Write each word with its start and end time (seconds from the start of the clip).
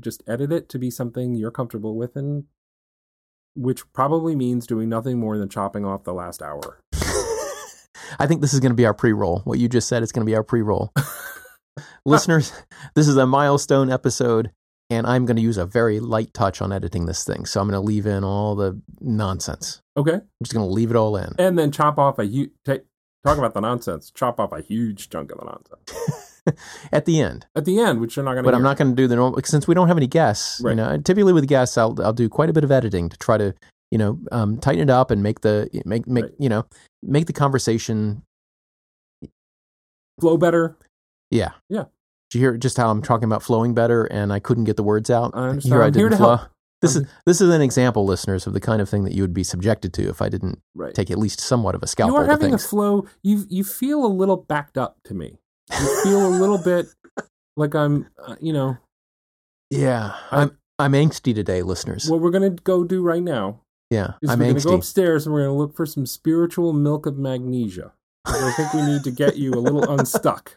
just 0.00 0.22
edit 0.26 0.52
it 0.52 0.68
to 0.70 0.78
be 0.78 0.90
something 0.90 1.34
you're 1.34 1.50
comfortable 1.50 1.96
with, 1.96 2.16
and 2.16 2.44
which 3.54 3.90
probably 3.92 4.34
means 4.34 4.66
doing 4.66 4.88
nothing 4.88 5.18
more 5.18 5.38
than 5.38 5.48
chopping 5.48 5.84
off 5.84 6.04
the 6.04 6.14
last 6.14 6.42
hour. 6.42 6.80
I 8.18 8.26
think 8.26 8.40
this 8.40 8.52
is 8.54 8.60
going 8.60 8.72
to 8.72 8.76
be 8.76 8.86
our 8.86 8.94
pre-roll. 8.94 9.40
What 9.44 9.58
you 9.58 9.68
just 9.68 9.88
said 9.88 10.02
is 10.02 10.12
going 10.12 10.26
to 10.26 10.30
be 10.30 10.36
our 10.36 10.42
pre-roll. 10.42 10.92
Listeners, 12.06 12.52
this 12.94 13.08
is 13.08 13.16
a 13.16 13.26
milestone 13.26 13.90
episode, 13.90 14.50
and 14.90 15.06
I'm 15.06 15.24
going 15.24 15.36
to 15.36 15.42
use 15.42 15.56
a 15.56 15.66
very 15.66 16.00
light 16.00 16.34
touch 16.34 16.60
on 16.60 16.72
editing 16.72 17.06
this 17.06 17.24
thing. 17.24 17.46
So 17.46 17.60
I'm 17.60 17.68
going 17.68 17.80
to 17.80 17.86
leave 17.86 18.06
in 18.06 18.22
all 18.24 18.54
the 18.54 18.80
nonsense. 19.00 19.80
Okay, 19.96 20.14
I'm 20.14 20.22
just 20.42 20.52
going 20.52 20.66
to 20.66 20.72
leave 20.72 20.90
it 20.90 20.96
all 20.96 21.16
in. 21.16 21.32
and 21.38 21.58
then 21.58 21.72
chop 21.72 21.98
off 21.98 22.18
a 22.18 22.24
huge. 22.24 22.50
Talk 22.66 23.38
about 23.38 23.54
the 23.54 23.60
nonsense. 23.60 24.10
Chop 24.10 24.38
off 24.38 24.52
a 24.52 24.60
huge 24.60 25.08
chunk 25.08 25.32
of 25.32 25.38
the 25.38 25.46
nonsense 25.46 26.33
At 26.92 27.06
the 27.06 27.20
end, 27.20 27.46
at 27.56 27.64
the 27.64 27.78
end, 27.80 28.00
which 28.00 28.16
you're 28.16 28.24
not 28.24 28.32
going 28.32 28.44
to. 28.44 28.48
but 28.50 28.54
I'm 28.54 28.62
not 28.62 28.76
going 28.76 28.90
to 28.90 28.94
do 28.96 29.06
the 29.08 29.16
normal 29.16 29.40
since 29.44 29.66
we 29.66 29.74
don't 29.74 29.88
have 29.88 29.96
any 29.96 30.06
guests. 30.06 30.60
Right. 30.60 30.72
You 30.72 30.76
know, 30.76 30.98
typically 30.98 31.32
with 31.32 31.46
guests, 31.48 31.78
I'll 31.78 31.96
I'll 32.04 32.12
do 32.12 32.28
quite 32.28 32.50
a 32.50 32.52
bit 32.52 32.64
of 32.64 32.70
editing 32.70 33.08
to 33.08 33.16
try 33.16 33.38
to 33.38 33.54
you 33.90 33.96
know 33.98 34.18
um, 34.30 34.58
tighten 34.58 34.82
it 34.82 34.90
up 34.90 35.10
and 35.10 35.22
make 35.22 35.40
the 35.40 35.68
make 35.86 36.06
make 36.06 36.24
Right. 36.24 36.34
you 36.38 36.48
know 36.50 36.66
make 37.02 37.26
the 37.26 37.32
conversation. 37.32 38.22
flow 40.20 40.36
better. 40.36 40.76
Yeah, 41.30 41.50
Yeah. 41.68 41.84
Did 42.30 42.38
you 42.38 42.40
hear 42.40 42.56
just 42.56 42.76
how 42.76 42.90
I'm 42.90 43.02
talking 43.02 43.24
about 43.24 43.42
flowing 43.42 43.74
better 43.74 44.04
and 44.04 44.32
I 44.32 44.38
couldn't 44.40 44.64
get 44.64 44.76
the 44.76 44.82
words 44.82 45.08
out? 45.10 45.32
I 45.34 45.48
understand. 45.48 45.72
Here 45.74 45.82
I 45.82 45.86
I'm 45.86 45.94
here 45.94 46.02
didn't 46.08 46.10
to 46.12 46.16
flow. 46.24 46.36
help. 46.36 46.48
This 46.82 46.96
is 46.96 47.06
this 47.26 47.40
is 47.40 47.48
an 47.54 47.62
example, 47.62 48.04
listeners, 48.04 48.46
of 48.46 48.52
the 48.52 48.60
kind 48.60 48.82
of 48.82 48.88
thing 48.88 49.04
that 49.04 49.14
you 49.14 49.22
would 49.22 49.32
be 49.34 49.44
subjected 49.44 49.92
to 49.94 50.08
if 50.08 50.20
I 50.20 50.28
didn't 50.28 50.58
Right. 50.74 50.92
take 50.94 51.10
at 51.10 51.18
least 51.18 51.40
somewhat 51.40 51.74
of 51.74 51.82
a 51.82 51.86
scalpel. 51.86 52.14
you 52.16 52.20
are 52.22 52.26
having 52.26 52.52
a 52.52 52.58
flow. 52.58 53.06
You 53.22 53.44
you 53.48 53.64
feel 53.64 54.04
a 54.04 54.08
little 54.08 54.36
backed 54.36 54.76
up 54.76 54.98
to 55.04 55.14
me. 55.14 55.38
You 55.72 56.02
feel 56.04 56.26
a 56.26 56.34
little 56.38 56.58
bit 56.58 56.86
like 57.56 57.74
I'm. 57.74 58.06
Uh, 58.22 58.36
you 58.40 58.52
know 58.52 58.76
yeah, 59.70 60.14
I- 60.30 60.42
I'm 60.42 60.58
I'm 60.78 60.92
angsty 60.92 61.34
today, 61.34 61.62
listeners. 61.62 62.08
what 62.10 62.20
we're 62.20 62.30
going 62.30 62.56
to 62.56 62.62
go 62.62 62.84
do 62.84 63.02
right 63.02 63.22
now 63.22 63.60
yeah, 63.90 64.12
is 64.22 64.30
I'm 64.30 64.38
we're 64.38 64.46
going 64.46 64.56
to 64.56 64.64
go 64.64 64.74
upstairs 64.74 65.26
and 65.26 65.32
we're 65.34 65.44
going 65.44 65.54
to 65.54 65.58
look 65.58 65.74
for 65.76 65.86
some 65.86 66.04
spiritual 66.06 66.72
milk 66.72 67.06
of 67.06 67.16
magnesia. 67.16 67.92
I 68.26 68.52
think 68.56 68.72
we 68.74 68.82
need 68.82 69.04
to 69.04 69.10
get 69.10 69.36
you 69.36 69.52
a 69.52 69.60
little 69.60 69.82
unstuck. 69.90 70.56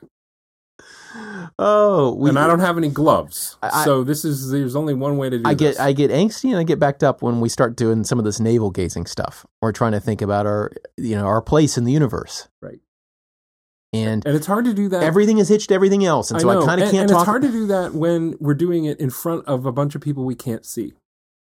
oh, 1.60 2.14
we, 2.16 2.30
and 2.30 2.38
I 2.40 2.48
don't 2.48 2.60
have 2.60 2.78
any 2.78 2.90
gloves, 2.90 3.58
I- 3.62 3.84
so 3.86 4.04
this 4.04 4.24
is 4.26 4.52
there's 4.52 4.76
only 4.76 4.94
one 4.94 5.18
way 5.18 5.30
to 5.30 5.38
do 5.38 5.44
I 5.50 5.54
this. 5.54 5.78
get 5.78 5.84
I 5.84 5.92
get 5.94 6.12
angsty 6.12 6.50
and 6.50 6.58
I 6.58 6.64
get 6.64 6.80
backed 6.80 7.04
up 7.04 7.22
when 7.22 7.40
we 7.40 7.50
start 7.50 7.76
doing 7.76 8.04
some 8.04 8.20
of 8.20 8.26
this 8.26 8.40
navel 8.40 8.70
gazing 8.72 9.06
stuff. 9.06 9.46
We're 9.62 9.72
trying 9.72 9.94
to 9.94 10.00
think 10.00 10.22
about 10.22 10.46
our 10.46 10.72
you 10.98 11.16
know 11.16 11.26
our 11.26 11.42
place 11.42 11.78
in 11.78 11.84
the 11.86 11.92
universe, 11.92 12.48
Right. 12.62 12.80
And 13.94 14.26
and 14.26 14.36
it's 14.36 14.46
hard 14.48 14.66
to 14.66 14.74
do 14.74 14.90
that. 14.90 15.04
everything 15.04 15.38
is 15.38 15.48
hitched 15.50 15.70
to 15.70 15.76
everything 15.76 16.04
else, 16.06 16.32
and 16.32 16.40
so 16.42 16.50
I, 16.50 16.54
know. 16.56 16.66
kind 16.66 16.82
of 16.82 16.88
can't 16.92 17.02
and 17.04 17.10
talk. 17.10 17.22
it's 17.22 17.26
hard 17.30 17.42
to 17.44 17.52
do 17.52 17.68
that 17.68 17.94
when 17.94 18.36
we're 18.40 18.54
doing 18.54 18.86
it 18.86 19.00
in 19.00 19.10
front 19.10 19.46
of 19.46 19.66
a 19.66 19.72
bunch 19.72 19.96
of 19.96 20.02
people 20.02 20.26
we 20.26 20.36
can't 20.36 20.66
see. 20.66 20.94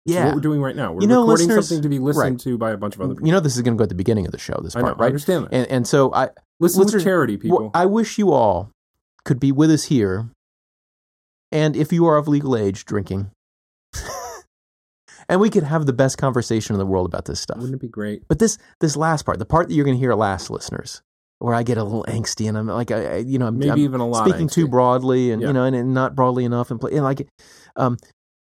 Yeah, 0.05 0.27
what 0.27 0.35
we're 0.37 0.41
doing 0.41 0.61
right 0.61 0.77
now. 0.77 0.93
We're 0.93 1.01
You 1.03 1.09
know, 1.09 1.23
recording 1.23 1.51
something 1.51 1.83
to 1.83 1.89
be 1.89 1.99
listened 1.99 2.23
right. 2.35 2.41
to 2.41 2.57
by 2.59 2.71
a 2.71 2.77
bunch 2.77 2.95
of 2.95 3.01
other 3.01 3.15
people. 3.15 3.27
you 3.27 3.33
know 3.33 3.41
this 3.41 3.57
is 3.57 3.63
going 3.63 3.75
to 3.75 3.79
go 3.79 3.83
at 3.83 3.89
the 3.89 3.97
beginning 3.97 4.25
of 4.27 4.31
the 4.33 4.39
show. 4.39 4.59
This 4.63 4.77
I 4.77 4.81
know. 4.81 4.87
part, 4.87 4.99
I 4.99 5.01
right? 5.01 5.07
understand 5.09 5.45
that. 5.47 5.53
And 5.55 5.67
and 5.69 5.87
so 5.87 6.13
I 6.15 6.29
Listen 6.61 6.83
listeners- 6.83 7.03
charity, 7.05 7.37
people. 7.37 7.59
Well, 7.59 7.71
I 7.75 7.87
wish 7.87 8.17
you 8.19 8.33
all 8.33 8.71
could 9.25 9.41
be 9.41 9.51
with 9.51 9.71
us 9.71 9.85
here. 9.85 10.29
And 11.53 11.75
if 11.77 11.93
you 11.93 12.07
are 12.07 12.17
of 12.17 12.29
legal 12.29 12.57
age, 12.57 12.85
drinking. 12.85 13.31
and 15.29 15.41
we 15.41 15.51
could 15.51 15.63
have 15.65 15.87
the 15.87 15.93
best 15.93 16.19
conversation 16.19 16.75
in 16.75 16.79
the 16.79 16.87
world 16.87 17.07
about 17.07 17.25
this 17.25 17.41
stuff. 17.41 17.57
Wouldn't 17.59 17.75
it 17.75 17.81
be 17.81 17.89
great? 17.89 18.23
But 18.29 18.39
this 18.39 18.59
this 18.81 18.97
last 18.97 19.25
part, 19.25 19.39
the 19.39 19.45
part 19.47 19.69
that 19.69 19.75
you're 19.75 19.85
going 19.85 19.97
to 19.97 20.01
hear 20.01 20.15
last, 20.15 20.51
listeners, 20.51 21.03
where 21.39 21.55
I 21.55 21.63
get 21.63 21.77
a 21.79 21.85
little 21.85 22.05
angsty 22.09 22.49
and 22.49 22.57
I'm 22.57 22.67
like, 22.67 22.91
I, 22.91 23.17
you 23.19 23.39
know, 23.39 23.47
I'm, 23.47 23.59
Maybe 23.59 23.71
I'm 23.71 23.79
even 23.79 24.01
a 24.01 24.07
lot. 24.09 24.27
speaking 24.29 24.49
too 24.49 24.67
broadly 24.69 25.31
and 25.31 25.43
Yeah. 25.43 25.49
you 25.49 25.53
know, 25.55 25.65
and, 25.65 25.77
and 25.77 25.93
not 25.93 26.15
broadly 26.17 26.45
enough, 26.45 26.71
and, 26.71 26.81
play, 26.81 26.93
and 26.95 27.05
like, 27.05 27.29
um, 27.77 27.99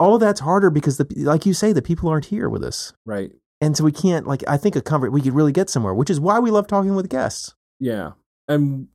all 0.00 0.14
of 0.14 0.20
that's 0.20 0.40
harder 0.40 0.70
because 0.70 0.96
the 0.98 1.06
like 1.16 1.46
you 1.46 1.54
say, 1.54 1.72
the 1.72 1.80
people 1.80 2.08
aren't 2.10 2.26
here 2.26 2.48
with 2.48 2.62
us, 2.64 2.92
Right. 3.06 3.30
and 3.60 3.76
so 3.76 3.84
we 3.84 3.92
can't 3.92 4.26
like. 4.26 4.42
I 4.48 4.56
think 4.56 4.74
a 4.76 4.82
convert 4.82 5.12
we 5.12 5.22
could 5.22 5.34
really 5.34 5.52
get 5.52 5.70
somewhere, 5.70 5.94
which 5.94 6.10
is 6.10 6.18
why 6.20 6.38
we 6.40 6.50
love 6.50 6.66
talking 6.66 6.94
with 6.94 7.08
guests. 7.08 7.54
Yeah. 7.80 8.12
And 8.48 8.88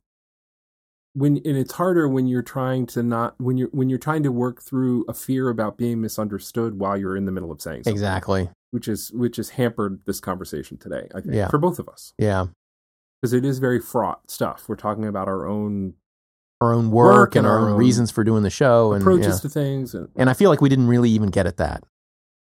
when 1.14 1.38
and 1.38 1.56
it's 1.56 1.72
harder 1.72 2.06
when 2.08 2.28
you're 2.28 2.42
trying 2.42 2.86
to 2.86 3.02
not 3.02 3.34
when 3.40 3.56
you're 3.56 3.68
when 3.72 3.88
you're 3.88 3.98
trying 3.98 4.22
to 4.22 4.30
work 4.30 4.62
through 4.62 5.04
a 5.08 5.14
fear 5.14 5.48
about 5.48 5.76
being 5.76 6.00
misunderstood 6.00 6.78
while 6.78 6.96
you're 6.96 7.16
in 7.16 7.24
the 7.24 7.32
middle 7.32 7.50
of 7.50 7.60
saying 7.60 7.78
something. 7.82 7.92
Exactly. 7.94 8.50
Which 8.70 8.86
is 8.86 9.10
which 9.12 9.36
has 9.36 9.50
hampered 9.50 10.00
this 10.06 10.20
conversation 10.20 10.76
today, 10.76 11.08
I 11.14 11.20
think. 11.22 11.34
Yeah. 11.34 11.48
For 11.48 11.58
both 11.58 11.78
of 11.80 11.88
us. 11.88 12.12
Yeah. 12.18 12.46
Because 13.20 13.32
it 13.32 13.44
is 13.44 13.58
very 13.58 13.80
fraught 13.80 14.30
stuff. 14.30 14.64
We're 14.68 14.76
talking 14.76 15.04
about 15.04 15.28
our 15.28 15.46
own 15.46 15.94
our 16.60 16.74
own 16.74 16.90
work, 16.90 17.14
Work 17.14 17.36
and 17.36 17.46
and 17.46 17.52
our 17.52 17.60
own 17.60 17.72
own 17.72 17.78
reasons 17.78 18.10
for 18.10 18.22
doing 18.22 18.42
the 18.42 18.50
show 18.50 18.92
and 18.92 19.02
approaches 19.02 19.36
yeah. 19.36 19.40
to 19.40 19.48
things 19.48 19.94
and 19.94 20.08
and 20.16 20.28
I 20.28 20.34
feel 20.34 20.50
like 20.50 20.60
we 20.60 20.68
didn't 20.68 20.88
really 20.88 21.10
even 21.10 21.30
get 21.30 21.46
at 21.46 21.56
that. 21.56 21.84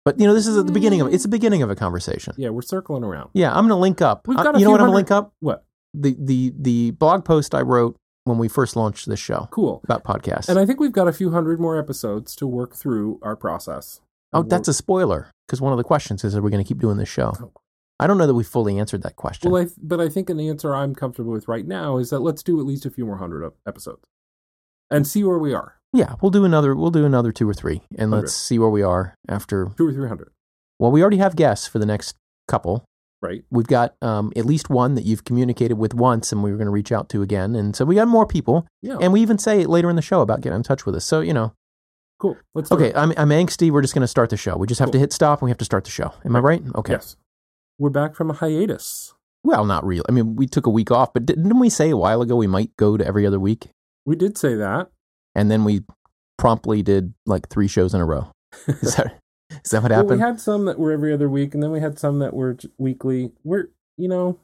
But 0.06 0.20
you 0.20 0.26
know, 0.26 0.34
this 0.34 0.46
is 0.46 0.56
at 0.56 0.66
the 0.66 0.72
beginning 0.72 1.00
of 1.00 1.12
it's 1.12 1.24
the 1.24 1.28
beginning 1.28 1.62
of 1.62 1.70
a 1.70 1.74
conversation. 1.74 2.34
yeah, 2.36 2.50
we're 2.50 2.62
circling 2.62 3.04
around. 3.04 3.30
Yeah, 3.34 3.50
I'm 3.50 3.66
going 3.66 3.70
to 3.70 3.74
link 3.74 4.00
up. 4.00 4.28
We've 4.28 4.36
got 4.36 4.54
a 4.54 4.58
you 4.58 4.64
know 4.64 4.70
what 4.70 4.80
I'm 4.80 4.86
going 4.86 4.92
to 4.92 4.96
link 4.96 5.10
up? 5.10 5.34
What? 5.40 5.64
The 5.94 6.16
the 6.18 6.52
the 6.58 6.90
blog 6.92 7.24
post 7.24 7.54
I 7.54 7.62
wrote 7.62 7.96
when 8.24 8.38
we 8.38 8.48
first 8.48 8.76
launched 8.76 9.08
this 9.08 9.20
show 9.20 9.48
Cool. 9.50 9.80
about 9.84 10.04
podcasts. 10.04 10.48
And 10.48 10.58
I 10.58 10.66
think 10.66 10.80
we've 10.80 10.92
got 10.92 11.08
a 11.08 11.12
few 11.12 11.30
hundred 11.30 11.60
more 11.60 11.78
episodes 11.78 12.34
to 12.36 12.46
work 12.46 12.74
through 12.74 13.18
our 13.22 13.36
process. 13.36 14.00
oh, 14.32 14.42
that's 14.42 14.68
a 14.68 14.74
spoiler 14.74 15.30
because 15.46 15.60
one 15.60 15.72
of 15.72 15.76
the 15.78 15.84
questions 15.84 16.24
is 16.24 16.36
are 16.36 16.42
we 16.42 16.50
going 16.50 16.62
to 16.62 16.68
keep 16.68 16.80
doing 16.80 16.96
this 16.96 17.08
show? 17.08 17.32
Oh. 17.40 17.52
I 17.98 18.06
don't 18.06 18.18
know 18.18 18.26
that 18.26 18.34
we 18.34 18.44
fully 18.44 18.78
answered 18.78 19.02
that 19.04 19.16
question. 19.16 19.50
Well, 19.50 19.62
I, 19.62 19.66
but 19.82 20.00
I 20.00 20.08
think 20.08 20.28
an 20.30 20.38
answer 20.40 20.74
I'm 20.74 20.94
comfortable 20.94 21.32
with 21.32 21.48
right 21.48 21.66
now 21.66 21.96
is 21.98 22.10
that 22.10 22.20
let's 22.20 22.42
do 22.42 22.60
at 22.60 22.66
least 22.66 22.84
a 22.86 22.90
few 22.90 23.06
more 23.06 23.16
hundred 23.16 23.50
episodes 23.66 24.04
and 24.90 25.06
see 25.06 25.24
where 25.24 25.38
we 25.38 25.54
are. 25.54 25.76
yeah, 25.92 26.14
we'll 26.20 26.30
do 26.30 26.44
another 26.44 26.74
we'll 26.76 26.90
do 26.90 27.04
another 27.06 27.32
2 27.32 27.48
or 27.48 27.54
3 27.54 27.80
and 27.92 28.10
Hundred. 28.10 28.16
let's 28.16 28.34
see 28.34 28.58
where 28.58 28.68
we 28.68 28.82
are 28.82 29.14
after 29.28 29.70
Two 29.76 29.86
or 29.88 29.92
three 29.92 30.08
hundred, 30.08 30.30
Well, 30.78 30.90
we 30.90 31.00
already 31.00 31.16
have 31.18 31.36
guests 31.36 31.66
for 31.66 31.78
the 31.78 31.86
next 31.86 32.16
couple. 32.48 32.84
right? 33.22 33.44
We've 33.50 33.66
got 33.66 33.94
um, 34.02 34.30
at 34.36 34.44
least 34.44 34.68
one 34.68 34.94
that 34.94 35.04
you've 35.04 35.24
communicated 35.24 35.74
with 35.78 35.94
once, 35.94 36.30
and 36.32 36.42
we 36.42 36.50
were 36.50 36.58
going 36.58 36.66
to 36.66 36.70
reach 36.72 36.92
out 36.92 37.08
to 37.10 37.22
again. 37.22 37.54
And 37.56 37.74
so 37.74 37.84
we 37.86 37.94
got 37.94 38.08
more 38.08 38.26
people, 38.26 38.66
Yeah. 38.82 38.98
and 39.00 39.12
we 39.12 39.20
even 39.22 39.38
say 39.38 39.62
it 39.62 39.68
later 39.70 39.88
in 39.90 39.96
the 39.96 40.02
show 40.02 40.20
about 40.20 40.42
getting 40.42 40.56
in 40.56 40.62
touch 40.62 40.84
with 40.86 40.94
us. 40.94 41.04
So 41.06 41.20
you 41.20 41.32
know, 41.32 41.54
cool. 42.20 42.36
Let's 42.54 42.70
okay. 42.70 42.92
I'm 42.94 43.12
I'm 43.16 43.30
angsty. 43.30 43.70
We're 43.70 43.82
just 43.82 43.94
going 43.94 44.02
to 44.02 44.06
start 44.08 44.28
the 44.30 44.36
show. 44.36 44.56
We 44.58 44.66
just 44.66 44.80
have 44.80 44.90
to 44.92 44.98
hit 44.98 45.12
stop, 45.14 45.40
and 45.40 45.46
we 45.46 45.50
have 45.50 45.58
to 45.58 45.64
start 45.64 45.84
the 45.84 45.90
show. 45.90 46.12
Am 46.26 46.36
I 46.36 46.40
right? 46.40 46.62
Okay. 46.76 46.92
Yes. 46.92 47.16
We're 47.78 47.90
back 47.90 48.14
from 48.14 48.30
a 48.30 48.34
hiatus. 48.34 49.14
Well, 49.44 49.64
not 49.64 49.84
really. 49.84 50.04
I 50.08 50.12
mean, 50.12 50.34
we 50.36 50.46
took 50.46 50.66
a 50.66 50.70
week 50.70 50.90
off, 50.90 51.12
but 51.12 51.26
didn't 51.26 51.58
we 51.58 51.70
say 51.70 51.90
a 51.90 51.96
while 51.96 52.22
ago 52.22 52.36
we 52.36 52.46
might 52.46 52.74
go 52.76 52.96
to 52.96 53.06
every 53.06 53.26
other 53.26 53.38
week? 53.38 53.68
We 54.04 54.16
did 54.16 54.36
say 54.38 54.54
that. 54.54 54.90
And 55.34 55.50
then 55.50 55.64
we 55.64 55.82
promptly 56.38 56.82
did 56.82 57.14
like 57.26 57.48
three 57.48 57.68
shows 57.68 57.94
in 57.94 58.00
a 58.00 58.06
row. 58.06 58.30
Is 58.66 58.96
that 58.96 59.18
is 59.64 59.70
that 59.70 59.82
what 59.82 59.92
Well, 59.92 60.04
we 60.06 60.18
had 60.18 60.40
some 60.40 60.64
that 60.64 60.78
were 60.78 60.90
every 60.90 61.12
other 61.12 61.28
week, 61.28 61.54
and 61.54 61.62
then 61.62 61.70
we 61.70 61.80
had 61.80 61.98
some 61.98 62.18
that 62.18 62.34
were 62.34 62.56
weekly. 62.78 63.30
We're, 63.44 63.68
you 63.96 64.08
know, 64.08 64.40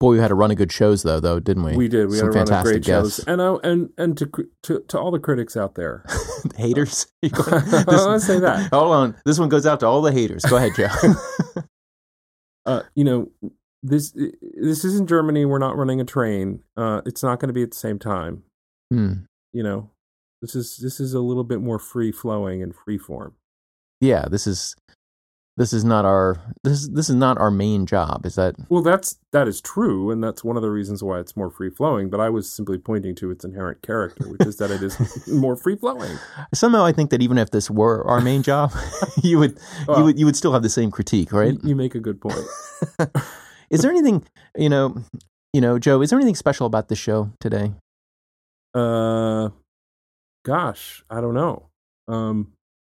Boy, 0.00 0.12
we 0.12 0.18
had 0.18 0.30
a 0.30 0.34
run 0.34 0.50
of 0.50 0.56
good 0.56 0.72
shows 0.72 1.02
though, 1.02 1.20
though, 1.20 1.40
didn't 1.40 1.62
we? 1.62 1.76
we 1.76 1.88
did. 1.88 2.10
We 2.10 2.18
Some 2.18 2.26
had 2.26 2.34
a 2.34 2.38
run 2.38 2.42
of 2.42 2.48
fantastic 2.48 2.72
great 2.72 2.84
shows, 2.84 3.18
and 3.20 3.40
I, 3.40 3.54
and 3.62 3.90
and 3.96 4.16
to, 4.18 4.30
to 4.64 4.80
to 4.88 4.98
all 4.98 5.10
the 5.10 5.18
critics 5.18 5.56
out 5.56 5.76
there, 5.76 6.04
haters. 6.56 7.06
I 7.22 7.28
don't 7.28 7.86
wanna 7.86 8.20
say 8.20 8.40
that. 8.40 8.68
Hold 8.72 8.92
on. 8.92 9.16
This 9.24 9.38
one 9.38 9.48
goes 9.48 9.66
out 9.66 9.80
to 9.80 9.86
all 9.86 10.02
the 10.02 10.12
haters. 10.12 10.44
Go 10.44 10.56
ahead, 10.56 10.72
Joe. 10.76 10.88
Uh, 12.66 12.82
you 12.94 13.04
know, 13.04 13.30
this 13.82 14.12
this 14.12 14.84
isn't 14.84 15.08
Germany. 15.08 15.44
We're 15.44 15.58
not 15.58 15.76
running 15.76 16.00
a 16.00 16.04
train. 16.04 16.62
Uh, 16.76 17.02
it's 17.04 17.22
not 17.22 17.38
going 17.38 17.48
to 17.48 17.54
be 17.54 17.62
at 17.62 17.70
the 17.70 17.76
same 17.76 17.98
time. 17.98 18.44
Hmm. 18.90 19.12
You 19.52 19.62
know, 19.62 19.90
this 20.40 20.54
is 20.54 20.78
this 20.78 21.00
is 21.00 21.14
a 21.14 21.20
little 21.20 21.44
bit 21.44 21.60
more 21.60 21.78
free 21.78 22.12
flowing 22.12 22.62
and 22.62 22.74
free 22.74 22.98
form. 22.98 23.34
Yeah, 24.00 24.26
this 24.30 24.46
is 24.46 24.74
this 25.56 25.72
is 25.72 25.84
not 25.84 26.04
our 26.04 26.36
this 26.64 26.88
this 26.88 27.08
is 27.08 27.14
not 27.14 27.38
our 27.38 27.50
main 27.50 27.86
job. 27.86 28.26
Is 28.26 28.34
that 28.34 28.56
Well, 28.68 28.82
that's 28.82 29.18
that 29.32 29.46
is 29.46 29.60
true, 29.60 30.10
and 30.10 30.22
that's 30.22 30.42
one 30.42 30.56
of 30.56 30.62
the 30.62 30.70
reasons 30.70 31.02
why 31.02 31.20
it's 31.20 31.36
more 31.36 31.50
free 31.50 31.70
flowing. 31.70 32.10
But 32.10 32.20
I 32.20 32.28
was 32.28 32.50
simply 32.50 32.76
pointing 32.76 33.14
to 33.16 33.30
its 33.30 33.44
inherent 33.44 33.82
character, 33.82 34.28
which 34.28 34.46
is 34.46 34.56
that 34.56 34.70
it 34.70 34.82
is 34.82 34.98
more 35.28 35.56
free 35.56 35.76
flowing. 35.76 36.18
somehow 36.52 36.84
I 36.84 36.92
think 36.92 37.10
that 37.10 37.22
even 37.22 37.38
if 37.38 37.50
this 37.50 37.70
were 37.70 38.04
our 38.06 38.20
main 38.20 38.42
job, 38.42 38.72
you 39.22 39.38
would 39.38 39.58
you 39.88 40.04
would 40.04 40.18
you 40.18 40.26
would 40.26 40.36
still 40.36 40.52
have 40.52 40.62
the 40.62 40.68
same 40.68 40.90
critique, 40.90 41.32
right? 41.32 41.54
You, 41.54 41.70
you 41.70 41.76
make 41.76 41.94
a 41.94 42.00
good 42.00 42.20
point. 42.20 42.44
Is 43.70 43.80
there 43.80 43.90
anything 43.90 44.24
you 44.56 44.68
know 44.68 44.96
you 45.52 45.60
know 45.60 45.78
Joe? 45.78 46.02
Is 46.02 46.10
there 46.10 46.18
anything 46.18 46.34
special 46.34 46.66
about 46.66 46.88
this 46.88 46.98
show 46.98 47.30
today? 47.38 47.72
Uh, 48.74 49.50
gosh, 50.44 51.04
I 51.08 51.20
don't 51.20 51.34
know. 51.34 51.68
Um, 52.08 52.52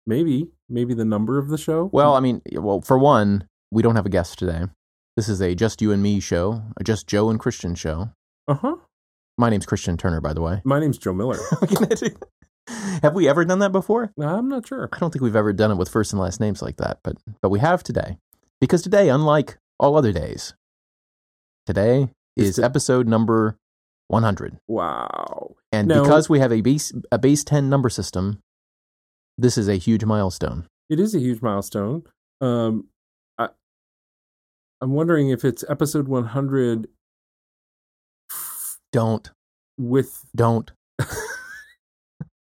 maybe 0.07 0.47
maybe 0.69 0.93
the 0.93 1.05
number 1.05 1.37
of 1.37 1.49
the 1.49 1.57
show. 1.57 1.89
Well, 1.93 2.15
I 2.15 2.19
mean, 2.19 2.41
well, 2.53 2.81
for 2.81 2.97
one, 2.97 3.47
we 3.71 3.81
don't 3.83 3.95
have 3.95 4.05
a 4.05 4.09
guest 4.09 4.37
today. 4.39 4.63
This 5.15 5.27
is 5.29 5.41
a 5.41 5.55
just 5.55 5.81
you 5.81 5.91
and 5.91 6.01
me 6.03 6.19
show, 6.19 6.61
a 6.77 6.83
just 6.83 7.07
Joe 7.07 7.29
and 7.29 7.39
Christian 7.39 7.75
show. 7.75 8.11
uh 8.47 8.53
huh. 8.55 8.75
My 9.39 9.49
name's 9.51 9.65
Christian 9.67 9.97
Turner, 9.97 10.19
by 10.19 10.33
the 10.33 10.41
way. 10.41 10.61
My 10.63 10.79
name's 10.79 10.97
Joe 10.97 11.13
Miller. 11.13 11.37
have 13.03 13.13
we 13.13 13.27
ever 13.29 13.45
done 13.45 13.59
that 13.59 13.71
before? 13.71 14.11
I'm 14.19 14.49
not 14.49 14.67
sure. 14.67 14.89
I 14.91 14.97
don't 14.99 15.11
think 15.11 15.21
we've 15.23 15.35
ever 15.35 15.53
done 15.53 15.71
it 15.71 15.75
with 15.75 15.89
first 15.89 16.11
and 16.11 16.19
last 16.21 16.39
names 16.39 16.61
like 16.61 16.77
that, 16.77 16.99
but 17.03 17.17
but 17.41 17.49
we 17.49 17.59
have 17.59 17.83
today. 17.83 18.17
Because 18.59 18.81
today, 18.81 19.09
unlike 19.09 19.57
all 19.79 19.95
other 19.95 20.11
days, 20.11 20.53
today 21.65 22.09
Is 22.35 22.49
is 22.49 22.59
it- 22.59 22.63
episode 22.65 23.07
number 23.07 23.57
100. 24.07 24.57
Wow. 24.67 25.55
And 25.71 25.87
Now- 25.87 26.01
because 26.01 26.29
we 26.29 26.39
have 26.39 26.51
a 26.51 26.61
base 26.61 26.91
a 27.11 27.17
base 27.19 27.43
10 27.43 27.69
number 27.69 27.89
system, 27.89 28.39
This 29.37 29.57
is 29.57 29.67
a 29.67 29.75
huge 29.75 30.03
milestone. 30.05 30.65
It 30.89 30.99
is 30.99 31.13
a 31.13 31.19
huge 31.19 31.41
milestone. 31.41 32.03
Um, 32.41 32.85
I, 33.37 33.49
I'm 34.81 34.91
wondering 34.91 35.29
if 35.29 35.43
it's 35.45 35.63
episode 35.69 36.07
100 36.07 36.87
Don't, 38.91 39.29
with. 39.77 40.25
don't. 40.35 40.71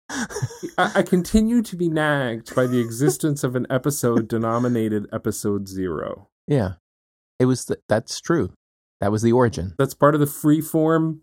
I, 0.10 0.92
I 0.96 1.02
continue 1.04 1.62
to 1.62 1.76
be 1.76 1.90
nagged 1.90 2.56
by 2.56 2.68
the 2.68 2.80
existence 2.80 3.44
of 3.44 3.56
an 3.56 3.66
episode 3.70 4.28
denominated 4.28 5.08
episode 5.14 5.68
zero. 5.68 6.28
Yeah, 6.48 6.74
it 7.40 7.46
was. 7.46 7.66
Th- 7.66 7.80
that's 7.88 8.20
true. 8.20 8.52
That 9.02 9.12
was 9.12 9.22
the 9.22 9.32
origin, 9.34 9.74
That's 9.78 9.94
part 9.94 10.14
of 10.16 10.22
the 10.22 10.26
freeform 10.28 11.20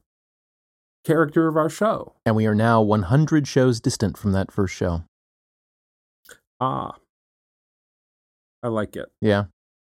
character 1.05 1.49
of 1.49 1.57
our 1.57 1.71
show. 1.71 2.15
and 2.27 2.37
we 2.37 2.45
are 2.47 2.55
now 2.55 2.83
100 2.83 3.49
shows 3.49 3.81
distant 3.81 4.19
from 4.19 4.33
that 4.33 4.53
first 4.53 4.75
show. 4.75 5.05
Ah, 6.61 6.95
I 8.63 8.69
like 8.69 8.97
it. 8.97 9.07
Yeah, 9.21 9.45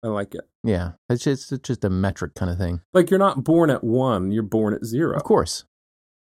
I 0.03 0.09
like 0.09 0.35
it. 0.35 0.43
yeah. 0.63 0.93
It's 1.09 1.25
just 1.25 1.51
it's 1.53 1.67
just 1.67 1.85
a 1.85 1.91
metric 1.91 2.35
kind 2.35 2.51
of 2.51 2.59
thing. 2.59 2.81
Like 2.93 3.11
you're 3.11 3.19
not 3.19 3.45
born 3.45 3.71
at 3.71 3.83
one, 3.83 4.31
you're 4.31 4.43
born 4.43 4.75
at 4.75 4.85
zero. 4.85 5.17
Of 5.17 5.25
course, 5.25 5.65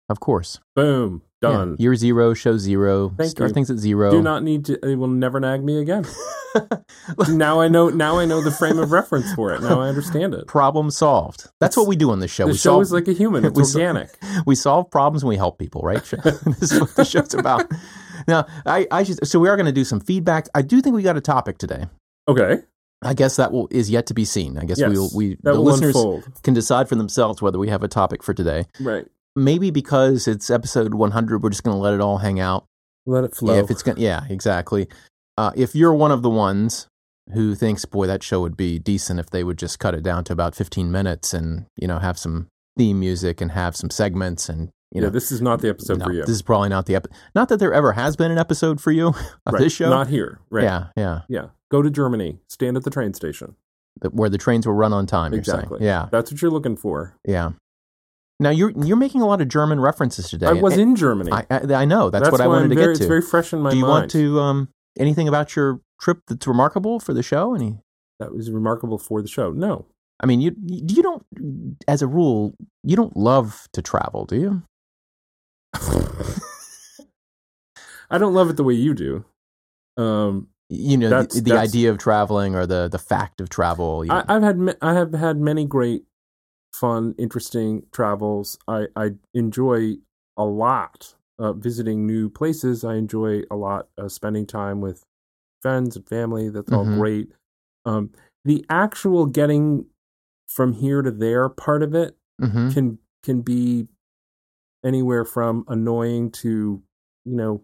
of 0.08 0.20
course. 0.20 0.60
Boom, 0.76 1.24
Yeah. 1.42 1.50
done. 1.50 1.76
Year 1.80 1.96
zero, 1.96 2.34
show 2.34 2.58
zero. 2.58 3.10
Thank 3.18 3.32
start 3.32 3.50
you. 3.50 3.54
things 3.56 3.72
at 3.72 3.78
zero. 3.78 4.12
Do 4.12 4.22
not 4.22 4.44
need 4.44 4.66
to. 4.66 4.74
It 4.88 4.96
will 4.96 5.08
never 5.08 5.40
nag 5.40 5.64
me 5.64 5.80
again. 5.82 6.06
now 7.30 7.60
I 7.62 7.68
know. 7.68 7.90
Now 7.90 8.18
I 8.20 8.26
know 8.26 8.42
the 8.42 8.52
frame 8.52 8.78
of 8.80 8.92
reference 8.92 9.34
for 9.34 9.54
it. 9.54 9.62
Now 9.62 9.82
I 9.82 9.88
understand 9.90 10.34
it. 10.34 10.48
Problem 10.48 10.90
solved. 10.92 11.48
That's 11.60 11.78
what 11.78 11.88
we 11.88 11.96
do 11.96 12.12
on 12.12 12.20
this 12.20 12.32
show. 12.32 12.46
The 12.46 12.52
we 12.52 12.58
show 12.58 12.72
solve, 12.74 12.82
is 12.84 12.92
like 12.92 13.08
a 13.08 13.14
human. 13.14 13.46
It's 13.50 13.58
we 13.58 13.82
organic. 13.82 14.10
we 14.46 14.56
solve 14.56 14.90
problems 14.92 15.24
and 15.24 15.30
we 15.30 15.38
help 15.38 15.58
people, 15.60 15.82
right? 15.82 16.04
this 16.04 16.72
is 16.72 16.80
what 16.80 16.96
the 16.96 17.06
show's 17.06 17.34
about. 17.34 17.72
Now, 18.28 18.46
I, 18.66 18.88
I 18.92 19.04
just, 19.04 19.26
so 19.26 19.40
we 19.40 19.50
are 19.50 19.56
going 19.56 19.66
to 19.66 19.72
do 19.72 19.84
some 19.84 20.00
feedback. 20.00 20.48
I 20.56 20.62
do 20.62 20.82
think 20.82 20.96
we 20.96 21.02
got 21.04 21.18
a 21.18 21.22
topic 21.22 21.58
today. 21.58 21.86
Okay. 22.28 22.58
I 23.02 23.14
guess 23.14 23.38
that 23.38 23.52
will 23.52 23.68
is 23.72 23.90
yet 23.90 24.06
to 24.08 24.14
be 24.14 24.26
seen. 24.26 24.58
I 24.58 24.66
guess 24.66 24.80
Yes. 24.80 24.92
we'll, 24.92 25.10
we 25.16 25.36
That 25.44 25.54
the 25.54 25.62
will 25.62 25.64
listeners 25.64 25.96
unfold. 25.96 26.24
can 26.44 26.54
decide 26.54 26.90
for 26.90 26.96
themselves 26.96 27.42
whether 27.42 27.58
we 27.58 27.70
have 27.70 27.82
a 27.84 27.88
topic 27.88 28.22
for 28.24 28.34
today. 28.34 28.66
Right. 28.80 29.06
Maybe 29.36 29.72
because 29.72 30.28
it's 30.28 30.50
episode 30.50 30.94
100, 30.94 31.42
we're 31.42 31.50
just 31.50 31.64
going 31.64 31.76
to 31.76 31.82
let 31.82 31.94
it 31.94 32.02
all 32.02 32.18
hang 32.18 32.40
out. 32.40 32.66
Let 33.06 33.24
it 33.24 33.36
flow. 33.36 33.54
Yeah, 33.56 33.62
if 33.62 33.72
it's 33.72 33.84
going, 33.84 33.98
yeah, 34.00 34.24
exactly. 34.30 34.88
Uh, 35.38 35.52
if 35.56 35.74
you're 35.76 35.94
one 35.94 36.12
of 36.12 36.22
the 36.24 36.30
ones 36.30 36.88
who 37.34 37.56
thinks, 37.56 37.86
boy, 37.86 38.06
that 38.08 38.22
show 38.24 38.42
would 38.42 38.58
be 38.58 38.80
decent 38.80 39.20
if 39.20 39.30
they 39.30 39.44
would 39.44 39.58
just 39.58 39.80
cut 39.80 39.94
it 39.96 40.04
down 40.04 40.24
to 40.26 40.34
about 40.34 40.56
15 40.56 40.92
minutes 40.92 41.34
and 41.34 41.66
you 41.78 41.88
know 41.88 42.00
have 42.00 42.18
some 42.20 42.48
theme 42.78 43.00
music 43.00 43.40
and 43.40 43.52
have 43.52 43.76
some 43.76 43.90
segments 43.90 44.50
and 44.50 44.70
you 44.92 45.02
yeah, 45.02 45.08
know 45.08 45.10
this 45.12 45.32
is 45.32 45.42
not 45.42 45.62
the 45.62 45.70
episode 45.70 46.00
no, 46.00 46.06
for 46.06 46.14
you. 46.14 46.22
This 46.22 46.30
is 46.30 46.42
probably 46.42 46.70
not 46.70 46.86
the 46.88 46.96
episode. 46.96 47.16
Not 47.36 47.50
that 47.50 47.58
there 47.58 47.74
ever 47.74 47.92
has 47.94 48.16
been 48.16 48.32
an 48.32 48.38
episode 48.38 48.82
for 48.82 48.92
you 48.92 49.08
of 49.46 49.54
right. 49.54 49.60
this 49.60 49.74
show. 49.74 49.90
Not 49.90 50.08
here. 50.08 50.40
Right. 50.50 50.64
Yeah, 50.64 50.88
yeah. 50.96 51.22
Yeah. 51.30 51.46
Go 51.70 51.82
to 51.82 51.90
Germany. 51.92 52.40
Stand 52.48 52.76
at 52.78 52.84
the 52.84 52.90
train 52.90 53.14
station. 53.14 53.56
The- 54.02 54.10
where 54.10 54.30
the 54.30 54.38
trains 54.38 54.66
will 54.66 54.74
run 54.74 54.94
on 54.94 55.06
time. 55.06 55.34
Exactly. 55.34 55.80
Yeah, 55.86 56.08
That's 56.12 56.32
what 56.32 56.42
you're 56.42 56.52
looking 56.52 56.76
for. 56.76 57.16
yeah. 57.26 57.52
Now 58.42 58.52
you're 58.52 58.72
you're 58.72 58.98
making 58.98 59.22
a 59.22 59.28
lot 59.28 59.42
of 59.42 59.50
German 59.50 59.82
references 59.82 60.30
today. 60.30 60.48
I 60.48 60.54
was 60.54 60.74
And- 60.74 60.82
in 60.82 60.96
Germany. 60.96 61.32
I, 61.32 61.46
I, 61.52 61.74
I 61.74 61.86
know. 61.86 62.10
That's, 62.10 62.32
what 62.32 62.40
I 62.40 62.48
wanted 62.48 62.64
I'm 62.64 62.70
to 62.70 62.76
very, 62.76 62.94
get 62.94 63.00
to. 63.00 63.04
It's 63.04 63.08
very 63.08 63.22
fresh 63.22 63.52
in 63.52 63.60
my 63.60 63.64
mind. 63.64 63.74
Do 63.74 63.78
you 63.78 63.84
mind. 63.84 63.92
want 63.92 64.12
to 64.12 64.40
um 64.40 64.70
anything 64.98 65.28
about 65.28 65.56
your 65.56 65.82
trip 66.00 66.20
that's 66.28 66.48
remarkable 66.48 67.00
for 67.00 67.14
the 67.14 67.22
show? 67.22 67.54
Any? 67.54 67.80
That 68.20 68.34
was 68.34 68.50
remarkable 68.50 68.98
for 68.98 69.22
the 69.22 69.28
show. 69.28 69.52
No. 69.52 69.86
I 70.22 70.26
mean, 70.26 70.42
you 70.42 70.56
you 70.66 70.82
you 70.88 71.04
don't, 71.04 71.26
as 71.88 72.02
a 72.02 72.08
rule, 72.08 72.54
you 72.84 72.96
don't 72.96 73.16
love 73.16 73.68
to 73.74 73.82
travel, 73.82 74.26
do 74.26 74.38
you? 74.38 74.64
I 78.12 78.18
don't 78.18 78.34
love 78.34 78.50
it 78.50 78.58
the 78.58 78.64
way 78.64 78.74
you 78.74 78.94
do. 78.94 79.26
Um, 79.98 80.48
You 80.72 80.98
know, 80.98 81.10
That's- 81.10 81.34
the, 81.36 81.42
the 81.42 81.50
that's- 81.52 81.70
idea 81.70 81.90
of 81.92 81.98
traveling 81.98 82.56
or 82.56 82.66
the 82.68 82.88
the 82.88 83.00
fact 83.00 83.42
of 83.42 83.50
travel. 83.50 84.06
You, 84.06 84.12
I, 84.12 84.24
I've 84.28 84.44
had 84.44 84.78
I 84.82 84.94
have 84.94 85.14
had 85.14 85.38
many 85.40 85.66
great, 85.66 86.04
fun, 86.74 87.16
interesting 87.18 87.84
travels. 87.92 88.58
I 88.68 88.88
I 88.96 89.12
enjoy 89.34 89.96
a 90.38 90.46
lot 90.46 91.16
uh, 91.40 91.54
visiting 91.54 92.06
new 92.06 92.30
places. 92.30 92.84
I 92.84 92.96
enjoy 92.96 93.42
a 93.50 93.56
lot 93.56 93.88
uh, 93.98 94.10
spending 94.10 94.46
time 94.46 94.80
with 94.80 95.04
friends 95.62 95.96
and 95.96 96.08
family. 96.08 96.50
That's 96.50 96.72
all 96.72 96.86
Mhm. 96.86 96.98
great. 96.98 97.32
Um, 97.86 98.12
the 98.46 98.64
actual 98.70 99.26
getting 99.26 99.88
from 100.48 100.74
here 100.74 101.02
to 101.02 101.12
there 101.12 101.50
part 101.50 101.82
of 101.84 101.96
it 101.96 102.16
Mhm. 102.40 102.74
can 102.74 103.00
can 103.24 103.42
be 103.42 103.88
anywhere 104.84 105.26
from 105.26 105.66
annoying 105.68 106.32
to 106.32 106.82
you 107.26 107.36
know 107.36 107.62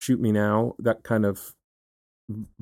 shoot 0.00 0.20
me 0.20 0.32
now 0.32 0.74
that 0.78 1.02
kind 1.02 1.24
of 1.24 1.54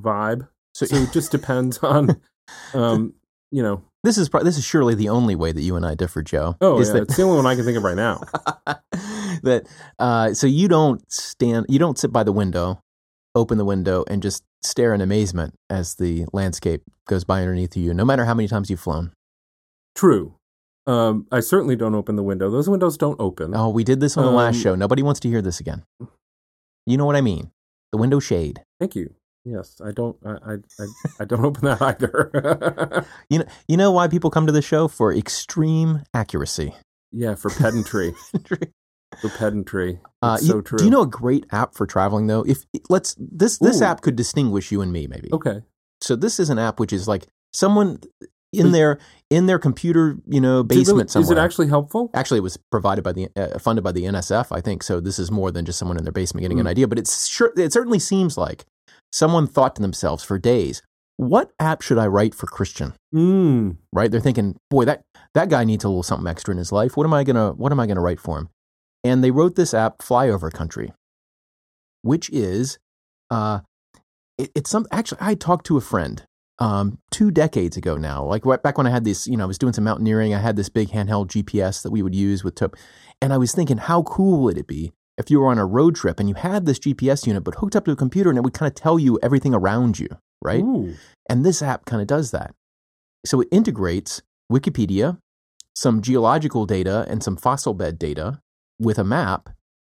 vibe. 0.00 0.48
So, 0.75 0.86
so 0.86 0.96
it 0.96 1.12
just 1.12 1.31
depends 1.31 1.78
on 1.78 2.20
um 2.75 3.14
you 3.50 3.62
know. 3.62 3.82
this 4.02 4.19
is 4.19 4.28
pro- 4.28 4.42
this 4.42 4.58
is 4.58 4.64
surely 4.64 4.94
the 4.94 5.08
only 5.08 5.36
way 5.36 5.52
that 5.52 5.62
you 5.62 5.76
and 5.76 5.86
I 5.86 5.94
differ, 5.94 6.22
Joe. 6.22 6.56
oh 6.60 6.81
is 6.81 6.88
yeah 6.88 6.94
that- 6.94 7.02
it's 7.02 7.16
the 7.16 7.22
only 7.22 7.36
one 7.36 7.46
i 7.46 7.54
can 7.54 7.64
think 7.64 7.76
of 7.76 7.84
right 7.84 7.96
now. 7.96 8.20
that 9.42 9.64
uh, 9.98 10.32
so 10.34 10.46
you 10.46 10.69
don't 10.69 11.00
stand 11.12 11.66
you 11.69 11.78
don't 11.78 11.98
sit 11.98 12.12
by 12.12 12.22
the 12.25 12.32
window 12.32 12.81
open 13.34 13.58
the 13.58 13.64
window 13.64 14.04
and 14.08 14.22
just 14.22 14.44
stare 14.62 14.94
in 14.94 15.00
amazement 15.00 15.54
as 15.69 15.96
the 15.96 16.25
landscape 16.32 16.82
goes 17.06 17.25
by 17.25 17.40
underneath 17.40 17.76
you 17.76 17.92
no 17.92 18.04
matter 18.04 18.25
how 18.25 18.34
many 18.34 18.48
times 18.48 18.70
you've 18.70 18.81
flown. 18.81 19.12
True 19.94 20.34
um 20.86 21.26
i 21.32 21.40
certainly 21.40 21.76
don't 21.76 21.94
open 21.94 22.16
the 22.16 22.22
window. 22.22 22.50
Those 22.50 22.69
windows 22.69 22.96
don't 22.96 23.19
open. 23.20 23.54
Oh 23.56 23.69
we 23.70 23.84
did 23.84 24.00
this 24.00 24.16
on 24.16 24.25
the 24.25 24.31
last 24.31 24.56
Um, 24.56 24.60
show. 24.62 24.75
Nobody 24.75 25.02
wants 25.02 25.20
to 25.20 25.28
hear 25.28 25.40
this 25.42 25.60
again. 25.60 25.82
You 26.86 26.96
know 26.98 27.06
what 27.06 27.16
i 27.16 27.20
mean. 27.20 27.50
The 27.92 27.98
window 27.98 28.20
shade. 28.20 28.62
Thank 28.81 28.94
you. 28.94 29.14
Yes 29.44 29.81
i 29.84 29.92
don't 29.92 30.16
i 30.25 30.54
i, 30.54 30.56
I, 31.20 31.25
don't 31.25 31.44
open 31.50 31.64
that 31.64 31.81
either. 31.82 33.06
You 33.31 33.38
know 33.40 33.44
you 33.69 33.76
know 33.76 33.90
why 33.92 34.08
people 34.08 34.31
come 34.31 34.46
to 34.46 34.52
the 34.52 34.62
show? 34.62 34.88
For 34.88 35.12
extreme 35.12 36.02
accuracy. 36.12 36.75
Yeah 37.12 37.34
for 37.34 37.50
pedantry. 37.50 38.14
For 39.22 39.28
pedantry. 39.28 40.00
Uh, 40.22 40.38
you- 40.40 40.48
so 40.48 40.60
true 40.60 40.76
do 40.78 40.84
you 40.84 40.90
know 40.90 41.02
a 41.02 41.06
great 41.06 41.46
app 41.52 41.75
for 41.76 41.86
traveling 41.86 42.26
though? 42.26 42.42
If 42.42 42.64
let's 42.90 43.14
this 43.19 43.58
this 43.58 43.81
Ooh. 43.81 43.84
app 43.84 44.00
could 44.00 44.16
distinguish 44.16 44.72
you 44.72 44.81
and 44.81 44.92
me 44.92 45.06
maybe. 45.06 45.28
Okay. 45.32 45.62
So 46.00 46.16
this 46.16 46.40
is 46.40 46.50
an 46.50 46.58
app 46.58 46.81
which 46.81 46.92
is 46.92 47.06
like 47.06 47.28
someone 47.52 48.00
in 48.61 48.73
their 48.73 48.99
in 49.31 49.47
their 49.47 49.59
computer 49.59 50.17
you 50.27 50.41
know 50.41 50.61
Is 50.61 50.65
it 50.65 50.69
really- 50.71 50.85
basement 51.05 51.17
is 51.17 51.31
it 51.31 51.39
actually 51.39 51.69
helpful? 51.69 52.11
Actually 52.15 52.39
it 52.39 52.43
was 52.43 52.56
provided 52.71 53.03
by 53.03 53.12
the 53.12 53.29
uh, 53.37 53.59
funded 53.59 53.83
by 53.85 53.93
the 53.93 54.05
NSF 54.05 54.49
I 54.51 54.61
think. 54.61 54.83
So 54.83 55.01
this 55.01 55.19
is 55.19 55.31
more 55.31 55.51
than 55.51 55.65
just 55.65 55.79
someone 55.79 55.97
in 55.99 56.05
their 56.05 56.12
basement 56.12 56.43
getting 56.43 56.61
an 56.61 56.67
Mm. 56.67 56.71
idea. 56.71 56.89
But 56.89 56.99
it's 56.99 57.27
sure 57.27 57.53
it 57.56 57.73
certainly 57.73 57.99
seems 57.99 58.37
like 58.39 58.65
someone 59.12 59.47
thought 59.47 59.77
to 59.77 59.83
themselves 59.83 60.23
for 60.25 60.39
days 60.39 60.83
what 61.17 61.53
app 61.61 61.81
should 61.81 61.96
I 61.99 62.08
write 62.08 62.34
for 62.34 62.46
Christian? 62.46 62.93
Mm. 63.15 63.77
right? 63.93 64.11
They're 64.11 64.20
thinking 64.20 64.56
boy 64.70 64.84
that 64.87 65.03
that 65.34 65.49
guy 65.49 65.65
needs 65.65 65.84
a 65.84 65.89
little 65.89 66.03
something 66.03 66.27
extra 66.29 66.53
in 66.53 66.58
his 66.58 66.73
life. 66.73 66.96
What 66.96 67.05
am 67.06 67.15
I 67.15 67.25
going 67.25 67.37
to 67.37 67.51
what 67.56 67.73
am 67.73 67.79
I 67.81 67.87
to 67.87 68.01
write 68.01 68.20
for 68.20 68.39
him? 68.39 68.49
And 69.05 69.23
they 69.23 69.31
wrote 69.31 69.55
this 69.55 69.75
app 69.75 69.99
flyover 69.99 70.53
country 70.53 70.93
which 72.03 72.29
is 72.31 72.79
uh 73.31 73.61
it, 74.37 74.51
it's 74.55 74.69
some 74.70 74.87
actually 74.93 75.19
I 75.20 75.34
talked 75.34 75.67
to 75.67 75.77
a 75.77 75.81
friend 75.81 76.23
um 76.61 76.99
two 77.11 77.31
decades 77.31 77.77
ago 77.77 77.96
now 77.96 78.25
like 78.25 78.46
right 78.46 78.63
back 78.63 78.79
when 78.79 78.87
I 78.87 78.91
had 78.91 79.05
this 79.05 79.27
you 79.27 79.37
know 79.37 79.44
I 79.44 79.46
was 79.46 79.58
doing 79.58 79.73
some 79.73 79.84
mountaineering 79.84 80.34
I 80.34 80.39
had 80.39 80.56
this 80.56 80.69
big 80.69 80.89
handheld 80.89 81.27
GPS 81.27 81.82
that 81.82 81.91
we 81.91 82.03
would 82.03 82.15
use 82.15 82.44
with 82.44 82.55
tip 82.55 82.77
and 83.20 83.32
I 83.32 83.39
was 83.39 83.53
thinking 83.53 83.79
how 83.79 84.03
cool 84.05 84.41
would 84.43 84.56
it 84.56 84.69
be 84.69 84.93
if 85.19 85.31
you 85.31 85.41
were 85.41 85.49
on 85.49 85.58
a 85.58 85.67
road 85.67 85.96
trip 85.96 86.20
and 86.20 86.29
you 86.29 86.37
had 86.37 86.65
this 86.65 86.79
GPS 86.79 87.27
unit 87.27 87.43
but 87.43 87.56
hooked 87.56 87.75
up 87.75 87.84
to 87.87 87.93
a 87.93 87.96
computer 87.96 88.31
and 88.31 88.39
it 88.39 88.43
would 88.43 88.55
kind 88.55 88.69
of 88.69 88.75
tell 88.75 88.99
you 88.99 89.19
everything 89.23 89.53
around 89.53 89.99
you 89.99 90.08
right 90.43 90.63
Ooh. 90.63 90.94
and 91.29 91.44
this 91.44 91.61
app 91.61 91.87
kind 91.87 92.01
of 92.01 92.06
does 92.06 92.31
that. 92.31 92.55
So 93.27 93.41
it 93.41 93.49
integrates 93.51 94.23
Wikipedia, 94.53 95.19
some 95.75 96.03
geological 96.03 96.67
data, 96.67 97.06
and 97.08 97.23
some 97.23 97.37
fossil 97.37 97.75
bed 97.75 97.99
data 97.99 98.41
with 98.79 98.99
a 98.99 99.05
map. 99.05 99.51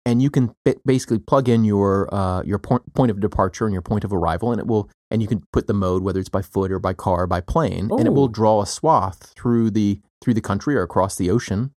And 0.07 0.21
you 0.21 0.29
can 0.29 0.55
basically 0.85 1.19
plug 1.19 1.49
in 1.49 1.65
your 1.65 2.15
uh, 2.15 2.43
your 2.43 2.59
point, 2.59 2.93
point 2.93 3.11
of 3.11 3.21
departure 3.21 3.65
and 3.65 3.73
your 3.73 3.83
point 3.83 4.05
of 4.05 4.13
arrival, 4.13 4.53
and 4.53 4.61
it 4.61 4.67
will. 4.67 4.91
And 5.15 5.23
you 5.23 5.29
can 5.29 5.45
put 5.53 5.69
the 5.69 5.75
mode, 5.75 6.03
whether 6.03 6.19
it's 6.19 6.29
by 6.29 6.43
foot 6.43 6.73
or 6.73 6.81
by 6.81 6.93
car 6.93 7.23
or 7.23 7.27
by 7.29 7.41
plane, 7.41 7.89
and 7.89 8.05
it 8.05 8.13
will 8.13 8.27
draw 8.27 8.63
a 8.63 8.67
swath 8.67 9.33
through 9.37 9.71
the 9.71 10.01
through 10.21 10.35
the 10.35 10.41
country 10.41 10.75
or 10.75 10.83
across 10.83 11.15
the 11.15 11.31
ocean, 11.31 11.73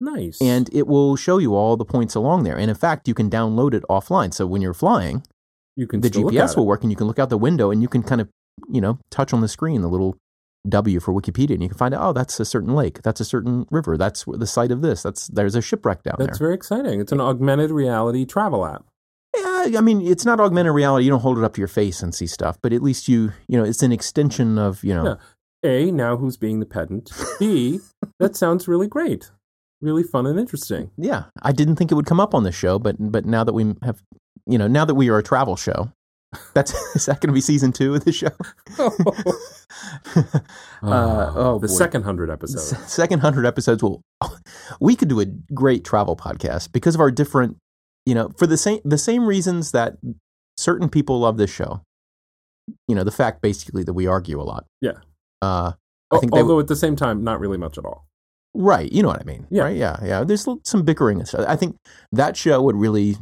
nice 0.00 0.38
and 0.42 0.68
it 0.74 0.86
will 0.86 1.16
show 1.16 1.38
you 1.38 1.54
all 1.54 1.78
the 1.78 1.84
points 1.86 2.14
along 2.14 2.42
there. 2.44 2.58
And 2.58 2.68
in 2.68 2.76
fact, 2.76 3.08
you 3.08 3.14
can 3.14 3.30
download 3.30 3.72
it 3.72 3.84
offline. 3.88 4.34
So 4.34 4.46
when 4.46 4.60
you're 4.60 4.74
flying, 4.74 5.22
you 5.76 5.86
can 5.86 6.02
the 6.02 6.10
GPS 6.10 6.58
will 6.58 6.66
work 6.66 6.82
and 6.82 6.92
you 6.92 6.96
can 6.96 7.06
look 7.06 7.18
out 7.18 7.30
the 7.30 7.38
window 7.38 7.70
and 7.70 7.80
you 7.80 7.88
can 7.88 8.02
kind 8.02 8.20
of, 8.20 8.28
you 8.70 8.82
know, 8.82 8.98
touch 9.10 9.32
on 9.32 9.40
the 9.40 9.48
screen 9.48 9.80
the 9.80 9.88
little 9.88 10.18
W 10.68 11.00
for 11.00 11.14
Wikipedia 11.14 11.52
and 11.52 11.62
you 11.62 11.70
can 11.70 11.78
find 11.78 11.94
out, 11.94 12.02
oh, 12.02 12.12
that's 12.12 12.38
a 12.38 12.44
certain 12.44 12.74
lake, 12.74 13.00
that's 13.02 13.20
a 13.20 13.24
certain 13.24 13.66
river, 13.70 13.96
that's 13.96 14.24
the 14.26 14.46
site 14.46 14.70
of 14.70 14.82
this, 14.82 15.02
that's 15.02 15.28
there's 15.28 15.54
a 15.54 15.62
shipwreck 15.62 16.02
down 16.02 16.16
there. 16.18 16.26
That's 16.26 16.38
very 16.38 16.54
exciting. 16.54 17.00
It's 17.00 17.12
an 17.12 17.20
augmented 17.20 17.70
reality 17.70 18.26
travel 18.26 18.66
app. 18.66 18.84
Yeah, 19.66 19.78
I 19.78 19.80
mean, 19.80 20.00
it's 20.06 20.24
not 20.24 20.40
augmented 20.40 20.72
reality. 20.74 21.04
You 21.04 21.10
don't 21.10 21.20
hold 21.20 21.38
it 21.38 21.44
up 21.44 21.54
to 21.54 21.60
your 21.60 21.68
face 21.68 22.02
and 22.02 22.14
see 22.14 22.26
stuff, 22.26 22.58
but 22.62 22.72
at 22.72 22.82
least 22.82 23.08
you, 23.08 23.32
you 23.48 23.58
know, 23.58 23.64
it's 23.64 23.82
an 23.82 23.92
extension 23.92 24.58
of, 24.58 24.82
you 24.84 24.94
know, 24.94 25.04
Yeah. 25.04 25.14
A, 25.64 25.90
now 25.90 26.16
who's 26.16 26.36
being 26.36 26.60
the 26.60 26.66
pedant? 26.66 27.10
B, 27.40 27.80
that 28.20 28.36
sounds 28.36 28.68
really 28.68 28.86
great. 28.86 29.30
Really 29.80 30.02
fun 30.04 30.26
and 30.26 30.38
interesting. 30.38 30.90
yeah. 30.96 31.24
I 31.42 31.52
didn't 31.52 31.76
think 31.76 31.90
it 31.90 31.94
would 31.94 32.06
come 32.06 32.20
up 32.20 32.34
on 32.34 32.42
the 32.44 32.52
show, 32.52 32.78
but 32.78 32.96
but 32.98 33.24
now 33.24 33.42
that 33.44 33.52
we 33.52 33.74
have 33.82 34.00
you 34.46 34.56
know, 34.58 34.66
now 34.68 34.84
that 34.84 34.94
we 34.94 35.08
are 35.10 35.18
a 35.18 35.22
travel 35.22 35.56
show, 35.56 35.92
that's 36.54 36.72
is 36.96 37.06
that 37.06 37.20
going 37.20 37.28
to 37.28 37.32
be 37.34 37.40
season 37.40 37.72
two 37.72 37.94
of 37.94 38.04
the 38.04 38.12
show? 38.12 38.30
Uh, 40.80 41.32
oh, 41.34 41.58
the 41.58 41.66
boy. 41.66 41.72
second 41.74 42.04
hundred 42.04 42.30
episodes. 42.30 42.76
Second 42.92 43.18
hundred 43.20 43.44
episodes 43.46 43.82
will 43.82 44.00
we 44.80 44.94
could 44.94 45.08
do 45.08 45.18
a 45.20 45.26
great 45.52 45.84
travel 45.84 46.16
podcast 46.16 46.70
because 46.72 46.94
of 46.94 47.00
our 47.00 47.10
different 47.10 47.56
you 48.08 48.14
know 48.16 48.26
for 48.38 48.46
the 48.46 48.56
same 48.56 48.80
the 48.84 48.98
same 49.08 49.22
reasons 49.34 49.72
that 49.72 49.96
certain 50.56 50.88
people 50.96 51.16
love 51.20 51.36
this 51.36 51.50
show 51.50 51.72
you 52.88 52.94
know 52.96 53.04
the 53.04 53.10
fact 53.22 53.40
basically 53.42 53.82
that 53.84 53.94
we 53.94 54.06
argue 54.06 54.40
a 54.40 54.46
lot 54.52 54.64
Yeah. 54.80 54.98
uh 55.42 55.72
I 56.10 56.18
think 56.20 56.32
Although 56.32 56.56
would- 56.56 56.62
at 56.66 56.68
the 56.68 56.76
same 56.84 56.96
time, 56.96 57.22
not 57.22 57.38
really 57.38 57.58
much 57.58 57.76
at 57.80 57.84
all. 57.84 58.06
right 58.54 58.90
you 58.92 59.02
know 59.02 59.08
what 59.14 59.20
i 59.20 59.24
mean 59.32 59.46
Yeah. 59.50 59.64
right 59.64 59.76
yeah 59.84 59.96
yeah 60.10 60.24
there's 60.24 60.46
some 60.64 60.82
bickering 60.82 61.18
and 61.20 61.28
stuff 61.28 61.44
i 61.48 61.56
think 61.56 61.76
that 62.20 62.36
show 62.36 62.56
would 62.62 62.76
really 62.76 63.16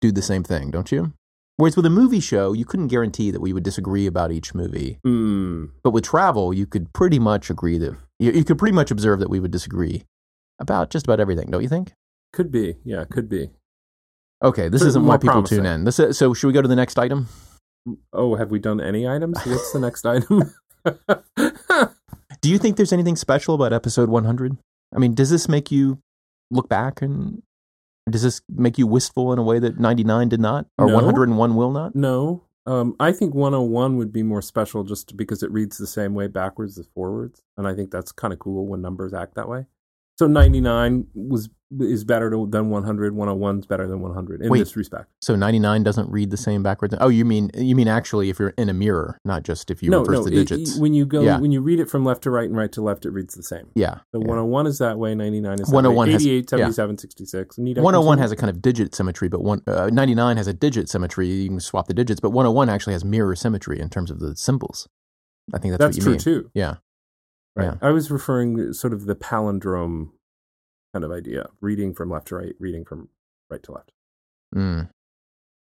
do 0.00 0.10
the 0.18 0.22
same 0.30 0.42
thing 0.42 0.70
don't 0.76 0.90
you 0.94 1.12
whereas 1.56 1.76
with 1.76 1.86
a 1.86 1.90
movie 2.00 2.20
show 2.20 2.52
you 2.52 2.64
couldn't 2.64 2.88
guarantee 2.88 3.30
that 3.30 3.40
we 3.40 3.52
would 3.54 3.62
disagree 3.70 4.06
about 4.12 4.32
each 4.32 4.54
movie 4.54 4.98
Mm, 5.06 5.70
But 5.84 5.92
with 5.94 6.04
travel, 6.04 6.52
you 6.52 6.66
could 6.66 6.92
pretty 6.92 7.18
much 7.30 7.50
agree 7.50 7.78
that 7.78 7.94
you, 8.18 8.32
you 8.32 8.44
could 8.44 8.58
pretty 8.58 8.74
much 8.80 8.90
observe 8.90 9.18
that 9.20 9.30
we 9.30 9.38
would 9.40 9.50
disagree 9.58 9.96
about 10.64 10.90
just 10.90 11.06
about 11.06 11.20
everything, 11.20 11.50
don't 11.50 11.62
you 11.62 11.68
think? 11.76 11.92
could 12.36 12.50
be. 12.50 12.66
Yeah, 12.84 13.04
could 13.14 13.28
be. 13.28 13.50
Okay, 14.44 14.68
this 14.68 14.82
isn't 14.82 15.04
why 15.06 15.16
people 15.16 15.32
promising. 15.32 15.58
tune 15.58 15.66
in. 15.66 15.84
This 15.84 15.98
is, 15.98 16.18
so 16.18 16.34
should 16.34 16.46
we 16.46 16.52
go 16.52 16.62
to 16.62 16.68
the 16.68 16.76
next 16.76 16.98
item? 16.98 17.28
Oh, 18.12 18.34
have 18.36 18.50
we 18.50 18.58
done 18.58 18.80
any 18.80 19.08
items? 19.08 19.38
What's 19.44 19.72
the 19.72 19.80
next 19.80 20.04
item? 20.06 20.52
Do 22.40 22.50
you 22.50 22.58
think 22.58 22.76
there's 22.76 22.92
anything 22.92 23.16
special 23.16 23.54
about 23.54 23.72
episode 23.72 24.08
100? 24.10 24.56
I 24.94 24.98
mean, 24.98 25.14
does 25.14 25.30
this 25.30 25.48
make 25.48 25.70
you 25.70 25.98
look 26.50 26.68
back 26.68 27.00
and 27.00 27.42
does 28.10 28.22
this 28.22 28.42
make 28.54 28.76
you 28.76 28.86
wistful 28.86 29.32
in 29.32 29.38
a 29.38 29.42
way 29.42 29.58
that 29.58 29.80
99 29.80 30.28
did 30.28 30.40
not 30.40 30.66
or 30.76 30.86
No. 30.88 30.94
101 30.96 31.56
will 31.56 31.70
not? 31.72 31.94
no. 31.94 32.42
Um, 32.66 32.96
I 32.98 33.12
think 33.12 33.34
101 33.34 33.98
would 33.98 34.10
be 34.10 34.22
more 34.22 34.40
special 34.40 34.84
just 34.84 35.18
because 35.18 35.42
it 35.42 35.50
reads 35.50 35.76
the 35.76 35.86
same 35.86 36.14
way 36.14 36.28
backwards 36.28 36.78
as 36.78 36.86
forwards, 36.94 37.42
and 37.58 37.68
I 37.68 37.74
think 37.74 37.90
that's 37.90 38.10
kind 38.10 38.32
of 38.32 38.38
cool 38.38 38.66
when 38.66 38.80
numbers 38.80 39.12
act 39.12 39.34
that 39.34 39.50
way. 39.50 39.66
So 40.18 40.26
99 40.26 41.08
was 41.14 41.50
is 41.80 42.04
better 42.04 42.30
to, 42.30 42.46
than 42.50 42.70
100. 42.70 43.14
101 43.14 43.58
is 43.60 43.66
better 43.66 43.86
than 43.86 44.00
100 44.00 44.42
in 44.42 44.50
Wait. 44.50 44.58
this 44.58 44.76
respect. 44.76 45.10
So 45.20 45.34
99 45.36 45.82
doesn't 45.82 46.10
read 46.10 46.30
the 46.30 46.36
same 46.36 46.62
backwards. 46.62 46.94
Oh, 47.00 47.08
you 47.08 47.24
mean 47.24 47.50
you 47.54 47.74
mean 47.76 47.88
actually 47.88 48.30
if 48.30 48.38
you're 48.38 48.54
in 48.56 48.68
a 48.68 48.74
mirror, 48.74 49.18
not 49.24 49.42
just 49.42 49.70
if 49.70 49.82
you 49.82 49.90
no, 49.90 50.00
reverse 50.00 50.18
no. 50.18 50.24
the 50.24 50.32
it- 50.32 50.48
digits. 50.48 50.76
it- 50.76 50.80
when 50.80 50.94
you 50.94 51.06
go 51.06 51.22
Yeah. 51.22 51.38
when 51.38 51.52
you 51.52 51.60
read 51.60 51.80
it 51.80 51.90
from 51.90 52.04
left 52.04 52.22
to 52.22 52.30
right 52.30 52.48
and 52.48 52.56
right 52.56 52.70
to 52.72 52.82
left, 52.82 53.04
it 53.06 53.10
reads 53.10 53.34
the 53.34 53.42
same. 53.42 53.68
yeah. 53.74 54.00
So 54.12 54.20
yeah. 54.20 54.26
101 54.26 54.66
is 54.66 54.78
that 54.78 54.98
way. 54.98 55.14
99 55.14 55.54
is 55.60 55.68
that 55.68 55.74
101 55.74 56.06
way. 56.08 56.12
has- 56.12 56.22
88, 56.26 56.48
yeah. 56.52 56.56
77, 56.70 56.98
66. 56.98 57.58
Need 57.58 57.78
I 57.78 57.82
101 57.82 58.18
has 58.18 58.32
a 58.32 58.36
kind 58.36 58.50
of 58.50 58.60
digit 58.62 58.94
symmetry, 58.94 59.28
but 59.28 59.42
one, 59.42 59.62
uh, 59.66 59.90
99 59.92 60.36
has 60.36 60.46
a 60.46 60.52
digit 60.52 60.88
symmetry. 60.88 61.28
You 61.28 61.48
can 61.48 61.60
swap 61.60 61.86
the 61.88 61.94
digits, 61.94 62.20
but 62.20 62.30
101 62.30 62.68
actually 62.68 62.92
has 62.94 63.04
mirror 63.04 63.34
symmetry 63.36 63.80
in 63.80 63.88
terms 63.90 64.10
of 64.10 64.20
the 64.20 64.36
symbols. 64.36 64.88
I 65.52 65.58
think 65.58 65.72
that's, 65.72 65.78
That's 65.78 65.96
what 65.96 65.96
you 65.96 66.02
true 66.02 66.32
mean. 66.34 66.42
too. 66.44 66.50
Yeah. 66.54 66.74
Right. 67.56 67.66
Yeah. 67.66 67.74
I 67.82 67.90
was 67.90 68.10
referring 68.10 68.72
sort 68.72 68.92
of 68.92 69.06
the 69.06 69.14
palindrome 69.14 70.08
kind 70.94 71.04
of 71.04 71.10
idea, 71.12 71.48
reading 71.60 71.92
from 71.92 72.08
left 72.10 72.28
to 72.28 72.36
right, 72.36 72.54
reading 72.60 72.84
from 72.84 73.08
right 73.50 73.62
to 73.64 73.72
left. 73.72 73.90
Mm. 74.54 74.88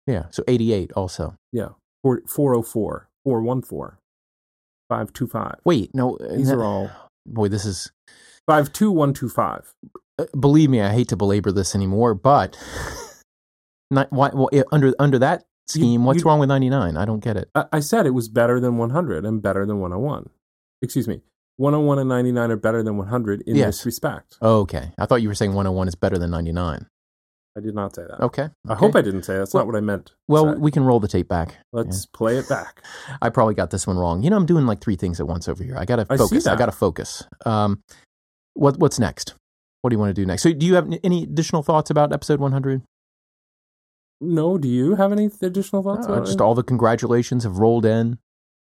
Yeah. 0.05 0.25
So 0.31 0.43
88 0.47 0.91
also. 0.93 1.35
Yeah. 1.53 1.69
Four, 2.03 2.21
404, 2.27 3.07
414, 3.23 3.97
525. 4.89 5.55
Wait, 5.63 5.95
no. 5.95 6.17
These 6.35 6.51
uh, 6.51 6.57
are 6.57 6.63
all 6.63 6.91
Boy, 7.25 7.47
this 7.47 7.63
is. 7.65 7.89
52125. 8.47 9.73
uh, 10.19 10.25
Believe 10.37 10.69
me, 10.69 10.81
I 10.81 10.91
hate 10.91 11.07
to 11.07 11.15
belabor 11.15 11.53
this 11.53 11.73
anymore, 11.73 12.13
but 12.13 12.57
not 13.91 14.11
why. 14.11 14.29
Well, 14.33 14.49
under 14.73 14.93
under 14.99 15.17
that 15.19 15.45
scheme, 15.69 16.01
You- 16.01 16.07
what's 16.07 16.19
you- 16.19 16.25
wrong 16.25 16.39
with 16.39 16.49
99? 16.49 16.97
I 16.97 17.05
don't 17.05 17.21
get 17.23 17.37
it. 17.37 17.49
I, 17.55 17.65
I 17.71 17.79
said 17.79 18.05
it 18.05 18.09
was 18.13 18.27
better 18.27 18.59
than 18.59 18.75
100 18.77 19.25
and 19.25 19.41
better 19.41 19.65
than 19.65 19.79
101. 19.79 20.29
Excuse 20.81 21.07
me. 21.07 21.21
101 21.57 21.99
and 21.99 22.09
99 22.09 22.51
are 22.51 22.55
better 22.55 22.81
than 22.83 22.97
100 22.97 23.41
in 23.45 23.55
Yes. 23.55 23.77
this 23.77 23.85
respect. 23.85 24.37
Okay, 24.41 24.91
I 24.97 25.05
thought 25.05 25.21
you 25.21 25.27
were 25.27 25.35
saying 25.35 25.53
101 25.53 25.87
is 25.87 25.95
better 25.95 26.17
than 26.17 26.31
99. 26.31 26.87
I 27.55 27.59
did 27.59 27.75
not 27.75 27.93
say 27.93 28.01
that. 28.09 28.19
Okay. 28.19 28.49
I 28.67 28.71
okay. 28.71 28.79
hope 28.79 28.95
I 28.95 29.03
didn't 29.03 29.23
say 29.23 29.33
that. 29.33 29.39
That's 29.41 29.53
Well- 29.53 29.61
not 29.63 29.67
what 29.67 29.75
I 29.77 29.81
meant. 29.81 30.11
Well, 30.27 30.55
we 30.57 30.71
can 30.71 30.83
roll 30.83 30.99
the 30.99 31.07
tape 31.07 31.27
back. 31.27 31.57
let's 31.71 32.07
play 32.07 32.37
it 32.37 32.49
back. 32.49 32.83
I 33.21 33.29
probably 33.29 33.53
got 33.53 33.69
this 33.69 33.85
one 33.85 33.97
wrong. 33.99 34.23
You 34.23 34.31
know, 34.31 34.37
I'm 34.37 34.47
doing 34.47 34.65
like 34.65 34.81
three 34.81 34.95
things 34.95 35.19
at 35.19 35.27
once 35.27 35.47
over 35.47 35.63
here. 35.63 35.77
I 35.77 35.85
gotta 35.85 36.07
I 36.09 36.15
see 36.15 36.23
focus. 36.23 36.47
I 36.47 36.51
that. 36.51 36.57
gotta 36.59 36.71
focus. 36.71 37.23
Um, 37.45 37.83
what 38.55 38.79
what's 38.79 38.97
next? 38.97 39.35
What 39.81 39.91
do 39.91 39.95
you 39.95 39.99
want 39.99 40.09
to 40.15 40.19
do 40.19 40.25
next? 40.25 40.41
So, 40.41 40.51
do 40.51 40.65
you 40.65 40.73
have 40.75 40.91
any 41.03 41.23
additional 41.23 41.61
thoughts 41.61 41.91
about 41.91 42.11
episode 42.11 42.39
100? 42.39 42.81
No, 44.21 44.57
do 44.57 44.67
you 44.69 44.95
have 44.95 45.11
any 45.11 45.29
additional 45.41 45.83
thoughts? 45.83 46.07
Just 46.07 46.39
all 46.41 46.55
the 46.55 46.63
congratulations 46.63 47.43
have 47.43 47.57
rolled 47.59 47.85
in. 47.85 48.17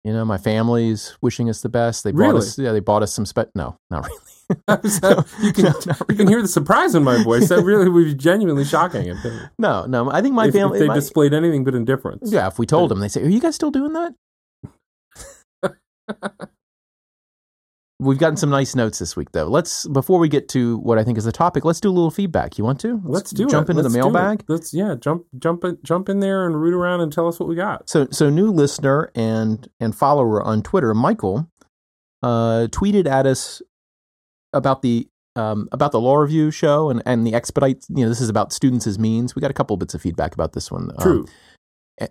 You 0.05 0.13
know, 0.13 0.23
my 0.23 0.37
family's 0.37 1.17
wishing 1.21 1.49
us 1.49 1.61
the 1.61 1.69
best. 1.69 2.03
They 2.03 2.11
bought 2.11 2.19
Really? 2.19 2.37
us. 2.37 2.59
Yeah, 2.59 2.71
they 2.73 2.79
bought 2.79 3.01
us 3.01 3.11
some 3.11 3.25
spe. 3.25 3.39
No, 3.55 3.75
not 3.89 4.05
really. 4.05 4.21
you 5.43 5.51
can 5.51 5.63
No, 5.65 5.71
not 5.87 6.01
you 6.09 6.15
can 6.15 6.27
hear 6.27 6.41
the 6.43 6.47
surprise 6.47 6.93
in 6.93 7.03
my 7.03 7.23
voice. 7.23 7.49
That 7.49 7.63
really 7.63 7.89
would 7.89 8.05
be 8.05 8.13
genuinely 8.13 8.65
shocking 8.65 9.07
if 9.07 9.17
they, 9.23 9.35
No, 9.57 9.87
no. 9.87 10.11
I 10.11 10.21
think 10.21 10.35
my 10.35 10.43
if, 10.45 10.49
if 10.53 10.61
family. 10.61 10.77
they 10.79 10.87
my- 10.87 10.93
displayed 10.93 11.33
anything 11.33 11.63
but 11.63 11.73
indifference. 11.73 12.31
yeah, 12.31 12.45
if 12.47 12.59
we 12.59 12.67
told 12.67 12.91
them, 12.91 12.99
they 12.99 13.07
say, 13.07 13.23
"Are 13.23 13.27
you 13.29 13.39
guys 13.41 13.55
still 13.55 13.71
doing 13.71 13.93
that?" 13.93 14.13
We've 17.97 18.17
gotten 18.17 18.35
some 18.35 18.49
nice 18.49 18.75
notes 18.75 18.99
this 18.99 19.15
week, 19.15 19.31
though. 19.31 19.45
Let's 19.47 19.87
before 19.87 20.19
we 20.19 20.27
get 20.27 20.49
to 20.49 20.77
what 20.79 20.99
I 20.99 21.05
think 21.05 21.17
is 21.17 21.23
the 21.23 21.31
topic. 21.31 21.63
Let's 21.63 21.79
do 21.79 21.89
a 21.89 21.93
little 21.93 22.11
feedback. 22.11 22.57
You 22.57 22.65
want 22.65 22.81
to? 22.81 23.01
Let's 23.05 23.31
do 23.31 23.47
jump 23.47 23.69
it. 23.69 23.71
into 23.71 23.83
Let's 23.83 23.93
the 23.93 23.99
mailbag. 23.99 24.43
Let's 24.49 24.73
yeah, 24.73 24.95
jump 24.99 25.25
jump 25.39 25.63
in, 25.63 25.77
jump 25.81 26.09
in 26.09 26.19
there 26.19 26.45
and 26.45 26.59
root 26.61 26.73
around 26.73 26.99
and 26.99 27.11
tell 27.11 27.25
us 27.25 27.39
what 27.39 27.47
we 27.47 27.55
got. 27.55 27.89
So, 27.89 28.07
so 28.11 28.29
new 28.29 28.51
listener 28.51 29.11
and 29.15 29.69
and 29.79 29.95
follower 29.95 30.43
on 30.43 30.61
Twitter, 30.61 30.93
Michael, 30.93 31.49
uh, 32.21 32.67
tweeted 32.69 33.07
at 33.07 33.25
us 33.25 33.61
about 34.51 34.81
the 34.81 35.07
um, 35.37 35.69
about 35.71 35.93
the 35.93 36.01
law 36.01 36.17
review 36.17 36.51
show 36.51 36.89
and 36.89 37.01
and 37.05 37.25
the 37.25 37.33
expedite. 37.33 37.85
You 37.87 38.03
know, 38.03 38.09
this 38.09 38.19
is 38.19 38.27
about 38.27 38.51
students 38.51 38.85
as 38.87 38.99
means. 38.99 39.35
We 39.35 39.39
got 39.41 39.51
a 39.51 39.55
couple 39.55 39.77
bits 39.77 39.93
of 39.93 40.01
feedback 40.01 40.33
about 40.33 40.51
this 40.51 40.69
one. 40.69 40.91
Um, 40.97 41.01
True. 41.01 41.25
a- 41.25 41.54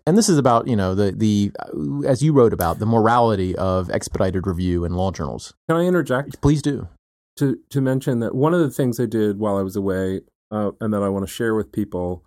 and 0.06 0.16
this 0.16 0.28
is 0.28 0.38
about 0.38 0.66
you 0.66 0.76
know 0.76 0.94
the 0.94 1.12
the 1.12 1.52
uh, 1.58 2.06
as 2.06 2.22
you 2.22 2.32
wrote 2.32 2.52
about 2.52 2.78
the 2.78 2.86
morality 2.86 3.54
of 3.56 3.90
expedited 3.90 4.46
review 4.46 4.84
in 4.84 4.94
law 4.94 5.10
journals. 5.10 5.54
Can 5.68 5.76
I 5.76 5.84
interject 5.84 6.40
Please 6.40 6.62
do. 6.62 6.88
to 7.36 7.58
to 7.70 7.80
mention 7.80 8.20
that 8.20 8.34
one 8.34 8.54
of 8.54 8.60
the 8.60 8.70
things 8.70 8.98
I 8.98 9.06
did 9.06 9.38
while 9.38 9.56
I 9.56 9.62
was 9.62 9.76
away, 9.76 10.22
uh, 10.50 10.72
and 10.80 10.92
that 10.92 11.02
I 11.02 11.08
want 11.08 11.26
to 11.26 11.32
share 11.32 11.54
with 11.54 11.72
people, 11.72 12.24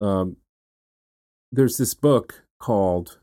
um, 0.00 0.36
there's 1.50 1.76
this 1.76 1.94
book 1.94 2.44
called 2.60 3.18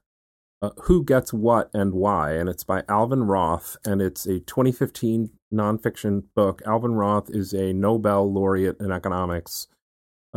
uh, 0.62 0.72
"Who 0.84 1.04
Gets 1.04 1.32
What 1.32 1.70
and 1.74 1.94
Why," 1.94 2.34
and 2.34 2.50
it's 2.50 2.64
by 2.64 2.84
Alvin 2.90 3.24
Roth, 3.24 3.78
and 3.86 4.02
it's 4.02 4.26
a 4.26 4.40
2015 4.40 5.30
nonfiction 5.54 6.24
book. 6.36 6.62
Alvin 6.66 6.96
Roth 6.96 7.30
is 7.30 7.54
a 7.54 7.72
Nobel 7.72 8.32
laureate 8.32 8.78
in 8.82 8.92
economics. 8.92 9.68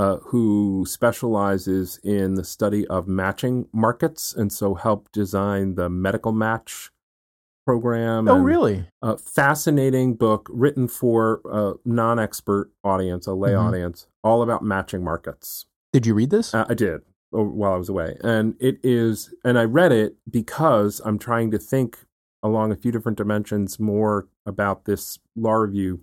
Uh, 0.01 0.17
who 0.29 0.87
specializes 0.89 2.01
in 2.03 2.33
the 2.35 2.43
study 2.43 2.87
of 2.87 3.07
matching 3.07 3.69
markets 3.71 4.33
and 4.35 4.51
so 4.51 4.73
helped 4.75 5.13
design 5.13 5.75
the 5.75 5.91
medical 5.91 6.33
match 6.33 6.91
program. 7.67 8.27
Oh, 8.27 8.37
and, 8.37 8.45
really? 8.47 8.87
a 9.03 9.19
fascinating 9.19 10.15
book 10.15 10.49
written 10.51 10.89
for 10.89 11.43
a 11.45 11.75
non-expert 11.85 12.71
audience, 12.83 13.27
a 13.27 13.35
lay 13.35 13.51
Mhm. 13.53 13.61
audience, 13.61 14.07
all 14.25 14.41
about 14.43 14.65
matching 14.65 15.05
markets. 15.05 15.67
Did 15.93 16.07
you 16.07 16.15
read 16.15 16.31
this? 16.31 16.55
Uh, 16.55 16.65
I 16.67 16.73
did 16.73 17.03
uh, 17.37 17.43
while 17.43 17.75
I 17.75 17.77
was 17.77 17.91
away, 17.91 18.17
and 18.25 18.55
it 18.59 18.81
is, 18.83 19.35
and 19.45 19.59
I 19.59 19.65
read 19.65 19.93
it 19.93 20.17
because 20.31 21.03
I'm 21.05 21.19
trying 21.19 21.51
to 21.51 21.59
think 21.59 22.07
along 22.43 22.73
a 22.73 22.77
few 22.77 22.91
different 22.91 23.19
dimensions 23.19 23.79
more 23.79 24.29
about 24.47 24.87
this 24.87 25.19
law 25.37 25.57
review 25.57 26.01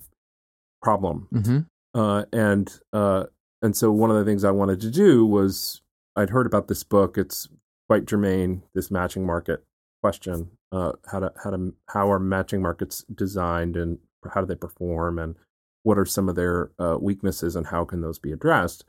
problem, 0.83 1.27
hmm 1.31 1.59
uh, 1.95 2.25
and 2.31 2.79
uh, 2.93 3.23
and 3.61 3.75
so 3.75 3.91
one 3.91 4.11
of 4.11 4.17
the 4.17 4.25
things 4.25 4.43
I 4.43 4.51
wanted 4.51 4.79
to 4.81 4.91
do 4.91 5.25
was 5.25 5.81
I'd 6.15 6.29
heard 6.31 6.45
about 6.45 6.67
this 6.67 6.83
book. 6.83 7.17
It's 7.17 7.47
quite 7.87 8.05
germane. 8.05 8.63
This 8.73 8.91
matching 8.91 9.25
market 9.25 9.63
question: 10.01 10.51
uh, 10.71 10.93
how 11.11 11.19
to 11.19 11.33
how 11.43 11.51
to 11.51 11.73
how 11.89 12.11
are 12.11 12.19
matching 12.19 12.61
markets 12.61 13.03
designed, 13.13 13.75
and 13.75 13.99
how 14.33 14.41
do 14.41 14.47
they 14.47 14.55
perform, 14.55 15.19
and 15.19 15.35
what 15.83 15.97
are 15.97 16.05
some 16.05 16.29
of 16.29 16.35
their 16.35 16.71
uh, 16.79 16.97
weaknesses, 16.99 17.55
and 17.55 17.67
how 17.67 17.85
can 17.85 18.01
those 18.01 18.19
be 18.19 18.31
addressed? 18.31 18.83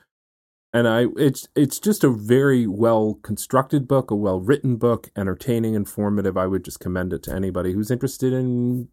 And 0.72 0.87
I, 0.87 1.06
it's 1.16 1.48
it's 1.54 1.78
just 1.78 2.04
a 2.04 2.10
very 2.10 2.66
well 2.66 3.18
constructed 3.22 3.88
book, 3.88 4.10
a 4.10 4.16
well 4.16 4.40
written 4.40 4.76
book, 4.76 5.10
entertaining, 5.16 5.75
informative. 5.75 6.37
I 6.37 6.46
would 6.46 6.64
just 6.64 6.80
commend 6.80 7.12
it 7.12 7.22
to 7.25 7.34
anybody 7.34 7.72
who's 7.72 7.90
interested 7.90 8.32
in 8.32 8.88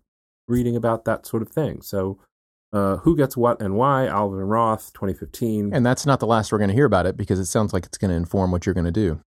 reading 0.47 0.75
about 0.75 1.05
that 1.05 1.25
sort 1.25 1.41
of 1.41 1.49
thing. 1.49 1.81
So, 1.81 2.19
uh, 2.75 2.97
Who 2.97 3.15
Gets 3.15 3.37
What 3.37 3.61
and 3.61 3.75
Why, 3.75 4.05
Alvin 4.07 4.39
Roth, 4.39 4.91
2015. 4.93 5.73
And 5.73 5.85
that's 5.85 6.05
not 6.05 6.19
the 6.19 6.27
last 6.27 6.51
we're 6.51 6.57
going 6.57 6.69
to 6.69 6.75
hear 6.75 6.85
about 6.85 7.05
it 7.05 7.15
because 7.15 7.39
it 7.39 7.45
sounds 7.45 7.71
like 7.73 7.85
it's 7.85 7.97
going 7.97 8.11
to 8.11 8.17
inform 8.17 8.51
what 8.51 8.65
you're 8.65 8.75
going 8.75 8.85
to 8.85 8.91
do. 8.91 9.19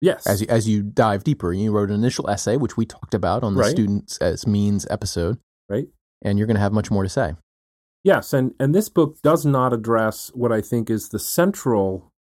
yes. 0.00 0.26
as 0.26 0.40
you, 0.42 0.46
as 0.48 0.68
you 0.68 0.82
dive 0.82 1.24
deeper. 1.24 1.52
You 1.52 1.70
wrote 1.72 1.90
an 1.90 1.94
initial 1.94 2.28
essay, 2.28 2.56
which 2.56 2.76
we 2.76 2.84
talked 2.86 3.14
about 3.14 3.42
on 3.42 3.54
the 3.54 3.60
Right. 3.60 3.70
students 3.70 4.18
as 4.18 4.46
means 4.46 4.86
episode, 4.90 5.38
right? 5.68 5.86
and 6.22 6.38
you're 6.38 6.46
going 6.46 6.56
to 6.56 6.60
have 6.60 6.72
much 6.72 6.90
more 6.90 7.02
to 7.04 7.08
say. 7.08 7.34
Yes, 8.04 8.32
and, 8.32 8.54
and 8.60 8.74
this 8.74 8.88
book 8.88 9.18
does 9.22 9.44
not 9.46 9.72
address 9.72 10.30
what 10.34 10.52
I 10.52 10.60
think 10.60 10.88
is 10.90 11.08
the 11.10 11.18
central 11.18 12.12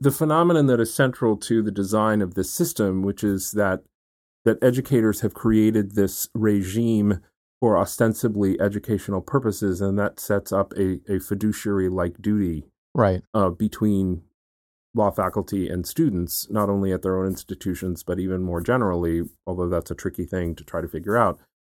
the 0.00 0.12
phenomenon 0.12 0.66
that 0.66 0.78
is 0.78 0.94
central 0.94 1.36
to 1.36 1.60
the 1.60 1.72
design 1.72 2.22
of 2.22 2.34
this 2.34 2.52
system, 2.52 3.02
which 3.02 3.24
is 3.24 3.50
that 3.52 3.80
that 4.44 4.62
educators 4.62 5.20
have 5.22 5.34
created 5.34 5.94
this 5.96 6.28
regime 6.34 7.18
for 7.62 7.78
ostensibly 7.78 8.60
educational 8.60 9.20
purposes, 9.20 9.80
and 9.80 9.96
that 9.96 10.18
sets 10.18 10.50
up 10.50 10.72
a, 10.76 10.98
a 11.08 11.20
fiduciary 11.20 11.88
like 11.88 12.20
duty 12.20 12.64
right 12.92 13.22
uh, 13.34 13.50
between 13.50 14.20
law 14.96 15.12
faculty 15.12 15.68
and 15.68 15.86
students, 15.86 16.50
not 16.50 16.68
only 16.68 16.90
at 16.90 17.02
their 17.02 17.16
own 17.16 17.28
institutions, 17.28 18.02
but 18.02 18.18
even 18.18 18.42
more 18.42 18.60
generally, 18.60 19.22
although 19.46 19.68
that's 19.68 19.92
a 19.92 19.94
tricky 19.94 20.24
thing 20.24 20.56
to 20.56 20.64
try 20.64 20.80
to 20.80 20.88
figure 20.88 21.16
out. 21.16 21.38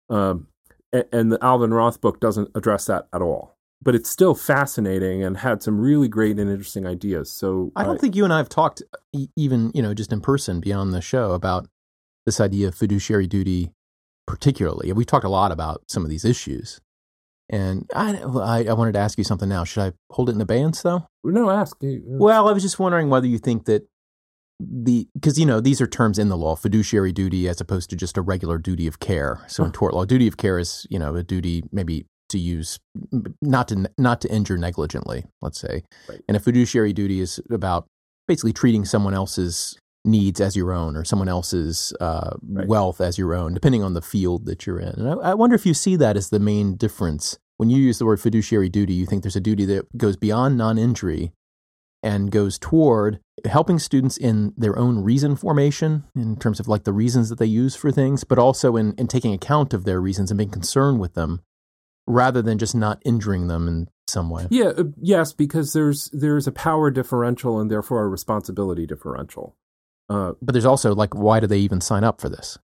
Um, 0.09 0.47
and, 0.93 1.03
and 1.11 1.31
the 1.33 1.43
Alvin 1.43 1.73
Roth 1.73 1.99
book 1.99 2.21
doesn't 2.21 2.51
address 2.55 2.85
that 2.85 3.09
at 3.13 3.21
all. 3.21 3.57
But 3.81 3.93
it's 3.93 4.09
still 4.09 4.35
fascinating 4.35 5.21
and 5.21 5.35
had 5.35 5.61
some 5.61 5.81
really 5.81 6.07
great 6.07 6.39
and 6.39 6.49
interesting 6.49 6.87
ideas. 6.87 7.29
So 7.29 7.73
I 7.75 7.83
don't 7.83 7.99
think 7.99 8.15
you 8.15 8.23
and 8.23 8.31
I 8.31 8.37
have 8.37 8.47
talked 8.47 8.81
e- 9.11 9.27
even, 9.35 9.69
you 9.73 9.81
know, 9.81 9.93
just 9.93 10.13
in 10.13 10.21
person 10.21 10.61
beyond 10.61 10.93
the 10.93 11.01
show 11.01 11.33
about 11.33 11.67
this 12.25 12.39
idea 12.39 12.69
of 12.69 12.75
fiduciary 12.75 13.27
duty 13.27 13.73
particularly. 14.27 14.91
We've 14.93 15.05
talked 15.05 15.25
a 15.25 15.29
lot 15.29 15.51
about 15.51 15.83
some 15.87 16.03
of 16.03 16.09
these 16.09 16.25
issues. 16.25 16.79
And 17.49 17.89
I, 17.93 18.15
I, 18.17 18.65
I 18.69 18.73
wanted 18.73 18.93
to 18.93 18.99
ask 18.99 19.17
you 19.17 19.23
something 19.23 19.49
now. 19.49 19.63
Should 19.63 19.81
I 19.83 19.91
hold 20.11 20.29
it 20.29 20.35
in 20.35 20.41
abeyance, 20.41 20.81
though? 20.81 21.05
No, 21.23 21.49
ask. 21.49 21.77
Well, 21.81 22.47
I 22.47 22.51
was 22.51 22.63
just 22.63 22.79
wondering 22.79 23.09
whether 23.09 23.27
you 23.27 23.37
think 23.37 23.65
that 23.65 23.87
the 24.59 25.07
because 25.19 25.37
you 25.37 25.45
know 25.45 25.59
these 25.59 25.81
are 25.81 25.87
terms 25.87 26.17
in 26.17 26.29
the 26.29 26.37
law 26.37 26.55
fiduciary 26.55 27.11
duty 27.11 27.49
as 27.49 27.59
opposed 27.59 27.89
to 27.89 27.95
just 27.97 28.17
a 28.17 28.21
regular 28.21 28.57
duty 28.57 28.87
of 28.87 28.99
care 28.99 29.41
so 29.47 29.65
in 29.65 29.71
tort 29.71 29.93
law 29.93 30.05
duty 30.05 30.27
of 30.27 30.37
care 30.37 30.57
is 30.59 30.85
you 30.89 30.97
know 30.99 31.15
a 31.15 31.23
duty 31.23 31.63
maybe 31.71 32.05
to 32.29 32.37
use 32.37 32.79
not 33.41 33.67
to 33.67 33.89
not 33.97 34.21
to 34.21 34.31
injure 34.31 34.57
negligently 34.57 35.25
let's 35.41 35.59
say 35.59 35.83
Right. 36.07 36.21
and 36.27 36.37
a 36.37 36.39
fiduciary 36.39 36.93
duty 36.93 37.19
is 37.19 37.41
about 37.49 37.87
basically 38.27 38.53
treating 38.53 38.85
someone 38.85 39.13
else's 39.15 39.75
needs 40.05 40.41
as 40.41 40.55
your 40.55 40.73
own 40.73 40.95
or 40.97 41.03
someone 41.05 41.29
else's 41.29 41.93
uh, 42.01 42.31
Right. 42.47 42.67
wealth 42.67 42.99
as 42.99 43.17
your 43.17 43.33
own 43.33 43.53
depending 43.53 43.83
on 43.83 43.93
the 43.93 44.01
field 44.01 44.45
that 44.45 44.65
you're 44.67 44.79
in 44.79 44.89
and 44.89 45.07
I, 45.09 45.31
I 45.31 45.33
wonder 45.33 45.55
if 45.55 45.65
you 45.65 45.73
see 45.73 45.95
that 45.97 46.17
as 46.17 46.29
the 46.29 46.39
main 46.39 46.75
difference 46.75 47.37
when 47.57 47.69
you 47.69 47.77
use 47.77 47.99
the 47.99 48.05
word 48.05 48.19
fiduciary 48.19 48.69
duty 48.69 48.93
you 48.93 49.05
think 49.05 49.23
there's 49.23 49.35
a 49.35 49.41
duty 49.41 49.65
that 49.65 49.97
goes 49.97 50.17
beyond 50.17 50.57
non-injury 50.57 51.31
and 52.01 52.31
goes 52.31 52.59
toward 52.59 53.21
helping 53.45 53.79
students 53.79 54.17
in 54.17 54.53
their 54.57 54.77
own 54.77 55.01
reason 55.03 55.37
formation 55.37 56.03
in 56.15 56.35
terms 56.35 56.59
of 56.59 56.67
like 56.67 56.83
the 56.83 56.91
reasons 56.91 57.29
that 57.29 57.39
they 57.39 57.45
use 57.45 57.77
for 57.77 57.93
things, 57.93 58.25
but 58.25 58.37
also 58.37 58.75
in, 58.75 58.93
in 58.97 59.07
taking 59.07 59.33
account 59.33 59.73
of 59.73 59.85
their 59.85 60.01
reasons 60.01 60.29
and 60.29 60.37
being 60.37 60.49
concerned 60.49 60.99
with 60.99 61.13
them 61.13 61.41
rather 62.05 62.41
than 62.41 62.57
just 62.57 62.75
not 62.75 63.01
injuring 63.05 63.47
them 63.47 63.69
in 63.69 63.87
some 64.05 64.29
way. 64.29 64.47
Yeah, 64.49 64.73
uh, 64.77 64.83
yes, 65.01 65.31
because 65.31 65.71
there's 65.71 66.09
there's 66.11 66.45
a 66.45 66.51
power 66.51 66.91
differential 66.91 67.57
and 67.57 67.71
therefore 67.71 68.03
a 68.03 68.09
responsibility 68.09 68.85
differential. 68.85 69.55
Uh, 70.09 70.33
But 70.41 70.53
there's 70.53 70.65
also 70.65 70.93
like, 70.93 71.15
why 71.15 71.39
do 71.39 71.47
they 71.47 71.59
even 71.59 71.81
sign 71.81 72.03
up 72.03 72.19
for 72.21 72.29
this? 72.29 72.57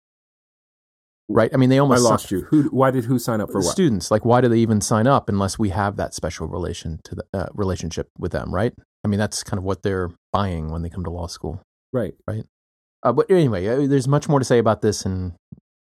Right? 1.30 1.52
I 1.54 1.58
mean, 1.58 1.70
they 1.70 1.76
I 1.76 1.80
almost 1.80 2.04
lost 2.04 2.32
you. 2.32 2.42
Who? 2.50 2.64
Why 2.70 2.90
did 2.90 3.04
who 3.06 3.20
sign 3.20 3.42
up 3.42 3.52
for 3.52 3.60
what? 3.60 3.66
students 3.72 4.10
like 4.12 4.24
why 4.24 4.40
do 4.40 4.48
they 4.48 4.60
even 4.60 4.80
sign 4.80 5.08
up 5.08 5.28
unless 5.28 5.60
we 5.60 5.70
have 5.70 5.98
that 5.98 6.14
special 6.14 6.48
relation 6.48 7.02
to 7.04 7.16
the 7.16 7.26
uh, 7.34 7.48
relationship 7.54 8.08
with 8.18 8.32
them? 8.32 8.54
Right? 8.56 8.74
I 9.04 9.10
mean, 9.10 9.20
that's 9.20 9.44
kind 9.44 9.58
of 9.58 9.66
what 9.66 9.84
they're 9.84 10.10
buying 10.32 10.72
when 10.72 10.84
they 10.84 10.90
come 10.90 11.04
to 11.04 11.10
law 11.10 11.28
school. 11.28 11.62
Right. 11.92 12.14
Uh, 13.04 13.12
but 13.12 13.30
anyway, 13.30 13.68
uh, 13.68 13.88
there's 13.88 14.08
much 14.08 14.30
more 14.30 14.40
to 14.40 14.46
say 14.46 14.58
about 14.58 14.82
this, 14.82 15.06
and 15.06 15.34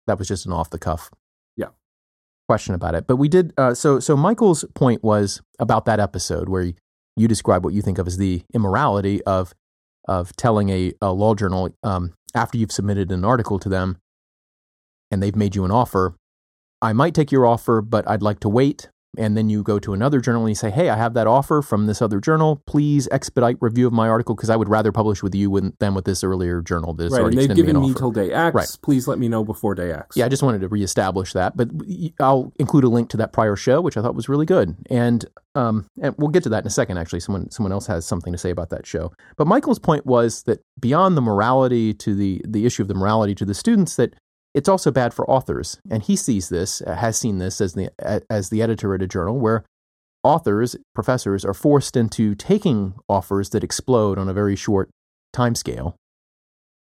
that 0.07 0.19
was 0.19 0.27
just 0.27 0.45
an 0.45 0.53
off 0.53 0.69
the 0.69 0.79
cuff, 0.79 1.09
Yeah. 1.57 1.69
question 2.47 2.75
about 2.75 2.93
it. 2.95 3.07
But 3.07 3.15
we 3.15 3.27
did. 3.27 3.51
Uh, 3.57 3.73
so 3.73 3.99
so 3.99 4.15
Michael's 4.15 4.63
point 4.75 5.03
was 5.03 5.41
about 5.57 5.85
that 5.85 5.99
episode 5.99 6.49
where 6.49 6.63
you, 6.63 6.73
you 7.17 7.27
describe 7.27 7.65
what 7.65 7.73
you 7.73 7.81
think 7.81 7.97
of 7.97 8.05
as 8.07 8.17
the 8.17 8.43
immorality 8.53 9.23
of 9.23 9.53
of 10.05 10.35
telling 10.35 10.69
a, 10.69 10.93
a 11.01 11.11
law 11.11 11.35
journal 11.35 11.69
um, 11.83 12.13
after 12.33 12.57
you've 12.57 12.71
submitted 12.71 13.11
an 13.11 13.25
article 13.25 13.59
to 13.59 13.69
them, 13.69 13.97
and 15.09 15.21
they've 15.21 15.35
made 15.35 15.55
you 15.55 15.65
an 15.65 15.71
offer. 15.71 16.15
I 16.81 16.93
might 16.93 17.13
take 17.13 17.31
your 17.31 17.45
offer, 17.45 17.81
but 17.81 18.07
I'd 18.07 18.23
like 18.23 18.39
to 18.41 18.49
wait. 18.49 18.89
And 19.17 19.35
then 19.35 19.49
you 19.49 19.61
go 19.61 19.77
to 19.77 19.93
another 19.93 20.21
journal 20.21 20.43
and 20.43 20.49
you 20.49 20.55
say, 20.55 20.69
"Hey, 20.71 20.89
I 20.89 20.95
have 20.95 21.13
that 21.15 21.27
offer 21.27 21.61
from 21.61 21.85
this 21.85 22.01
other 22.01 22.21
journal. 22.21 22.61
Please 22.65 23.09
expedite 23.11 23.57
review 23.59 23.85
of 23.85 23.91
my 23.91 24.07
article 24.07 24.35
because 24.35 24.49
I 24.49 24.55
would 24.55 24.69
rather 24.69 24.93
publish 24.93 25.21
with 25.21 25.35
you 25.35 25.73
than 25.79 25.93
with 25.93 26.05
this 26.05 26.23
earlier 26.23 26.61
journal 26.61 26.93
that 26.93 27.03
has 27.03 27.11
Right. 27.11 27.21
already 27.21 27.37
And 27.41 27.49
they've 27.49 27.55
given 27.57 27.75
me 27.75 27.81
me 27.81 27.87
an 27.87 27.91
offer." 27.91 27.99
till 27.99 28.11
day 28.11 28.31
X. 28.31 28.55
Right. 28.55 28.77
Please 28.81 29.09
let 29.09 29.19
me 29.19 29.27
know 29.27 29.43
before 29.43 29.75
day 29.75 29.91
X. 29.91 30.15
Yeah, 30.15 30.25
I 30.25 30.29
just 30.29 30.43
wanted 30.43 30.61
to 30.61 30.69
reestablish 30.69 31.33
that, 31.33 31.57
but 31.57 31.69
I'll 32.21 32.53
include 32.57 32.85
a 32.85 32.89
link 32.89 33.09
to 33.09 33.17
that 33.17 33.33
prior 33.33 33.57
show, 33.57 33.81
which 33.81 33.97
I 33.97 34.01
thought 34.01 34.15
was 34.15 34.29
really 34.29 34.45
good, 34.45 34.75
and 34.89 35.25
um, 35.55 35.85
and 36.01 36.15
we'll 36.17 36.29
get 36.29 36.43
to 36.43 36.49
that 36.49 36.63
in 36.63 36.67
a 36.67 36.71
second. 36.71 36.97
Actually, 36.97 37.19
someone 37.19 37.51
someone 37.51 37.73
else 37.73 37.87
has 37.87 38.05
something 38.05 38.31
to 38.31 38.39
say 38.39 38.49
about 38.49 38.69
that 38.69 38.85
show. 38.85 39.11
But 39.35 39.45
Michael's 39.45 39.79
point 39.79 40.05
was 40.05 40.43
that 40.43 40.61
beyond 40.79 41.17
the 41.17 41.21
morality 41.21 41.93
to 41.95 42.15
the 42.15 42.41
the 42.47 42.65
issue 42.65 42.81
of 42.81 42.87
the 42.87 42.93
morality 42.93 43.35
to 43.35 43.43
the 43.45 43.53
students, 43.53 43.97
that 43.97 44.13
it's 44.53 44.69
also 44.69 44.91
bad 44.91 45.13
for 45.13 45.29
authors, 45.29 45.79
and 45.89 46.03
he 46.03 46.15
sees 46.15 46.49
this, 46.49 46.81
uh, 46.81 46.95
has 46.95 47.17
seen 47.17 47.37
this 47.39 47.61
as 47.61 47.73
the 47.73 47.89
as 48.29 48.49
the 48.49 48.61
editor 48.61 48.93
at 48.93 49.01
a 49.01 49.07
journal 49.07 49.39
where 49.39 49.63
authors, 50.23 50.75
professors 50.93 51.43
are 51.43 51.53
forced 51.53 51.95
into 51.97 52.35
taking 52.35 52.93
offers 53.09 53.49
that 53.51 53.63
explode 53.63 54.17
on 54.19 54.29
a 54.29 54.33
very 54.33 54.55
short 54.55 54.89
time 55.33 55.55
scale 55.55 55.95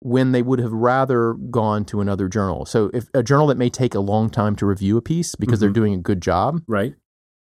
when 0.01 0.31
they 0.31 0.41
would 0.43 0.59
have 0.59 0.71
rather 0.73 1.33
gone 1.33 1.83
to 1.85 2.01
another 2.01 2.27
journal. 2.27 2.65
So 2.65 2.91
if 2.93 3.09
a 3.15 3.23
journal 3.23 3.47
that 3.47 3.57
may 3.57 3.69
take 3.69 3.95
a 3.95 3.99
long 3.99 4.29
time 4.29 4.55
to 4.57 4.65
review 4.65 4.97
a 4.97 5.01
piece 5.01 5.33
because 5.35 5.59
they're 5.59 5.71
Mhm. 5.71 5.73
doing 5.73 5.93
a 5.95 5.97
good 5.97 6.21
job 6.21 6.61
Right. 6.67 6.93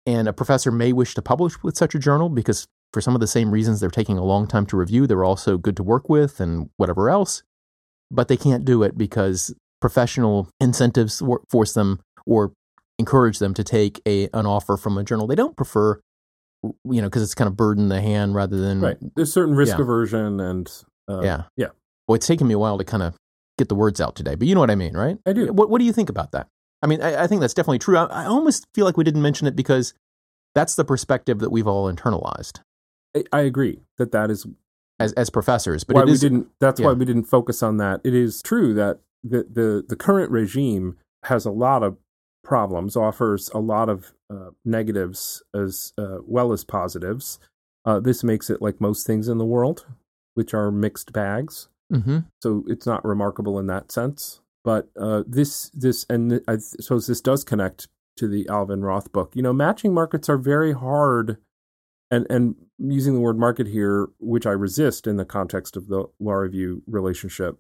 and 0.05 0.29
a 0.29 0.33
professor 0.35 0.70
may 0.70 0.92
wish 0.92 1.14
to 1.14 1.23
publish 1.23 1.62
with 1.62 1.77
such 1.79 1.94
a 1.94 1.99
journal 1.99 2.29
because 2.29 2.66
for 2.92 3.01
some 3.01 3.14
of 3.14 3.20
the 3.20 3.27
same 3.27 3.51
reasons 3.53 3.81
they're 3.81 3.88
taking 3.88 4.18
a 4.18 4.25
long 4.25 4.46
time 4.46 4.66
to 4.66 4.77
review, 4.77 5.07
they're 5.07 5.25
also 5.25 5.57
good 5.57 5.77
to 5.77 5.83
work 5.83 6.11
with 6.11 6.40
and 6.40 6.68
whatever 6.77 7.09
else, 7.09 7.42
but 8.11 8.29
they 8.29 8.37
can't 8.37 8.64
do 8.66 8.83
it 8.83 8.99
because 8.99 9.55
professional 9.81 10.49
incentives 10.61 11.23
force 11.49 11.73
them 11.75 12.01
or 12.27 12.53
encourage 12.99 13.38
them 13.38 13.55
to 13.55 13.64
take 13.64 14.01
a 14.07 14.29
an 14.35 14.47
offer 14.47 14.77
from 14.77 14.99
a 14.99 15.03
journal 15.05 15.27
they 15.27 15.35
don't 15.35 15.57
prefer 15.57 15.99
you 16.62 17.01
know 17.01 17.09
because 17.09 17.23
it's 17.23 17.35
kind 17.35 17.49
of 17.49 17.57
burden 17.57 17.88
the 17.88 18.01
hand 18.01 18.35
rather 18.35 18.61
than 18.61 18.81
Right. 18.81 18.99
There's 19.16 19.33
certain 19.33 19.55
risk 19.55 19.77
Yeah. 19.77 19.83
aversion 19.83 20.38
and 20.40 20.71
uh, 21.09 21.23
yeah 21.23 21.43
yeah. 21.57 21.69
well 22.07 22.14
it's 22.16 22.27
taken 22.27 22.47
me 22.47 22.55
a 22.55 22.59
while 22.59 22.77
to 22.77 22.85
kind 22.85 23.03
of 23.03 23.16
get 23.59 23.69
the 23.69 23.75
words 23.75 24.01
out 24.01 24.14
today 24.16 24.35
but 24.35 24.47
you 24.47 24.55
know 24.55 24.61
what 24.61 24.71
i 24.71 24.75
mean 24.75 24.95
right 24.97 25.19
I 25.27 25.33
do. 25.33 25.53
what, 25.53 25.71
what 25.71 25.79
do 25.79 25.85
you 25.85 25.93
think 25.93 26.09
about 26.11 26.33
that 26.33 26.47
i 26.83 26.87
mean 26.87 27.01
i, 27.03 27.25
I 27.25 27.27
think 27.27 27.40
that's 27.40 27.55
definitely 27.55 27.79
true 27.79 27.97
I, 27.97 28.05
I 28.05 28.25
almost 28.27 28.66
feel 28.75 28.85
like 28.85 28.97
we 28.97 29.05
didn't 29.05 29.23
mention 29.23 29.47
it 29.47 29.57
because 29.57 29.95
that's 30.55 30.75
the 30.77 30.85
perspective 30.85 31.38
that 31.40 31.51
we've 31.51 31.66
all 31.66 31.90
internalized 31.93 32.61
I, 33.16 33.25
I 33.33 33.40
agree 33.40 33.81
that 33.99 34.12
that 34.12 34.31
is 34.31 34.47
as 34.99 35.12
as 35.14 35.31
professors 35.31 35.85
but 35.85 35.97
why 35.97 36.03
it 36.03 36.07
we 36.07 36.19
didn't. 36.19 36.49
That's 36.61 36.81
why 36.81 36.93
we 36.93 37.07
didn't 37.07 37.25
focus 37.25 37.62
on 37.62 37.79
that. 37.79 38.01
It 38.05 38.14
is 38.14 38.43
true 38.43 38.75
that 38.75 39.01
the 39.22 39.46
the 39.50 39.85
the 39.88 39.96
current 39.96 40.30
regime 40.30 40.96
has 41.24 41.44
a 41.44 41.50
lot 41.50 41.83
of 41.83 41.96
problems, 42.42 42.96
offers 42.96 43.50
a 43.54 43.59
lot 43.59 43.88
of 43.88 44.12
uh, 44.33 44.50
negatives 44.64 45.42
as 45.54 45.92
uh, 45.98 46.18
well 46.26 46.52
as 46.52 46.64
positives. 46.64 47.38
Uh, 47.85 48.00
this 48.00 48.24
makes 48.24 48.50
it 48.50 48.62
like 48.62 48.80
most 48.80 49.06
things 49.06 49.28
in 49.28 49.38
the 49.38 49.44
world, 49.44 49.87
which 50.35 50.54
are 50.54 50.70
mixed 50.70 51.12
bags. 51.12 51.68
Mhm. 51.92 52.26
So 52.42 52.64
it's 52.66 52.87
not 52.87 53.04
remarkable 53.04 53.59
in 53.59 53.66
that 53.66 53.90
sense. 53.90 54.40
But 54.64 54.90
uh, 54.98 55.24
this 55.26 55.70
this 55.70 56.06
and 56.09 56.40
I 56.46 56.59
suppose 56.59 57.06
this 57.06 57.20
does 57.20 57.44
connect 57.44 57.88
to 58.16 58.28
the 58.28 58.48
Alvin 58.48 58.83
Roth 58.83 59.12
book. 59.12 59.35
You 59.35 59.42
know, 59.42 59.52
matching 59.52 59.94
markets 59.94 60.28
are 60.28 60.38
very 60.38 60.72
hard 60.72 61.38
and 62.11 62.26
and 62.30 62.54
using 62.78 63.14
the 63.14 63.20
word 63.20 63.38
market 63.38 63.66
here, 63.66 64.09
which 64.18 64.46
I 64.46 64.52
resist 64.52 65.06
in 65.06 65.16
the 65.16 65.24
context 65.24 65.76
of 65.76 65.88
the 65.88 66.04
law 66.18 66.35
review 66.35 66.83
relationship 66.87 67.59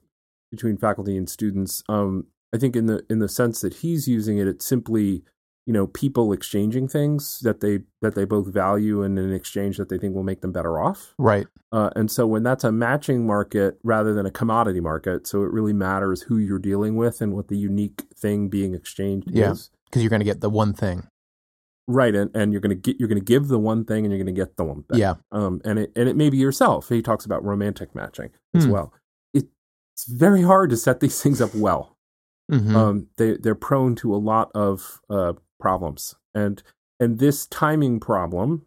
between 0.50 0.76
faculty 0.76 1.16
and 1.16 1.28
students. 1.28 1.82
Um, 1.88 2.26
I 2.54 2.58
think 2.58 2.76
in 2.76 2.86
the 2.86 3.04
in 3.08 3.18
the 3.20 3.28
sense 3.28 3.60
that 3.60 3.74
he's 3.74 4.08
using 4.08 4.38
it, 4.38 4.46
it's 4.48 4.64
simply 4.64 5.22
you 5.66 5.72
know 5.72 5.86
people 5.86 6.32
exchanging 6.32 6.88
things 6.88 7.40
that 7.40 7.60
they 7.60 7.80
that 8.02 8.14
they 8.14 8.24
both 8.24 8.52
value 8.52 9.02
and 9.02 9.18
an 9.18 9.32
exchange 9.32 9.76
that 9.76 9.88
they 9.88 9.98
think 9.98 10.14
will 10.14 10.22
make 10.24 10.40
them 10.40 10.52
better 10.52 10.80
off. 10.80 11.14
right 11.18 11.46
Uh, 11.70 11.90
and 11.94 12.10
so 12.10 12.26
when 12.26 12.42
that's 12.42 12.64
a 12.64 12.72
matching 12.72 13.24
market 13.26 13.78
rather 13.84 14.12
than 14.14 14.26
a 14.26 14.30
commodity 14.30 14.80
market, 14.80 15.26
so 15.26 15.42
it 15.42 15.52
really 15.52 15.72
matters 15.74 16.22
who 16.22 16.38
you're 16.38 16.58
dealing 16.58 16.96
with 16.96 17.20
and 17.20 17.34
what 17.34 17.48
the 17.48 17.56
unique 17.58 18.02
thing 18.16 18.48
being 18.48 18.74
exchanged 18.74 19.28
Yeah. 19.30 19.52
is. 19.52 19.70
because 19.88 20.02
you're 20.02 20.10
going 20.10 20.20
to 20.20 20.24
get 20.24 20.40
the 20.40 20.50
one 20.50 20.72
thing 20.72 21.06
Right, 21.86 22.14
and, 22.14 22.30
and 22.36 22.52
you're 22.52 22.60
gonna 22.60 22.76
get 22.76 23.00
you're 23.00 23.08
gonna 23.08 23.20
give 23.20 23.48
the 23.48 23.58
one 23.58 23.84
thing 23.84 24.04
and 24.04 24.12
you're 24.14 24.22
gonna 24.22 24.30
get 24.36 24.56
the 24.56 24.64
one 24.64 24.84
thing. 24.84 24.98
yeah 25.00 25.14
um, 25.32 25.60
and 25.64 25.78
it 25.78 25.92
and 25.96 26.08
it 26.08 26.14
may 26.16 26.30
be 26.30 26.36
yourself. 26.36 26.88
He 26.88 27.02
talks 27.02 27.24
about 27.26 27.44
romantic 27.44 27.94
matching 27.96 28.30
as 28.54 28.64
Hmm. 28.64 28.70
well. 28.70 28.92
It, 30.08 30.12
it's 30.12 30.12
very 30.12 30.42
hard 30.42 30.70
to 30.70 30.76
set 30.76 31.00
these 31.00 31.22
things 31.22 31.40
up 31.40 31.54
well. 31.54 31.96
Mhm. 32.50 32.74
Um, 32.74 33.06
they 33.16 33.36
they're 33.36 33.54
prone 33.54 33.94
to 33.96 34.14
a 34.14 34.16
lot 34.16 34.50
of 34.54 35.00
uh, 35.08 35.34
problems, 35.60 36.16
and 36.34 36.62
and 36.98 37.18
this 37.18 37.46
timing 37.46 38.00
problem, 38.00 38.66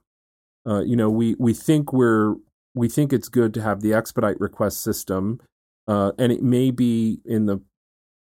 uh, 0.65 0.81
you 0.81 0.95
know, 0.95 1.09
we 1.09 1.35
we 1.37 1.53
think 1.53 1.91
we're 1.91 2.35
we 2.75 2.87
think 2.87 3.11
it's 3.11 3.29
good 3.29 3.53
to 3.53 3.61
have 3.61 3.81
the 3.81 3.93
expedite 3.93 4.39
request 4.39 4.81
system, 4.81 5.41
uh, 5.87 6.13
and 6.17 6.31
it 6.31 6.41
may 6.41 6.71
be 6.71 7.19
in 7.25 7.45
the 7.45 7.61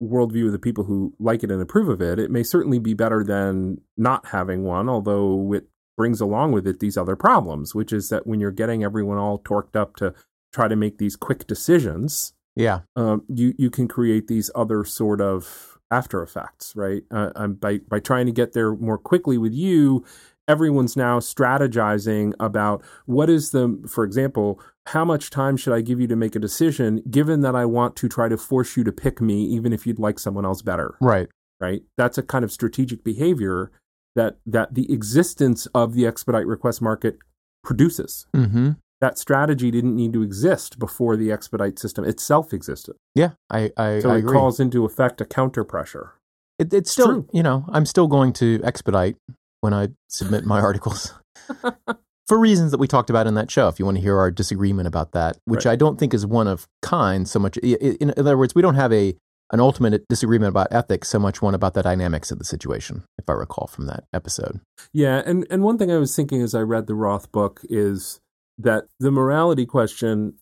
worldview 0.02 0.46
of 0.46 0.52
the 0.52 0.58
people 0.58 0.84
who 0.84 1.14
like 1.18 1.42
it 1.42 1.50
and 1.50 1.60
approve 1.60 1.88
of 1.88 2.00
it. 2.00 2.18
It 2.18 2.30
may 2.30 2.42
certainly 2.42 2.78
be 2.78 2.94
better 2.94 3.22
than 3.22 3.80
not 3.98 4.28
having 4.28 4.62
one, 4.62 4.88
although 4.88 5.52
it 5.52 5.68
brings 5.96 6.20
along 6.20 6.52
with 6.52 6.66
it 6.66 6.80
these 6.80 6.96
other 6.96 7.16
problems, 7.16 7.74
which 7.74 7.92
is 7.92 8.08
that 8.08 8.26
when 8.26 8.40
you're 8.40 8.50
getting 8.50 8.82
everyone 8.82 9.18
all 9.18 9.38
torqued 9.38 9.76
up 9.76 9.96
to 9.96 10.14
try 10.54 10.68
to 10.68 10.76
make 10.76 10.96
these 10.96 11.16
quick 11.16 11.46
decisions, 11.46 12.32
Yeah. 12.60 12.80
um, 12.96 13.22
you 13.28 13.54
you 13.58 13.70
can 13.70 13.88
create 13.88 14.26
these 14.28 14.50
other 14.54 14.84
sort 14.84 15.20
of 15.20 15.78
after 15.90 16.22
effects, 16.22 16.74
right? 16.76 17.02
Uh, 17.10 17.30
um, 17.34 17.54
by 17.54 17.78
by 17.78 17.98
trying 18.00 18.26
to 18.26 18.32
get 18.32 18.52
there 18.52 18.74
more 18.76 18.98
quickly 18.98 19.38
with 19.38 19.52
you, 19.52 20.04
everyone's 20.46 20.96
now 20.96 21.18
strategizing 21.20 22.32
about 22.40 22.82
what 23.06 23.28
is 23.30 23.50
the, 23.50 23.80
for 23.88 24.04
example, 24.04 24.60
how 24.86 25.04
much 25.04 25.30
time 25.30 25.56
should 25.56 25.72
I 25.72 25.80
give 25.80 26.00
you 26.00 26.06
to 26.08 26.16
make 26.16 26.34
a 26.36 26.38
decision, 26.40 27.02
given 27.10 27.40
that 27.42 27.54
I 27.54 27.64
want 27.64 27.96
to 27.96 28.08
try 28.08 28.28
to 28.28 28.36
force 28.36 28.76
you 28.76 28.84
to 28.84 28.92
pick 28.92 29.20
me, 29.20 29.44
even 29.44 29.72
if 29.72 29.86
you'd 29.86 29.98
like 29.98 30.18
someone 30.18 30.44
else 30.44 30.62
better, 30.62 30.96
Right. 31.00 31.28
right? 31.60 31.82
That's 31.96 32.18
a 32.18 32.22
kind 32.22 32.44
of 32.44 32.50
strategic 32.52 33.04
behavior 33.04 33.70
that 34.16 34.38
that 34.46 34.74
the 34.74 34.92
existence 34.92 35.66
of 35.74 35.94
the 35.94 36.06
expedite 36.06 36.46
request 36.46 36.82
market 36.82 37.18
produces. 37.62 38.26
Mm-hmm. 38.34 38.70
That 39.00 39.16
strategy 39.18 39.70
didn't 39.70 39.96
need 39.96 40.12
to 40.12 40.22
exist 40.22 40.78
before 40.78 41.16
the 41.16 41.32
expedite 41.32 41.78
system 41.78 42.04
itself 42.04 42.52
existed. 42.52 42.96
Yeah. 43.14 43.30
I 43.50 43.70
I, 43.76 44.00
So 44.00 44.10
I 44.10 44.16
it 44.16 44.18
agree. 44.18 44.32
calls 44.36 44.60
into 44.60 44.84
effect 44.84 45.20
a 45.20 45.24
counter 45.24 45.64
pressure. 45.64 46.14
It, 46.58 46.74
it's 46.74 46.90
still, 46.90 47.06
true. 47.06 47.28
you 47.32 47.42
know, 47.42 47.64
I'm 47.70 47.86
still 47.86 48.06
going 48.06 48.34
to 48.34 48.60
expedite 48.62 49.16
when 49.62 49.72
I 49.72 49.88
submit 50.08 50.44
my 50.44 50.60
articles 50.68 51.14
for 52.28 52.38
reasons 52.38 52.70
that 52.70 52.78
we 52.78 52.86
talked 52.86 53.10
about 53.10 53.26
in 53.26 53.34
that 53.34 53.50
show. 53.50 53.68
If 53.68 53.78
you 53.78 53.84
want 53.84 53.96
to 53.96 54.02
hear 54.02 54.18
our 54.18 54.30
disagreement 54.30 54.86
about 54.86 55.12
that, 55.12 55.38
which 55.46 55.64
Right. 55.64 55.72
I 55.72 55.76
don't 55.76 55.98
think 55.98 56.12
is 56.14 56.26
one 56.26 56.46
of 56.46 56.66
kind 56.82 57.26
so 57.28 57.38
much. 57.38 57.58
i- 57.64 57.78
i- 57.80 57.96
In 58.00 58.12
other 58.16 58.36
words, 58.36 58.54
we 58.54 58.62
don't 58.62 58.74
have 58.76 58.92
a 58.92 59.16
an 59.52 59.58
ultimate 59.58 60.06
disagreement 60.08 60.48
about 60.48 60.68
ethics 60.70 61.08
so 61.08 61.18
much 61.18 61.42
one 61.42 61.56
about 61.56 61.74
the 61.74 61.82
dynamics 61.82 62.30
of 62.30 62.38
the 62.38 62.44
situation, 62.44 63.02
if 63.18 63.28
I 63.28 63.32
recall 63.32 63.66
from 63.66 63.86
that 63.86 64.04
episode. 64.12 64.60
Yeah, 64.92 65.22
and 65.26 65.44
and 65.50 65.64
one 65.64 65.76
thing 65.76 65.90
I 65.90 65.96
was 65.96 66.14
thinking 66.14 66.40
as 66.42 66.54
I 66.54 66.60
read 66.60 66.86
the 66.86 66.94
Roth 66.94 67.32
book 67.32 67.60
is 67.68 68.20
that 68.62 68.84
the 68.98 69.10
morality 69.10 69.66
question, 69.66 70.34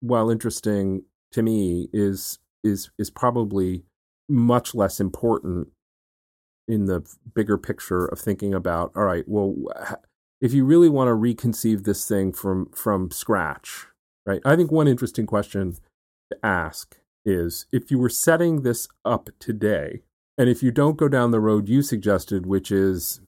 while 0.00 0.30
interesting 0.30 1.02
to 1.32 1.42
me, 1.42 1.88
is 1.92 2.38
is 2.64 2.90
is 2.98 3.10
probably 3.10 3.84
much 4.28 4.74
less 4.74 5.00
important 5.00 5.68
in 6.66 6.84
the 6.84 7.02
bigger 7.34 7.56
picture 7.56 8.04
of 8.06 8.18
thinking 8.18 8.52
about 8.54 8.92
all 8.94 9.04
right, 9.04 9.24
well, 9.26 9.54
if 10.40 10.52
you 10.52 10.64
really 10.64 10.88
want 10.88 11.08
to 11.08 11.12
reconceive 11.12 11.84
this 11.84 12.06
thing 12.06 12.32
from 12.32 12.70
from 12.70 13.10
scratch, 13.10 13.86
right? 14.26 14.40
I 14.44 14.56
think 14.56 14.70
one 14.70 14.88
interesting 14.88 15.26
question 15.26 15.76
to 16.30 16.38
ask 16.44 16.96
is 17.24 17.66
if 17.72 17.90
you 17.90 17.98
were 17.98 18.08
setting 18.08 18.62
this 18.62 18.88
up 19.04 19.30
today, 19.38 20.02
and 20.36 20.48
if 20.48 20.62
you 20.62 20.70
don't 20.70 20.96
go 20.96 21.08
down 21.08 21.30
the 21.30 21.40
road 21.40 21.68
you 21.68 21.82
suggested, 21.82 22.46
which 22.46 22.70
is 22.70 23.20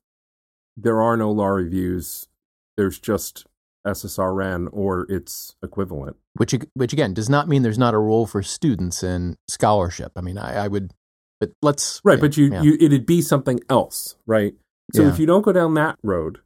there 0.77 1.01
are 1.01 1.17
no 1.17 1.31
law 1.31 1.49
reviews, 1.49 2.29
there's 2.77 2.99
just 2.99 3.47
SSRN 3.87 4.69
or 4.73 5.07
its 5.11 5.57
equivalent. 5.63 6.17
Which, 6.35 6.55
which 6.75 6.93
again, 6.93 7.15
does 7.15 7.29
not 7.29 7.49
mean 7.49 7.63
there's 7.63 7.79
not 7.79 7.95
a 7.95 7.99
role 7.99 8.27
for 8.27 8.43
students 8.43 9.03
in 9.03 9.37
scholarship. 9.49 10.13
I 10.17 10.21
mean, 10.21 10.39
I, 10.39 10.65
I 10.65 10.69
would, 10.69 10.93
but 11.39 11.51
let's 11.63 12.01
Right, 12.05 12.19
yeah, 12.19 12.21
but 12.21 12.37
you, 12.37 12.53
yeah. 12.53 12.63
you 12.63 12.77
it'd 12.81 13.07
be 13.07 13.23
something 13.23 13.61
else, 13.69 14.17
right? 14.27 14.55
So 14.95 15.03
Yeah. 15.03 15.09
if 15.09 15.19
you 15.19 15.27
don't 15.27 15.43
go 15.43 15.53
down 15.53 15.75
that 15.75 15.97
road, 16.03 16.41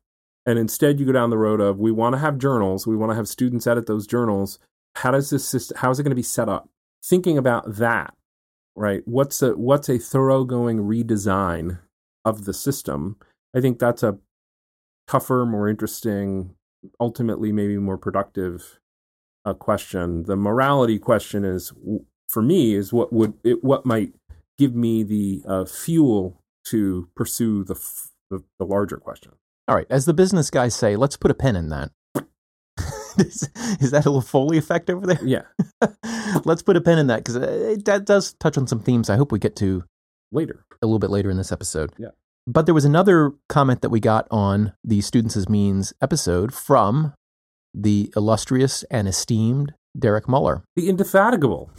and 0.46 0.58
instead 0.58 1.00
you 1.00 1.06
go 1.06 1.12
down 1.12 1.30
the 1.30 1.38
road 1.38 1.60
of 1.60 1.78
we 1.78 1.90
want 1.90 2.14
to 2.14 2.18
have 2.18 2.38
journals, 2.38 2.86
we 2.86 2.96
want 2.96 3.10
to 3.10 3.16
have 3.16 3.28
students 3.28 3.66
edit 3.66 3.86
those 3.86 4.06
journals. 4.06 4.58
How 4.96 5.10
does 5.10 5.30
this 5.30 5.48
system? 5.48 5.78
How 5.78 5.90
is 5.90 5.98
it 5.98 6.02
going 6.02 6.10
to 6.10 6.16
be 6.16 6.22
set 6.22 6.48
up? 6.48 6.68
Thinking 7.02 7.38
about 7.38 7.76
that, 7.76 8.14
right? 8.76 9.02
What's 9.06 9.40
a 9.42 9.52
what's 9.56 9.88
a 9.88 9.98
thoroughgoing 9.98 10.80
redesign 10.80 11.78
of 12.24 12.44
the 12.44 12.52
system? 12.54 13.16
I 13.56 13.60
think 13.60 13.78
that's 13.78 14.02
a 14.02 14.18
tougher, 15.06 15.46
more 15.46 15.68
interesting, 15.68 16.54
ultimately 17.00 17.52
maybe 17.52 17.76
more 17.78 17.98
productive 17.98 18.78
uh, 19.44 19.54
question. 19.54 20.24
The 20.24 20.36
morality 20.36 20.98
question 20.98 21.44
is, 21.44 21.72
for 22.28 22.42
me, 22.42 22.74
is 22.74 22.92
what 22.92 23.12
would 23.12 23.34
it, 23.44 23.62
what 23.62 23.84
might 23.86 24.12
give 24.58 24.74
me 24.74 25.02
the 25.02 25.42
uh, 25.46 25.64
fuel 25.64 26.40
to 26.66 27.08
pursue 27.14 27.64
the, 27.64 27.74
f- 27.74 28.10
the 28.30 28.42
the 28.58 28.64
larger 28.64 28.96
question. 28.96 29.32
All 29.68 29.74
right, 29.74 29.86
as 29.90 30.04
the 30.04 30.14
business 30.14 30.50
guys 30.50 30.74
say, 30.74 30.96
let's 30.96 31.16
put 31.16 31.30
a 31.30 31.34
pin 31.34 31.56
in 31.56 31.68
that. 31.70 31.90
is, 33.18 33.48
is 33.80 33.90
that 33.92 34.04
a 34.06 34.10
little 34.10 34.20
Foley 34.20 34.58
effect 34.58 34.90
over 34.90 35.06
there? 35.06 35.20
Yeah, 35.24 35.42
let's 36.44 36.62
put 36.62 36.76
a 36.76 36.80
pin 36.80 36.98
in 36.98 37.06
that 37.08 37.24
because 37.24 37.34
that 37.84 38.02
does 38.04 38.34
touch 38.34 38.58
on 38.58 38.66
some 38.66 38.80
themes 38.80 39.08
I 39.10 39.16
hope 39.16 39.32
we 39.32 39.38
get 39.38 39.56
to 39.56 39.84
later. 40.32 40.64
a 40.82 40.86
little 40.86 40.98
bit 40.98 41.10
later 41.10 41.30
in 41.30 41.36
this 41.36 41.52
episode. 41.52 41.92
Yeah. 41.98 42.08
But 42.46 42.66
there 42.66 42.74
was 42.74 42.85
another 42.85 43.33
comment 43.48 43.80
that 43.83 43.88
we 43.90 44.00
got 44.00 44.26
on 44.30 44.72
the 44.85 45.00
Students 45.00 45.37
as 45.37 45.48
Means 45.48 45.94
episode 46.02 46.52
from 46.52 47.14
the 47.72 48.12
illustrious 48.14 48.83
and 48.90 49.09
esteemed 49.09 49.72
Derek 49.98 50.28
Muller, 50.28 50.62
The 50.76 50.88
indefatigable, 50.88 51.70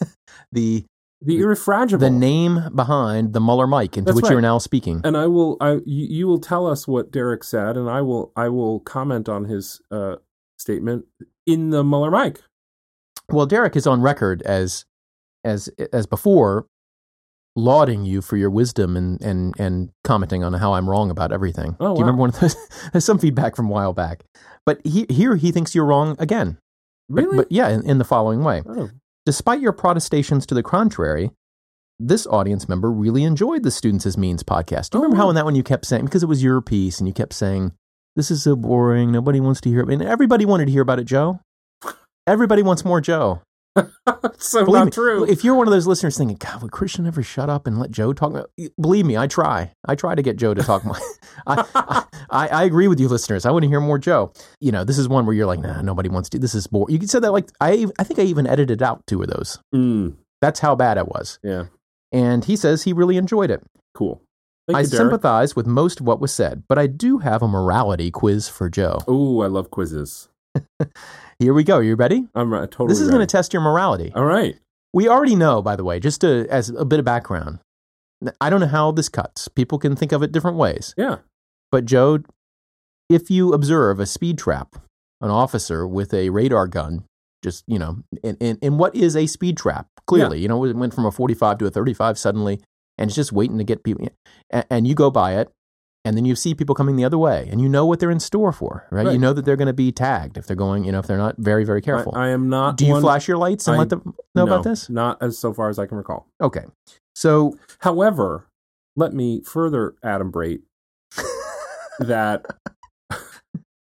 the 0.52 0.84
the 1.20 1.38
irrefragable. 1.38 2.00
the 2.00 2.10
name 2.10 2.60
behind 2.74 3.32
the 3.32 3.40
Muller 3.40 3.66
mic 3.66 3.96
into 3.96 4.06
That's 4.06 4.16
which 4.16 4.24
right. 4.24 4.32
you're 4.32 4.40
now 4.40 4.58
speaking. 4.58 5.00
and 5.04 5.16
I 5.16 5.26
will. 5.26 5.56
I 5.60 5.80
you, 5.84 6.26
will 6.26 6.40
tell 6.40 6.66
us 6.66 6.86
what 6.88 7.10
Derek 7.12 7.44
said, 7.44 7.76
and 7.76 7.88
I 7.90 8.00
will. 8.02 8.32
I 8.36 8.48
will 8.48 8.80
comment 8.80 9.28
on 9.28 9.44
his 9.44 9.80
uh, 9.90 10.16
statement 10.58 11.04
in 11.46 11.70
the 11.70 11.82
Muller 11.84 12.10
mic. 12.10 12.40
Well, 13.30 13.46
Derek 13.46 13.74
is 13.76 13.86
on 13.86 14.00
record 14.02 14.42
as 14.42 14.84
as 15.44 15.68
as 15.92 16.06
before 16.06 16.66
lauding 17.56 18.04
you 18.04 18.20
for 18.20 18.36
your 18.36 18.50
wisdom 18.50 18.96
and 18.96 19.20
and 19.22 19.54
and 19.60 19.90
commenting 20.02 20.42
on 20.42 20.52
how 20.54 20.74
I'm 20.74 20.88
wrong 20.90 21.10
about 21.10 21.32
everything. 21.32 21.76
Oh, 21.80 21.94
Do 21.94 22.00
you 22.00 22.04
remember 22.06 22.20
one 22.20 22.30
of 22.30 22.40
those? 22.40 22.56
There's 22.92 23.04
some 23.04 23.18
feedback 23.18 23.54
from 23.56 23.66
a 23.66 23.70
while 23.70 23.92
back, 23.92 24.24
but 24.66 24.80
he, 24.84 25.06
here 25.08 25.36
he 25.36 25.52
thinks 25.52 25.74
you're 25.74 25.84
wrong 25.84 26.16
again. 26.18 26.58
But- 27.08 27.24
Really? 27.24 27.36
But, 27.36 27.52
yeah, 27.52 27.68
in, 27.68 27.88
in 27.88 27.98
the 27.98 28.04
following 28.04 28.42
way. 28.42 28.62
oh, 28.66 28.88
Despite 29.26 29.60
your 29.60 29.72
protestations 29.72 30.46
to 30.46 30.54
the 30.54 30.62
contrary, 30.62 31.30
this 32.00 32.26
audience 32.26 32.68
member 32.68 32.90
really 32.90 33.24
enjoyed 33.24 33.62
the 33.62 33.70
Students 33.70 34.04
as 34.06 34.16
Means 34.18 34.42
podcast. 34.42 34.90
Do 34.90 34.98
you 34.98 35.00
Oh, 35.00 35.02
remember 35.04 35.16
how 35.22 35.28
in 35.28 35.34
that 35.36 35.44
one 35.44 35.54
you 35.54 35.62
kept 35.62 35.84
saying 35.86 36.06
because 36.06 36.22
it 36.22 36.26
was 36.28 36.42
your 36.42 36.60
piece 36.60 36.98
and 36.98 37.06
you 37.06 37.14
kept 37.14 37.32
saying 37.34 37.72
this 38.16 38.30
is 38.30 38.42
so 38.42 38.56
boring, 38.56 39.12
nobody 39.12 39.38
wants 39.40 39.60
to 39.62 39.68
hear 39.68 39.80
it, 39.80 39.88
and 39.90 40.02
everybody 40.02 40.44
wanted 40.46 40.66
to 40.66 40.72
hear 40.72 40.82
about 40.82 40.98
it, 40.98 41.04
Joe. 41.04 41.40
Everybody 42.26 42.62
wants 42.62 42.84
more 42.84 43.00
Joe. 43.00 43.42
so 44.38 44.64
Believe 44.64 44.78
not 44.78 44.84
me, 44.86 44.90
true. 44.92 45.24
If 45.24 45.42
you're 45.44 45.54
one 45.54 45.66
of 45.66 45.72
those 45.72 45.86
listeners 45.86 46.16
thinking, 46.16 46.36
God, 46.36 46.62
would 46.62 46.70
Christian 46.70 47.06
ever 47.06 47.22
shut 47.22 47.50
up 47.50 47.66
and 47.66 47.78
let 47.78 47.90
Joe 47.90 48.12
talk? 48.12 48.48
Believe 48.80 49.04
me, 49.06 49.16
I 49.16 49.26
try. 49.26 49.72
I 49.86 49.94
try 49.94 50.14
to 50.14 50.22
get 50.22 50.36
Joe 50.36 50.54
to 50.54 50.62
talk 50.62 50.84
more. 50.84 50.96
I, 51.46 51.64
I, 51.74 52.04
I, 52.30 52.48
I 52.48 52.64
agree 52.64 52.86
with 52.88 53.00
you, 53.00 53.08
listeners. 53.08 53.44
I 53.44 53.50
want 53.50 53.64
to 53.64 53.68
hear 53.68 53.80
more 53.80 53.98
Joe. 53.98 54.32
You 54.60 54.70
know, 54.72 54.84
this 54.84 54.98
is 54.98 55.08
one 55.08 55.26
where 55.26 55.34
you're 55.34 55.46
like, 55.46 55.60
nah, 55.60 55.82
nobody 55.82 56.08
wants 56.08 56.28
to. 56.30 56.38
This 56.38 56.54
is 56.54 56.66
boring. 56.66 56.92
You 56.92 56.98
could 57.00 57.10
say 57.10 57.18
that 57.18 57.32
like 57.32 57.48
I, 57.60 57.86
I 57.98 58.04
think 58.04 58.20
I 58.20 58.22
even 58.22 58.46
edited 58.46 58.82
out 58.82 59.04
two 59.06 59.22
of 59.22 59.28
those. 59.28 59.58
Mm, 59.74 60.14
That's 60.40 60.60
how 60.60 60.74
bad 60.76 60.96
it 60.98 61.08
was. 61.08 61.38
yeah, 61.42 61.64
And 62.12 62.44
he 62.44 62.56
says 62.56 62.84
he 62.84 62.92
really 62.92 63.16
enjoyed 63.16 63.50
it. 63.50 63.62
cool. 63.94 64.20
Thank 64.66 64.78
I 64.78 64.80
you, 64.80 64.86
sympathize 64.86 65.54
with 65.54 65.66
most 65.66 66.00
of 66.00 66.06
what 66.06 66.20
was 66.20 66.32
said, 66.32 66.62
but 66.68 66.78
I 66.78 66.86
do 66.86 67.18
have 67.18 67.42
a 67.42 67.48
morality 67.48 68.10
quiz 68.10 68.48
for 68.48 68.70
Joe. 68.70 68.98
Oh, 69.06 69.42
I 69.42 69.46
love 69.46 69.70
quizzes. 69.70 70.30
Here 71.38 71.52
we 71.54 71.64
go. 71.64 71.80
You 71.80 71.94
ready? 71.96 72.26
I'm 72.34 72.52
uh, 72.52 72.66
totally. 72.66 72.88
this 72.88 73.00
is 73.00 73.08
going 73.08 73.20
to 73.20 73.26
test 73.26 73.52
your 73.52 73.62
morality. 73.62 74.12
All 74.14 74.24
right. 74.24 74.56
We 74.92 75.08
already 75.08 75.34
know, 75.34 75.60
by 75.60 75.76
the 75.76 75.84
way, 75.84 75.98
just 75.98 76.20
to, 76.20 76.46
as 76.48 76.68
a 76.70 76.84
bit 76.84 76.98
of 76.98 77.04
background. 77.04 77.58
I 78.40 78.48
don't 78.48 78.60
know 78.60 78.66
how 78.66 78.92
this 78.92 79.08
cuts. 79.08 79.48
People 79.48 79.78
can 79.78 79.96
think 79.96 80.12
of 80.12 80.22
it 80.22 80.32
different 80.32 80.56
ways. 80.56 80.94
Yeah. 80.96 81.16
But 81.70 81.84
Joe, 81.84 82.20
if 83.10 83.30
you 83.30 83.52
observe 83.52 84.00
a 84.00 84.06
speed 84.06 84.38
trap, 84.38 84.76
an 85.20 85.30
officer 85.30 85.86
with 85.86 86.14
a 86.14 86.30
radar 86.30 86.66
gun, 86.66 87.04
just 87.42 87.64
you 87.66 87.78
know, 87.78 87.98
and, 88.22 88.36
in, 88.40 88.58
in 88.62 88.78
what 88.78 88.94
is 88.94 89.16
a 89.16 89.26
speed 89.26 89.56
trap? 89.56 89.88
Clearly, 90.06 90.38
you 90.40 90.48
know, 90.48 90.64
it 90.64 90.76
went 90.76 90.94
from 90.94 91.04
a 91.04 91.10
forty-five 91.10 91.58
to 91.58 91.66
a 91.66 91.70
thirty-five 91.70 92.18
suddenly, 92.18 92.60
and 92.96 93.08
it's 93.08 93.16
just 93.16 93.32
waiting 93.32 93.58
to 93.58 93.64
get 93.64 93.84
people. 93.84 94.08
And, 94.50 94.64
and 94.70 94.86
you 94.86 94.94
go 94.94 95.10
by 95.10 95.36
it, 95.36 95.50
and 96.04 96.16
then 96.16 96.24
you 96.24 96.36
see 96.36 96.54
people 96.54 96.74
coming 96.74 96.96
the 96.96 97.04
other 97.04 97.18
way, 97.18 97.48
and 97.50 97.60
you 97.60 97.68
know 97.68 97.86
what 97.86 97.98
they're 97.98 98.10
in 98.10 98.20
store 98.20 98.52
for, 98.52 98.86
right? 98.90 99.10
You 99.12 99.18
know 99.18 99.32
that 99.32 99.44
they're 99.44 99.56
going 99.56 99.66
to 99.66 99.72
be 99.72 99.90
tagged 99.90 100.36
if 100.36 100.46
they're 100.46 100.56
going, 100.56 100.84
you 100.84 100.92
know, 100.92 100.98
if 100.98 101.06
they're 101.06 101.16
not 101.18 101.36
very, 101.38 101.64
very 101.64 101.80
careful. 101.80 102.12
I, 102.14 102.26
I 102.26 102.28
am 102.30 102.48
not. 102.48 102.76
Do 102.76 102.86
you 102.86 102.92
one- 102.92 103.02
flash 103.02 103.26
your 103.26 103.38
lights 103.38 103.66
and 103.66 103.76
I- 103.76 103.78
let 103.78 103.88
them 103.88 104.14
know 104.34 104.44
no, 104.44 104.52
about 104.52 104.64
this? 104.64 104.90
Not 104.90 105.22
as 105.22 105.38
so 105.38 105.54
far 105.54 105.68
as 105.70 105.78
I 105.78 105.86
can 105.86 105.96
recall. 105.96 106.26
Okay, 106.40 106.64
so 107.14 107.56
However, 107.78 108.48
let 108.96 109.12
me 109.12 109.42
further 109.42 109.94
adumbrate 110.04 110.62
that 111.98 112.46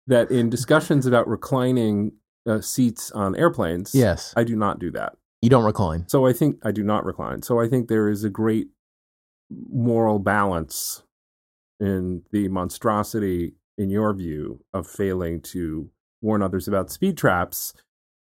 that 0.06 0.30
in 0.30 0.50
discussions 0.50 1.06
about 1.06 1.28
reclining 1.28 2.12
uh, 2.46 2.61
seats 2.61 3.11
on 3.12 3.37
airplanes, 3.37 3.94
yes, 3.94 4.35
I 4.37 4.44
do 4.44 4.56
not 4.56 4.78
do 4.78 4.90
that. 4.92 5.16
you 5.42 5.50
don't 5.50 5.64
recline. 5.64 6.06
So 6.09 6.26
I 6.26 6.33
think 6.33 6.56
I 6.64 6.70
do 6.70 6.83
not 6.83 7.04
recline. 7.04 7.42
So 7.42 7.61
I 7.61 7.68
think 7.68 7.88
there 7.88 8.09
is 8.09 8.24
a 8.24 8.30
great 8.30 8.68
moral 9.50 10.18
balance 10.18 11.02
in 11.80 12.22
the 12.30 12.48
monstrosity, 12.48 13.54
in 13.78 13.90
your 13.90 14.12
view, 14.14 14.62
of 14.74 14.86
failing 14.86 15.40
to 15.40 15.90
warn 16.22 16.42
others 16.42 16.68
about 16.68 16.90
speed 16.90 17.16
traps 17.16 17.72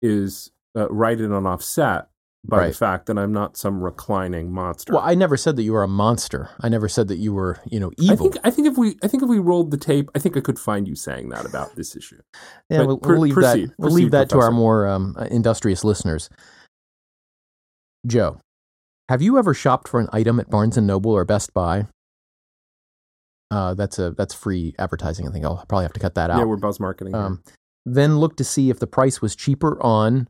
is 0.01 0.51
uh, 0.77 0.87
right 0.89 1.17
and 1.19 1.33
offset 1.47 2.07
by 2.47 2.57
Right. 2.59 2.67
the 2.69 2.73
fact 2.73 3.07
that 3.07 3.17
I'm 3.17 3.33
not 3.33 3.57
some 3.57 3.83
reclining 3.83 4.49
monster. 4.53 4.93
Well, 4.93 5.01
I 5.03 5.13
never 5.13 5.35
said 5.35 5.57
that 5.57 5.63
you 5.63 5.73
were 5.73 5.83
a 5.83 5.89
monster. 5.89 6.49
I 6.61 6.69
never 6.69 6.87
said 6.87 7.09
that 7.09 7.17
you 7.17 7.33
were, 7.33 7.59
you 7.65 7.81
know, 7.81 7.89
I 7.99 8.03
evil. 8.13 8.17
think 8.31 8.37
I 8.45 8.49
think 8.49 8.65
if 8.69 8.77
we 8.77 8.97
I 9.03 9.09
think 9.09 9.23
if 9.23 9.27
we 9.29 9.39
rolled 9.39 9.71
the 9.71 9.77
tape, 9.77 10.09
I 10.15 10.19
think 10.19 10.37
I 10.37 10.39
could 10.39 10.57
find 10.57 10.87
you 10.87 10.95
saying 10.95 11.27
that 11.29 11.45
about 11.45 11.75
this 11.75 11.97
issue. 11.97 12.21
yeah, 12.69 12.83
we'll, 12.83 12.97
pr- 12.97 13.09
we'll 13.09 13.19
leave 13.23 13.33
proceed. 13.33 13.69
that. 13.71 13.75
We'll 13.77 13.89
Proceed, 13.89 14.03
leave 14.03 14.11
that 14.11 14.29
to 14.29 14.39
our 14.39 14.51
more 14.51 14.87
um, 14.87 15.17
industrious 15.29 15.83
listeners. 15.83 16.29
Joe, 18.07 18.39
have 19.09 19.21
you 19.21 19.37
ever 19.37 19.53
shopped 19.53 19.89
for 19.89 19.99
an 19.99 20.07
item 20.13 20.39
at 20.39 20.49
Barnes 20.49 20.77
and 20.77 20.87
Noble 20.87 21.11
or 21.11 21.25
Best 21.25 21.53
Buy? 21.53 21.87
Uh, 23.51 23.73
that's 23.73 23.97
a 23.97 24.12
that's 24.12 24.33
free 24.33 24.75
advertising. 24.77 25.27
I 25.27 25.31
think 25.31 25.45
I'll 25.45 25.65
probably 25.67 25.85
have 25.85 25.93
to 25.93 25.99
cut 25.99 26.15
that 26.15 26.29
out. 26.29 26.38
Yeah, 26.38 26.45
we're 26.45 26.57
buzz 26.57 26.79
marketing. 26.79 27.15
Um, 27.15 27.41
then 27.85 28.19
look 28.19 28.35
to 28.38 28.43
see 28.43 28.69
if 28.69 28.79
the 28.79 28.88
price 28.88 29.21
was 29.21 29.35
cheaper 29.35 29.81
on, 29.81 30.27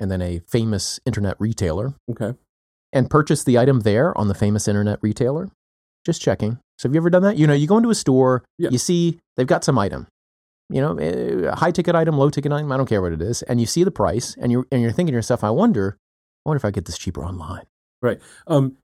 and 0.00 0.10
then 0.10 0.22
a 0.22 0.40
famous 0.48 0.98
internet 1.04 1.36
retailer, 1.38 1.94
okay. 2.10 2.32
and 2.92 3.10
purchase 3.10 3.44
the 3.44 3.58
item 3.58 3.80
there 3.80 4.16
on 4.16 4.28
the 4.28 4.34
famous 4.34 4.66
internet 4.68 4.98
retailer. 5.02 5.50
Just 6.06 6.22
checking. 6.22 6.58
So 6.78 6.88
have 6.88 6.94
you 6.94 7.00
ever 7.00 7.10
done 7.10 7.22
that? 7.22 7.36
You 7.36 7.46
know, 7.46 7.52
you 7.52 7.66
go 7.66 7.76
into 7.76 7.90
a 7.90 7.94
store, 7.94 8.42
Yeah. 8.58 8.70
you 8.70 8.78
see 8.78 9.20
they've 9.36 9.46
got 9.46 9.62
some 9.64 9.78
item, 9.78 10.08
you 10.70 10.80
know, 10.80 11.52
high 11.54 11.70
ticket 11.70 11.94
item, 11.94 12.16
low 12.16 12.30
ticket 12.30 12.50
item, 12.52 12.72
I 12.72 12.76
don't 12.76 12.88
care 12.88 13.02
what 13.02 13.12
it 13.12 13.20
is, 13.20 13.42
and 13.42 13.60
you 13.60 13.66
see 13.66 13.84
the 13.84 13.90
price, 13.90 14.34
and 14.40 14.50
you're 14.50 14.66
and 14.72 14.80
you're 14.80 14.92
thinking 14.92 15.12
to 15.12 15.16
yourself, 15.18 15.44
I 15.44 15.50
wonder, 15.50 15.98
I 16.44 16.48
wonder 16.48 16.56
if 16.56 16.64
I 16.64 16.70
get 16.70 16.86
this 16.86 16.98
cheaper 16.98 17.22
online. 17.24 17.66
Right. 18.00 18.20
Um, 18.46 18.78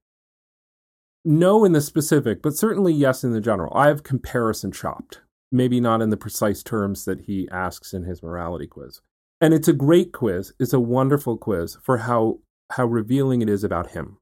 no 1.24 1.64
in 1.64 1.72
the 1.72 1.80
specific, 1.80 2.42
but 2.42 2.56
certainly 2.56 2.92
yes 2.92 3.24
in 3.24 3.32
the 3.32 3.40
general. 3.40 3.72
I 3.74 3.88
have 3.88 4.02
comparison 4.02 4.72
shopped, 4.72 5.20
maybe 5.52 5.80
not 5.80 6.02
in 6.02 6.10
the 6.10 6.16
precise 6.16 6.62
terms 6.62 7.04
that 7.04 7.22
he 7.22 7.48
asks 7.50 7.92
in 7.92 8.04
his 8.04 8.22
morality 8.22 8.66
quiz. 8.66 9.00
And 9.40 9.54
it's 9.54 9.68
a 9.68 9.72
great 9.72 10.12
quiz. 10.12 10.52
It's 10.58 10.72
a 10.72 10.80
wonderful 10.80 11.36
quiz 11.36 11.76
for 11.82 11.98
how 11.98 12.40
how 12.72 12.86
revealing 12.86 13.40
it 13.40 13.48
is 13.48 13.64
about 13.64 13.90
him. 13.90 14.18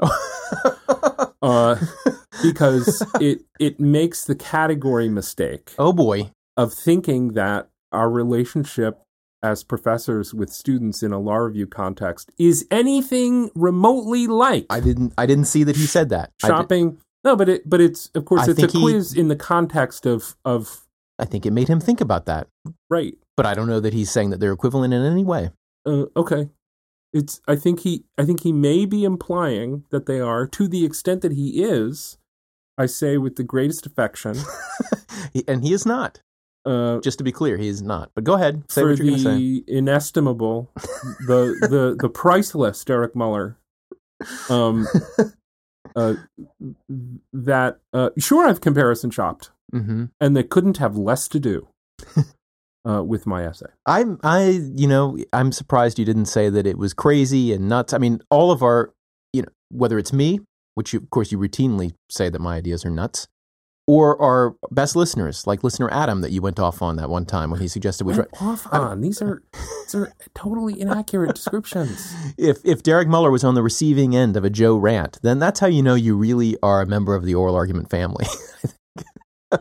Uh, 1.40 1.76
because 2.42 3.04
it 3.20 3.42
it 3.60 3.78
makes 3.78 4.24
the 4.24 4.34
category 4.34 5.08
mistake 5.08 5.72
oh 5.78 5.92
boy, 5.92 6.30
of 6.56 6.74
thinking 6.74 7.34
that 7.34 7.68
our 7.92 8.10
relationship 8.10 9.00
as 9.42 9.62
professors 9.62 10.34
with 10.34 10.50
students 10.50 11.02
in 11.02 11.12
a 11.12 11.18
law 11.18 11.36
review 11.36 11.66
context 11.66 12.32
is 12.38 12.66
anything 12.70 13.50
remotely 13.54 14.26
like 14.26 14.66
I 14.70 14.80
didn't 14.80 15.14
I 15.16 15.26
didn't 15.26 15.44
see 15.44 15.64
that 15.64 15.76
he 15.76 15.86
said 15.86 16.08
that. 16.10 16.32
Shopping. 16.40 16.98
No, 17.24 17.36
but 17.36 17.48
it 17.48 17.68
but 17.68 17.80
it's 17.80 18.10
of 18.14 18.24
course 18.24 18.42
I 18.42 18.50
it's 18.50 18.52
a 18.52 18.54
think 18.54 18.72
he- 18.72 18.80
quiz 18.80 19.14
in 19.14 19.28
the 19.28 19.36
context 19.36 20.06
of 20.06 20.36
of 20.44 20.84
I 21.18 21.24
think 21.24 21.44
it 21.44 21.52
made 21.52 21.68
him 21.68 21.80
think 21.80 22.00
about 22.00 22.26
that, 22.26 22.46
right. 22.88 23.14
but 23.36 23.44
I 23.44 23.54
don't 23.54 23.66
know 23.66 23.80
that 23.80 23.92
he's 23.92 24.08
saying 24.08 24.30
that 24.30 24.38
they're 24.38 24.52
equivalent 24.52 24.94
in 24.94 25.02
any 25.04 25.24
way. 25.24 25.50
Uh, 25.84 26.04
okay, 26.16 26.50
it's 27.12 27.40
I 27.48 27.56
think 27.56 27.80
he 27.80 28.04
I 28.16 28.24
think 28.24 28.42
he 28.42 28.52
may 28.52 28.86
be 28.86 29.04
implying 29.04 29.84
that 29.90 30.06
they 30.06 30.20
are 30.20 30.46
to 30.46 30.68
the 30.68 30.84
extent 30.84 31.22
that 31.22 31.32
he 31.32 31.62
is. 31.62 32.18
I 32.76 32.86
say 32.86 33.18
with 33.18 33.34
the 33.34 33.42
greatest 33.42 33.86
affection. 33.86 34.36
And 35.46 35.62
he 35.62 35.72
is 35.72 35.84
not. 35.84 36.20
Uh, 36.68 37.00
Just 37.00 37.16
to 37.16 37.24
be 37.24 37.32
clear, 37.32 37.56
he 37.56 37.66
is 37.66 37.80
not. 37.80 38.10
But 38.14 38.24
go 38.24 38.34
ahead, 38.34 38.62
say 38.70 38.82
for 38.82 38.90
what 38.90 38.98
you're 38.98 39.06
going 39.06 39.16
to 39.16 39.24
say. 39.24 39.36
the 39.36 39.64
inestimable, 39.66 40.70
the 41.26 41.56
the 41.62 41.96
the 42.00 42.10
priceless 42.10 42.84
Derek 42.84 43.16
Muller, 43.16 43.56
um, 44.50 44.86
uh, 45.96 46.14
that 47.32 47.78
uh, 47.94 48.10
sure 48.18 48.46
I've 48.46 48.60
comparison 48.60 49.10
shopped, 49.10 49.50
hmm 49.72 50.06
and 50.20 50.36
they 50.36 50.42
couldn't 50.42 50.76
have 50.76 50.94
less 50.94 51.26
to 51.28 51.40
do 51.40 51.68
uh, 52.84 53.02
with 53.02 53.26
my 53.26 53.46
essay. 53.46 53.70
I'm 53.86 54.20
I 54.22 54.48
you 54.48 54.88
know 54.88 55.16
I'm 55.32 55.52
surprised 55.52 55.98
you 55.98 56.04
didn't 56.04 56.26
say 56.26 56.50
that 56.50 56.66
it 56.66 56.76
was 56.76 56.92
crazy 56.92 57.54
and 57.54 57.66
nuts. 57.66 57.94
I 57.94 57.98
mean, 57.98 58.20
all 58.28 58.50
of 58.50 58.62
our 58.62 58.92
you 59.32 59.40
know 59.40 59.48
whether 59.70 59.98
it's 59.98 60.12
me, 60.12 60.40
which 60.74 60.92
you, 60.92 61.00
of 61.00 61.08
course 61.08 61.32
you 61.32 61.38
routinely 61.38 61.94
say 62.10 62.28
that 62.28 62.40
my 62.40 62.56
ideas 62.56 62.84
are 62.84 62.90
nuts, 62.90 63.26
or 63.88 64.20
our 64.20 64.54
best 64.70 64.94
listeners 64.94 65.46
like 65.46 65.64
listener 65.64 65.88
Adam 65.90 66.20
that 66.20 66.30
you 66.30 66.42
went 66.42 66.60
off 66.60 66.82
on 66.82 66.96
that 66.96 67.08
one 67.08 67.24
time 67.24 67.50
when 67.50 67.58
he 67.58 67.66
suggested 67.66 68.04
we. 68.06 68.12
Went 68.12 68.28
off 68.40 68.70
on 68.70 69.00
these 69.00 69.22
are 69.22 69.42
these 69.52 69.94
are 69.94 70.12
totally 70.34 70.78
inaccurate 70.78 71.34
descriptions. 71.34 72.14
If 72.38 72.58
if 72.64 72.82
Derek 72.82 73.08
Muller 73.08 73.30
was 73.30 73.42
on 73.42 73.54
the 73.54 73.62
receiving 73.62 74.14
end 74.14 74.36
of 74.36 74.44
a 74.44 74.50
Joe 74.50 74.76
rant, 74.76 75.18
then 75.22 75.38
that's 75.38 75.60
how 75.60 75.66
you 75.66 75.82
know 75.82 75.94
you 75.94 76.14
really 76.16 76.56
are 76.62 76.82
a 76.82 76.86
member 76.86 77.14
of 77.14 77.24
the 77.24 77.34
oral 77.34 77.56
argument 77.56 77.88
family. 77.88 78.26
uh, 79.52 79.58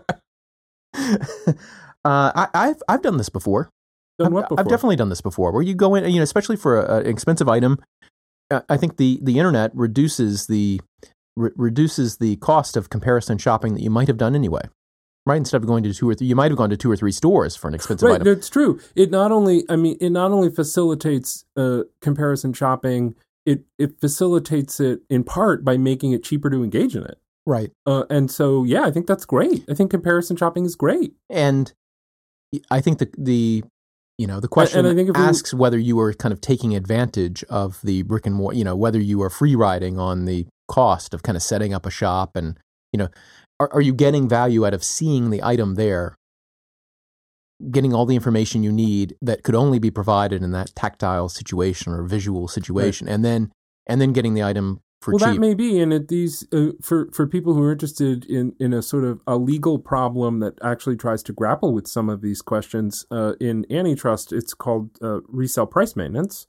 I, 2.03 2.47
I've 2.53 2.83
I've 2.89 3.01
done 3.01 3.17
this 3.17 3.29
before. 3.29 3.69
Done 4.19 4.27
I've, 4.27 4.33
what 4.33 4.49
before? 4.49 4.59
I've 4.59 4.67
definitely 4.67 4.97
done 4.97 5.09
this 5.09 5.21
before, 5.21 5.51
where 5.53 5.63
you 5.63 5.73
go 5.73 5.95
in, 5.95 6.03
you 6.11 6.17
know, 6.17 6.23
especially 6.23 6.57
for 6.57 6.81
a, 6.81 6.97
an 6.97 7.07
expensive 7.07 7.47
item. 7.47 7.79
uh, 8.51 8.61
I 8.67 8.75
think 8.75 8.97
the 8.97 9.19
the 9.23 9.37
internet 9.37 9.71
reduces 9.73 10.47
the 10.47 10.81
re- 11.37 11.51
reduces 11.55 12.17
the 12.17 12.35
cost 12.37 12.75
of 12.75 12.89
comparison 12.89 13.37
shopping 13.37 13.73
that 13.75 13.81
you 13.81 13.89
might 13.89 14.07
have 14.07 14.17
done 14.17 14.35
anyway. 14.35 14.61
Right, 15.25 15.37
instead 15.37 15.61
of 15.61 15.67
going 15.67 15.83
to 15.83 15.93
two 15.93 16.09
or 16.09 16.15
three, 16.15 16.27
you 16.27 16.37
might 16.37 16.51
have 16.51 16.57
gone 16.57 16.69
to 16.69 16.77
two 16.77 16.89
or 16.89 16.95
three 16.95 17.11
stores 17.11 17.53
for 17.55 17.67
an 17.67 17.73
expensive 17.73 18.07
right. 18.07 18.21
item. 18.21 18.27
It's 18.31 18.47
true. 18.49 18.79
It 18.95 19.11
not 19.11 19.31
only 19.31 19.65
I 19.69 19.75
mean 19.75 19.97
it 19.99 20.09
not 20.11 20.31
only 20.31 20.49
facilitates 20.49 21.43
uh, 21.57 21.83
comparison 22.01 22.53
shopping. 22.53 23.15
It 23.45 23.63
it 23.77 23.99
facilitates 23.99 24.79
it 24.79 25.01
in 25.09 25.23
part 25.23 25.63
by 25.65 25.77
making 25.77 26.11
it 26.13 26.23
cheaper 26.23 26.49
to 26.49 26.63
engage 26.63 26.95
in 26.95 27.03
it. 27.03 27.17
Right, 27.45 27.71
Uh, 27.85 28.03
and 28.09 28.29
so, 28.29 28.65
yeah, 28.65 28.83
I 28.83 28.91
think 28.91 29.07
that's 29.07 29.23
great. 29.23 29.63
I 29.69 29.73
think 29.73 29.89
comparison 29.91 30.35
shopping 30.35 30.65
is 30.65 30.75
great. 30.75 31.13
and 31.29 31.71
I 32.69 32.81
think 32.81 32.99
the 32.99 33.09
the 33.17 33.63
you 34.17 34.27
know 34.27 34.39
the 34.39 34.47
question 34.47 34.85
if 34.85 34.95
we- 35.07 35.13
asks 35.15 35.53
whether 35.53 35.77
you 35.77 35.99
are 35.99 36.13
kind 36.13 36.31
of 36.33 36.41
taking 36.41 36.75
advantage 36.75 37.43
of 37.49 37.79
the 37.83 38.01
brick 38.03 38.25
and 38.25 38.35
mortar, 38.35 38.57
you 38.57 38.63
know, 38.63 38.75
whether 38.75 38.99
you 38.99 39.21
are 39.21 39.29
free 39.29 39.55
riding 39.55 39.99
on 39.99 40.25
the 40.25 40.45
cost 40.67 41.13
of 41.13 41.23
kind 41.23 41.35
of 41.35 41.41
setting 41.41 41.73
up 41.73 41.85
a 41.85 41.91
shop, 41.91 42.35
and 42.35 42.57
you 42.91 42.97
know, 42.97 43.09
are, 43.59 43.69
are 43.73 43.81
you 43.81 43.93
getting 43.93 44.27
value 44.27 44.65
out 44.65 44.73
of 44.73 44.83
seeing 44.83 45.29
the 45.29 45.43
item 45.43 45.75
there, 45.75 46.15
getting 47.71 47.93
all 47.93 48.05
the 48.05 48.15
information 48.15 48.63
you 48.63 48.71
need 48.71 49.15
that 49.21 49.43
could 49.43 49.55
only 49.55 49.79
be 49.79 49.91
provided 49.91 50.43
in 50.43 50.51
that 50.51 50.73
tactile 50.75 51.29
situation 51.29 51.93
or 51.93 52.03
visual 52.03 52.47
situation, 52.47 53.07
and 53.07 53.23
then 53.23 53.51
and 53.87 54.01
then 54.01 54.13
getting 54.13 54.33
the 54.33 54.43
item 54.43 54.81
for 55.01 55.11
cheap. 55.11 55.21
well, 55.21 55.31
cheap. 55.31 55.41
that 55.41 55.47
may 55.47 55.53
be, 55.53 55.79
and 55.79 55.93
it, 55.93 56.07
these 56.07 56.45
uh, 56.53 56.71
for 56.81 57.09
for 57.11 57.27
people 57.27 57.53
who 57.53 57.63
are 57.63 57.71
interested 57.71 58.25
in 58.25 58.53
in 58.59 58.73
a 58.73 58.81
sort 58.81 59.03
of 59.03 59.21
a 59.27 59.37
legal 59.37 59.79
problem 59.79 60.39
that 60.39 60.57
actually 60.63 60.97
tries 60.97 61.23
to 61.23 61.33
grapple 61.33 61.73
with 61.73 61.87
some 61.87 62.09
of 62.09 62.21
these 62.21 62.41
questions 62.41 63.05
uh, 63.11 63.33
in 63.39 63.65
antitrust. 63.71 64.33
It's 64.33 64.53
called 64.53 64.91
uh, 65.01 65.21
resale 65.27 65.67
price 65.67 65.95
maintenance, 65.95 66.47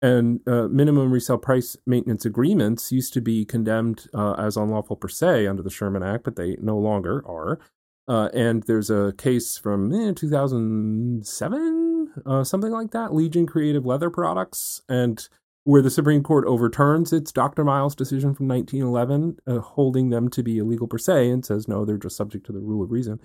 and 0.00 0.40
uh, 0.46 0.68
minimum 0.68 1.10
resale 1.10 1.38
price 1.38 1.76
maintenance 1.86 2.24
agreements 2.24 2.92
used 2.92 3.12
to 3.14 3.20
be 3.20 3.44
condemned 3.44 4.06
uh, 4.14 4.34
as 4.34 4.56
unlawful 4.56 4.96
per 4.96 5.08
se 5.08 5.46
under 5.46 5.62
the 5.62 5.70
Sherman 5.70 6.02
Act, 6.02 6.24
but 6.24 6.36
they 6.36 6.56
no 6.60 6.78
longer 6.78 7.22
are. 7.26 7.58
Uh, 8.06 8.28
and 8.32 8.62
there's 8.62 8.88
a 8.90 9.12
case 9.18 9.58
from 9.58 9.92
eh, 9.92 10.12
2007, 10.14 12.08
uh, 12.24 12.42
something 12.42 12.72
like 12.72 12.90
that, 12.92 13.10
Leegin 13.10 13.46
Creative 13.46 13.84
Leather 13.84 14.08
Products, 14.08 14.80
and 14.88 15.28
where 15.64 15.82
the 15.82 15.90
Supreme 15.90 16.22
Court 16.22 16.46
overturns 16.46 17.12
its 17.12 17.30
Dr. 17.30 17.62
Miles 17.62 17.94
decision 17.94 18.34
from 18.34 18.48
1911, 18.48 19.38
uh, 19.46 19.58
holding 19.60 20.08
them 20.08 20.30
to 20.30 20.42
be 20.42 20.58
illegal 20.58 20.86
per 20.86 20.98
se, 20.98 21.28
and 21.28 21.44
says 21.44 21.68
no, 21.68 21.84
they're 21.84 21.98
just 21.98 22.16
subject 22.16 22.46
to 22.46 22.52
the 22.52 22.60
rule 22.60 22.82
of 22.82 22.90
reason. 22.90 23.20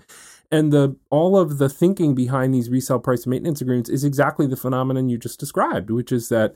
And 0.50 0.72
the 0.72 0.96
all 1.10 1.38
of 1.38 1.58
the 1.58 1.68
thinking 1.68 2.14
behind 2.14 2.54
these 2.54 2.68
resale 2.68 2.98
price 2.98 3.26
maintenance 3.26 3.60
agreements 3.60 3.90
is 3.90 4.04
exactly 4.04 4.46
the 4.46 4.56
phenomenon 4.56 5.08
you 5.08 5.16
just 5.16 5.40
described, 5.40 5.90
which 5.90 6.12
is 6.12 6.28
that 6.28 6.54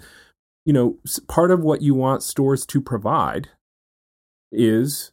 you 0.64 0.72
know 0.72 0.98
part 1.26 1.50
of 1.50 1.60
what 1.60 1.82
you 1.82 1.94
want 1.94 2.22
stores 2.22 2.66
to 2.66 2.80
provide 2.82 3.48
is 4.52 5.12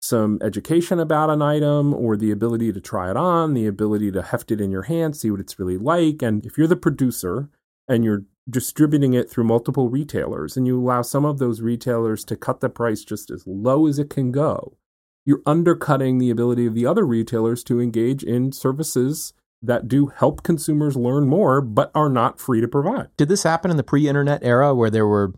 some 0.00 0.38
education 0.42 1.00
about 1.00 1.30
an 1.30 1.42
item 1.42 1.92
or 1.92 2.16
the 2.16 2.30
ability 2.30 2.72
to 2.72 2.80
try 2.80 3.10
it 3.10 3.16
on, 3.16 3.54
the 3.54 3.66
ability 3.66 4.12
to 4.12 4.22
heft 4.22 4.50
it 4.50 4.60
in 4.60 4.70
your 4.70 4.82
hand, 4.82 5.16
see 5.16 5.30
what 5.30 5.40
it's 5.40 5.58
really 5.58 5.78
like. 5.78 6.22
And 6.22 6.44
if 6.46 6.56
you're 6.56 6.66
the 6.66 6.76
producer 6.76 7.48
and 7.88 8.04
you're 8.04 8.24
distributing 8.48 9.14
it 9.14 9.28
through 9.28 9.44
multiple 9.44 9.88
retailers 9.88 10.56
and 10.56 10.66
you 10.66 10.78
allow 10.78 11.02
some 11.02 11.24
of 11.24 11.38
those 11.38 11.60
retailers 11.60 12.24
to 12.24 12.36
cut 12.36 12.60
the 12.60 12.68
price 12.68 13.04
just 13.04 13.30
as 13.30 13.46
low 13.46 13.86
as 13.86 13.98
it 13.98 14.08
can 14.10 14.30
go, 14.30 14.76
you're 15.24 15.42
undercutting 15.44 16.18
the 16.18 16.30
ability 16.30 16.66
of 16.66 16.74
the 16.74 16.86
other 16.86 17.04
retailers 17.04 17.64
to 17.64 17.80
engage 17.80 18.22
in 18.22 18.52
services 18.52 19.32
that 19.62 19.88
do 19.88 20.06
help 20.06 20.42
consumers 20.42 20.96
learn 20.96 21.26
more 21.26 21.60
but 21.60 21.90
are 21.94 22.08
not 22.08 22.38
free 22.38 22.60
to 22.60 22.68
provide. 22.68 23.08
Did 23.16 23.28
this 23.28 23.42
happen 23.42 23.70
in 23.70 23.76
the 23.76 23.82
pre-internet 23.82 24.44
era 24.44 24.74
where 24.74 24.90
there 24.90 25.06
were, 25.06 25.32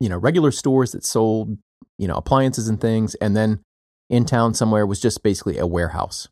you 0.00 0.08
know, 0.08 0.16
regular 0.16 0.50
stores 0.50 0.92
that 0.92 1.04
sold, 1.04 1.58
you 1.98 2.08
know, 2.08 2.14
appliances 2.14 2.68
and 2.68 2.80
things, 2.80 3.14
and 3.16 3.36
then 3.36 3.60
in 4.08 4.24
town 4.24 4.54
somewhere 4.54 4.86
was 4.86 5.00
just 5.00 5.22
basically 5.22 5.58
a 5.58 5.66
warehouse? 5.66 6.28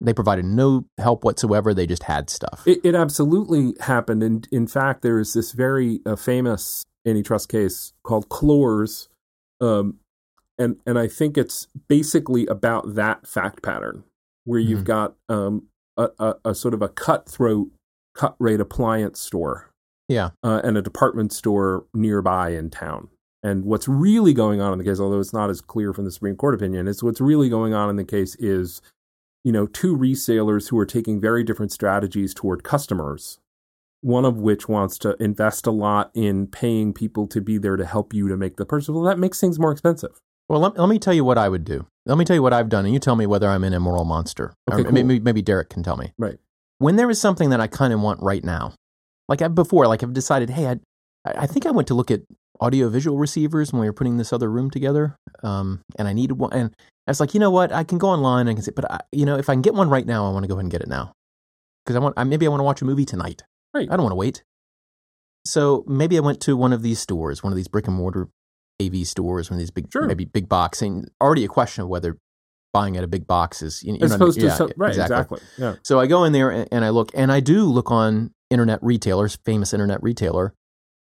They 0.00 0.14
provided 0.14 0.44
no 0.46 0.86
help 0.98 1.24
whatsoever. 1.24 1.74
They 1.74 1.86
just 1.86 2.04
had 2.04 2.30
stuff. 2.30 2.62
It, 2.66 2.80
it 2.84 2.94
absolutely 2.94 3.74
happened. 3.80 4.22
And 4.22 4.48
in 4.50 4.66
fact, 4.66 5.02
there 5.02 5.18
is 5.18 5.34
this 5.34 5.52
very 5.52 6.00
uh, 6.06 6.16
famous 6.16 6.84
antitrust 7.06 7.48
case 7.50 7.92
called 8.02 8.28
Klor's. 8.30 9.08
Um, 9.60 9.98
and, 10.58 10.76
and 10.86 10.98
I 10.98 11.06
think 11.06 11.36
it's 11.36 11.68
basically 11.88 12.46
about 12.46 12.94
that 12.94 13.26
fact 13.26 13.62
pattern 13.62 14.04
where 14.44 14.58
you've 14.60 14.80
Mhm. 14.82 14.84
got 14.84 15.14
um, 15.28 15.64
a, 15.96 16.08
a, 16.18 16.34
a 16.46 16.54
sort 16.54 16.72
of 16.74 16.80
a 16.82 16.88
cutthroat 16.88 17.68
cut 18.14 18.36
rate 18.38 18.60
appliance 18.60 19.20
store 19.20 19.70
Yeah. 20.08 20.30
uh, 20.42 20.60
and 20.64 20.76
a 20.78 20.82
department 20.82 21.32
store 21.32 21.84
nearby 21.94 22.50
in 22.50 22.70
town. 22.70 23.08
And 23.42 23.64
what's 23.64 23.88
really 23.88 24.34
going 24.34 24.60
on 24.60 24.72
in 24.72 24.78
the 24.78 24.84
case, 24.84 24.98
although 25.00 25.20
it's 25.20 25.32
not 25.32 25.48
as 25.50 25.60
clear 25.60 25.92
from 25.94 26.04
the 26.04 26.10
Supreme 26.10 26.36
Court 26.36 26.54
opinion, 26.54 26.88
is 26.88 27.02
what's 27.02 27.20
really 27.20 27.48
going 27.48 27.72
on 27.74 27.88
in 27.88 27.96
the 27.96 28.04
case 28.04 28.34
is, 28.36 28.82
you 29.44 29.52
know, 29.52 29.66
two 29.66 29.96
resellers 29.96 30.68
who 30.68 30.78
are 30.78 30.86
taking 30.86 31.20
very 31.20 31.44
different 31.44 31.72
strategies 31.72 32.34
toward 32.34 32.62
customers. 32.62 33.38
One 34.02 34.24
of 34.24 34.38
which 34.38 34.66
wants 34.66 34.96
to 34.98 35.14
invest 35.22 35.66
a 35.66 35.70
lot 35.70 36.10
in 36.14 36.46
paying 36.46 36.94
people 36.94 37.26
to 37.26 37.40
be 37.40 37.58
there 37.58 37.76
to 37.76 37.84
help 37.84 38.14
you 38.14 38.28
to 38.28 38.36
make 38.36 38.56
the 38.56 38.64
purchase. 38.64 38.88
Well, 38.88 39.02
that 39.02 39.18
makes 39.18 39.40
things 39.40 39.58
more 39.58 39.72
expensive. 39.72 40.18
Well, 40.48 40.60
let, 40.60 40.78
let 40.78 40.88
me 40.88 40.98
tell 40.98 41.12
you 41.12 41.24
what 41.24 41.36
I 41.36 41.48
would 41.48 41.64
do. 41.64 41.86
Let 42.06 42.16
me 42.16 42.24
tell 42.24 42.34
you 42.34 42.42
what 42.42 42.54
I've 42.54 42.70
done, 42.70 42.86
and 42.86 42.94
you 42.94 42.98
tell 42.98 43.14
me 43.14 43.26
whether 43.26 43.48
I'm 43.48 43.62
an 43.62 43.74
immoral 43.74 44.04
monster. 44.04 44.54
Okay, 44.72 44.84
cool. 44.84 44.92
maybe, 44.92 45.20
maybe 45.20 45.42
Derek 45.42 45.68
can 45.68 45.82
tell 45.82 45.96
me. 45.96 46.12
Right. 46.18 46.38
When 46.78 46.96
there 46.96 47.10
is 47.10 47.20
something 47.20 47.50
that 47.50 47.60
I 47.60 47.66
kind 47.66 47.92
of 47.92 48.00
want 48.00 48.22
right 48.22 48.42
now, 48.42 48.72
like 49.28 49.42
I, 49.42 49.48
before, 49.48 49.86
like 49.86 50.02
I've 50.02 50.14
decided, 50.14 50.50
hey, 50.50 50.66
I, 50.66 50.80
I 51.24 51.46
think 51.46 51.66
I 51.66 51.70
went 51.70 51.88
to 51.88 51.94
look 51.94 52.10
at 52.10 52.22
audio-visual 52.60 53.16
receivers 53.18 53.72
when 53.72 53.80
we 53.80 53.88
were 53.88 53.92
putting 53.92 54.18
this 54.18 54.32
other 54.32 54.50
room 54.50 54.70
together, 54.70 55.16
um, 55.42 55.80
and 55.98 56.06
I 56.06 56.12
needed 56.12 56.34
one. 56.34 56.52
And 56.52 56.74
I 57.06 57.10
was 57.10 57.20
like, 57.20 57.34
you 57.34 57.40
know 57.40 57.50
what? 57.50 57.72
I 57.72 57.84
can 57.84 57.98
go 57.98 58.08
online 58.08 58.42
and 58.42 58.50
I 58.50 58.54
can 58.54 58.62
say, 58.62 58.72
but 58.74 58.90
I, 58.90 59.00
you 59.12 59.24
know, 59.26 59.36
if 59.36 59.48
I 59.48 59.54
can 59.54 59.62
get 59.62 59.74
one 59.74 59.88
right 59.88 60.06
now, 60.06 60.28
I 60.28 60.32
want 60.32 60.44
to 60.44 60.48
go 60.48 60.54
ahead 60.54 60.64
and 60.64 60.70
get 60.70 60.82
it 60.82 60.88
now 60.88 61.12
because 61.84 61.96
I 61.96 61.98
want. 61.98 62.14
I, 62.16 62.24
maybe 62.24 62.46
I 62.46 62.50
want 62.50 62.60
to 62.60 62.64
watch 62.64 62.82
a 62.82 62.84
movie 62.84 63.04
tonight. 63.04 63.42
Right. 63.74 63.88
I 63.90 63.96
don't 63.96 64.02
want 64.04 64.12
to 64.12 64.16
wait. 64.16 64.42
So 65.46 65.84
maybe 65.86 66.16
I 66.18 66.20
went 66.20 66.40
to 66.42 66.56
one 66.56 66.72
of 66.72 66.82
these 66.82 67.00
stores, 67.00 67.42
one 67.42 67.52
of 67.52 67.56
these 67.56 67.68
brick 67.68 67.86
and 67.86 67.96
mortar 67.96 68.28
AV 68.80 69.06
stores, 69.06 69.50
one 69.50 69.56
of 69.56 69.60
these 69.60 69.70
big, 69.70 69.90
Sure. 69.92 70.06
maybe 70.06 70.24
big 70.24 70.48
box, 70.48 70.82
and 70.82 71.10
already 71.20 71.44
a 71.44 71.48
question 71.48 71.82
of 71.82 71.88
whether 71.88 72.16
buying 72.72 72.96
at 72.96 73.04
a 73.04 73.08
big 73.08 73.26
box 73.26 73.62
is, 73.62 73.82
you 73.82 73.92
know, 73.92 74.04
As 74.04 74.12
opposed 74.12 74.38
to 74.40 74.46
yeah, 74.46 74.54
some, 74.54 74.70
right, 74.76 74.90
exactly. 74.90 75.16
exactly. 75.16 75.40
Yeah. 75.58 75.74
So 75.82 75.98
I 75.98 76.06
go 76.06 76.24
in 76.24 76.32
there 76.32 76.50
and, 76.50 76.68
and 76.70 76.84
I 76.84 76.90
look, 76.90 77.10
and 77.14 77.32
I 77.32 77.40
do 77.40 77.64
look 77.64 77.90
on 77.90 78.32
internet 78.50 78.78
retailers, 78.82 79.38
famous 79.44 79.72
internet 79.72 80.02
retailer, 80.02 80.54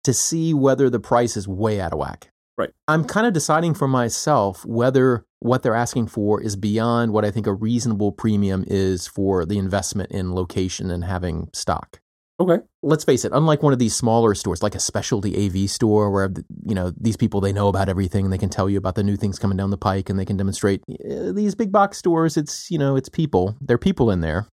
to 0.09 0.14
see 0.14 0.55
whether 0.55 0.88
the 0.88 0.99
price 0.99 1.37
is 1.37 1.47
way 1.47 1.83
out 1.83 1.92
of 1.92 1.99
whack. 1.99 2.31
Right. 2.57 2.71
I'm 2.88 3.05
kind 3.05 3.27
of 3.27 3.35
deciding 3.35 3.75
for 3.75 3.87
myself 3.87 4.64
whether 4.64 5.27
what 5.40 5.62
they're 5.62 5.75
asking 5.75 6.07
for 6.07 6.40
is 6.40 6.57
beyond 6.57 7.12
what 7.12 7.27
I 7.27 7.31
think 7.31 7.47
a 7.47 7.53
reasonable 7.53 8.12
premium 8.12 8.64
is 8.66 9.07
for 9.07 9.44
the 9.44 9.59
investment 9.59 10.11
in 10.11 10.35
location 10.35 10.90
and 10.90 11.05
having 11.05 11.51
stock. 11.53 12.01
Okay. 12.40 12.64
Let's 12.83 13.05
face 13.05 13.27
it, 13.27 13.33
unlike 13.35 13.62
one 13.62 13.75
of 13.75 13.79
these 13.79 13.94
smaller 13.94 14.35
stores, 14.35 14.62
like 14.62 14.75
a 14.75 14.81
specialty 14.81 15.47
AV 15.47 15.68
store 15.68 16.11
where 16.11 16.33
you 16.64 16.75
know 16.75 16.90
these 16.99 17.18
people 17.18 17.42
they 17.42 17.53
know 17.53 17.68
about 17.68 17.90
everything 17.90 18.25
and 18.25 18.33
they 18.33 18.38
can 18.38 18.49
tell 18.49 18.71
you 18.71 18.79
about 18.79 18.94
the 18.94 19.03
new 19.03 19.16
things 19.16 19.38
coming 19.38 19.59
down 19.59 19.68
the 19.68 19.77
pike 19.77 20.09
and 20.09 20.18
they 20.18 20.25
can 20.25 20.38
demonstrate 20.38 20.81
uh, 20.88 21.33
these 21.33 21.55
big 21.55 21.71
box 21.71 21.99
stores 21.99 22.38
it's 22.38 22.71
you 22.71 22.79
know 22.79 22.97
it's 22.97 23.11
people. 23.11 23.59
There 23.61 23.75
are 23.75 23.79
people 23.79 24.11
in 24.11 24.23
there. 24.23 24.47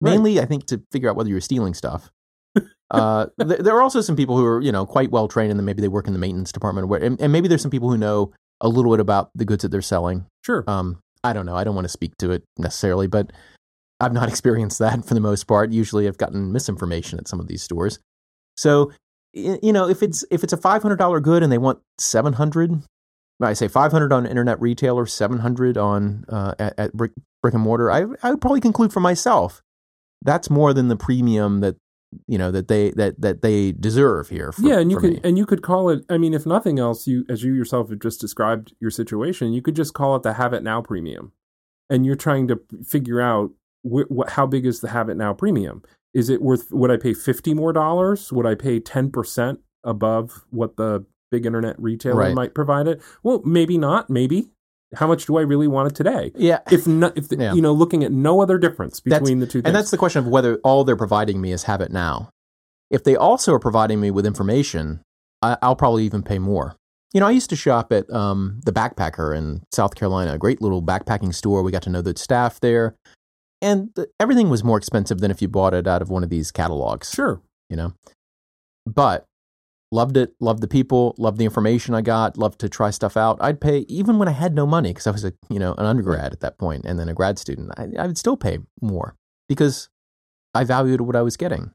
Right. 0.00 0.12
Mainly 0.12 0.38
I 0.38 0.44
think 0.44 0.66
to 0.66 0.80
figure 0.92 1.10
out 1.10 1.16
whether 1.16 1.30
you're 1.30 1.40
stealing 1.40 1.74
stuff. 1.74 2.12
Uh, 2.90 3.26
th- 3.40 3.60
there 3.60 3.76
are 3.76 3.82
also 3.82 4.00
some 4.00 4.16
people 4.16 4.36
who 4.36 4.44
are 4.44 4.60
you 4.60 4.72
know 4.72 4.86
quite 4.86 5.10
well 5.10 5.28
trained 5.28 5.50
and 5.50 5.58
then 5.58 5.64
maybe 5.64 5.80
they 5.80 5.88
work 5.88 6.06
in 6.06 6.12
the 6.12 6.18
maintenance 6.18 6.52
department 6.52 6.88
where, 6.88 7.02
and, 7.02 7.20
and 7.20 7.32
maybe 7.32 7.48
there's 7.48 7.62
some 7.62 7.70
people 7.70 7.90
who 7.90 7.98
know 7.98 8.32
a 8.60 8.68
little 8.68 8.90
bit 8.90 9.00
about 9.00 9.30
the 9.34 9.44
goods 9.44 9.62
that 9.62 9.70
they're 9.70 9.82
selling. 9.82 10.26
Sure. 10.44 10.64
Um, 10.66 10.98
I 11.22 11.32
don't 11.32 11.46
know. 11.46 11.56
I 11.56 11.64
don't 11.64 11.74
want 11.74 11.84
to 11.84 11.90
speak 11.90 12.16
to 12.18 12.30
it 12.30 12.44
necessarily, 12.58 13.06
but 13.06 13.30
I've 14.00 14.12
not 14.12 14.28
experienced 14.30 14.78
that 14.78 15.04
for 15.04 15.14
the 15.14 15.20
most 15.20 15.44
part. 15.44 15.72
Usually, 15.72 16.08
I've 16.08 16.18
gotten 16.18 16.52
misinformation 16.52 17.18
at 17.18 17.28
some 17.28 17.40
of 17.40 17.48
these 17.48 17.62
stores. 17.62 17.98
So, 18.56 18.92
you 19.32 19.72
know, 19.72 19.88
if 19.88 20.02
it's 20.02 20.24
if 20.30 20.42
it's 20.42 20.52
a 20.52 20.56
five 20.56 20.82
hundred 20.82 20.96
dollar 20.96 21.20
good 21.20 21.42
and 21.42 21.52
they 21.52 21.58
want 21.58 21.80
seven 21.98 22.34
hundred, 22.34 22.82
I 23.40 23.52
say 23.52 23.68
five 23.68 23.92
hundred 23.92 24.12
on 24.12 24.26
internet 24.26 24.60
retailer, 24.60 25.06
seven 25.06 25.38
hundred 25.38 25.78
on 25.78 26.24
uh, 26.28 26.54
at, 26.58 26.78
at 26.78 26.92
brick 26.92 27.12
brick 27.42 27.54
and 27.54 27.62
mortar. 27.62 27.90
I 27.90 28.04
I 28.22 28.30
would 28.30 28.40
probably 28.40 28.60
conclude 28.60 28.92
for 28.92 29.00
myself 29.00 29.62
that's 30.22 30.50
more 30.50 30.72
than 30.72 30.88
the 30.88 30.96
premium 30.96 31.60
that 31.60 31.76
you 32.26 32.38
know 32.38 32.50
that 32.50 32.68
they 32.68 32.90
that 32.92 33.20
that 33.20 33.42
they 33.42 33.72
deserve 33.72 34.28
here. 34.28 34.52
For, 34.52 34.62
yeah, 34.62 34.78
and 34.78 34.90
you 34.90 34.98
could 34.98 35.12
me. 35.14 35.20
and 35.22 35.38
you 35.38 35.46
could 35.46 35.62
call 35.62 35.88
it. 35.90 36.04
I 36.08 36.18
mean, 36.18 36.34
if 36.34 36.44
nothing 36.46 36.78
else, 36.78 37.06
you 37.06 37.24
as 37.28 37.42
you 37.42 37.52
yourself 37.54 37.90
have 37.90 38.00
just 38.00 38.20
described 38.20 38.74
your 38.80 38.90
situation, 38.90 39.52
you 39.52 39.62
could 39.62 39.76
just 39.76 39.94
call 39.94 40.16
it 40.16 40.22
the 40.22 40.32
have 40.34 40.52
it 40.52 40.62
now 40.62 40.82
premium, 40.82 41.32
and 41.88 42.04
you're 42.04 42.16
trying 42.16 42.48
to 42.48 42.60
figure 42.84 43.20
out 43.20 43.50
wh- 43.88 44.08
wh- 44.14 44.30
how 44.30 44.46
big 44.46 44.66
is 44.66 44.80
the 44.80 44.88
have 44.88 45.08
it 45.08 45.16
now 45.16 45.32
premium. 45.32 45.82
Is 46.12 46.28
it 46.28 46.42
worth? 46.42 46.72
Would 46.72 46.90
I 46.90 46.96
pay 46.96 47.14
fifty 47.14 47.54
more 47.54 47.72
dollars? 47.72 48.32
Would 48.32 48.46
I 48.46 48.54
pay 48.56 48.80
ten 48.80 49.10
percent 49.10 49.60
above 49.84 50.44
what 50.50 50.76
the 50.76 51.04
big 51.30 51.46
internet 51.46 51.80
retailer 51.80 52.16
Right. 52.18 52.34
might 52.34 52.54
provide 52.54 52.88
it? 52.88 53.00
Well, 53.22 53.40
maybe 53.44 53.78
not. 53.78 54.10
Maybe. 54.10 54.50
How 54.96 55.06
much 55.06 55.26
do 55.26 55.36
I 55.38 55.42
really 55.42 55.68
want 55.68 55.90
it 55.92 55.94
today? 55.94 56.32
yeah, 56.34 56.60
If 56.70 56.86
not, 56.86 57.16
if 57.16 57.28
the, 57.28 57.36
Yeah. 57.36 57.54
you 57.54 57.62
know, 57.62 57.72
looking 57.72 58.02
at 58.02 58.10
no 58.12 58.40
other 58.40 58.58
difference 58.58 59.00
That's- 59.00 59.20
between 59.20 59.38
the 59.38 59.46
two, 59.46 59.60
things. 59.62 59.66
And 59.66 59.74
that's 59.74 59.90
the 59.90 59.96
question 59.98 60.18
of 60.24 60.26
whether 60.28 60.56
all 60.64 60.82
they're 60.84 60.96
providing 60.96 61.40
me 61.40 61.52
is 61.52 61.64
have 61.64 61.80
it 61.80 61.92
now. 61.92 62.30
If 62.90 63.04
they 63.04 63.14
also 63.14 63.52
are 63.54 63.60
providing 63.60 64.00
me 64.00 64.10
with 64.10 64.26
information, 64.26 65.00
I, 65.42 65.56
I'll 65.62 65.76
probably 65.76 66.04
even 66.04 66.22
pay 66.24 66.38
more. 66.40 66.74
You 67.12 67.20
know, 67.20 67.26
I 67.26 67.30
used 67.30 67.50
to 67.50 67.56
shop 67.56 67.92
at 67.92 68.08
um, 68.12 68.60
the 68.64 68.72
Backpacker 68.72 69.36
in 69.36 69.62
South 69.72 69.94
Carolina, 69.94 70.32
a 70.34 70.38
great 70.38 70.60
little 70.60 70.82
backpacking 70.82 71.34
store. 71.34 71.62
We 71.62 71.70
got 71.72 71.82
to 71.82 71.90
know 71.90 72.02
the 72.02 72.16
staff 72.16 72.58
there, 72.60 72.94
and 73.62 73.90
the, 73.94 74.08
everything 74.20 74.48
was 74.50 74.62
more 74.64 74.76
expensive 74.78 75.18
than 75.20 75.30
if 75.30 75.40
you 75.42 75.48
bought 75.48 75.74
it 75.74 75.86
out 75.86 76.02
of 76.02 76.10
one 76.10 76.22
of 76.24 76.30
these 76.30 76.50
catalogs. 76.50 77.10
sure. 77.10 77.40
You 77.68 77.76
know, 77.76 77.92
but 78.86 79.24
loved 79.92 80.16
it, 80.16 80.34
loved 80.40 80.60
the 80.60 80.68
people, 80.68 81.14
loved 81.18 81.38
the 81.38 81.44
information 81.44 81.94
I 81.94 82.00
got, 82.00 82.38
loved 82.38 82.60
to 82.60 82.68
try 82.68 82.90
stuff 82.90 83.16
out. 83.16 83.38
I'd 83.40 83.60
pay 83.60 83.78
even 83.88 84.18
when 84.18 84.28
I 84.28 84.32
had 84.32 84.54
no 84.54 84.66
money 84.66 84.90
because 84.90 85.06
I 85.06 85.10
was 85.10 85.24
a 85.24 85.32
you 85.48 85.58
know 85.58 85.74
an 85.78 85.86
undergrad 85.86 86.32
at 86.32 86.40
that 86.40 86.58
point 86.58 86.84
and 86.84 86.98
then 86.98 87.08
a 87.08 87.14
grad 87.14 87.38
student. 87.38 87.72
I, 87.76 87.88
I 87.98 88.06
would 88.06 88.18
still 88.18 88.36
pay 88.36 88.58
more 88.80 89.16
because 89.48 89.88
I 90.54 90.64
valued 90.64 91.00
what 91.00 91.16
I 91.16 91.22
was 91.22 91.36
getting, 91.36 91.72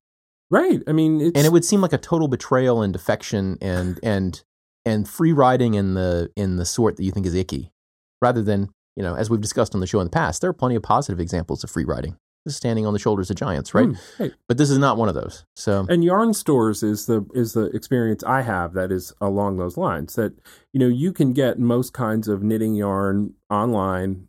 Right. 0.51 0.81
I 0.87 0.91
mean, 0.91 1.21
it's, 1.21 1.37
and 1.37 1.45
it 1.45 1.51
would 1.51 1.65
seem 1.65 1.81
like 1.81 1.93
a 1.93 1.97
total 1.97 2.27
betrayal 2.27 2.81
and 2.81 2.93
defection 2.93 3.57
and 3.61 3.99
and 4.03 4.43
and 4.85 5.09
free 5.09 5.33
riding 5.33 5.73
in 5.73 5.95
the 5.95 6.31
in 6.35 6.57
the 6.57 6.65
sort 6.65 6.97
that 6.97 7.03
you 7.03 7.11
think 7.11 7.25
is 7.25 7.33
icky, 7.33 7.71
rather 8.21 8.43
than 8.43 8.69
you 8.95 9.03
know 9.03 9.15
as 9.15 9.29
we've 9.29 9.41
discussed 9.41 9.73
on 9.73 9.81
the 9.81 9.87
show 9.87 9.99
in 9.99 10.05
the 10.05 10.11
past. 10.11 10.41
There 10.41 10.49
are 10.49 10.53
plenty 10.53 10.75
of 10.75 10.83
positive 10.83 11.19
examples 11.19 11.63
of 11.63 11.71
free 11.71 11.85
riding. 11.85 12.17
Standing 12.47 12.85
on 12.85 12.93
the 12.93 12.99
shoulders 12.99 13.31
of 13.31 13.37
giants, 13.37 13.73
right? 13.73 13.87
Hmm, 13.87 14.21
right. 14.23 14.33
But 14.47 14.57
this 14.57 14.69
is 14.69 14.77
not 14.77 14.97
one 14.97 15.09
of 15.09 15.15
those. 15.15 15.45
So 15.55 15.85
and 15.89 16.03
yarn 16.03 16.33
stores 16.33 16.83
is 16.83 17.07
the 17.07 17.25
is 17.33 17.53
the 17.53 17.65
experience 17.71 18.23
I 18.23 18.41
have 18.43 18.73
that 18.73 18.91
is 18.91 19.13
along 19.19 19.57
those 19.57 19.77
lines 19.77 20.15
that 20.15 20.33
you 20.71 20.79
know 20.79 20.87
you 20.87 21.11
can 21.11 21.33
get 21.33 21.57
most 21.59 21.93
kinds 21.93 22.27
of 22.27 22.43
knitting 22.43 22.75
yarn 22.75 23.33
online 23.49 24.27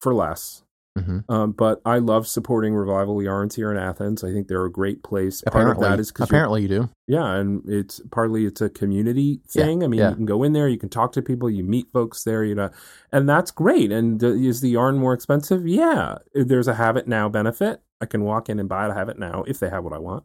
for 0.00 0.14
less. 0.14 0.63
Mhm. 0.96 1.24
Um, 1.28 1.52
but 1.52 1.80
I 1.84 1.98
love 1.98 2.26
supporting 2.26 2.74
Revival 2.74 3.22
Yarns 3.22 3.56
here 3.56 3.70
in 3.70 3.76
Athens. 3.76 4.22
I 4.22 4.32
think 4.32 4.48
they're 4.48 4.64
a 4.64 4.70
great 4.70 5.02
place. 5.02 5.42
Part 5.42 5.54
apparently, 5.54 5.86
of 5.86 5.90
that 5.92 6.00
is 6.00 6.12
because 6.12 6.28
apparently 6.28 6.62
you 6.62 6.68
do. 6.68 6.90
yeah, 7.06 7.34
and 7.34 7.62
it's 7.68 8.00
partly 8.10 8.46
it's 8.46 8.60
a 8.60 8.70
community 8.70 9.40
Yeah, 9.54 9.64
thing. 9.64 9.82
I 9.84 9.86
mean, 9.88 10.00
yeah. 10.00 10.10
you 10.10 10.16
can 10.16 10.26
go 10.26 10.42
in 10.42 10.52
there, 10.52 10.68
you 10.68 10.78
can 10.78 10.88
talk 10.88 11.12
to 11.12 11.22
people, 11.22 11.50
you 11.50 11.64
meet 11.64 11.86
folks 11.92 12.24
there, 12.24 12.44
you 12.44 12.54
know, 12.54 12.70
and 13.12 13.28
that's 13.28 13.50
great. 13.50 13.90
And 13.92 14.22
uh, 14.22 14.28
is 14.28 14.60
the 14.60 14.70
yarn 14.70 14.98
more 14.98 15.14
expensive? 15.14 15.66
Yeah, 15.66 16.18
there's 16.34 16.68
a 16.68 16.74
have 16.74 16.96
it 16.96 17.08
now 17.08 17.28
benefit. 17.28 17.80
I 18.00 18.06
can 18.06 18.22
walk 18.24 18.48
in 18.48 18.60
and 18.60 18.68
buy 18.68 18.86
it. 18.86 18.90
I 18.90 18.94
have 18.94 19.08
it 19.08 19.18
now 19.18 19.44
if 19.46 19.58
they 19.60 19.70
have 19.70 19.84
what 19.84 19.92
I 19.92 19.98
want. 19.98 20.24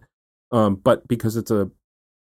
Um, 0.52 0.76
but 0.76 1.08
because 1.08 1.36
it's 1.38 1.52
a 1.52 1.70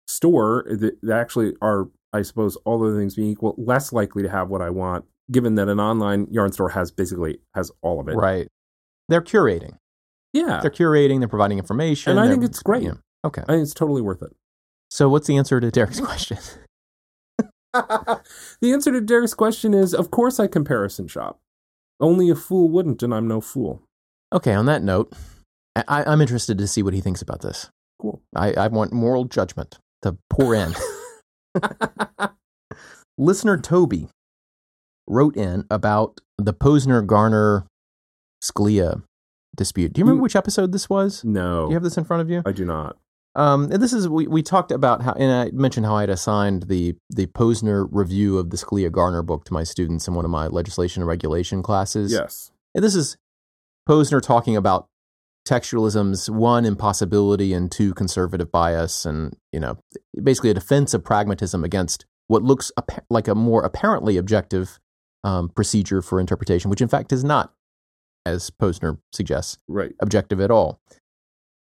store, 0.08 0.66
that 0.70 0.98
they 1.02 1.14
actually 1.14 1.54
are, 1.62 1.90
I 2.14 2.22
suppose, 2.22 2.56
all 2.58 2.84
other 2.86 2.98
things 2.98 3.16
being 3.16 3.30
equal, 3.30 3.56
less 3.58 3.92
likely 3.92 4.22
to 4.24 4.30
have 4.30 4.50
what 4.50 4.62
I 4.62 4.70
want. 4.70 5.06
Given 5.32 5.56
that 5.56 5.70
an 5.70 5.80
online 5.80 6.28
yarn 6.30 6.52
store 6.52 6.70
has 6.70 6.92
basically 6.92 7.40
has 7.56 7.72
all 7.82 8.00
of 8.00 8.08
it, 8.10 8.16
Right. 8.16 8.48
They're 9.10 9.22
curating. 9.22 9.78
Yeah, 10.34 10.60
They're 10.62 10.72
curating. 10.72 11.20
They're 11.20 11.28
providing 11.28 11.60
information. 11.60 12.12
And 12.12 12.20
I 12.20 12.28
think 12.28 12.44
it's 12.44 12.62
great. 12.62 12.84
yeah. 12.84 12.94
Okay. 13.26 13.42
I 13.44 13.54
think 13.54 13.64
it's 13.64 13.74
totally 13.74 14.02
worth 14.02 14.22
it. 14.22 14.36
So 14.90 15.08
what's 15.10 15.28
the 15.28 15.38
answer 15.38 15.60
to 15.60 15.72
Derek's 15.72 16.00
question? 16.00 16.38
the 17.74 18.22
answer 18.74 18.92
to 18.92 19.02
Derek's 19.02 19.34
question 19.34 19.74
is, 19.74 19.94
of 19.94 20.12
course, 20.12 20.40
I 20.40 20.48
comparison 20.48 21.08
shop. 21.08 21.40
Only 22.00 22.30
a 22.30 22.36
fool 22.36 22.70
wouldn't, 22.70 23.02
and 23.04 23.14
I'm 23.14 23.28
no 23.28 23.42
fool. 23.42 23.82
Okay. 24.32 24.54
On 24.54 24.66
that 24.66 24.84
note, 24.84 25.14
I, 25.76 26.04
I'm 26.06 26.22
interested 26.22 26.58
to 26.58 26.68
see 26.68 26.84
what 26.84 26.94
he 26.94 27.02
thinks 27.02 27.22
about 27.22 27.42
this. 27.42 27.70
Cool. 28.02 28.22
I, 28.36 28.54
I 28.54 28.68
want 28.68 28.92
moral 28.94 29.26
judgment 29.26 29.78
to 30.02 30.18
pour 30.30 30.54
in. 30.56 30.74
Listener 33.18 33.58
Toby 33.58 34.08
wrote 35.08 35.36
in 35.36 35.66
about 35.70 36.20
the 36.38 36.54
Posner 36.54 37.06
Garner 37.06 37.66
Scalia 38.44 39.04
dispute. 39.56 39.94
Do 39.94 40.00
you 40.00 40.06
remember 40.06 40.22
Mm. 40.22 40.24
which 40.24 40.36
episode 40.36 40.72
this 40.72 40.90
was? 40.90 41.24
No, 41.24 41.66
Do 41.66 41.70
you 41.70 41.76
have 41.76 41.84
this 41.84 41.98
in 41.98 42.04
front 42.04 42.22
of 42.22 42.30
you? 42.30 42.42
I 42.46 42.52
do 42.52 42.66
not. 42.66 42.98
Um, 43.36 43.72
and 43.72 43.82
this 43.82 43.94
is 43.94 44.08
we, 44.08 44.28
we 44.28 44.44
talked 44.44 44.72
about 44.72 45.02
how, 45.02 45.14
and 45.14 45.32
I 45.32 45.52
mentioned 45.52 45.86
how 45.88 45.96
I 45.96 46.02
had 46.02 46.10
assigned 46.12 46.64
the 46.64 46.96
the 47.10 47.26
Posner 47.28 47.88
review 47.92 48.38
of 48.38 48.52
the 48.52 48.58
Scalia 48.58 48.92
Garner 48.92 49.24
book 49.24 49.44
to 49.46 49.54
my 49.54 49.64
students 49.64 50.08
in 50.08 50.14
one 50.14 50.24
of 50.26 50.30
my 50.32 50.48
legislation 50.48 51.02
and 51.02 51.08
regulation 51.08 51.64
classes. 51.64 52.12
Yes. 52.12 52.52
And 52.76 52.84
this 52.84 52.94
is 52.96 53.18
Posner 53.90 54.22
talking 54.22 54.56
about 54.56 54.88
textualism's 55.48 56.30
one 56.30 56.64
impossibility 56.66 57.54
and 57.54 57.72
two 57.72 57.94
conservative 57.96 58.52
bias, 58.52 59.04
and 59.06 59.36
you 59.52 59.60
know, 59.60 59.78
basically 60.22 60.50
a 60.52 60.54
defense 60.54 60.94
of 60.94 61.04
pragmatism 61.04 61.64
against 61.64 62.06
what 62.28 62.44
looks 62.44 62.72
like 63.10 63.28
a 63.28 63.36
more 63.36 63.64
apparently 63.64 64.16
objective 64.18 64.80
um, 65.24 65.50
procedure 65.50 66.02
for 66.02 66.20
interpretation, 66.20 66.70
which 66.70 66.82
in 66.82 66.88
fact 66.88 67.12
is 67.12 67.24
not, 67.24 67.54
as 68.26 68.50
Posner 68.50 69.00
suggests, 69.12 69.58
Right. 69.68 69.94
objective 70.00 70.40
at 70.40 70.52
all. 70.52 70.80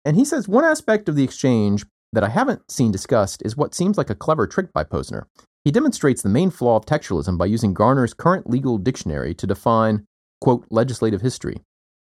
And 0.05 0.17
he 0.17 0.25
says 0.25 0.49
one 0.49 0.65
aspect 0.65 1.09
of 1.09 1.17
the 1.17 1.25
exchange 1.25 1.87
that 2.13 2.25
I 2.25 2.29
haven't 2.29 2.71
seen 2.71 2.93
discussed 2.93 3.43
is 3.45 3.57
what 3.57 3.75
seems 3.75 3.97
like 3.97 4.11
a 4.11 4.15
clever 4.15 4.47
trick 4.47 4.73
by 4.73 4.85
Posner. 4.85 5.25
He 5.65 5.71
demonstrates 5.71 6.23
the 6.23 6.29
main 6.29 6.51
flaw 6.51 6.77
of 6.77 6.85
textualism 6.85 7.39
by 7.39 7.47
using 7.47 7.73
Garner's 7.73 8.15
current 8.15 8.51
legal 8.51 8.79
dictionary 8.79 9.33
to 9.35 9.47
define, 9.47 10.05
quote, 10.41 10.67
legislative 10.71 11.21
history. 11.21 11.63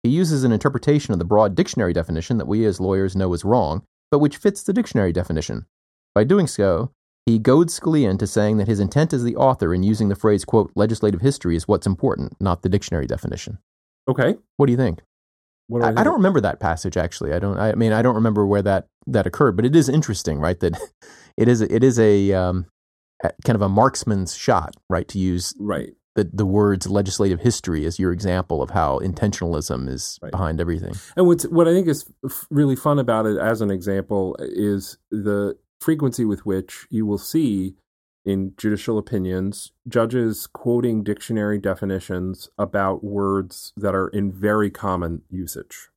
He 0.03 0.09
uses 0.09 0.43
an 0.43 0.51
interpretation 0.51 1.13
of 1.13 1.19
the 1.19 1.25
broad 1.25 1.55
dictionary 1.55 1.93
definition 1.93 2.37
that 2.37 2.47
we 2.47 2.65
as 2.65 2.79
lawyers 2.79 3.15
know 3.15 3.33
is 3.33 3.45
wrong, 3.45 3.83
but 4.11 4.19
which 4.19 4.37
fits 4.37 4.63
the 4.63 4.73
dictionary 4.73 5.13
definition. 5.13 5.65
By 6.13 6.23
doing 6.23 6.47
so, 6.47 6.91
he 7.25 7.39
goads 7.39 7.79
Scalia 7.79 8.09
into 8.09 8.27
saying 8.27 8.57
that 8.57 8.67
his 8.67 8.79
intent 8.79 9.13
as 9.13 9.23
the 9.23 9.35
author 9.35 9.73
in 9.73 9.83
using 9.83 10.09
the 10.09 10.15
phrase, 10.15 10.45
quote, 10.45 10.71
legislative 10.75 11.21
history 11.21 11.55
is 11.55 11.67
what's 11.67 11.87
important, 11.87 12.35
not 12.39 12.61
the 12.61 12.69
dictionary 12.69 13.07
definition. 13.07 13.57
Okay. 14.07 14.35
What 14.57 14.67
do 14.67 14.71
you 14.71 14.77
think? 14.77 15.01
What 15.67 15.81
do 15.81 15.85
I, 15.87 15.89
I, 15.89 16.01
I 16.01 16.03
don't 16.03 16.13
remember 16.15 16.39
that 16.41 16.59
passage 16.59 16.95
actually. 16.97 17.33
I 17.33 17.39
don't. 17.39 17.57
I 17.57 17.73
mean, 17.73 17.91
I 17.91 18.03
don't 18.03 18.15
remember 18.15 18.45
where 18.45 18.61
that 18.61 18.87
that 19.07 19.25
occurred, 19.25 19.55
but 19.55 19.65
it 19.65 19.75
is 19.75 19.89
interesting, 19.89 20.39
right? 20.39 20.59
That 20.59 20.79
it 21.37 21.47
is 21.47 21.61
it 21.61 21.83
is 21.83 21.97
a 21.97 22.33
um, 22.33 22.67
kind 23.43 23.55
of 23.55 23.63
a 23.63 23.69
marksman's 23.69 24.35
shot, 24.35 24.75
right? 24.89 25.07
To 25.07 25.17
use 25.17 25.55
Right. 25.59 25.93
the 26.13 26.29
the 26.31 26.45
words 26.45 26.87
legislative 26.87 27.39
history 27.39 27.85
as 27.87 27.97
your 27.97 28.11
example 28.11 28.61
of 28.61 28.69
how 28.69 28.99
intentionalism 28.99 29.89
is 29.89 30.19
Right. 30.21 30.31
behind 30.31 30.61
everything. 30.61 30.93
And 31.17 31.25
what's 31.25 31.47
what 31.47 31.67
I 31.67 31.73
think 31.73 31.87
is 31.87 32.05
f- 32.23 32.45
really 32.51 32.75
fun 32.75 32.99
about 32.99 33.25
it, 33.25 33.39
as 33.39 33.61
an 33.61 33.71
example, 33.71 34.35
is 34.39 34.99
the 35.09 35.57
frequency 35.85 36.25
with 36.25 36.47
which 36.47 36.87
you 36.89 37.05
will 37.05 37.19
see 37.19 37.75
in 38.25 38.51
judicial 38.57 38.97
opinions 38.97 39.71
judges 39.87 40.47
quoting 40.47 41.03
dictionary 41.03 41.59
definitions 41.59 42.49
about 42.57 43.03
words 43.03 43.71
that 43.77 43.93
are 43.93 44.07
in 44.07 44.31
very 44.31 44.71
common 44.71 45.21
usage, 45.29 45.89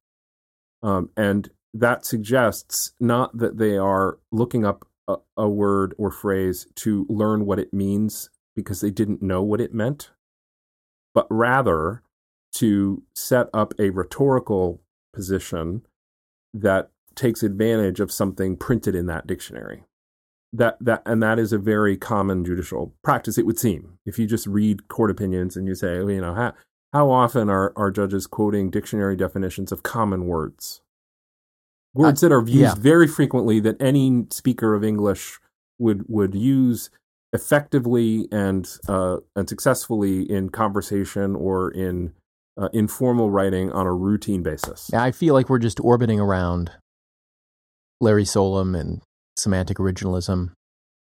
um, 0.82 1.08
and 1.16 1.48
that 1.72 2.04
suggests 2.04 2.92
not 3.00 3.38
that 3.38 3.56
they 3.56 3.78
are 3.78 4.18
looking 4.30 4.62
up 4.62 4.86
a, 5.08 5.16
a 5.38 5.48
word 5.48 5.94
or 5.96 6.10
phrase 6.10 6.66
to 6.74 7.06
learn 7.08 7.46
what 7.46 7.58
it 7.58 7.72
means 7.72 8.28
because 8.54 8.82
they 8.82 8.90
didn't 8.90 9.22
know 9.22 9.42
what 9.42 9.60
it 9.60 9.72
meant, 9.72 10.10
but 11.14 11.26
rather 11.30 12.02
to 12.52 13.02
set 13.14 13.48
up 13.54 13.72
a 13.78 13.88
rhetorical 13.88 14.82
position 15.14 15.86
that 16.52 16.90
takes 17.18 17.42
advantage 17.42 18.00
of 18.00 18.12
something 18.12 18.56
printed 18.56 18.94
in 18.94 19.06
that 19.06 19.26
dictionary. 19.26 19.84
That 20.52 20.78
that 20.80 21.02
and 21.04 21.22
that 21.22 21.38
is 21.38 21.52
a 21.52 21.58
very 21.58 21.98
common 21.98 22.44
judicial 22.44 22.94
practice. 23.04 23.36
It 23.36 23.44
would 23.44 23.58
seem 23.58 23.98
if 24.06 24.18
you 24.18 24.26
just 24.26 24.46
read 24.46 24.88
court 24.88 25.10
opinions 25.10 25.56
and 25.56 25.66
you 25.66 25.74
say, 25.74 25.98
well, 25.98 26.10
you 26.10 26.22
know, 26.22 26.34
how 26.34 26.54
how 26.94 27.10
often 27.10 27.50
are 27.50 27.74
are 27.76 27.90
judges 27.90 28.26
quoting 28.26 28.70
dictionary 28.70 29.14
definitions 29.14 29.72
of 29.72 29.82
common 29.82 30.26
words, 30.26 30.80
words 31.92 32.22
that 32.22 32.32
are 32.32 32.40
used 32.40 32.54
yeah. 32.54 32.74
very 32.74 33.06
frequently 33.06 33.60
that 33.60 33.76
any 33.82 34.26
speaker 34.30 34.74
of 34.74 34.82
English 34.82 35.38
would 35.78 36.04
would 36.08 36.34
use 36.34 36.88
effectively 37.34 38.26
and 38.32 38.66
uh, 38.88 39.18
and 39.36 39.50
successfully 39.50 40.22
in 40.22 40.48
conversation 40.48 41.36
or 41.36 41.70
in 41.70 42.14
uh, 42.56 42.70
informal 42.72 43.30
writing 43.30 43.70
on 43.70 43.86
a 43.86 43.92
routine 43.92 44.42
basis. 44.42 44.92
I 44.94 45.10
feel 45.10 45.34
like 45.34 45.50
we're 45.50 45.58
just 45.58 45.78
orbiting 45.80 46.20
around 46.20 46.70
Larry 48.00 48.24
Solum 48.24 48.74
and 48.74 49.02
semantic 49.36 49.78
originalism 49.78 50.52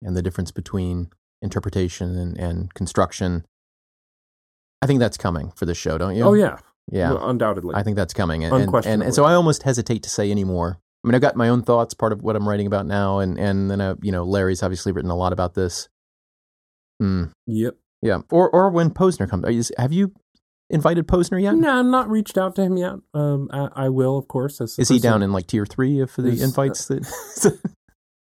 and 0.03 0.17
the 0.17 0.23
difference 0.23 0.51
between 0.51 1.11
interpretation 1.43 2.17
and, 2.17 2.37
and 2.39 2.75
construction. 2.75 3.45
I 4.83 4.87
think 4.87 5.01
that's 5.01 5.17
coming 5.17 5.53
for 5.57 5.67
this 5.67 5.77
show, 5.77 5.99
don't 5.99 6.17
you? 6.17 6.25
Oh 6.25 6.35
yeah, 6.35 6.59
yeah. 6.91 7.13
Well, 7.13 7.29
undoubtedly. 7.29 7.75
I 7.75 7.83
think 7.83 7.97
that's 7.97 8.15
coming, 8.15 8.45
and, 8.45 8.53
and, 8.53 8.63
and, 8.63 8.69
Unquestionably. 8.69 9.07
and 9.07 9.15
so 9.15 9.25
I 9.25 9.35
almost 9.35 9.63
hesitate 9.63 10.03
to 10.05 10.11
say 10.11 10.31
any 10.31 10.45
more. 10.45 10.79
I 11.05 11.09
mean, 11.09 11.15
I've 11.15 11.21
got 11.21 11.37
my 11.37 11.49
own 11.49 11.63
thoughts, 11.63 11.95
part 11.95 12.13
of 12.13 12.23
what 12.23 12.37
I'm 12.37 12.49
writing 12.49 12.67
about 12.67 12.87
now, 12.87 13.19
and 13.19 13.39
and 13.39 13.71
then 13.71 13.81
uh, 13.81 13.97
you 14.03 14.13
know, 14.13 14.25
Larry's 14.25 14.63
obviously 14.63 14.93
written 14.93 15.11
a 15.11 15.17
lot 15.17 15.33
about 15.33 15.55
this. 15.55 15.89
Hmm. 16.99 17.27
yep. 17.47 17.77
Yeah, 18.03 18.21
or 18.31 18.49
or 18.51 18.71
when 18.71 18.91
Posner 18.91 19.29
comes, 19.29 19.45
are 19.45 19.51
you, 19.51 19.63
have 19.77 19.93
you 19.93 20.13
invited 20.71 21.07
Posner 21.07 21.41
yet? 21.41 21.55
No, 21.55 21.79
I'm 21.79 21.91
not 21.91 22.09
reached 22.09 22.39
out 22.39 22.57
to 22.57 22.63
him 22.63 22.77
yet. 22.77 22.95
Um, 23.15 23.49
I, 23.53 23.69
I 23.75 23.89
will, 23.89 24.17
of 24.17 24.29
course. 24.29 24.61
As 24.61 24.79
Is 24.79 24.89
he 24.89 24.99
down 24.99 25.23
in 25.23 25.33
like 25.33 25.47
tier 25.47 25.67
three 25.67 26.01
of 26.01 26.15
the 26.17 26.31
uh, 26.31 26.45
invites? 26.45 26.87
That 26.87 27.59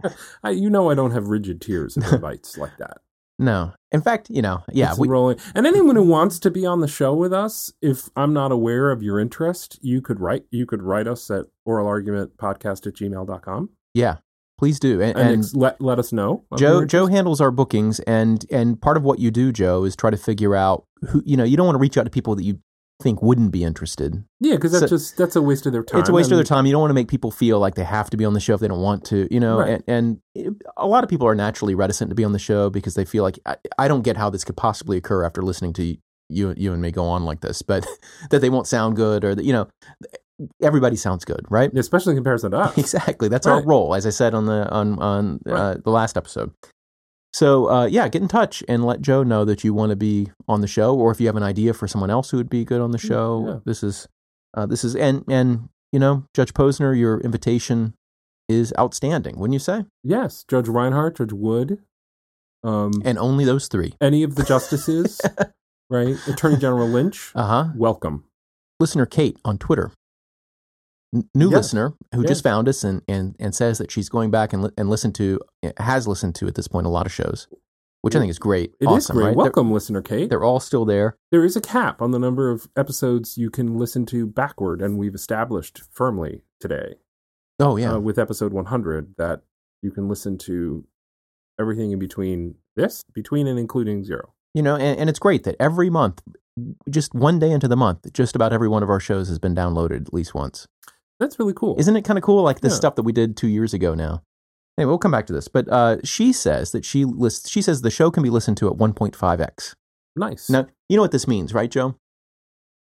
I, 0.42 0.51
you 0.51 0.70
know, 0.70 0.90
I 0.90 0.94
don't 0.94 1.11
have 1.12 1.28
rigid 1.28 1.61
tiers 1.61 1.96
of 1.96 2.05
invites 2.12 2.57
like 2.57 2.76
that. 2.78 2.98
no. 3.38 3.72
In 3.92 4.03
fact, 4.03 4.30
you 4.30 4.40
know, 4.40 4.62
yeah, 4.72 4.94
we, 4.96 5.09
rolling. 5.09 5.38
And 5.55 5.66
anyone 5.66 5.96
who 5.96 6.05
wants 6.05 6.38
to 6.40 6.51
be 6.51 6.64
on 6.64 6.80
the 6.80 6.86
show 6.86 7.12
with 7.12 7.32
us, 7.32 7.72
if 7.82 8.09
I'm 8.14 8.32
not 8.32 8.53
aware 8.53 8.90
of 8.92 9.03
your 9.03 9.18
interest, 9.18 9.78
you 9.82 10.01
could 10.01 10.20
write. 10.20 10.44
You 10.51 10.64
could 10.64 10.82
write 10.82 11.09
us 11.09 11.28
at 11.30 11.46
oralargumentpodcast 11.66 12.86
at 12.86 12.94
gmail.com 12.94 13.70
yeah, 13.94 14.16
please 14.61 14.78
do. 14.78 15.00
And, 15.00 15.16
and, 15.18 15.30
and 15.30 15.56
let 15.56 15.80
let 15.80 15.98
us 15.98 16.12
know. 16.12 16.44
Joe 16.56 16.84
Joe 16.84 17.06
handles 17.06 17.40
our 17.40 17.50
bookings, 17.50 17.98
and 18.00 18.44
and 18.50 18.80
part 18.80 18.96
of 18.98 19.02
what 19.02 19.18
you 19.18 19.30
do, 19.30 19.50
Joe, 19.52 19.84
is 19.84 19.96
try 19.96 20.11
to 20.11 20.18
figure 20.18 20.54
out 20.54 20.84
who 21.08 21.22
you 21.24 21.36
know. 21.36 21.44
You 21.44 21.56
don't 21.56 21.66
want 21.66 21.76
to 21.76 21.80
reach 21.80 21.96
out 21.96 22.04
to 22.04 22.11
people 22.11 22.36
that 22.36 22.44
you 22.44 22.61
think 23.02 23.22
wouldn't 23.22 23.50
be 23.50 23.64
interested. 23.64 24.22
yeah, 24.40 24.56
because 24.56 24.72
that's 24.72 24.82
so- 24.82 24.88
just 24.88 25.16
that's 25.16 25.34
a 25.34 25.40
waste 25.40 25.64
of 25.64 25.72
their 25.72 25.82
time. 25.82 26.00
It's 26.00 26.11
a 26.11 26.12
waste 26.12 26.30
of 26.30 26.36
their 26.36 26.44
time. 26.44 26.66
You 26.66 26.72
don't 26.72 26.82
want 26.82 26.90
to 26.90 26.94
make 26.94 27.08
people 27.08 27.30
feel 27.30 27.58
like 27.58 27.74
they 27.74 27.84
have 27.84 28.11
to 28.11 28.18
be 28.18 28.26
on 28.26 28.34
the 28.34 28.40
show 28.40 28.52
if 28.52 28.61
they 28.61 28.68
don't 28.68 28.82
want 28.82 29.06
to, 29.06 29.26
you 29.32 29.40
know. 29.40 29.61
Right. 29.61 29.82
And, 29.86 30.20
and 30.36 30.62
a 30.76 30.86
lot 30.86 31.02
of 31.02 31.08
people 31.08 31.26
are 31.26 31.34
naturally 31.34 31.74
reticent 31.74 32.11
to 32.11 32.14
be 32.14 32.24
on 32.24 32.32
the 32.32 32.38
show 32.38 32.68
because 32.68 32.94
they 32.96 33.06
feel 33.06 33.22
like 33.22 33.38
I, 33.46 33.56
I 33.78 33.88
don't 33.88 34.02
get 34.02 34.18
how 34.18 34.28
this 34.28 34.44
could 34.44 34.58
possibly 34.58 34.98
occur 34.98 35.24
after 35.24 35.40
listening 35.40 35.72
to 35.74 35.96
you 36.28 36.54
you 36.56 36.74
and 36.74 36.82
me 36.82 36.90
go 36.90 37.06
on 37.06 37.24
like 37.24 37.40
this, 37.40 37.62
but 37.62 37.86
that 38.30 38.40
they 38.40 38.50
won't 38.50 38.66
sound 38.66 38.96
good 38.96 39.24
or 39.24 39.34
that 39.34 39.44
you 39.46 39.54
know 39.54 39.68
everybody 40.62 40.97
sounds 40.97 41.24
good, 41.24 41.45
right? 41.51 41.70
especially 41.76 42.12
in 42.12 42.16
comparison 42.16 42.51
to 42.53 42.59
us. 42.59 42.78
Exactly. 42.78 43.28
That's 43.28 43.47
our 43.47 43.62
role, 43.64 43.95
as 43.95 44.07
I 44.07 44.11
said 44.11 44.34
on 44.34 44.47
the 44.47 44.68
on 44.70 44.99
on 44.99 45.41
uh, 45.47 45.53
Right. 45.53 45.84
the 45.84 45.91
last 45.91 46.16
episode. 46.16 46.53
So 47.32 47.70
uh, 47.70 47.86
yeah, 47.86 48.09
get 48.09 48.22
in 48.22 48.28
touch 48.28 48.62
and 48.68 48.84
let 48.84 49.01
Joe 49.01 49.22
know 49.22 49.45
that 49.45 49.62
you 49.62 49.72
want 49.72 49.91
to 49.91 49.97
be 49.97 50.30
on 50.49 50.61
the 50.62 50.66
show, 50.66 50.95
or 50.97 51.11
if 51.12 51.20
you 51.20 51.26
have 51.28 51.36
an 51.36 51.43
idea 51.45 51.72
for 51.72 51.86
someone 51.86 52.11
else 52.11 52.30
who 52.30 52.36
would 52.38 52.51
be 52.51 52.64
good 52.64 52.80
on 52.80 52.91
the 52.91 52.99
show. 52.99 53.45
yeah. 53.47 53.59
This 53.64 53.82
is 53.82 54.09
uh, 54.55 54.66
this 54.66 54.82
is 54.84 54.97
and 54.97 55.24
and 55.28 55.68
you 55.93 55.99
know, 56.01 56.24
Judge 56.34 56.53
Posner, 56.55 56.97
your 56.99 57.20
invitation 57.20 57.95
is 58.49 58.72
outstanding, 58.78 59.38
wouldn't 59.38 59.53
you 59.55 59.59
say? 59.61 59.84
Yes, 60.03 60.45
Judge 60.49 60.66
Reinhardt, 60.68 61.16
Judge 61.18 61.32
Wood, 61.32 61.78
um, 62.64 62.93
And 63.05 63.16
only 63.18 63.45
those 63.45 63.68
three. 63.68 63.95
any 64.01 64.22
of 64.24 64.34
the 64.34 64.43
justices, 64.43 65.20
right? 65.91 66.16
Attorney 66.26 66.57
General 66.57 66.88
Lynch, 66.88 67.30
Uh 67.36 67.47
huh. 67.47 67.64
welcome. 67.76 68.24
Listener 68.80 69.07
Kate 69.07 69.36
on 69.45 69.57
Twitter. 69.59 69.93
New 71.34 71.50
Yes. 71.50 71.56
listener 71.56 71.94
who 72.14 72.22
Yes. 72.22 72.28
just 72.30 72.42
found 72.44 72.68
us 72.68 72.84
and, 72.84 73.02
and, 73.08 73.34
and 73.40 73.54
says 73.54 73.78
that 73.78 73.90
she's 73.90 74.08
going 74.08 74.30
back 74.30 74.52
and, 74.52 74.62
li- 74.64 74.70
and 74.78 74.88
listen 74.88 75.12
to 75.14 75.40
has 75.78 76.06
listened 76.06 76.34
to 76.36 76.46
at 76.46 76.54
this 76.54 76.68
point 76.68 76.86
a 76.86 76.90
lot 76.90 77.04
of 77.06 77.12
shows, 77.12 77.48
which 78.02 78.14
I 78.14 78.20
think 78.20 78.30
is 78.30 78.38
great. 78.38 78.74
It 78.80 78.84
is 78.84 78.88
awesome, 78.88 79.16
great. 79.16 79.26
right? 79.26 79.36
Welcome, 79.36 79.72
listener 79.72 80.02
Kate. 80.02 80.18
They're, 80.30 80.38
they're 80.38 80.44
all 80.44 80.61
still 80.61 80.84
there. 80.84 81.16
There 81.32 81.44
is 81.44 81.56
a 81.56 81.61
cap 81.61 82.00
on 82.00 82.12
the 82.12 82.18
number 82.20 82.50
of 82.50 82.68
episodes 82.76 83.36
you 83.36 83.50
can 83.50 83.76
listen 83.76 84.06
to 84.06 84.24
backward, 84.26 84.80
and 84.80 84.98
we've 84.98 85.14
established 85.14 85.82
firmly 85.90 86.42
today 86.61 86.94
Oh 87.58 87.76
yeah, 87.76 87.94
uh, 87.94 87.98
with 87.98 88.18
episode 88.18 88.52
100 88.52 89.14
that 89.18 89.42
you 89.82 89.90
can 89.90 90.08
listen 90.08 90.38
to 90.38 90.84
everything 91.58 91.90
in 91.90 91.98
between 91.98 92.54
this, 92.76 93.02
between 93.12 93.46
and 93.48 93.58
including 93.58 94.04
zero. 94.04 94.32
you 94.54 94.62
know, 94.62 94.76
and, 94.76 94.98
and 94.98 95.11
it's 95.11 95.18
great 95.18 95.42
that 95.44 95.56
every 95.58 95.90
month, 95.90 96.22
just 96.88 97.14
one 97.14 97.38
day 97.40 97.50
into 97.50 97.66
the 97.68 97.76
month, 97.76 98.12
just 98.12 98.34
about 98.36 98.52
every 98.52 98.68
one 98.68 98.82
of 98.82 98.90
our 98.90 99.00
shows 99.00 99.28
has 99.28 99.38
been 99.38 99.54
downloaded 99.54 100.02
at 100.06 100.14
least 100.14 100.34
once. 100.34 100.66
That's 101.21 101.39
really 101.39 101.53
cool. 101.55 101.77
Isn't 101.79 101.95
it 101.97 102.03
kind 102.05 102.18
of 102.18 102.25
cool? 102.25 102.43
Like 102.43 102.61
this 102.61 102.73
Yeah. 102.73 102.77
stuff 102.79 102.95
that 102.97 103.03
we 103.05 103.12
did 103.12 103.37
two 103.37 103.47
years 103.49 103.73
ago 103.75 103.95
now. 103.95 104.23
Anyway, 104.79 104.89
we'll 104.89 104.99
come 104.99 105.11
back 105.12 105.27
to 105.27 105.33
this. 105.33 105.47
But 105.49 105.68
uh, 105.68 105.99
she 106.03 106.33
says 106.33 106.73
that 106.73 106.85
she 106.85 107.05
lists. 107.05 107.49
She 107.51 107.61
says 107.62 107.83
the 107.83 107.91
show 107.91 108.11
can 108.11 108.23
be 108.23 108.31
listened 108.31 108.57
to 108.59 108.66
at 108.68 108.75
1.5x. 108.79 109.75
nice. 110.16 110.49
Now 110.51 110.66
you 110.89 110.97
know 110.97 111.03
what 111.03 111.12
this 111.12 111.29
means, 111.29 111.55
right, 111.55 111.71
Joe? 111.71 111.95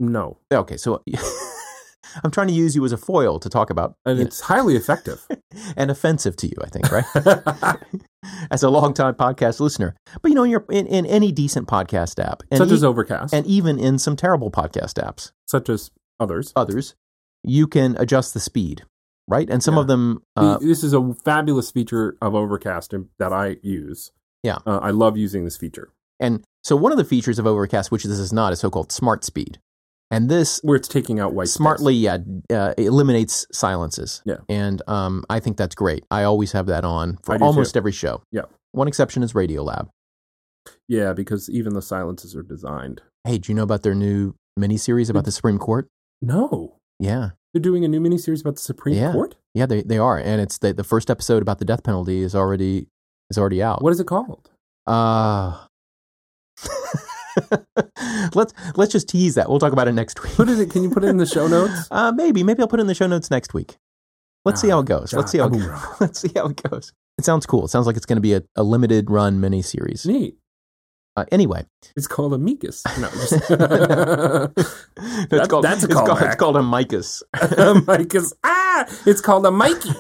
no, 0.00 0.38
Okay, 0.52 0.76
so 0.76 1.02
I'm 2.24 2.30
trying 2.32 2.48
to 2.48 2.52
use 2.52 2.74
you 2.76 2.84
as 2.84 2.92
a 2.92 2.96
foil 2.96 3.38
to 3.40 3.48
talk 3.48 3.70
about, 3.70 3.94
and 4.04 4.18
it's 4.20 4.40
highly 4.40 4.76
effective. 4.76 5.26
and 5.76 5.90
offensive 5.90 6.36
to 6.36 6.46
you, 6.48 6.54
I 6.62 6.68
think, 6.68 6.90
right? 6.92 7.78
as 8.50 8.62
a 8.62 8.70
longtime 8.70 9.14
podcast 9.14 9.60
listener, 9.60 9.94
but 10.20 10.28
you 10.30 10.34
know, 10.34 10.42
you're 10.44 10.64
in, 10.70 10.86
in 10.86 11.06
any 11.06 11.30
decent 11.32 11.68
podcast 11.68 12.22
app, 12.24 12.42
such 12.52 12.70
e- 12.70 12.74
as 12.74 12.84
Overcast, 12.84 13.32
and 13.32 13.46
even 13.46 13.78
in 13.78 13.98
some 13.98 14.16
terrible 14.16 14.50
podcast 14.50 14.94
apps, 15.02 15.32
such 15.46 15.68
as 15.68 15.90
others. 16.20 16.52
others, 16.56 16.94
you 17.44 17.66
can 17.66 17.96
adjust 17.98 18.34
the 18.34 18.40
speed, 18.40 18.82
right? 19.28 19.48
And 19.50 19.62
some 19.62 19.74
Yeah. 19.74 19.80
of 19.82 19.86
them, 19.86 20.22
uh, 20.36 20.58
this 20.58 20.82
is 20.82 20.92
a 20.92 21.14
fabulous 21.24 21.70
feature 21.70 22.16
of 22.22 22.34
Overcast 22.34 22.94
that 23.18 23.32
I 23.32 23.56
use. 23.62 24.12
Yeah. 24.42 24.58
uh, 24.66 24.78
I 24.82 24.90
love 24.90 25.16
using 25.16 25.44
this 25.44 25.56
feature 25.56 25.90
and 26.20 26.44
so 26.62 26.76
one 26.76 26.92
of 26.92 26.98
the 26.98 27.04
features 27.04 27.38
of 27.38 27.46
Overcast, 27.46 27.90
which 27.90 28.04
this 28.04 28.18
is 28.18 28.32
not, 28.32 28.52
is 28.52 28.60
so-called 28.60 28.90
Smart 28.92 29.24
Speed, 29.24 29.58
and 30.10 30.30
this 30.30 30.60
where 30.62 30.76
it's 30.76 30.88
taking 30.88 31.18
out 31.20 31.34
white 31.34 31.48
space. 31.48 31.54
smartly, 31.56 31.94
yeah, 31.94 32.18
uh, 32.50 32.72
eliminates 32.78 33.46
silences. 33.52 34.22
Yeah. 34.24 34.36
and 34.48 34.80
um, 34.86 35.24
I 35.28 35.40
think 35.40 35.56
that's 35.56 35.74
great. 35.74 36.04
I 36.10 36.22
always 36.22 36.52
have 36.52 36.66
that 36.66 36.84
on 36.84 37.18
for 37.22 37.36
almost 37.42 37.74
too. 37.74 37.78
every 37.78 37.92
show. 37.92 38.22
Yeah. 38.30 38.42
one 38.72 38.86
exception 38.88 39.22
is 39.22 39.32
Radiolab. 39.34 39.88
Yeah, 40.88 41.12
because 41.12 41.50
even 41.50 41.74
the 41.74 41.82
silences 41.82 42.34
are 42.36 42.42
designed. 42.42 43.02
Hey, 43.24 43.38
do 43.38 43.50
you 43.52 43.56
know 43.56 43.62
about 43.64 43.82
their 43.82 43.94
new 43.94 44.34
miniseries 44.58 45.10
about 45.10 45.24
the 45.24 45.32
Supreme 45.32 45.58
Court? 45.58 45.88
No, 46.22 46.76
Yeah, 47.00 47.30
They're 47.52 47.60
doing 47.62 47.84
a 47.84 47.88
new 47.88 48.00
miniseries 48.00 48.40
about 48.40 48.56
the 48.56 48.62
Supreme 48.62 48.94
Yeah. 48.96 49.12
Court. 49.12 49.34
Yeah, 49.54 49.66
they 49.66 49.82
they 49.82 49.98
are, 49.98 50.18
and 50.18 50.40
it's 50.40 50.58
the 50.58 50.72
the 50.72 50.84
first 50.84 51.10
episode 51.10 51.42
about 51.42 51.58
the 51.58 51.64
death 51.64 51.82
penalty 51.82 52.22
is 52.22 52.34
already 52.34 52.88
is 53.30 53.38
already 53.38 53.62
out. 53.62 53.82
What 53.82 53.92
is 53.92 54.00
it 54.00 54.06
called? 54.06 54.50
Uh 54.86 55.64
let's 58.34 58.52
let's 58.76 58.92
just 58.92 59.08
tease 59.08 59.34
that. 59.34 59.48
We'll 59.48 59.58
talk 59.58 59.72
about 59.72 59.88
it 59.88 59.92
next 59.92 60.22
week. 60.22 60.32
Put 60.34 60.48
it. 60.48 60.70
Can 60.70 60.82
you 60.82 60.90
put 60.90 61.04
it 61.04 61.08
in 61.08 61.16
the 61.16 61.26
show 61.26 61.46
notes? 61.46 61.88
Uh, 61.90 62.12
maybe 62.12 62.42
maybe 62.42 62.60
I'll 62.62 62.68
put 62.68 62.80
it 62.80 62.82
in 62.82 62.86
the 62.86 62.94
show 62.94 63.06
notes 63.06 63.30
next 63.30 63.54
week. 63.54 63.76
Let's 64.44 64.60
see 64.60 64.68
Ah, 64.70 64.76
how 64.76 64.80
it 64.80 64.86
goes. 64.86 65.12
Let's 65.12 65.32
see 65.32 65.38
how 65.38 65.46
it 65.52 65.52
goes. 65.52 65.70
Let's 66.00 66.20
see 66.20 66.30
how 66.34 66.46
it 66.46 66.62
goes. 66.62 66.92
It 67.18 67.24
sounds 67.24 67.46
cool. 67.46 67.64
It 67.64 67.68
sounds 67.68 67.86
like 67.86 67.96
it's 67.96 68.06
going 68.06 68.16
to 68.16 68.20
be 68.22 68.34
a, 68.34 68.42
a 68.56 68.62
limited 68.62 69.10
run 69.10 69.40
miniseries. 69.40 70.04
Neat. 70.06 70.36
Uh, 71.16 71.24
anyway, 71.30 71.64
It's 71.96 72.08
called 72.08 72.34
Amicus. 72.34 72.82
No, 72.98 73.08
just 73.10 73.30
that's 73.48 73.48
That- 75.30 75.46
called 75.48 75.64
that's 75.64 75.82
a 75.84 75.86
it's 75.86 75.94
called, 75.94 76.22
it's 76.22 76.36
called 76.36 76.56
a 76.56 76.60
Micus. 76.62 77.22
Amicus. 77.58 78.32
Ah, 78.44 78.84
it's 79.06 79.20
called 79.20 79.46
a 79.46 79.50
Mikey. 79.50 79.90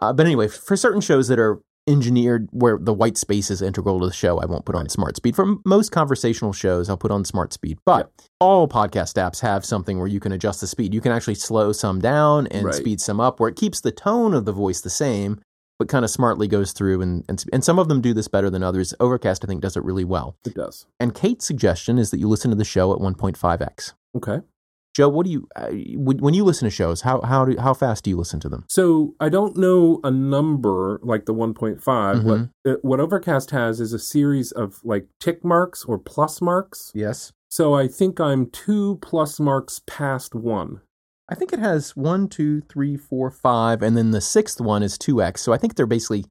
Uh, 0.00 0.12
but 0.12 0.26
anyway, 0.26 0.48
for 0.48 0.76
certain 0.76 1.00
shows 1.00 1.28
that 1.28 1.38
are 1.38 1.60
engineered 1.88 2.48
where 2.50 2.76
the 2.78 2.92
white 2.92 3.16
space 3.16 3.50
is 3.50 3.62
integral 3.62 4.00
to 4.00 4.06
the 4.06 4.12
show, 4.12 4.38
I 4.38 4.44
won't 4.46 4.64
put 4.66 4.74
on 4.74 4.88
Smart 4.88 5.16
Speed. 5.16 5.34
For 5.36 5.54
most 5.64 5.92
conversational 5.92 6.52
shows, 6.52 6.90
I'll 6.90 6.96
put 6.98 7.10
on 7.12 7.24
Smart 7.24 7.52
Speed. 7.52 7.78
But 7.86 8.10
all 8.40 8.68
podcast 8.68 9.14
apps 9.14 9.40
have 9.40 9.64
something 9.64 9.96
where 9.98 10.08
you 10.08 10.20
can 10.20 10.32
adjust 10.32 10.60
the 10.60 10.66
speed. 10.66 10.92
You 10.92 11.00
can 11.00 11.12
actually 11.12 11.36
slow 11.36 11.72
some 11.72 12.00
down 12.00 12.48
and 12.48 12.66
Right. 12.66 12.74
speed 12.74 13.00
some 13.00 13.20
up, 13.20 13.40
where 13.40 13.48
it 13.48 13.56
keeps 13.56 13.80
the 13.80 13.92
tone 13.92 14.34
of 14.34 14.44
the 14.44 14.52
voice 14.52 14.80
the 14.82 14.90
same, 14.90 15.40
but 15.78 15.88
kind 15.88 16.04
of 16.04 16.10
smartly 16.10 16.48
goes 16.48 16.72
through. 16.72 17.02
And, 17.02 17.24
and 17.28 17.44
and 17.52 17.64
some 17.64 17.78
of 17.78 17.88
them 17.88 18.00
do 18.00 18.14
this 18.14 18.28
better 18.28 18.50
than 18.50 18.62
others. 18.62 18.94
Overcast, 19.00 19.44
I 19.44 19.46
think, 19.46 19.62
does 19.62 19.76
it 19.76 19.84
really 19.84 20.04
well. 20.04 20.36
It 20.44 20.54
does. 20.54 20.86
And 21.00 21.14
Kate's 21.14 21.46
suggestion 21.46 21.98
is 21.98 22.10
that 22.10 22.18
you 22.18 22.28
listen 22.28 22.50
to 22.50 22.56
the 22.56 22.64
show 22.64 22.92
at 22.92 22.98
1.5x. 22.98 23.92
Okay. 24.16 24.40
Joe, 24.94 25.10
what 25.10 25.26
do 25.26 25.30
you 25.32 25.46
uh, 25.54 25.68
when 25.94 26.32
you 26.32 26.42
listen 26.42 26.64
to 26.64 26.70
shows? 26.70 27.02
How 27.02 27.20
how 27.20 27.44
do 27.44 27.58
how 27.58 27.74
fast 27.74 28.04
do 28.04 28.08
you 28.08 28.16
listen 28.16 28.40
to 28.40 28.48
them? 28.48 28.64
So 28.70 29.14
I 29.20 29.28
don't 29.28 29.54
know 29.54 30.00
a 30.02 30.10
number 30.10 30.98
like 31.02 31.26
the 31.26 31.34
1.5. 31.34 31.80
Mhm. 31.84 32.24
What 32.64 32.72
uh, 32.72 32.76
what 32.80 32.98
Overcast 32.98 33.50
has 33.50 33.78
is 33.78 33.92
a 33.92 33.98
series 33.98 34.52
of 34.52 34.80
like 34.84 35.08
tick 35.20 35.44
marks 35.44 35.84
or 35.84 35.98
plus 35.98 36.40
marks. 36.40 36.92
Yes. 36.94 37.34
So 37.50 37.74
I 37.74 37.88
think 37.88 38.20
I'm 38.20 38.48
two 38.48 38.98
plus 39.02 39.38
marks 39.38 39.82
past 39.86 40.34
one. 40.34 40.80
I 41.28 41.34
think 41.34 41.52
it 41.52 41.58
has 41.58 41.96
one, 41.96 42.28
two, 42.28 42.60
three, 42.62 42.96
four, 42.96 43.30
five, 43.30 43.82
and 43.82 43.96
then 43.96 44.12
the 44.12 44.20
sixth 44.20 44.60
one 44.60 44.82
is 44.82 44.96
two 44.96 45.22
x. 45.22 45.42
So 45.42 45.52
I 45.52 45.58
think 45.58 45.74
they're 45.74 45.86
basically 45.86 46.24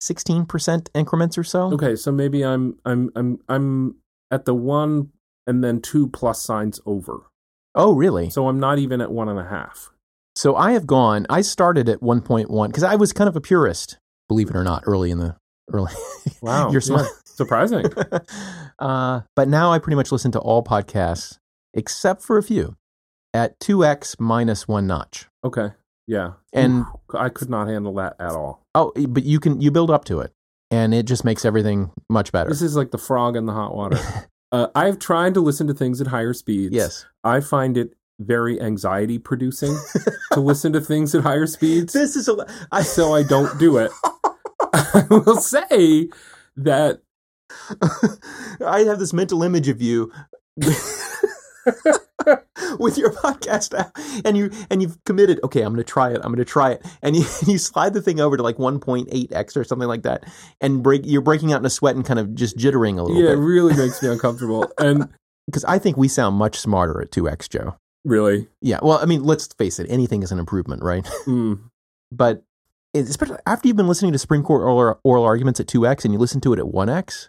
sixteen 0.00 0.46
percent 0.46 0.90
increments 0.94 1.36
or 1.36 1.44
so. 1.44 1.72
Okay, 1.74 1.96
so 1.96 2.10
maybe 2.10 2.42
I'm 2.42 2.78
I'm 2.84 3.10
I'm 3.14 3.38
I'm 3.48 3.96
at 4.30 4.46
the 4.46 4.54
one 4.54 5.10
and 5.46 5.62
then 5.62 5.80
two 5.80 6.08
plus 6.08 6.42
signs 6.42 6.80
over. 6.86 7.26
Oh, 7.74 7.94
really? 7.94 8.30
So, 8.30 8.48
I'm 8.48 8.60
not 8.60 8.78
even 8.78 9.00
at 9.00 9.10
one 9.10 9.28
and 9.28 9.38
a 9.38 9.48
half. 9.48 9.90
So 10.34 10.56
I 10.56 10.72
have 10.72 10.86
gone. 10.86 11.26
I 11.28 11.40
started 11.42 11.88
at 11.88 12.02
one 12.02 12.20
point 12.20 12.50
one 12.50 12.70
because 12.70 12.84
I 12.84 12.96
was 12.96 13.12
kind 13.12 13.28
of 13.28 13.36
a 13.36 13.40
purist, 13.40 13.98
believe 14.28 14.48
it 14.48 14.56
or 14.56 14.64
not, 14.64 14.82
early 14.86 15.10
in 15.10 15.18
the 15.18 15.36
early. 15.72 15.92
Wow, 16.40 16.70
you're 16.70 16.80
yeah, 16.80 16.86
smart. 16.86 17.08
surprising. 17.24 17.84
uh, 18.78 19.20
but 19.34 19.48
now 19.48 19.72
I 19.72 19.78
pretty 19.78 19.96
much 19.96 20.12
listen 20.12 20.30
to 20.32 20.38
all 20.38 20.62
podcasts 20.62 21.38
except 21.74 22.22
for 22.22 22.38
a 22.38 22.42
few 22.42 22.76
at 23.34 23.58
two 23.60 23.84
x 23.84 24.16
minus 24.18 24.66
one 24.68 24.86
notch. 24.86 25.26
Okay, 25.44 25.70
yeah, 26.06 26.32
And- 26.52 26.84
I 27.14 27.28
could 27.28 27.50
not 27.50 27.68
handle 27.68 27.94
that 27.94 28.16
at 28.18 28.30
all. 28.32 28.64
Oh, 28.74 28.92
but 29.08 29.24
you 29.24 29.38
can 29.40 29.60
you 29.60 29.70
build 29.70 29.90
up 29.90 30.04
to 30.06 30.20
it, 30.20 30.32
and 30.70 30.94
it 30.94 31.04
just 31.06 31.24
makes 31.24 31.44
everything 31.44 31.90
much 32.08 32.32
better. 32.32 32.48
This 32.50 32.62
is 32.62 32.76
like 32.76 32.90
the 32.90 32.98
frog 32.98 33.36
in 33.36 33.46
the 33.46 33.52
hot 33.52 33.74
water. 33.74 33.98
uh, 34.52 34.68
I've 34.74 34.98
tried 34.98 35.34
to 35.34 35.40
listen 35.40 35.66
to 35.66 35.74
things 35.74 36.00
at 36.00 36.06
higher 36.08 36.32
speeds. 36.32 36.74
yes. 36.74 37.04
I 37.24 37.40
find 37.40 37.76
it 37.76 37.94
very 38.20 38.60
anxiety 38.60 39.18
producing 39.18 39.76
to 40.32 40.40
listen 40.40 40.72
to 40.72 40.80
things 40.80 41.14
at 41.14 41.22
higher 41.22 41.46
speeds. 41.46 41.92
This 42.02 42.14
is 42.16 42.28
a. 42.28 42.46
I, 42.70 42.82
so 42.96 43.14
I 43.14 43.22
don't 43.24 43.58
do 43.58 43.76
it. 43.78 43.90
I 44.72 45.04
will 45.10 45.36
say 45.40 46.08
that 46.56 47.00
I 48.64 48.80
have 48.86 48.98
this 48.98 49.12
mental 49.12 49.42
image 49.42 49.68
of 49.68 49.82
you 49.82 50.10
with 52.78 52.98
your 52.98 53.12
podcast 53.12 53.78
app, 53.78 53.96
and 54.24 54.36
you 54.36 54.50
and 54.70 54.82
you've 54.82 55.02
committed. 55.04 55.40
Okay, 55.44 55.62
I'm 55.62 55.72
going 55.72 55.84
to 55.84 55.90
try 55.90 56.10
it. 56.10 56.16
I'm 56.16 56.32
going 56.32 56.36
to 56.38 56.44
try 56.44 56.72
it, 56.72 56.86
and 57.02 57.16
you 57.16 57.24
you 57.46 57.58
slide 57.58 57.94
the 57.94 58.02
thing 58.02 58.20
over 58.20 58.36
to 58.36 58.42
like 58.42 58.56
1.8x 58.56 59.56
or 59.56 59.64
something 59.64 59.88
like 59.88 60.02
that, 60.02 60.24
and 60.60 60.82
break. 60.82 61.02
You're 61.04 61.22
breaking 61.22 61.52
out 61.52 61.60
in 61.60 61.66
a 61.66 61.70
sweat 61.70 61.96
and 61.96 62.04
kind 62.04 62.18
of 62.18 62.34
just 62.34 62.56
jittering 62.56 62.98
a 62.98 63.02
little 63.02 63.20
yeah, 63.22 63.32
it 63.32 63.36
bit 63.36 63.38
really 63.42 63.74
makes 63.74 64.02
me 64.02 64.08
uncomfortable. 64.08 64.70
And 64.78 65.08
because 65.46 65.64
I 65.64 65.78
think 65.78 65.96
we 65.96 66.08
sound 66.08 66.36
much 66.36 66.58
smarter 66.58 67.00
at 67.02 67.10
2x, 67.10 67.48
Joe. 67.48 67.76
really, 68.04 68.48
Yeah. 68.60 68.78
Well, 68.82 68.98
I 68.98 69.06
mean, 69.06 69.24
let's 69.24 69.48
face 69.58 69.78
it. 69.78 69.86
Anything 69.90 70.22
is 70.22 70.30
an 70.32 70.38
improvement, 70.38 70.82
right? 70.82 71.04
mm, 71.26 71.60
But 72.12 72.42
especially 72.94 73.38
after 73.46 73.68
you've 73.68 73.76
been 73.76 73.88
listening 73.88 74.12
to 74.12 74.18
Supreme 74.18 74.42
Court 74.42 74.62
oral, 74.62 75.00
oral 75.04 75.24
arguments 75.24 75.58
at 75.60 75.66
2x 75.66 76.04
and 76.04 76.12
you 76.14 76.18
listen 76.20 76.40
to 76.42 76.52
it 76.52 76.58
at 76.58 76.66
1x, 76.66 77.28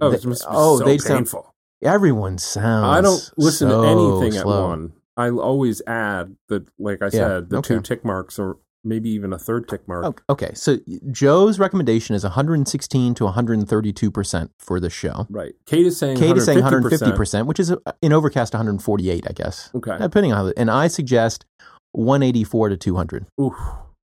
oh, 0.00 0.10
They- 0.10 0.16
it 0.16 0.42
oh, 0.48 0.78
so 0.78 0.84
they 0.84 0.98
sound 0.98 1.18
painful. 1.26 1.52
Everyone 1.82 2.38
sounds. 2.38 2.96
I 2.96 3.00
don't 3.00 3.30
listen 3.36 3.68
so 3.70 3.82
to 3.82 3.88
anything 3.88 4.32
slow. 4.40 4.64
at 4.64 4.68
one. 4.68 4.92
I 5.16 5.30
always 5.30 5.80
add 5.86 6.36
the, 6.48 6.66
like 6.78 7.00
I 7.02 7.06
Yeah, 7.06 7.10
said, 7.10 7.50
the 7.50 7.58
okay. 7.58 7.74
two 7.76 7.80
tick 7.80 8.04
marks 8.04 8.38
or 8.38 8.58
maybe 8.84 9.08
even 9.10 9.32
a 9.32 9.38
third 9.38 9.66
tick 9.68 9.88
mark. 9.88 10.22
Okay, 10.28 10.50
so 10.54 10.76
Joe's 11.10 11.58
recommendation 11.58 12.14
is 12.14 12.22
116 12.22 13.14
to 13.14 13.24
132 13.24 14.10
percent 14.10 14.50
for 14.58 14.78
the 14.78 14.90
show. 14.90 15.26
Right. 15.30 15.54
Kate 15.64 15.86
is 15.86 15.96
saying 15.98 16.18
Kate 16.18 16.36
is 16.36 16.44
saying 16.44 16.58
150%. 16.58 16.62
150 16.82 17.42
which 17.42 17.58
is 17.58 17.72
uh, 17.72 17.76
in 18.02 18.12
Overcast 18.12 18.52
148, 18.52 19.24
I 19.28 19.32
guess, 19.32 19.70
Okay. 19.74 19.96
depending 19.98 20.32
on 20.32 20.46
how. 20.46 20.52
And 20.56 20.70
I 20.70 20.86
suggest 20.88 21.44
184 21.92 22.68
to 22.70 22.76
200 22.76 23.26
Oof. 23.40 23.54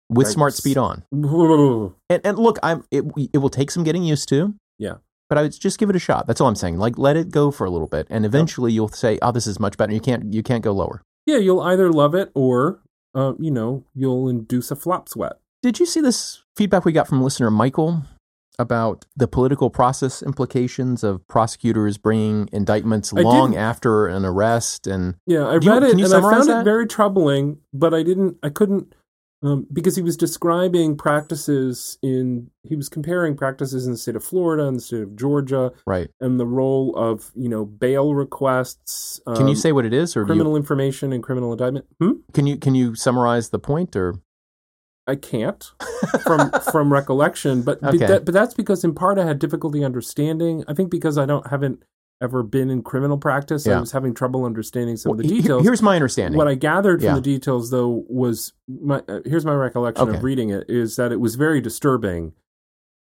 with 0.10 0.28
Smart 0.28 0.54
Speed 0.54 0.78
on. 0.78 1.04
And 1.12 2.22
and 2.24 2.40
look, 2.40 2.58
I'm 2.64 2.86
it. 2.92 3.04
It 3.34 3.38
will 3.40 3.50
take 3.50 3.72
some 3.72 3.84
getting 3.84 4.04
used 4.04 4.30
to. 4.30 4.56
Yeah. 4.80 4.96
But 5.34 5.40
I 5.40 5.42
would 5.42 5.60
just 5.60 5.80
give 5.80 5.90
it 5.90 5.96
a 5.96 6.00
shot. 6.00 6.28
That's 6.28 6.40
all 6.40 6.48
I'm 6.48 6.54
saying. 6.54 6.78
Like 6.78 6.96
let 7.00 7.18
it 7.18 7.32
go 7.32 7.50
for 7.50 7.66
a 7.66 7.72
little 7.72 7.88
bit, 7.88 8.06
and 8.12 8.24
eventually 8.24 8.72
you'll 8.72 8.90
say, 8.90 9.18
"Oh, 9.24 9.32
this 9.32 9.48
is 9.48 9.60
much 9.60 9.78
better." 9.78 9.92
You 9.92 10.00
can't 10.00 10.32
you 10.32 10.44
can't 10.44 10.64
go 10.64 10.72
lower. 10.74 11.02
Yeah, 11.26 11.38
you'll 11.38 11.62
either 11.62 11.92
love 11.92 12.14
it 12.14 12.30
or, 12.36 12.82
uh, 13.16 13.34
you 13.40 13.50
know, 13.50 13.84
you'll 13.96 14.30
induce 14.30 14.70
a 14.70 14.76
flop 14.76 15.10
sweat. 15.10 15.40
Did 15.64 15.80
you 15.80 15.88
see 15.88 16.02
this 16.02 16.44
feedback 16.56 16.86
we 16.86 16.92
got 16.92 17.08
from 17.08 17.24
listener 17.24 17.50
Michael 17.50 18.04
about 18.60 19.06
the 19.18 19.28
political 19.28 19.72
process 19.72 20.22
implications 20.22 21.04
of 21.04 21.28
prosecutors 21.28 21.98
bringing 21.98 22.48
indictments 22.54 23.12
I 23.12 23.22
long 23.22 23.54
didn't. 23.54 23.64
after 23.64 24.06
an 24.06 24.26
arrest? 24.26 24.86
And 24.86 25.16
Yeah, 25.26 25.48
I 25.48 25.58
Do 25.58 25.66
you- 25.66 25.74
read 25.74 25.82
it 25.82 25.94
and 25.94 26.04
I 26.14 26.22
found 26.22 26.48
that? 26.48 26.62
it 26.62 26.64
very 26.64 26.86
troubling, 26.86 27.58
but 27.74 27.92
I 27.96 28.04
didn't, 28.04 28.38
I 28.44 28.50
couldn't, 28.50 28.94
um, 29.44 29.68
because 29.74 29.96
he 29.96 30.02
was 30.02 30.16
describing 30.16 30.96
practices 30.96 31.98
in, 32.02 32.50
he 32.64 32.76
was 32.76 32.88
comparing 32.88 33.36
practices 33.36 33.86
in 33.86 33.92
the 33.92 33.98
state 33.98 34.16
of 34.16 34.24
Florida 34.24 34.66
and 34.66 34.78
the 34.78 34.82
state 34.82 35.04
of 35.04 35.16
Georgia 35.16 35.72
right, 35.86 36.10
and 36.22 36.40
the 36.40 36.46
role 36.46 36.96
of, 36.96 37.32
you 37.36 37.50
know, 37.50 37.66
bail 37.66 38.16
requests. 38.16 39.20
Um, 39.28 39.36
can 39.36 39.48
you 39.50 39.56
say 39.56 39.74
what 39.74 39.86
it 39.86 39.94
is, 39.94 40.16
or 40.16 40.26
criminal 40.26 40.54
you, 40.54 40.58
information 40.58 41.12
and 41.12 41.22
criminal 41.22 41.52
indictment? 41.52 41.86
Hmm? 42.00 42.14
can 42.34 42.48
you 42.48 42.58
can 42.58 42.74
you 42.74 42.96
summarize 42.96 43.50
the 43.50 43.60
point? 43.60 43.96
Or 43.96 44.16
I 45.06 45.16
can't 45.16 45.72
from 46.24 46.52
from 46.72 46.94
recollection, 46.94 47.64
but 47.64 47.82
but 47.82 47.96
Okay. 47.96 48.06
that, 48.06 48.26
but 48.26 48.34
that's 48.34 48.54
because 48.54 48.86
in 48.86 48.96
part 48.96 49.20
I 49.20 49.26
had 49.26 49.40
difficulty 49.40 49.84
understanding. 49.84 50.64
I 50.70 50.74
think 50.74 50.90
because 50.90 51.18
I 51.18 51.26
don't 51.26 51.46
haven't 51.48 51.84
ever 52.24 52.42
been 52.42 52.70
in 52.70 52.82
criminal 52.82 53.18
practice, 53.18 53.68
I 53.68 53.80
was 53.80 53.92
having 53.92 54.14
trouble 54.14 54.46
understanding 54.46 54.96
some 54.96 55.12
Well, 55.12 55.20
of 55.20 55.28
the 55.28 55.42
details. 55.42 55.64
here's 55.64 55.82
my 55.82 55.96
understanding. 55.96 56.38
What 56.38 56.48
I 56.48 56.56
gathered 56.56 57.02
from 57.02 57.10
Yeah. 57.10 57.16
the 57.16 57.22
details, 57.22 57.70
though, 57.70 58.06
was 58.08 58.54
my 58.68 59.04
uh, 59.10 59.20
here's 59.26 59.46
my 59.46 59.54
recollection 59.54 60.08
Okay. 60.08 60.18
of 60.18 60.24
reading 60.24 60.50
it 60.50 60.66
is 60.70 60.96
that 60.96 61.12
it 61.12 61.20
was 61.20 61.36
very 61.36 61.60
disturbing, 61.60 62.34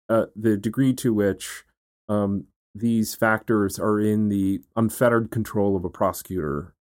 uh, 0.08 0.28
the 0.36 0.56
degree 0.56 0.94
to 0.94 1.14
which 1.14 1.66
um, 2.08 2.46
these 2.76 3.16
factors 3.16 3.80
are 3.80 4.00
in 4.00 4.30
the 4.30 4.62
unfettered 4.76 5.32
control 5.32 5.76
of 5.76 5.84
a 5.84 5.90
prosecutor 5.90 6.76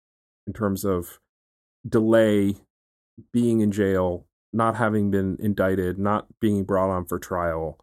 in 0.45 0.51
terms 0.53 0.83
of 0.83 1.19
delay, 1.88 2.55
being 3.31 3.61
in 3.61 3.71
jail, 3.71 4.25
not 4.51 4.75
having 4.75 5.09
been 5.09 5.38
indicted, 5.39 5.97
not 5.97 6.27
being 6.41 6.65
brought 6.65 6.89
on 6.89 7.05
for 7.05 7.17
trial, 7.17 7.79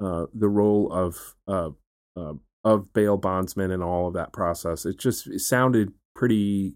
uh, 0.00 0.26
the 0.34 0.48
role 0.50 0.92
of 0.92 1.34
uh, 1.48 1.70
uh, 2.14 2.34
of 2.66 2.92
bail 2.92 3.16
bondsmen 3.16 3.70
and 3.70 3.80
all 3.82 4.08
of 4.08 4.14
that 4.14 4.32
process. 4.32 4.84
It 4.84 4.98
just 4.98 5.28
it 5.28 5.40
sounded 5.40 5.92
pretty. 6.16 6.74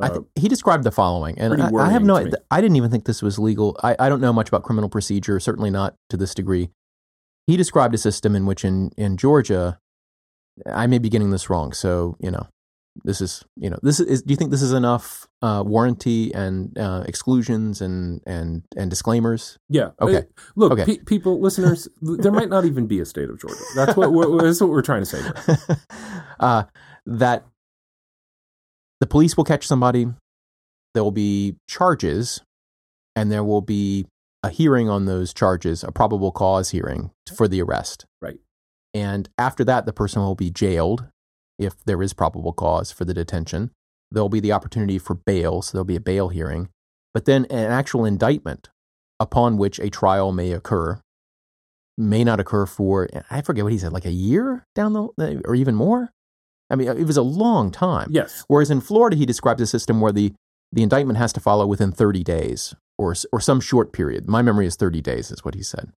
I 0.00 0.06
Uh, 0.06 0.10
th- 0.10 0.24
he 0.36 0.48
described 0.48 0.84
the 0.84 0.90
following, 0.90 1.38
and 1.38 1.62
I, 1.62 1.66
I 1.76 1.90
have 1.90 2.02
no. 2.02 2.14
worrying 2.14 2.30
to 2.30 2.38
me. 2.38 2.44
I 2.50 2.62
didn't 2.62 2.76
even 2.76 2.90
think 2.90 3.04
this 3.04 3.20
was 3.20 3.38
legal. 3.38 3.78
I, 3.82 3.94
I 3.98 4.08
don't 4.08 4.22
know 4.22 4.32
much 4.32 4.48
about 4.48 4.62
criminal 4.62 4.88
procedure, 4.88 5.38
certainly 5.38 5.70
not 5.70 5.94
to 6.08 6.16
this 6.16 6.34
degree. 6.34 6.70
He 7.46 7.58
described 7.58 7.94
a 7.94 7.98
system 7.98 8.34
in 8.34 8.46
which, 8.46 8.64
in 8.64 8.90
in 8.96 9.18
Georgia, 9.18 9.78
I 10.66 10.86
may 10.86 10.98
be 10.98 11.10
getting 11.10 11.30
this 11.30 11.50
wrong. 11.50 11.74
So 11.74 12.16
you 12.18 12.30
know, 12.30 12.48
this 13.04 13.20
is 13.20 13.44
you 13.56 13.70
know, 13.70 13.78
this 13.82 14.00
is. 14.00 14.22
Do 14.22 14.32
you 14.32 14.36
think 14.36 14.50
this 14.50 14.62
is 14.62 14.72
enough 14.72 15.26
uh, 15.40 15.62
warranty 15.66 16.32
and 16.34 16.76
uh, 16.78 17.04
exclusions 17.06 17.80
and 17.80 18.20
and 18.26 18.62
and 18.76 18.90
disclaimers? 18.90 19.58
Yeah. 19.68 19.90
Okay. 20.00 20.24
Look, 20.56 20.72
Okay. 20.72 20.84
pe- 20.84 21.04
people, 21.04 21.40
listeners, 21.40 21.88
there 22.00 22.32
might 22.32 22.48
not 22.50 22.64
even 22.64 22.86
be 22.86 23.00
a 23.00 23.04
state 23.06 23.30
of 23.30 23.40
Georgia. 23.40 23.56
That's 23.74 23.96
what 23.96 24.12
we're, 24.12 24.42
that's 24.42 24.60
what 24.60 24.70
we're 24.70 24.82
trying 24.82 25.04
to 25.04 25.06
say 25.06 25.20
uh, 26.40 26.64
that 27.06 27.46
the 29.00 29.06
police 29.06 29.36
will 29.36 29.44
catch 29.44 29.66
somebody, 29.66 30.06
there 30.94 31.02
will 31.02 31.10
be 31.10 31.56
charges, 31.68 32.40
and 33.16 33.32
there 33.32 33.42
will 33.44 33.62
be 33.62 34.06
a 34.42 34.50
hearing 34.50 34.88
on 34.88 35.06
those 35.06 35.32
charges, 35.32 35.82
a 35.82 35.92
probable 35.92 36.30
cause 36.32 36.70
hearing 36.70 37.10
for 37.36 37.48
the 37.48 37.62
arrest. 37.62 38.04
Right. 38.20 38.38
And 38.94 39.28
after 39.38 39.64
that, 39.64 39.86
the 39.86 39.92
person 39.92 40.20
will 40.20 40.34
be 40.34 40.50
jailed 40.50 41.06
if 41.64 41.82
there 41.84 42.02
is 42.02 42.12
probable 42.12 42.52
cause 42.52 42.92
for 42.92 43.04
the 43.04 43.14
detention. 43.14 43.70
There'll 44.10 44.28
be 44.28 44.40
the 44.40 44.52
opportunity 44.52 44.98
for 44.98 45.14
bail, 45.14 45.62
so 45.62 45.72
there'll 45.72 45.84
be 45.84 45.96
a 45.96 46.00
bail 46.00 46.28
hearing, 46.28 46.68
but 47.14 47.24
then 47.24 47.46
an 47.46 47.70
actual 47.70 48.04
indictment 48.04 48.68
upon 49.18 49.56
which 49.56 49.78
a 49.78 49.88
trial 49.88 50.32
may 50.32 50.52
occur 50.52 51.00
may 51.98 52.24
not 52.24 52.40
occur 52.40 52.66
for 52.66 53.08
I 53.30 53.42
forget 53.42 53.64
what 53.64 53.72
he 53.72 53.78
said, 53.78 53.92
like 53.92 54.06
a 54.06 54.10
year 54.10 54.66
down 54.74 54.92
the 54.92 55.42
or 55.44 55.54
even 55.54 55.74
more. 55.74 56.10
I 56.70 56.74
mean, 56.74 56.88
it 56.88 57.06
was 57.06 57.18
a 57.18 57.22
long 57.22 57.70
time. 57.70 58.08
Yes. 58.10 58.44
Whereas 58.48 58.70
in 58.70 58.80
Florida, 58.80 59.16
he 59.16 59.26
describes 59.26 59.60
a 59.60 59.66
system 59.66 60.00
where 60.00 60.12
the 60.12 60.32
the 60.72 60.82
indictment 60.82 61.18
has 61.18 61.32
to 61.34 61.40
follow 61.40 61.66
within 61.66 61.92
30 61.92 62.22
days 62.24 62.74
or 62.96 63.14
or 63.30 63.40
some 63.40 63.60
short 63.60 63.92
period. 63.92 64.28
My 64.28 64.42
memory 64.42 64.66
is 64.66 64.76
30 64.76 65.00
days, 65.02 65.30
is 65.30 65.44
what 65.44 65.54
he 65.54 65.62
said. 65.62 65.92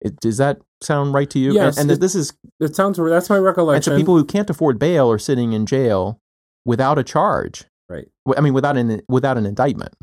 It, 0.00 0.20
does 0.20 0.36
that 0.38 0.60
sound 0.80 1.12
right 1.14 1.28
to 1.30 1.38
you? 1.38 1.52
Yes, 1.52 1.76
And, 1.76 1.90
and 1.90 1.98
it- 1.98 2.00
this 2.00 2.14
is 2.14 2.32
It 2.60 2.76
sounds 2.76 2.98
that's 2.98 3.28
my 3.30 3.38
recollection. 3.38 3.92
and 3.92 3.98
so 3.98 4.00
people 4.00 4.16
who 4.16 4.24
can't 4.24 4.48
afford 4.50 4.78
bail 4.78 5.10
are 5.10 5.18
sitting 5.18 5.52
in 5.52 5.66
jail 5.66 6.20
without 6.64 6.98
a 6.98 7.02
charge. 7.04 7.64
Right. 7.88 8.08
I 8.36 8.40
mean, 8.40 8.52
without 8.52 8.76
an 8.76 9.00
without 9.08 9.38
an 9.38 9.46
indictment. 9.46 9.94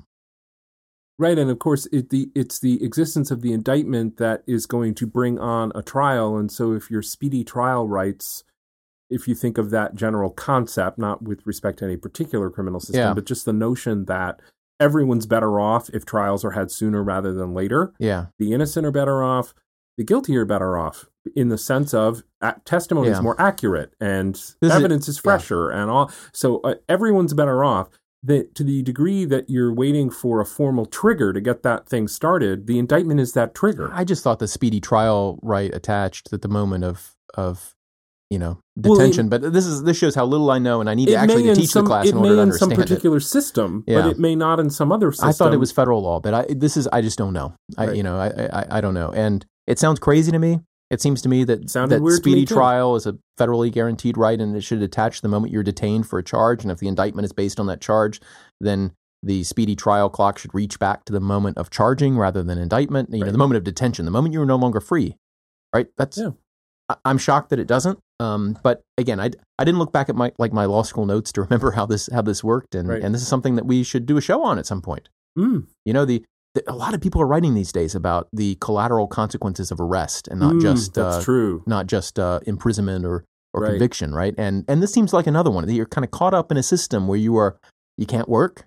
Right, 1.18 1.40
and 1.40 1.50
of 1.50 1.60
course, 1.60 1.86
it, 1.94 2.10
the 2.10 2.30
it's 2.36 2.60
the 2.60 2.84
existence 2.84 3.32
of 3.32 3.42
the 3.42 3.54
indictment 3.54 4.18
that 4.18 4.44
is 4.48 4.66
going 4.66 4.96
to 4.96 5.08
bring 5.08 5.40
on 5.40 5.72
a 5.74 5.82
trial, 5.82 6.36
and 6.36 6.52
so 6.52 6.74
if 6.74 6.92
your 6.92 7.02
speedy 7.02 7.46
trial 7.46 7.88
rights, 7.88 8.44
if 9.10 9.26
you 9.28 9.34
think 9.36 9.58
of 9.58 9.70
that 9.70 9.96
general 9.96 10.30
concept, 10.30 10.98
not 10.98 11.22
with 11.22 11.46
respect 11.48 11.80
to 11.80 11.86
any 11.86 11.96
particular 11.96 12.50
criminal 12.50 12.82
system, 12.82 13.00
Yeah. 13.00 13.14
but 13.14 13.26
just 13.26 13.46
the 13.46 13.54
notion 13.54 14.06
that 14.06 14.42
everyone's 14.78 15.26
better 15.26 15.58
off 15.58 15.90
if 15.94 16.04
trials 16.06 16.44
are 16.44 16.52
had 16.52 16.70
sooner 16.70 17.02
rather 17.02 17.32
than 17.34 17.54
later. 17.54 17.94
Yeah. 17.98 18.26
The 18.38 18.52
innocent 18.52 18.86
are 18.86 18.92
better 18.92 19.24
off, 19.24 19.54
the 19.98 20.04
guilty 20.04 20.36
are 20.38 20.46
better 20.46 20.78
off, 20.78 21.06
in 21.36 21.50
the 21.50 21.58
sense 21.58 21.94
of 21.94 22.24
testimony 22.66 23.08
Yeah. 23.08 23.16
is 23.16 23.22
more 23.22 23.40
accurate 23.42 23.94
and 24.00 24.36
This 24.62 24.72
evidence 24.74 25.08
is, 25.08 25.18
fresher, 25.18 25.70
and 25.70 25.90
all. 25.90 26.12
So 26.34 26.60
uh, 26.62 26.76
everyone's 26.90 27.34
better 27.34 27.64
off 27.64 27.90
that 28.24 28.56
to 28.56 28.64
the 28.64 28.82
degree 28.82 29.24
that 29.26 29.50
you're 29.50 29.74
waiting 29.74 30.10
for 30.10 30.42
a 30.42 30.46
formal 30.46 30.86
trigger 30.88 31.32
to 31.32 31.40
get 31.42 31.62
that 31.64 31.88
thing 31.88 32.08
started, 32.08 32.66
the 32.68 32.80
indictment 32.80 33.20
is 33.20 33.34
that 33.34 33.54
trigger. 33.56 33.90
I 33.94 34.04
just 34.04 34.24
thought 34.24 34.40
the 34.40 34.48
speedy 34.48 34.80
trial 34.82 35.40
right 35.44 35.74
attached 35.74 36.34
at 36.34 36.42
the 36.42 36.48
moment 36.48 36.84
of 36.84 37.12
of 37.36 37.74
you 38.32 38.40
know 38.40 38.58
Well, 38.76 38.96
detention. 38.96 39.30
but 39.30 39.54
this 39.54 39.66
is 39.68 39.84
this 39.84 39.96
shows 39.98 40.16
how 40.16 40.26
little 40.26 40.50
I 40.50 40.58
know, 40.58 40.80
and 40.82 40.90
I 40.90 40.96
need 40.96 41.08
to 41.08 41.16
actually 41.16 41.44
to 41.44 41.56
teach 41.56 41.70
some, 41.70 41.86
the 41.86 41.90
class 41.90 42.08
in 42.10 42.18
order 42.18 42.30
may 42.30 42.36
to 42.36 42.42
in 42.42 42.52
some 42.54 42.70
understand 42.72 42.72
it. 42.72 42.76
particular 42.88 43.20
system, 43.20 43.84
but 43.86 44.08
it 44.08 44.18
may 44.20 44.36
not 44.36 44.60
in 44.60 44.70
some 44.72 44.92
other 44.92 45.12
system. 45.12 45.30
I 45.30 45.32
thought 45.32 45.54
it 45.54 45.58
was 45.60 45.72
federal 45.72 46.02
law, 46.02 46.20
but 46.20 46.34
I 46.34 46.46
this 46.50 46.76
is 46.78 46.88
I 46.88 47.02
just 47.02 47.18
don't 47.20 47.34
know. 47.34 47.54
I 47.78 47.88
Right. 47.88 47.96
you 47.96 48.02
know 48.04 48.18
I, 48.18 48.28
I 48.62 48.66
I 48.78 48.82
don't 48.82 48.96
know, 48.96 49.12
and 49.14 49.46
it 49.68 49.80
sounds 49.80 50.00
crazy 50.00 50.32
to 50.32 50.40
me. 50.40 50.60
It 50.92 51.02
seems 51.02 51.22
to 51.24 51.30
me 51.30 51.44
that 51.46 51.70
Sounded 51.70 52.04
that 52.04 52.12
speedy 52.12 52.46
trial 52.46 52.96
is 52.96 53.08
a 53.08 53.18
federally 53.40 53.72
guaranteed 53.72 54.18
right, 54.18 54.40
and 54.40 54.56
it 54.56 54.62
should 54.62 54.82
attach 54.84 55.22
the 55.22 55.28
moment 55.28 55.52
you're 55.52 55.64
detained 55.64 56.08
for 56.08 56.20
a 56.20 56.24
charge. 56.24 56.64
And 56.64 56.72
if 56.72 56.78
the 56.78 56.88
indictment 56.88 57.26
is 57.26 57.34
based 57.34 57.60
on 57.60 57.66
that 57.68 57.82
charge, 57.82 58.22
then 58.62 58.92
the 59.24 59.44
speedy 59.44 59.76
trial 59.76 60.10
clock 60.12 60.38
should 60.38 60.54
reach 60.54 60.78
back 60.78 61.04
to 61.06 61.14
the 61.14 61.20
moment 61.20 61.58
of 61.58 61.72
charging 61.72 62.18
rather 62.18 62.44
than 62.44 62.60
indictment. 62.60 63.10
You 63.12 63.26
know, 63.26 63.32
the 63.32 63.38
moment 63.40 63.58
of 63.58 63.64
detention, 63.64 64.06
the 64.06 64.12
moment 64.12 64.34
you 64.34 64.42
are 64.42 64.46
no 64.46 64.58
longer 64.58 64.80
free. 64.80 65.16
Right? 65.74 65.88
That's. 65.98 66.18
Yeah. 66.20 66.32
I- 66.88 66.98
I'm 67.04 67.18
shocked 67.18 67.50
that 67.50 67.58
it 67.58 67.68
doesn't. 67.68 67.98
Um, 68.20 68.58
but 68.64 68.82
again, 69.00 69.20
I, 69.20 69.32
I 69.58 69.64
didn't 69.66 69.80
look 69.80 69.92
back 69.92 70.08
at 70.08 70.16
my 70.16 70.32
like 70.38 70.54
my 70.54 70.66
law 70.66 70.84
school 70.84 71.08
notes 71.08 71.32
to 71.34 71.42
remember 71.46 71.72
how 71.72 71.88
this 71.88 72.08
how 72.14 72.22
this 72.22 72.44
worked, 72.44 72.76
and 72.76 72.88
Right. 72.88 73.02
and 73.02 73.14
this 73.14 73.24
is 73.24 73.28
something 73.28 73.56
that 73.56 73.66
we 73.66 73.82
should 73.84 74.06
do 74.06 74.18
a 74.18 74.22
show 74.22 74.44
on 74.44 74.60
at 74.60 74.68
some 74.68 74.84
point. 74.84 75.10
Mm, 75.38 75.66
You 75.84 75.94
know, 75.94 76.06
the 76.06 76.24
a 76.68 76.76
lot 76.76 76.94
of 76.94 77.02
people 77.02 77.22
are 77.22 77.28
writing 77.28 77.54
these 77.54 77.72
days 77.72 77.96
about 77.96 78.28
the 78.34 78.56
collateral 78.56 79.08
consequences 79.08 79.72
of 79.72 79.80
arrest 79.80 80.28
and 80.30 80.40
not 80.40 80.54
mm, 80.56 80.62
just 80.62 80.94
that's 80.94 81.18
uh, 81.18 81.22
true. 81.24 81.64
not 81.68 81.88
just 81.88 82.18
uh, 82.20 82.40
imprisonment 82.46 83.06
or 83.06 83.26
or 83.54 83.62
Right. 83.62 83.70
conviction, 83.72 84.14
right? 84.14 84.34
And 84.38 84.66
and 84.68 84.84
this 84.84 84.92
seems 84.92 85.14
like 85.14 85.28
another 85.28 85.50
one. 85.52 85.70
You're 85.70 85.86
kind 85.86 86.04
of 86.04 86.12
caught 86.12 86.34
up 86.34 86.52
in 86.52 86.58
a 86.58 86.64
system 86.64 87.08
where 87.08 87.18
you 87.18 87.38
are 87.38 87.58
you 87.98 88.06
can't 88.06 88.28
work, 88.28 88.66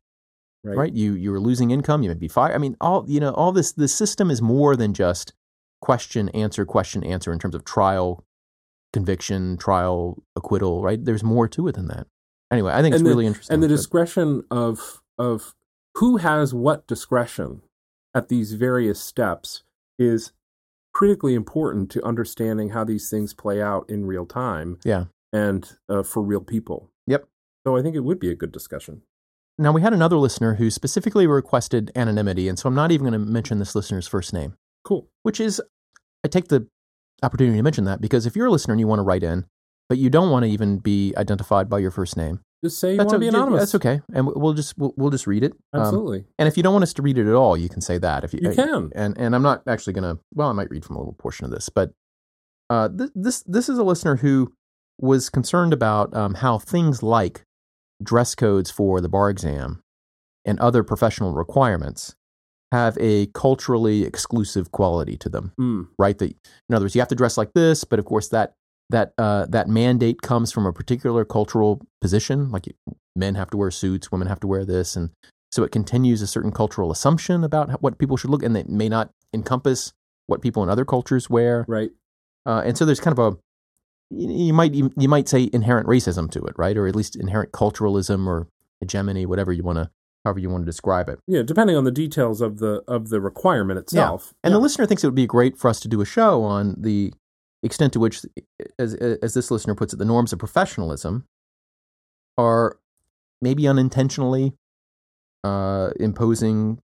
Right. 0.64 0.76
right? 0.78 0.92
You 0.92 1.12
you 1.14 1.32
are 1.34 1.40
losing 1.40 1.70
income. 1.70 2.02
You 2.02 2.08
may 2.08 2.14
be 2.14 2.28
fired. 2.28 2.54
I 2.54 2.58
mean, 2.58 2.76
all 2.80 3.04
you 3.06 3.20
know, 3.20 3.32
all 3.32 3.52
this. 3.52 3.72
The 3.72 3.88
system 3.88 4.30
is 4.30 4.40
more 4.40 4.76
than 4.76 4.94
just 4.94 5.32
question 5.80 6.28
answer 6.30 6.64
question 6.64 7.04
answer 7.04 7.32
in 7.32 7.38
terms 7.38 7.54
of 7.54 7.64
trial, 7.64 8.24
conviction, 8.92 9.56
trial, 9.56 10.22
acquittal. 10.36 10.82
Right? 10.82 11.02
There's 11.04 11.22
more 11.24 11.48
to 11.48 11.68
it 11.68 11.74
than 11.74 11.88
that. 11.88 12.06
Anyway, 12.50 12.72
I 12.72 12.80
think 12.82 12.94
it's 12.94 13.02
the- 13.02 13.08
really 13.10 13.26
interesting. 13.26 13.54
and 13.54 13.62
the 13.62 13.68
discretion 13.68 14.42
of 14.50 15.02
of 15.18 15.54
who 15.96 16.16
has 16.18 16.54
what 16.54 16.86
discretion 16.86 17.60
at 18.14 18.28
these 18.28 18.54
various 18.54 19.00
steps 19.00 19.62
is 19.98 20.32
critically 20.92 21.34
important 21.34 21.90
to 21.90 22.04
understanding 22.04 22.70
how 22.70 22.84
these 22.84 23.08
things 23.08 23.34
play 23.34 23.62
out 23.62 23.88
in 23.88 24.06
real 24.06 24.26
time 24.26 24.78
yeah. 24.84 25.04
and 25.32 25.76
uh, 25.88 26.02
for 26.02 26.22
real 26.22 26.40
people. 26.40 26.90
Yep. 27.06 27.28
So 27.66 27.76
I 27.76 27.82
think 27.82 27.94
it 27.94 28.00
would 28.00 28.18
be 28.18 28.30
a 28.30 28.34
good 28.34 28.52
discussion. 28.52 29.02
Now, 29.58 29.72
we 29.72 29.82
had 29.82 29.92
another 29.92 30.16
listener 30.16 30.54
who 30.54 30.70
specifically 30.70 31.26
requested 31.26 31.90
anonymity, 31.96 32.48
and 32.48 32.58
so 32.58 32.68
I'm 32.68 32.76
not 32.76 32.92
even 32.92 33.08
going 33.08 33.20
to 33.20 33.30
mention 33.30 33.58
this 33.58 33.74
listener's 33.74 34.06
first 34.06 34.32
name, 34.32 34.54
Cool. 34.84 35.08
which 35.24 35.40
is, 35.40 35.60
I 36.24 36.28
take 36.28 36.48
the 36.48 36.68
opportunity 37.24 37.56
to 37.58 37.62
mention 37.62 37.84
that 37.84 38.00
because 38.00 38.24
if 38.24 38.36
you're 38.36 38.46
a 38.46 38.50
listener 38.50 38.74
and 38.74 38.80
you 38.80 38.86
want 38.86 39.00
to 39.00 39.04
write 39.04 39.24
in, 39.24 39.46
but 39.88 39.98
you 39.98 40.10
don't 40.10 40.30
want 40.30 40.44
to 40.44 40.50
even 40.50 40.78
be 40.78 41.12
identified 41.16 41.68
by 41.68 41.78
your 41.78 41.90
first 41.90 42.16
name, 42.16 42.40
Just 42.64 42.80
say 42.80 42.92
you 42.92 42.96
that's, 42.96 43.06
want 43.12 43.14
to 43.16 43.18
be 43.20 43.28
okay. 43.28 43.36
anonymous. 43.36 43.60
that's 43.60 43.74
okay. 43.76 44.00
And 44.12 44.26
we'll 44.26 44.54
just, 44.54 44.76
we'll, 44.76 44.92
we'll 44.96 45.10
just 45.10 45.26
read 45.26 45.44
it. 45.44 45.52
Um, 45.72 45.82
Absolutely. 45.82 46.24
and 46.38 46.48
if 46.48 46.56
you 46.56 46.62
don't 46.62 46.72
want 46.72 46.82
us 46.82 46.92
to 46.94 47.02
read 47.02 47.16
it 47.16 47.28
at 47.28 47.34
all, 47.34 47.56
you 47.56 47.68
can 47.68 47.80
say 47.80 47.98
that. 47.98 48.24
If 48.24 48.34
you, 48.34 48.40
You 48.42 48.52
can. 48.52 48.90
And, 48.96 49.16
and 49.16 49.34
I'm 49.34 49.42
not 49.42 49.62
actually 49.68 49.92
going 49.92 50.16
to, 50.16 50.20
well, 50.34 50.48
I 50.48 50.52
might 50.52 50.70
read 50.70 50.84
from 50.84 50.96
a 50.96 50.98
little 50.98 51.14
portion 51.14 51.44
of 51.44 51.52
this, 51.52 51.68
but 51.68 51.92
uh, 52.68 52.88
th- 52.88 53.10
this, 53.14 53.42
this 53.46 53.68
is 53.68 53.78
a 53.78 53.84
listener 53.84 54.16
who 54.16 54.52
was 55.00 55.30
concerned 55.30 55.72
about 55.72 56.14
um, 56.16 56.34
how 56.34 56.58
things 56.58 57.02
like 57.02 57.42
dress 58.02 58.34
codes 58.34 58.70
for 58.70 59.00
the 59.00 59.08
bar 59.08 59.30
exam 59.30 59.80
and 60.44 60.58
other 60.58 60.82
professional 60.82 61.32
requirements 61.34 62.16
have 62.72 62.98
a 63.00 63.26
culturally 63.28 64.02
exclusive 64.04 64.72
quality 64.72 65.16
to 65.16 65.28
them, 65.28 65.52
Mm, 65.58 65.88
right? 65.98 66.18
That 66.18 66.32
in 66.68 66.74
other 66.74 66.84
words, 66.84 66.94
you 66.94 67.00
have 67.00 67.08
to 67.08 67.14
dress 67.14 67.38
like 67.38 67.52
this, 67.54 67.84
but 67.84 67.98
of 67.98 68.04
course 68.04 68.28
that 68.28 68.54
that 68.90 69.12
uh, 69.18 69.46
that 69.46 69.68
mandate 69.68 70.22
comes 70.22 70.52
from 70.52 70.66
a 70.66 70.72
particular 70.72 71.24
cultural 71.24 71.80
position. 72.00 72.50
Like 72.50 72.66
men 73.16 73.34
have 73.34 73.50
to 73.50 73.56
wear 73.56 73.70
suits, 73.70 74.10
women 74.12 74.28
have 74.28 74.40
to 74.40 74.46
wear 74.46 74.64
this, 74.64 74.96
and 74.96 75.10
so 75.50 75.62
it 75.62 75.72
continues 75.72 76.22
a 76.22 76.26
certain 76.26 76.52
cultural 76.52 76.90
assumption 76.90 77.44
about 77.44 77.82
what 77.82 77.98
people 77.98 78.16
should 78.16 78.30
look, 78.30 78.42
and 78.42 78.56
it 78.56 78.68
may 78.68 78.88
not 78.88 79.10
encompass 79.34 79.92
what 80.26 80.42
people 80.42 80.62
in 80.62 80.68
other 80.68 80.84
cultures 80.84 81.28
wear. 81.30 81.64
right. 81.68 81.90
Uh, 82.46 82.62
and 82.64 82.78
so 82.78 82.84
there's 82.86 83.00
kind 83.00 83.18
of 83.18 83.32
a 83.34 83.36
you 84.10 84.54
might 84.54 84.72
you, 84.72 84.90
might 85.08 85.28
say 85.28 85.50
inherent 85.52 85.86
racism 85.86 86.30
to 86.30 86.42
it, 86.44 86.54
right? 86.56 86.76
Or 86.78 86.86
at 86.86 86.96
least 86.96 87.14
inherent 87.14 87.52
culturalism 87.52 88.26
or 88.26 88.48
hegemony, 88.80 89.26
whatever 89.26 89.52
you 89.52 89.62
want 89.62 89.76
to, 89.76 89.90
however 90.24 90.38
you 90.38 90.48
want 90.48 90.62
to 90.62 90.66
describe 90.66 91.10
it. 91.10 91.18
Yeah, 91.26 91.42
depending 91.42 91.76
on 91.76 91.84
the 91.84 91.90
details 91.90 92.40
of 92.40 92.58
the 92.58 92.82
of 92.88 93.10
the 93.10 93.20
requirement 93.20 93.78
itself. 93.78 94.32
And 94.42 94.52
Yeah. 94.52 94.56
the 94.56 94.62
listener 94.62 94.86
thinks 94.86 95.04
it 95.04 95.08
would 95.08 95.14
be 95.14 95.26
great 95.26 95.58
for 95.58 95.68
us 95.68 95.78
to 95.80 95.88
do 95.88 96.00
a 96.00 96.06
show 96.06 96.42
on 96.42 96.76
the 96.78 97.12
extent 97.62 97.92
to 97.94 98.00
which, 98.00 98.22
as 98.78 98.94
as 98.94 99.34
this 99.34 99.50
listener 99.50 99.74
puts 99.74 99.92
it, 99.92 99.96
the 99.98 100.04
norms 100.04 100.32
of 100.32 100.38
professionalism 100.38 101.24
are 102.36 102.78
maybe 103.40 103.66
unintentionally 103.68 104.54
uh, 105.44 105.90
imposing 106.00 106.78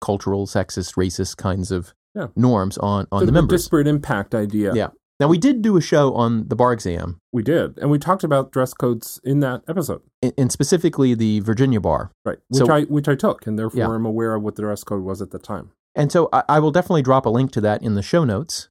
cultural, 0.00 0.46
sexist, 0.46 0.94
racist 0.96 1.36
kinds 1.36 1.70
of 1.70 1.94
Yeah. 2.14 2.28
norms 2.36 2.76
on 2.78 3.06
on 3.12 3.20
Sort 3.20 3.26
the 3.26 3.32
members. 3.32 3.60
disparate 3.62 3.86
impact 3.86 4.34
idea. 4.34 4.74
Yeah. 4.74 4.88
Now 5.20 5.28
we 5.28 5.38
did 5.38 5.62
do 5.62 5.76
a 5.76 5.80
show 5.80 6.14
on 6.14 6.48
the 6.48 6.56
bar 6.56 6.72
exam, 6.72 7.20
We 7.32 7.42
did. 7.42 7.78
And 7.78 7.90
we 7.90 7.98
talked 7.98 8.24
about 8.24 8.50
dress 8.50 8.74
codes 8.74 9.20
in 9.22 9.40
that 9.40 9.62
episode. 9.68 10.02
and- 10.22 10.32
and 10.36 10.50
specifically 10.52 11.14
the 11.14 11.40
Virginia 11.40 11.80
bar. 11.80 12.10
Right. 12.24 12.38
Which 12.48 12.66
So- 12.66 12.72
I 12.72 12.82
which 12.84 13.08
I 13.08 13.14
took 13.14 13.46
and 13.46 13.58
therefore 13.58 13.78
Yeah. 13.78 13.90
I'm 13.90 14.04
aware 14.06 14.34
of 14.34 14.42
what 14.42 14.56
the 14.56 14.62
dress 14.62 14.82
code 14.84 15.02
was 15.04 15.22
at 15.22 15.30
the 15.30 15.38
time. 15.38 15.70
And 15.94 16.10
so 16.10 16.28
I, 16.32 16.42
I 16.48 16.58
will 16.58 16.70
definitely 16.72 17.02
drop 17.02 17.24
a 17.26 17.30
link 17.30 17.52
to 17.52 17.60
that 17.60 17.82
in 17.82 17.94
the 17.94 18.02
show 18.02 18.24
notes. 18.24 18.68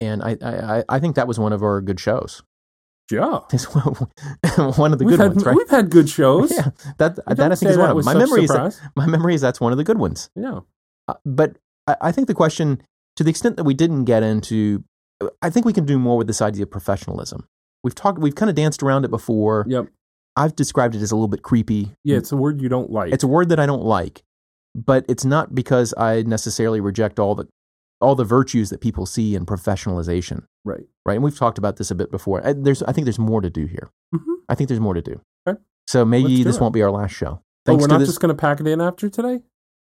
And 0.00 0.22
I, 0.22 0.36
I, 0.42 0.78
I- 0.78 0.84
I 0.88 0.98
think 1.00 1.16
that 1.16 1.26
was 1.28 1.38
one 1.38 1.52
of 1.52 1.62
our 1.62 1.80
good 1.80 2.00
shows. 2.00 2.42
Yeah. 3.10 3.40
It's 3.52 3.66
one 3.74 4.92
of 4.92 4.98
the 4.98 5.04
we've 5.04 5.16
good 5.16 5.20
had, 5.20 5.30
ones, 5.32 5.44
right? 5.44 5.56
We've 5.56 5.68
had 5.70 5.90
good 5.90 6.08
shows. 6.08 6.50
Yeah, 6.56 6.70
that 6.98 7.18
You 7.28 7.34
that 7.36 7.52
I 7.52 7.54
think 7.54 7.70
is 7.70 7.78
one 7.78 7.90
of 7.90 8.04
My 8.04 8.14
memory 8.14 8.44
is 8.44 8.50
that, 8.50 8.78
my 8.96 9.06
memory 9.06 9.34
is 9.34 9.40
that's 9.40 9.60
one 9.60 9.72
of 9.72 9.78
the 9.78 9.84
good 9.84 9.98
ones. 9.98 10.30
Yeah. 10.36 10.60
Uh, 11.08 11.14
but 11.24 11.56
I, 11.86 11.96
I 12.02 12.12
think 12.12 12.28
the 12.28 12.34
question, 12.34 12.82
to 13.16 13.24
the 13.24 13.30
extent 13.30 13.56
that 13.56 13.64
we 13.64 13.74
didn't 13.74 14.04
get 14.04 14.22
into, 14.22 14.84
I 15.42 15.50
think 15.50 15.64
we 15.66 15.72
can 15.72 15.84
do 15.86 15.98
more 15.98 16.18
with 16.18 16.26
this 16.26 16.42
idea 16.42 16.64
of 16.64 16.70
professionalism. 16.70 17.46
We've 17.82 17.94
talked, 17.94 18.18
we've 18.18 18.34
kind 18.34 18.50
of 18.50 18.56
danced 18.56 18.82
around 18.82 19.04
it 19.04 19.10
before. 19.10 19.64
Yep. 19.68 19.88
I've 20.36 20.54
described 20.54 20.94
it 20.94 21.00
as 21.02 21.10
a 21.10 21.16
little 21.16 21.28
bit 21.28 21.42
creepy. 21.42 21.90
Yeah, 22.04 22.18
it's 22.18 22.30
a 22.30 22.36
word 22.36 22.60
you 22.60 22.68
don't 22.68 22.90
like. 22.90 23.12
It's 23.12 23.24
a 23.24 23.28
word 23.28 23.48
that 23.48 23.58
I 23.58 23.66
don't 23.66 23.82
like, 23.84 24.22
but 24.74 25.04
it's 25.08 25.24
not 25.24 25.54
because 25.54 25.92
I 25.96 26.22
necessarily 26.22 26.80
reject 26.80 27.18
all 27.18 27.34
the 27.34 27.48
all 28.00 28.14
the 28.14 28.24
virtues 28.24 28.70
that 28.70 28.80
people 28.80 29.06
see 29.06 29.34
in 29.34 29.44
professionalization, 29.46 30.44
right. 30.64 30.84
right? 31.04 31.14
And 31.14 31.24
we've 31.24 31.36
talked 31.36 31.58
about 31.58 31.76
this 31.76 31.90
a 31.90 31.94
bit 31.94 32.10
before. 32.10 32.46
Uh, 32.46 32.54
There's, 32.56 32.82
I 32.84 32.92
think 32.92 33.04
there's 33.06 33.18
more 33.18 33.40
to 33.40 33.50
do 33.50 33.66
here. 33.66 33.90
Mhm. 34.14 34.36
I 34.48 34.54
think 34.54 34.68
there's 34.68 34.80
more 34.80 34.94
to 34.94 35.02
do. 35.02 35.20
Okay. 35.48 35.58
So 35.88 36.04
maybe 36.04 36.42
this 36.44 36.56
it. 36.56 36.60
won't 36.60 36.74
be 36.74 36.82
our 36.82 36.90
last 36.90 37.12
show. 37.14 37.42
thanks 37.66 37.82
we're 37.82 37.88
not 37.88 37.98
this. 37.98 38.08
just 38.08 38.20
going 38.20 38.34
to 38.34 38.40
pack 38.40 38.60
it 38.60 38.66
in 38.66 38.80
after 38.80 39.08
today. 39.08 39.40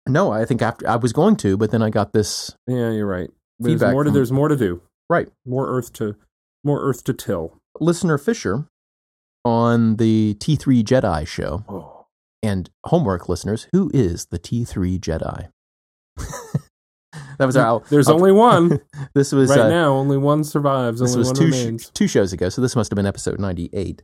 no, 0.07 0.31
I 0.31 0.45
think 0.45 0.61
after 0.61 0.87
I 0.89 0.97
was 0.97 1.13
going 1.13 1.35
to, 1.37 1.55
but 1.57 1.71
then 1.71 1.81
I 1.81 1.89
got 1.89 2.11
this. 2.13 2.55
Yeah, 2.67 2.91
you're 2.91 3.07
right. 3.07 3.29
There's 3.59 3.81
more 3.81 4.03
to 4.03 4.09
from- 4.09 4.13
there's 4.15 4.31
more 4.31 4.47
to 4.49 4.55
do. 4.57 4.81
Right. 5.09 5.29
More 5.45 5.67
earth 5.67 5.93
to 5.93 6.15
more 6.63 6.81
earth 6.81 7.03
to 7.05 7.13
till. 7.13 7.59
Listener 7.79 8.17
Fisher 8.17 8.65
on 9.45 9.95
the 9.95 10.35
T3 10.39 10.83
Jedi 10.83 11.25
show. 11.27 11.63
Oh, 11.69 12.05
And 12.43 12.69
homework 12.85 13.29
listeners, 13.29 13.67
who 13.71 13.89
is 13.93 14.25
the 14.27 14.37
T3 14.39 14.99
Jedi? 14.99 15.49
that 17.37 17.45
was 17.45 17.57
our. 17.57 17.81
there's 17.89 18.07
our- 18.07 18.15
only 18.15 18.31
one 18.31 18.79
This 19.13 19.31
was 19.31 19.49
right 19.49 19.59
uh, 19.59 19.69
now. 19.69 19.93
Only 19.93 20.17
one 20.17 20.43
survives. 20.43 20.99
this 20.99 21.11
only 21.15 21.29
was 21.29 21.37
two 21.37 21.77
sh- 21.79 21.87
two 21.93 22.07
shows 22.07 22.31
ago, 22.33 22.49
so 22.49 22.61
this 22.61 22.75
must 22.75 22.89
have 22.91 22.95
been 22.95 23.05
episode 23.05 23.39
ninety 23.39 23.69
eight. 23.73 24.03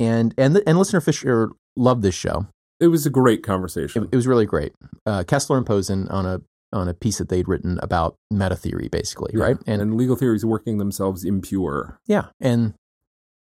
And 0.00 0.34
and 0.38 0.56
the, 0.56 0.68
and 0.68 0.78
listener 0.78 1.00
Fisher 1.00 1.50
loved 1.76 2.02
this 2.02 2.14
show. 2.14 2.46
it 2.80 2.88
was 2.88 3.06
a 3.06 3.10
great 3.10 3.42
conversation. 3.42 4.08
it 4.10 4.16
was 4.16 4.26
really 4.26 4.46
great. 4.46 4.72
Uh, 5.06 5.24
Kessler 5.24 5.56
and 5.58 5.66
Pozen 5.66 6.08
on 6.08 6.26
a 6.26 6.40
on 6.72 6.88
a 6.88 6.94
piece 6.94 7.18
that 7.18 7.28
they'd 7.28 7.46
written 7.48 7.78
about 7.82 8.16
meta 8.30 8.56
theory, 8.56 8.88
basically, 8.88 9.32
Yeah. 9.34 9.44
right? 9.44 9.56
And, 9.66 9.94
legal 9.94 10.16
theories 10.16 10.42
working 10.42 10.78
themselves 10.78 11.22
impure. 11.22 11.98
Yeah, 12.06 12.28
and 12.40 12.72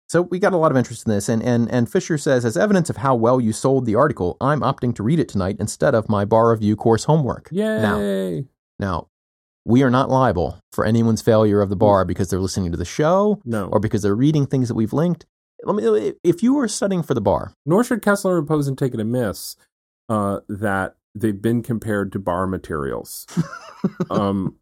so 0.08 0.24
we 0.24 0.40
got 0.40 0.54
a 0.54 0.58
lot 0.58 0.72
of 0.72 0.78
interest 0.78 1.06
in 1.06 1.14
this, 1.14 1.30
and 1.30 1.44
and 1.44 1.70
and 1.72 1.90
Fisher 1.92 2.18
says, 2.18 2.44
as 2.44 2.58
evidence 2.58 2.90
of 2.90 2.98
how 2.98 3.14
well 3.14 3.40
you 3.40 3.54
sold 3.54 3.86
the 3.86 3.94
article, 3.94 4.36
I'm 4.42 4.62
opting 4.62 4.96
to 4.96 5.04
read 5.04 5.20
it 5.20 5.30
tonight 5.30 5.58
instead 5.60 5.94
of 5.94 6.10
my 6.10 6.26
bar 6.26 6.50
review 6.52 6.76
course 6.76 7.04
homework. 7.04 7.50
Yay! 7.52 7.82
Now, 7.82 8.44
we 9.66 9.84
are 9.84 9.90
not 9.90 10.10
liable 10.10 10.60
for 10.74 10.86
anyone's 10.86 11.22
failure 11.22 11.62
of 11.62 11.70
the 11.70 11.76
bar 11.76 12.06
because 12.06 12.30
they're 12.30 12.40
listening 12.40 12.72
to 12.72 12.78
the 12.78 12.86
show 12.86 13.42
No. 13.46 13.68
or 13.68 13.80
because 13.80 14.02
they're 14.02 14.16
reading 14.16 14.46
things 14.48 14.68
that 14.68 14.76
we've 14.76 14.94
linked. 14.94 15.26
Let 15.64 15.76
me, 15.76 16.14
if 16.24 16.42
you 16.42 16.54
were 16.56 16.68
studying 16.70 17.04
for 17.04 17.14
the 17.14 17.22
bar, 17.22 17.54
Nor 17.66 17.84
should 17.84 18.02
Kessler 18.02 18.38
and 18.40 18.48
Pozen 18.48 18.78
take 18.78 18.94
it 18.94 19.00
amiss 19.00 19.58
uh, 20.08 20.40
that 20.48 20.96
they've 21.14 21.40
been 21.42 21.62
compared 21.62 22.12
to 22.14 22.20
bar 22.20 22.48
materials. 22.48 23.28
um, 24.10 24.56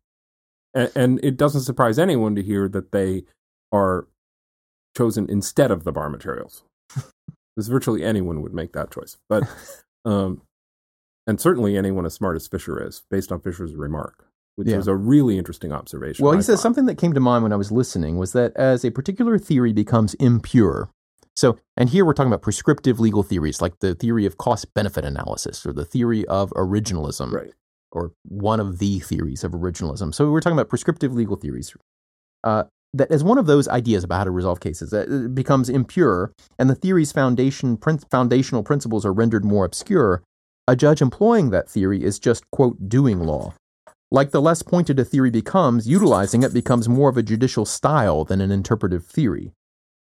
and, 0.74 0.92
and 0.96 1.20
it 1.24 1.38
doesn't 1.38 1.62
surprise 1.62 2.00
anyone 2.00 2.34
to 2.36 2.42
hear 2.42 2.68
that 2.68 2.92
they 2.92 3.24
are 3.72 4.08
chosen 4.98 5.30
instead 5.30 5.70
of 5.70 5.84
the 5.84 5.92
bar 5.92 6.10
materials. 6.10 6.64
Because 7.56 7.70
virtually 7.70 8.04
anyone 8.04 8.44
would 8.44 8.54
make 8.54 8.74
that 8.74 8.92
choice. 8.92 9.18
But, 9.28 9.42
um, 10.06 10.44
and 11.28 11.40
certainly 11.40 11.78
anyone 11.78 12.06
as 12.06 12.14
smart 12.14 12.36
as 12.36 12.48
Fisher 12.48 12.82
is, 12.86 13.04
based 13.12 13.32
on 13.32 13.42
Fisher's 13.42 13.76
remark, 13.76 14.26
which 14.56 14.68
Yeah. 14.70 14.78
was 14.78 14.88
a 14.88 14.96
really 14.96 15.38
interesting 15.38 15.72
observation. 15.72 16.24
well, 16.24 16.34
he 16.34 16.38
I 16.40 16.42
says 16.42 16.56
thought. 16.58 16.64
something 16.64 16.86
that 16.88 16.96
came 16.96 17.14
to 17.14 17.20
mind 17.20 17.44
when 17.44 17.54
I 17.54 17.58
was 17.58 17.72
listening 17.72 18.18
was 18.18 18.32
that 18.34 18.56
as 18.56 18.84
a 18.86 18.90
particular 18.92 19.38
theory 19.38 19.74
becomes 19.74 20.14
impure, 20.16 20.90
so, 21.36 21.58
and 21.76 21.90
here 21.90 22.04
we're 22.04 22.14
talking 22.14 22.32
about 22.32 22.42
prescriptive 22.42 23.00
legal 23.00 23.22
theories 23.22 23.62
like 23.62 23.78
the 23.80 23.94
theory 23.94 24.26
of 24.26 24.38
cost 24.40 24.74
benefit 24.74 25.06
analysis 25.06 25.66
or 25.66 25.74
the 25.74 25.86
theory 25.86 26.26
of 26.26 26.50
originalism. 26.52 27.32
Right. 27.34 27.54
or 27.94 28.12
one 28.28 28.60
of 28.60 28.80
the 28.80 29.00
theories 29.00 29.46
of 29.46 29.54
originalism. 29.54 30.14
So 30.14 30.30
we're 30.30 30.42
talking 30.42 30.58
about 30.58 30.68
prescriptive 30.68 31.14
legal 31.14 31.38
theories. 31.38 31.74
Uh, 32.44 32.66
that 32.94 33.10
as 33.10 33.24
one 33.24 33.38
of 33.38 33.46
those 33.46 33.68
ideas 33.70 34.04
about 34.04 34.18
how 34.18 34.24
to 34.26 34.32
resolve 34.32 34.60
cases 34.60 34.90
that 34.90 35.08
it 35.10 35.34
becomes 35.34 35.70
impure, 35.70 36.34
and 36.60 36.70
the 36.70 36.76
theory's 36.76 37.14
foundation 37.14 37.78
prin- 37.78 38.00
foundational 38.12 38.62
principles 38.62 39.06
are 39.06 39.14
rendered 39.14 39.46
more 39.46 39.64
obscure, 39.64 40.22
a 40.68 40.76
judge 40.76 41.02
employing 41.02 41.50
that 41.52 41.70
theory 41.70 42.04
is 42.04 42.20
just 42.20 42.50
quote 42.52 42.90
doing 42.90 43.20
law. 43.20 43.54
Like 44.12 44.32
the 44.32 44.42
less 44.42 44.62
pointed 44.62 45.00
a 45.00 45.06
theory 45.06 45.30
becomes, 45.30 45.88
utilizing 45.88 46.44
it 46.44 46.54
becomes 46.54 46.88
more 46.88 47.10
of 47.10 47.18
a 47.18 47.24
judicial 47.24 47.66
style 47.66 48.24
than 48.24 48.40
an 48.40 48.52
interpretive 48.52 49.06
theory. 49.06 49.52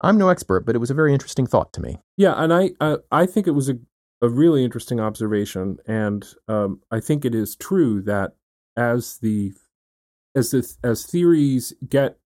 I'm 0.02 0.18
no 0.18 0.30
expert, 0.30 0.66
but 0.66 0.76
it 0.76 0.80
was 0.80 0.92
a 0.92 0.96
very 0.96 1.14
interesting 1.14 1.48
thought 1.48 1.74
to 1.74 1.82
me. 1.82 2.00
Yeah, 2.18 2.34
and 2.36 2.54
I 2.54 2.72
I, 2.80 2.98
I 3.12 3.26
think 3.26 3.48
it 3.48 3.52
was 3.52 3.70
a 3.70 3.78
a 4.22 4.30
really 4.30 4.64
interesting 4.64 5.00
observation, 5.00 5.78
and 5.86 6.26
um, 6.48 6.82
I 6.92 7.00
think 7.00 7.26
it 7.26 7.36
is 7.36 7.56
true 7.56 8.02
that 8.04 8.34
as 8.78 9.18
the 9.18 9.54
as 10.36 10.52
the 10.52 10.76
as 10.84 11.06
theories 11.06 11.74
get 11.88 12.18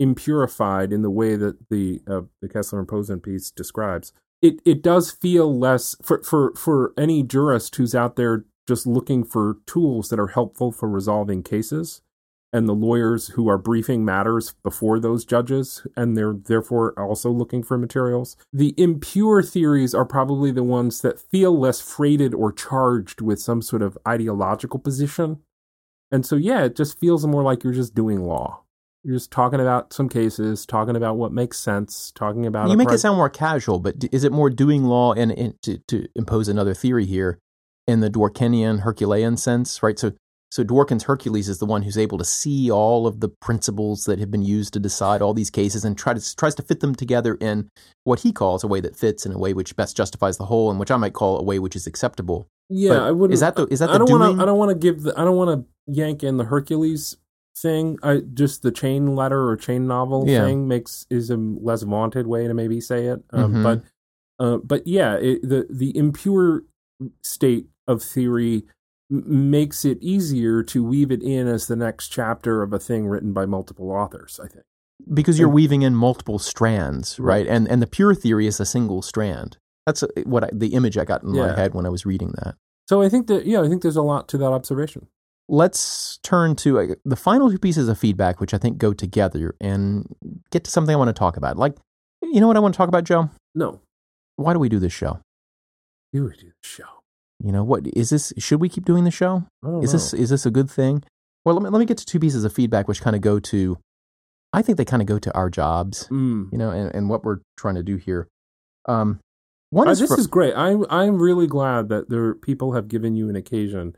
impurified 0.00 0.92
in 0.92 1.02
the 1.02 1.10
way 1.10 1.36
that 1.36 1.68
the 1.68 2.00
uh, 2.06 2.22
the 2.40 2.48
Kessler 2.48 2.78
and 2.78 2.88
Pozen 2.88 3.20
piece 3.20 3.50
describes, 3.50 4.12
it 4.42 4.60
it 4.64 4.82
does 4.82 5.10
feel 5.10 5.58
less 5.58 5.96
for 6.02 6.22
for 6.22 6.54
for 6.54 6.92
any 6.96 7.22
jurist 7.22 7.74
who's 7.76 7.94
out 7.94 8.16
there 8.16 8.44
just 8.66 8.86
looking 8.86 9.24
for 9.24 9.58
tools 9.66 10.08
that 10.08 10.18
are 10.18 10.28
helpful 10.28 10.72
for 10.72 10.88
resolving 10.88 11.42
cases 11.42 12.02
and 12.52 12.68
the 12.68 12.74
lawyers 12.74 13.28
who 13.28 13.48
are 13.48 13.58
briefing 13.58 14.04
matters 14.04 14.54
before 14.62 14.98
those 14.98 15.24
judges 15.24 15.86
and 15.96 16.16
they're 16.16 16.32
therefore 16.32 16.98
also 16.98 17.30
looking 17.30 17.62
for 17.62 17.76
materials. 17.76 18.36
The 18.52 18.74
impure 18.78 19.42
theories 19.42 19.94
are 19.94 20.04
probably 20.04 20.50
the 20.52 20.62
ones 20.64 21.02
that 21.02 21.20
feel 21.20 21.58
less 21.58 21.80
freighted 21.80 22.34
or 22.34 22.52
charged 22.52 23.20
with 23.20 23.40
some 23.40 23.62
sort 23.62 23.82
of 23.82 23.98
ideological 24.06 24.78
position. 24.78 25.40
And 26.10 26.24
so, 26.24 26.36
yeah, 26.36 26.64
it 26.64 26.76
just 26.76 26.98
feels 26.98 27.26
more 27.26 27.42
like 27.42 27.64
you're 27.64 27.72
just 27.72 27.94
doing 27.94 28.24
law. 28.24 28.62
You're 29.06 29.14
just 29.14 29.30
talking 29.30 29.60
about 29.60 29.92
some 29.92 30.08
cases, 30.08 30.66
talking 30.66 30.96
about 30.96 31.16
what 31.16 31.30
makes 31.32 31.60
sense, 31.60 32.10
talking 32.16 32.44
about 32.44 32.68
You 32.70 32.76
make 32.76 32.88
pri- 32.88 32.96
it 32.96 32.98
sound 32.98 33.16
more 33.16 33.30
casual, 33.30 33.78
but 33.78 34.00
d- 34.00 34.08
is 34.10 34.24
it 34.24 34.32
more 34.32 34.50
doing 34.50 34.82
law 34.82 35.12
and, 35.12 35.30
and 35.30 35.54
to, 35.62 35.78
to 35.86 36.08
impose 36.16 36.48
another 36.48 36.74
theory 36.74 37.04
here 37.06 37.38
in 37.86 38.00
the 38.00 38.10
Dworkinian 38.10 38.80
Herculean 38.80 39.36
sense, 39.36 39.80
right? 39.80 39.96
So, 39.96 40.10
so 40.50 40.64
Dworkin's 40.64 41.04
Hercules 41.04 41.48
is 41.48 41.58
the 41.58 41.66
one 41.66 41.82
who's 41.82 41.96
able 41.96 42.18
to 42.18 42.24
see 42.24 42.68
all 42.68 43.06
of 43.06 43.20
the 43.20 43.28
principles 43.28 44.06
that 44.06 44.18
have 44.18 44.32
been 44.32 44.42
used 44.42 44.72
to 44.72 44.80
decide 44.80 45.22
all 45.22 45.34
these 45.34 45.50
cases 45.50 45.84
and 45.84 45.96
try 45.96 46.12
to, 46.12 46.36
tries 46.36 46.56
to 46.56 46.62
fit 46.62 46.80
them 46.80 46.92
together 46.96 47.36
in 47.40 47.68
what 48.02 48.20
he 48.20 48.32
calls 48.32 48.64
a 48.64 48.66
way 48.66 48.80
that 48.80 48.96
fits 48.96 49.24
in 49.24 49.30
a 49.30 49.38
way 49.38 49.52
which 49.54 49.76
best 49.76 49.96
justifies 49.96 50.36
the 50.36 50.46
whole, 50.46 50.68
and 50.68 50.80
which 50.80 50.90
I 50.90 50.96
might 50.96 51.12
call 51.12 51.38
a 51.38 51.44
way 51.44 51.60
which 51.60 51.76
is 51.76 51.86
acceptable. 51.86 52.48
Yeah, 52.68 52.94
But 52.94 53.02
I 53.04 53.10
wouldn't. 53.12 53.34
is 53.34 53.40
that 53.40 53.54
the- 53.54 53.66
is 53.68 53.78
that 53.78 53.90
I 53.90 53.92
the 53.92 53.98
don't 54.00 54.10
wanna, 54.10 54.42
I 54.42 54.44
don't 54.46 54.58
want 54.58 54.70
to 54.70 54.74
give 54.74 55.02
the. 55.04 55.12
I 55.16 55.22
don't 55.22 55.36
want 55.36 55.60
to 55.60 55.92
yank 55.92 56.24
in 56.24 56.38
the 56.38 56.44
Hercules 56.46 57.16
thing. 57.56 57.98
I 58.02 58.18
just 58.34 58.62
the 58.62 58.70
chain 58.70 59.14
letter 59.16 59.48
or 59.48 59.56
chain 59.56 59.86
novel 59.86 60.24
Yeah. 60.28 60.44
thing 60.44 60.68
makes 60.68 61.06
is 61.10 61.30
a 61.30 61.36
less 61.36 61.82
vaunted 61.82 62.26
way 62.26 62.46
to 62.46 62.54
maybe 62.54 62.80
say 62.80 63.06
it. 63.06 63.22
Um, 63.30 63.54
Mhm. 63.54 63.62
But, 63.62 63.82
uh, 64.38 64.58
but 64.58 64.86
yeah, 64.86 65.14
it, 65.14 65.42
the 65.42 65.66
the 65.70 65.96
impure 65.96 66.62
state 67.22 67.68
of 67.88 68.02
theory 68.02 68.64
m- 69.10 69.50
makes 69.50 69.84
it 69.84 69.98
easier 70.02 70.62
to 70.64 70.82
weave 70.84 71.10
it 71.10 71.22
in 71.22 71.46
as 71.46 71.66
the 71.66 71.76
next 71.76 72.08
chapter 72.08 72.62
of 72.62 72.72
a 72.72 72.78
thing 72.78 73.06
written 73.06 73.32
by 73.32 73.46
multiple 73.46 73.90
authors. 73.90 74.38
I 74.42 74.48
think. 74.48 74.64
Because 75.12 75.38
you're 75.38 75.48
And- 75.48 75.54
weaving 75.54 75.82
in 75.82 75.94
multiple 75.94 76.38
strands, 76.38 77.18
right? 77.18 77.38
Right. 77.38 77.46
And 77.46 77.68
and 77.68 77.80
the 77.82 77.86
pure 77.86 78.14
theory 78.14 78.46
is 78.46 78.60
a 78.60 78.64
single 78.66 79.02
strand. 79.02 79.58
That's 79.86 80.02
uh, 80.02 80.08
what 80.24 80.44
I, 80.44 80.50
the 80.52 80.74
image 80.74 80.98
I 80.98 81.04
got 81.04 81.22
in 81.22 81.32
my 81.32 81.54
head 81.54 81.72
when 81.74 81.86
I 81.86 81.90
was 81.90 82.04
reading 82.04 82.32
that. 82.42 82.56
So 82.88 83.02
I 83.02 83.08
think 83.08 83.26
that 83.28 83.46
yeah, 83.46 83.62
I 83.62 83.68
think 83.68 83.82
there's 83.82 83.96
a 83.96 84.02
lot 84.02 84.26
to 84.28 84.38
that 84.38 84.52
observation. 84.52 85.06
Let's 85.48 86.18
turn 86.22 86.56
to 86.56 86.78
uh, 86.80 86.86
the 87.04 87.16
final 87.16 87.50
two 87.50 87.58
pieces 87.58 87.88
of 87.88 87.98
feedback, 87.98 88.40
which 88.40 88.52
I 88.54 88.58
think 88.58 88.78
go 88.78 88.92
together, 88.92 89.54
and 89.60 90.06
get 90.50 90.64
to 90.64 90.70
something 90.70 90.94
I 90.94 90.98
want 90.98 91.08
to 91.08 91.12
talk 91.18 91.36
about. 91.36 91.56
Like, 91.56 91.74
you 92.22 92.40
know 92.40 92.48
what 92.48 92.56
I 92.56 92.60
want 92.60 92.74
to 92.74 92.78
talk 92.78 92.88
about, 92.88 93.04
Joe? 93.04 93.30
No, 93.54 93.80
Why 94.36 94.52
do 94.52 94.58
we 94.58 94.68
do 94.68 94.78
this 94.78 94.92
show? 94.92 95.20
you 96.12 96.24
would 96.24 96.38
do 96.38 96.46
the 96.46 96.68
show. 96.68 96.84
You 97.42 97.52
know, 97.52 97.62
what 97.64 97.86
is 97.94 98.08
this? 98.10 98.32
Should 98.38 98.60
we 98.60 98.68
keep 98.70 98.84
doing 98.86 99.04
the 99.04 99.10
show? 99.10 99.44
Is 99.82 99.92
this 99.92 100.14
is 100.14 100.30
this 100.30 100.46
a 100.46 100.50
good 100.50 100.70
thing? 100.70 101.02
Well, 101.44 101.54
let 101.54 101.62
me 101.64 101.68
let 101.70 101.78
me 101.78 101.84
get 101.84 101.98
to 101.98 102.06
two 102.06 102.18
pieces 102.18 102.44
of 102.44 102.52
feedback, 102.54 102.88
which 102.88 103.02
kind 103.02 103.14
of 103.14 103.20
go 103.20 103.38
to, 103.40 103.78
I 104.54 104.62
think 104.62 104.78
they 104.78 104.84
kind 104.86 105.02
of 105.02 105.06
go 105.06 105.18
to 105.18 105.34
our 105.36 105.50
jobs, 105.50 106.08
Mm. 106.08 106.50
you 106.52 106.56
know, 106.58 106.70
and, 106.70 106.94
and 106.94 107.10
what 107.10 107.24
we're 107.24 107.40
trying 107.58 107.74
to 107.74 107.82
do 107.82 107.96
here. 107.96 108.26
Um, 108.88 109.20
one 109.70 109.88
Uh, 109.88 109.90
is 109.90 109.98
this 109.98 110.08
fro- 110.08 110.16
is 110.18 110.26
great. 110.26 110.54
I'm 110.56 110.86
I'm 110.88 111.18
really 111.20 111.46
glad 111.46 111.90
that 111.90 112.08
there 112.08 112.34
people 112.34 112.72
have 112.72 112.88
given 112.88 113.14
you 113.16 113.28
an 113.28 113.36
occasion 113.36 113.94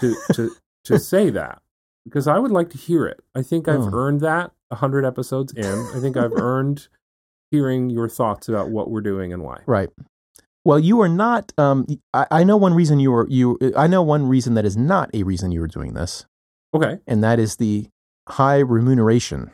to 0.00 0.16
to 0.34 0.50
to 0.84 0.98
say 0.98 1.30
that 1.30 1.60
because 2.04 2.26
I 2.26 2.38
would 2.38 2.50
like 2.50 2.70
to 2.70 2.78
hear 2.78 3.06
it. 3.06 3.20
I 3.34 3.42
think 3.42 3.68
I've 3.68 3.82
Oh. 3.82 3.90
earned 3.92 4.20
that 4.20 4.52
a 4.70 4.76
hundred 4.76 5.04
episodes 5.04 5.52
in. 5.52 5.64
I 5.94 6.00
think 6.00 6.16
I've 6.16 6.32
earned 6.36 6.88
hearing 7.50 7.90
your 7.90 8.08
thoughts 8.08 8.48
about 8.48 8.70
what 8.70 8.90
we're 8.90 9.00
doing 9.02 9.32
and 9.32 9.42
why. 9.42 9.60
Right. 9.66 9.90
Well, 10.64 10.78
you 10.78 11.00
are 11.00 11.08
not. 11.08 11.52
Um, 11.58 11.86
I, 12.14 12.26
I 12.30 12.44
know 12.44 12.56
one 12.56 12.72
reason 12.74 12.98
you 13.00 13.10
were 13.12 13.26
you. 13.28 13.58
I 13.76 13.86
know 13.86 14.02
one 14.02 14.28
reason 14.28 14.54
that 14.54 14.64
is 14.64 14.76
not 14.76 15.10
a 15.14 15.22
reason 15.24 15.50
you 15.52 15.60
were 15.60 15.66
doing 15.66 15.94
this, 15.94 16.24
Okay. 16.74 16.98
and 17.06 17.22
that 17.24 17.38
is 17.40 17.56
the 17.56 17.88
high 18.28 18.58
remuneration. 18.58 19.50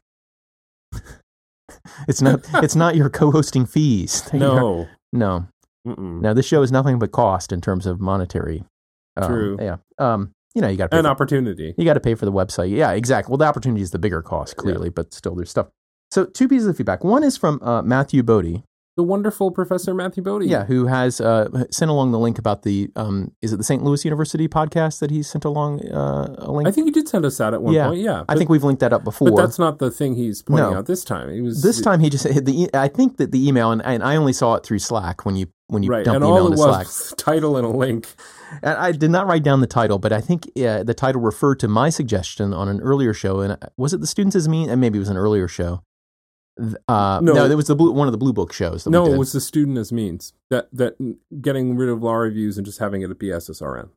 it's 2.09 2.20
not. 2.22 2.41
it's 2.62 2.76
not 2.76 2.97
your 2.97 3.09
co-hosting 3.11 3.66
fees. 3.66 4.22
that 4.33 4.35
you're- 4.39 4.55
No. 4.55 4.89
no, 5.12 5.47
Mm-mm. 5.87 6.20
no. 6.20 6.35
This 6.35 6.47
show 6.47 6.62
is 6.62 6.70
nothing 6.72 6.99
but 6.99 7.12
cost 7.12 7.53
in 7.53 7.61
terms 7.61 7.87
of 7.87 8.01
monetary. 8.01 8.64
um, 9.16 9.29
True. 9.29 9.59
Yeah. 9.61 9.76
Um. 9.99 10.33
You 10.59 10.62
know, 10.62 10.68
you 10.68 10.76
got 10.76 10.92
An 10.92 11.06
opportunity. 11.06 11.72
you 11.78 11.84
got 11.84 11.94
to 11.94 12.00
pay 12.00 12.16
for 12.16 12.24
the 12.24 12.32
website. 12.32 12.76
Yeah, 12.76 12.90
exactly. 12.90 13.30
Well, 13.30 13.38
the 13.38 13.44
opportunity 13.44 13.80
is 13.80 13.92
the 13.92 13.98
bigger 14.00 14.22
cost, 14.22 14.56
clearly, 14.56 14.90
but 14.90 15.14
still, 15.14 15.36
there's 15.36 15.50
stuff. 15.50 15.68
So, 16.11 16.24
two 16.24 16.48
pieces 16.48 16.66
of 16.66 16.76
feedback. 16.76 17.04
One 17.04 17.22
is 17.22 17.36
from 17.36 17.62
uh, 17.62 17.82
Matthew 17.82 18.24
Bodie, 18.24 18.64
The 18.99 19.05
wonderful 19.05 19.53
Professor 19.53 19.94
Matthew 19.94 20.24
Bodie. 20.24 20.49
Yeah, 20.49 20.64
who 20.64 20.86
has 20.86 21.20
uh, 21.20 21.66
sent 21.70 21.88
along 21.88 22.11
the 22.11 22.18
link 22.18 22.36
about 22.36 22.64
the 22.64 22.90
um, 22.96 23.30
is 23.40 23.53
it 23.53 23.59
the 23.59 23.62
St. 23.62 23.80
Louis 23.84 24.05
University 24.05 24.49
podcast 24.49 24.99
that 24.99 25.12
he 25.12 25.22
sent 25.22 25.44
along 25.44 25.86
uh, 25.88 26.34
a 26.38 26.51
link? 26.51 26.66
I 26.66 26.72
think 26.72 26.88
he 26.88 26.90
did 26.90 27.09
send 27.09 27.24
us 27.24 27.38
that 27.38 27.55
at 27.55 27.62
one 27.62 27.74
Yeah. 27.74 27.86
point. 27.90 28.01
Yeah. 28.01 28.24
I 28.28 28.34
think 28.34 28.51
we've 28.51 28.64
linked 28.64 28.80
that 28.80 28.92
up 28.92 29.05
before. 29.05 29.30
But 29.30 29.36
that's 29.36 29.57
not 29.57 29.78
the 29.78 29.92
thing 29.92 30.16
he's 30.16 30.42
pointing 30.42 30.72
No. 30.72 30.78
out 30.78 30.86
this 30.86 31.05
time. 31.05 31.30
He 31.32 31.40
was 31.40 31.62
this 31.62 31.80
time 31.80 32.01
he 32.01 32.11
just 32.11 32.24
the 32.24 32.68
I 32.74 32.88
think 32.88 33.18
that 33.18 33.30
the 33.30 33.46
email 33.46 33.70
and, 33.70 33.80
and 33.84 34.03
I 34.03 34.16
only 34.16 34.32
saw 34.32 34.57
it 34.57 34.64
through 34.66 34.80
Slack 34.80 35.24
when 35.24 35.36
you 35.36 35.46
when 35.68 35.84
you 35.84 35.90
right, 35.90 36.05
dump 36.05 36.16
and 36.16 36.24
the 36.24 36.26
email 36.26 36.42
all 36.42 36.46
into 36.53 36.59
was 36.66 36.92
Slack. 36.92 37.16
title 37.18 37.57
and 37.57 37.64
a 37.64 37.70
link. 37.70 38.12
And 38.64 38.76
I 38.78 38.90
did 38.90 39.12
not 39.12 39.28
write 39.28 39.44
down 39.44 39.61
the 39.61 39.68
title, 39.68 40.01
but 40.01 40.12
I 40.12 40.20
think 40.20 40.49
uh, 40.59 40.82
the 40.82 40.94
title 40.94 41.20
referred 41.20 41.61
to 41.61 41.68
my 41.68 41.88
suggestion 41.90 42.53
on 42.53 42.68
an 42.68 42.80
earlier 42.80 43.14
show. 43.14 43.38
And 43.40 43.53
uh, 43.53 43.57
was 43.76 43.94
it 43.94 44.01
the 44.01 44.09
students 44.09 44.34
as 44.34 44.49
mean? 44.49 44.68
And 44.68 44.80
maybe 44.80 44.99
it 44.99 45.01
was 45.01 45.09
an 45.09 45.18
earlier 45.18 45.46
show. 45.46 45.84
Uh, 46.88 47.20
No. 47.22 47.32
no, 47.34 47.44
it 47.46 47.54
was 47.54 47.66
the 47.68 47.76
blue, 47.76 47.92
one 47.92 48.09
of 48.09 48.12
the 48.12 48.18
Blue 48.18 48.32
Book 48.32 48.52
shows. 48.52 48.84
That 48.84 48.90
No, 48.90 49.06
it 49.12 49.16
was 49.16 49.32
the 49.32 49.40
student 49.40 49.78
as 49.78 49.92
means 49.92 50.32
that 50.50 50.68
that 50.72 50.94
getting 51.40 51.76
rid 51.76 51.88
of 51.88 52.02
law 52.02 52.14
reviews 52.14 52.56
and 52.59 52.64
just 52.66 52.78
having 52.78 53.02
it 53.02 53.18
be 53.18 53.28
SSRN. 53.28 53.90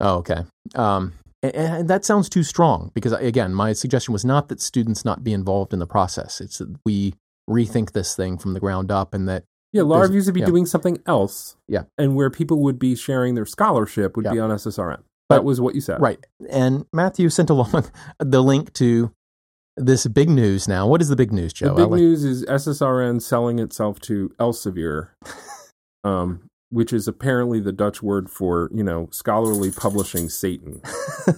Oh, 0.00 0.16
okay. 0.18 0.44
Um, 0.74 1.12
and, 1.42 1.54
and 1.54 1.88
that 1.90 2.04
sounds 2.04 2.28
too 2.28 2.42
strong 2.42 2.90
because, 2.94 3.12
again, 3.12 3.52
my 3.54 3.72
suggestion 3.72 4.12
was 4.12 4.24
not 4.24 4.48
that 4.48 4.60
students 4.60 5.04
not 5.04 5.24
be 5.24 5.32
involved 5.32 5.72
in 5.72 5.78
the 5.78 5.86
process. 5.86 6.40
It's 6.40 6.58
that 6.58 6.74
we 6.86 7.14
rethink 7.48 7.92
this 7.92 8.14
thing 8.14 8.38
from 8.38 8.54
the 8.54 8.60
ground 8.60 8.90
up 8.92 9.12
and 9.12 9.28
that 9.28 9.44
Yeah, 9.72 9.82
law 9.82 10.00
reviews 10.00 10.26
would 10.26 10.34
be 10.34 10.40
yeah. 10.40 10.46
doing 10.46 10.66
something 10.66 10.98
else. 11.06 11.56
Yeah. 11.68 11.84
and 11.98 12.14
where 12.16 12.30
people 12.30 12.60
would 12.62 12.78
be 12.78 12.94
sharing 12.94 13.34
their 13.34 13.46
scholarship 13.46 14.16
would 14.16 14.24
Yeah. 14.26 14.32
be 14.32 14.38
on 14.40 14.50
SSRN. 14.50 15.02
But- 15.28 15.36
that 15.36 15.44
was 15.44 15.60
what 15.60 15.74
you 15.74 15.80
said, 15.80 16.00
Right. 16.00 16.24
And 16.48 16.86
Matthew 16.92 17.28
sent 17.30 17.50
along 17.50 17.84
the 18.18 18.42
link 18.42 18.72
to 18.74 19.10
this 19.84 20.06
big 20.06 20.28
news 20.28 20.68
now. 20.68 20.86
What 20.86 21.00
is 21.00 21.08
the 21.08 21.16
big 21.16 21.32
news, 21.32 21.52
Joe? 21.52 21.68
The 21.68 21.74
big 21.74 21.84
I'll 21.84 21.90
news 21.90 22.24
is 22.24 22.44
SSRN 22.46 23.20
selling 23.20 23.58
itself 23.58 23.98
to 24.00 24.30
Elsevier, 24.38 25.08
um, 26.04 26.48
which 26.70 26.92
is 26.92 27.08
apparently 27.08 27.60
the 27.60 27.72
Dutch 27.72 28.02
word 28.02 28.30
for 28.30 28.70
you 28.74 28.84
know 28.84 29.08
scholarly 29.10 29.70
publishing 29.70 30.28
Satan. 30.28 30.80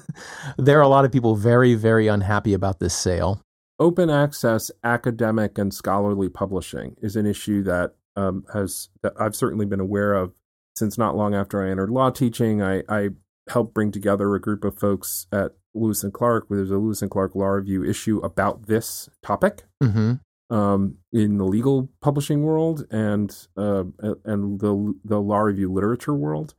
there 0.58 0.78
are 0.78 0.82
a 0.82 0.88
lot 0.88 1.04
of 1.04 1.12
people 1.12 1.36
very, 1.36 1.74
very 1.74 2.08
unhappy 2.08 2.52
about 2.52 2.80
this 2.80 2.94
sale. 2.94 3.40
Open 3.78 4.10
access 4.10 4.70
academic 4.84 5.58
and 5.58 5.72
scholarly 5.72 6.28
publishing 6.28 6.96
is 7.00 7.16
an 7.16 7.26
issue 7.26 7.62
that 7.62 7.94
um, 8.16 8.44
has 8.52 8.90
that 9.02 9.14
I've 9.18 9.34
certainly 9.34 9.66
been 9.66 9.80
aware 9.80 10.14
of 10.14 10.34
since 10.76 10.96
not 10.96 11.16
long 11.16 11.34
after 11.34 11.62
I 11.62 11.70
entered 11.70 11.90
law 11.90 12.10
teaching. 12.10 12.62
I, 12.62 12.82
I 12.88 13.10
helped 13.48 13.74
bring 13.74 13.90
together 13.90 14.34
a 14.34 14.40
group 14.40 14.64
of 14.64 14.78
folks 14.78 15.26
at 15.32 15.52
Lewis 15.74 16.04
and 16.04 16.12
Clark, 16.12 16.44
where 16.48 16.58
there's 16.58 16.70
a 16.70 16.76
Lewis 16.76 17.02
and 17.02 17.10
Clark 17.10 17.34
Law 17.34 17.46
Review 17.46 17.84
issue 17.84 18.18
about 18.18 18.66
this 18.66 19.08
topic. 19.22 19.64
hmm 19.82 20.14
um, 20.52 20.98
in 21.12 21.38
the 21.38 21.46
legal 21.46 21.88
publishing 22.02 22.42
world 22.42 22.86
and 22.90 23.34
uh, 23.56 23.84
and 24.24 24.60
the 24.60 24.94
the 25.02 25.18
law 25.18 25.38
review 25.38 25.72
literature 25.72 26.14
world. 26.14 26.54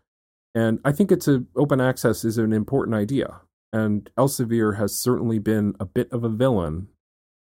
And 0.55 0.79
I 0.83 0.91
think 0.91 1.11
it's 1.11 1.27
a 1.27 1.43
open 1.55 1.79
access 1.79 2.25
is 2.25 2.39
an 2.39 2.51
important 2.53 2.95
idea. 2.95 3.41
And 3.71 4.09
Elsevier 4.17 4.77
has 4.77 4.97
certainly 4.97 5.39
been 5.39 5.75
a 5.79 5.85
bit 5.85 6.11
of 6.11 6.23
a 6.23 6.29
villain 6.29 6.87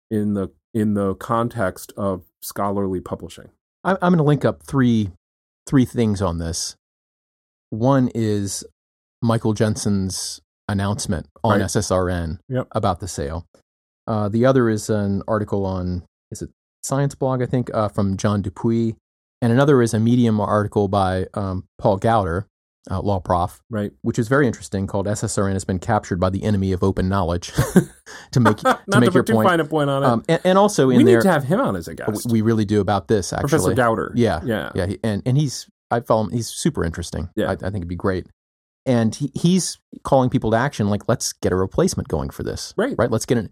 in 0.09 0.35
the 0.35 0.49
in 0.73 0.95
the 0.95 1.17
context 1.17 1.93
of 1.97 2.25
scholarly 2.41 3.01
publishing. 3.01 3.51
I'm 3.83 3.97
going 4.01 4.17
to 4.17 4.23
link 4.23 4.45
up 4.45 4.63
three 4.63 5.11
three 5.67 5.85
things 5.85 6.23
on 6.23 6.39
this. 6.39 6.77
One 7.71 8.09
is 8.15 8.65
Michael 9.23 9.53
Jensen's 9.55 10.41
announcement 10.69 11.27
on 11.45 11.61
Right. 11.61 11.63
SSRN 11.63 12.39
Yep. 12.49 12.69
about 12.73 13.01
the 13.01 13.09
sale. 13.09 13.47
Uh, 14.07 14.29
the 14.29 14.45
other 14.47 14.69
is 14.69 14.89
an 14.91 15.23
article 15.29 15.65
on 15.67 16.05
is 16.31 16.43
it 16.43 16.51
Science 16.83 17.15
Blog, 17.15 17.43
I 17.43 17.47
think, 17.47 17.71
uh, 17.75 17.89
from 17.89 18.17
John 18.17 18.43
Dupuis, 18.43 18.95
and 19.43 19.53
another 19.53 19.83
is 19.83 19.95
a 19.95 19.99
Medium 20.01 20.41
article 20.41 20.87
by 20.89 21.27
um, 21.35 21.65
Paul 21.79 21.99
Gowder, 21.99 22.47
uh, 22.91 23.01
law 23.01 23.19
prof, 23.21 23.61
Right. 23.71 23.93
which 24.03 24.19
is 24.19 24.29
very 24.29 24.47
interesting, 24.47 24.87
called 24.87 25.07
"SSRN 25.07 25.53
has 25.55 25.65
been 25.65 25.79
captured 25.81 26.21
by 26.21 26.31
the 26.31 26.45
enemy 26.45 26.71
of 26.73 26.83
open 26.85 27.09
knowledge." 27.09 27.53
to 28.33 28.41
make 28.41 28.63
Not 28.65 28.83
to 28.91 29.01
make 29.01 29.11
to 29.11 29.15
your 29.15 29.25
point, 29.25 29.49
fine 29.49 29.61
a 29.61 29.65
point 29.65 29.91
on 29.91 30.03
it. 30.03 30.07
um, 30.07 30.25
and, 30.29 30.41
and 30.45 30.59
also 30.59 30.91
in 30.91 30.99
we 30.99 31.05
there, 31.05 31.19
need 31.19 31.23
to 31.25 31.31
have 31.31 31.45
him 31.45 31.61
on 31.61 31.75
as 31.75 31.89
a 31.89 31.95
guest. 31.95 32.31
we 32.31 32.41
really 32.43 32.65
do 32.65 32.81
about 32.81 33.09
this 33.09 33.33
actually. 33.33 33.49
Professor 33.49 33.75
Gowder. 33.75 34.13
Yeah, 34.15 34.41
Yeah. 34.45 34.71
yeah, 34.75 34.95
and 35.03 35.23
and 35.27 35.37
he's 35.37 35.67
I 35.91 36.01
follow 36.01 36.25
him. 36.25 36.31
He's 36.31 36.47
super 36.49 36.85
interesting. 36.85 37.29
Yeah. 37.35 37.49
I, 37.49 37.53
I 37.53 37.57
think 37.57 37.77
it'd 37.77 37.89
be 37.89 37.97
great. 37.97 38.27
And 38.87 39.15
he, 39.15 39.31
he's 39.35 39.79
calling 40.05 40.31
people 40.31 40.51
to 40.53 40.57
action. 40.57 40.89
Like, 40.89 41.09
let's 41.09 41.33
get 41.33 41.53
a 41.53 41.57
replacement 41.57 42.09
going 42.09 42.31
for 42.31 42.43
this. 42.43 42.73
Right. 42.77 42.95
Right. 42.97 43.11
Let's 43.11 43.27
get 43.27 43.39
it. 43.39 43.51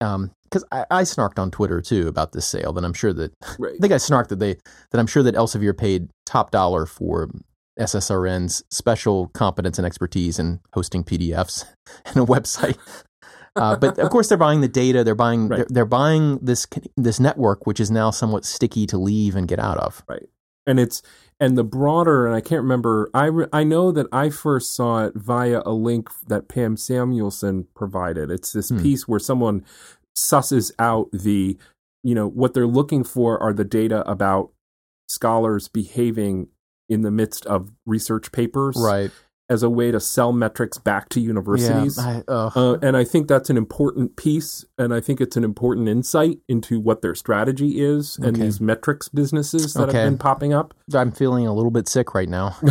Um, 0.00 0.32
because 0.44 0.64
I, 0.72 0.84
I 0.90 1.02
snarked 1.02 1.38
on 1.38 1.50
Twitter 1.50 1.80
too 1.80 2.08
about 2.08 2.32
this 2.32 2.46
sale. 2.46 2.72
That 2.72 2.84
I'm 2.84 2.94
sure 2.94 3.12
that 3.12 3.32
Right. 3.58 3.74
I 3.74 3.78
think 3.78 3.92
I 3.92 3.96
snarked 3.96 4.28
that 4.28 4.38
they 4.38 4.54
that 4.90 4.98
I'm 4.98 5.06
sure 5.06 5.22
that 5.22 5.34
Elsevier 5.34 5.76
paid 5.76 6.08
top 6.26 6.50
dollar 6.50 6.86
for 6.86 7.30
SSRN's 7.78 8.64
special 8.70 9.28
competence 9.28 9.78
and 9.78 9.86
expertise 9.86 10.38
in 10.38 10.60
hosting 10.72 11.04
PDFs 11.04 11.64
and 12.06 12.16
a 12.16 12.26
website. 12.26 12.78
Uh, 13.56 13.76
but 13.76 13.98
of 13.98 14.10
course, 14.10 14.28
they're 14.28 14.38
buying 14.38 14.60
the 14.60 14.68
data. 14.68 15.04
They're 15.04 15.14
buying. 15.14 15.48
Right. 15.48 15.58
They're, 15.58 15.66
they're 15.68 15.84
buying 15.84 16.38
this 16.38 16.66
this 16.96 17.20
network, 17.20 17.66
which 17.66 17.78
is 17.78 17.90
now 17.90 18.10
somewhat 18.10 18.44
sticky 18.44 18.86
to 18.86 18.98
leave 18.98 19.36
and 19.36 19.46
get 19.46 19.58
out 19.58 19.76
of. 19.76 20.02
Right 20.08 20.28
and 20.66 20.80
it's 20.80 21.02
and 21.40 21.56
the 21.58 21.64
broader 21.64 22.26
and 22.26 22.34
i 22.36 22.40
can't 22.40 22.62
remember 22.62 23.10
i 23.14 23.24
re, 23.24 23.46
i 23.52 23.64
know 23.64 23.90
that 23.90 24.06
i 24.12 24.28
first 24.30 24.74
saw 24.74 25.04
it 25.06 25.14
via 25.14 25.62
a 25.64 25.72
link 25.72 26.08
that 26.28 26.48
pam 26.48 26.76
samuelson 26.76 27.66
provided 27.74 28.30
it's 28.30 28.52
this 28.52 28.68
Hmm. 28.68 28.82
piece 28.82 29.08
where 29.08 29.18
someone 29.20 29.64
susses 30.16 30.70
out 30.78 31.08
the 31.12 31.56
you 32.02 32.14
know 32.14 32.26
what 32.28 32.54
they're 32.54 32.66
looking 32.66 33.04
for 33.04 33.40
are 33.42 33.52
the 33.52 33.64
data 33.64 34.08
about 34.10 34.50
scholars 35.08 35.68
behaving 35.68 36.48
in 36.88 37.02
the 37.02 37.10
midst 37.10 37.46
of 37.46 37.72
research 37.86 38.32
papers 38.32 38.76
Right. 38.78 39.10
As 39.50 39.62
a 39.64 39.68
way 39.68 39.90
to 39.90 39.98
sell 40.00 40.32
metrics 40.32 40.78
back 40.78 41.08
to 41.10 41.20
universities 41.20 41.98
Yeah. 41.98 42.22
I, 42.28 42.32
uh, 42.32 42.78
and 42.80 42.96
I 42.96 43.04
think 43.04 43.26
that's 43.28 43.50
an 43.50 43.56
important 43.56 44.16
piece, 44.16 44.64
and 44.78 44.94
I 44.94 45.00
think 45.00 45.20
it's 45.20 45.36
an 45.36 45.44
important 45.44 45.88
insight 45.88 46.38
into 46.48 46.80
what 46.80 47.02
their 47.02 47.14
strategy 47.16 47.80
is 47.80 48.16
and 48.16 48.28
Okay. 48.36 48.42
these 48.44 48.60
metrics 48.60 49.08
businesses 49.08 49.74
that 49.74 49.88
Okay. 49.88 49.98
have 49.98 50.06
been 50.06 50.18
popping 50.18 50.54
up. 50.54 50.72
I'm 50.94 51.10
feeling 51.10 51.46
a 51.46 51.52
little 51.52 51.72
bit 51.72 51.88
sick 51.88 52.14
right 52.14 52.28
now. 52.28 52.56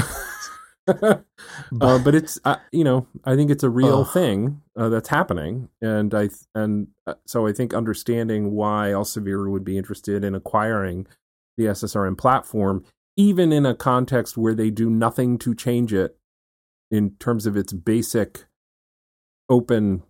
uh, 0.87 1.99
but 1.99 2.15
it's 2.15 2.39
uh, 2.45 2.55
you 2.71 2.83
know 2.83 3.05
I 3.23 3.35
think 3.35 3.51
it's 3.51 3.63
a 3.63 3.69
real 3.69 4.05
thing 4.05 4.61
uh, 4.75 4.89
that's 4.89 5.09
happening, 5.09 5.69
and 5.81 6.13
I 6.15 6.29
and 6.55 6.87
uh, 7.05 7.13
so 7.25 7.45
I 7.45 7.53
think 7.53 7.75
understanding 7.75 8.51
why 8.51 8.89
Elsevier 8.89 9.51
would 9.51 9.63
be 9.63 9.77
interested 9.77 10.23
in 10.23 10.33
acquiring 10.33 11.05
the 11.57 11.65
SSRN 11.65 12.17
platform, 12.17 12.83
even 13.17 13.51
in 13.51 13.65
a 13.67 13.75
context 13.75 14.35
where 14.37 14.55
they 14.55 14.71
do 14.71 14.89
nothing 14.89 15.37
to 15.39 15.53
change 15.53 15.93
it 15.93 16.17
in 16.91 17.11
terms 17.19 17.45
of 17.45 17.55
its 17.55 17.73
basic 17.73 18.45
open 19.49 20.03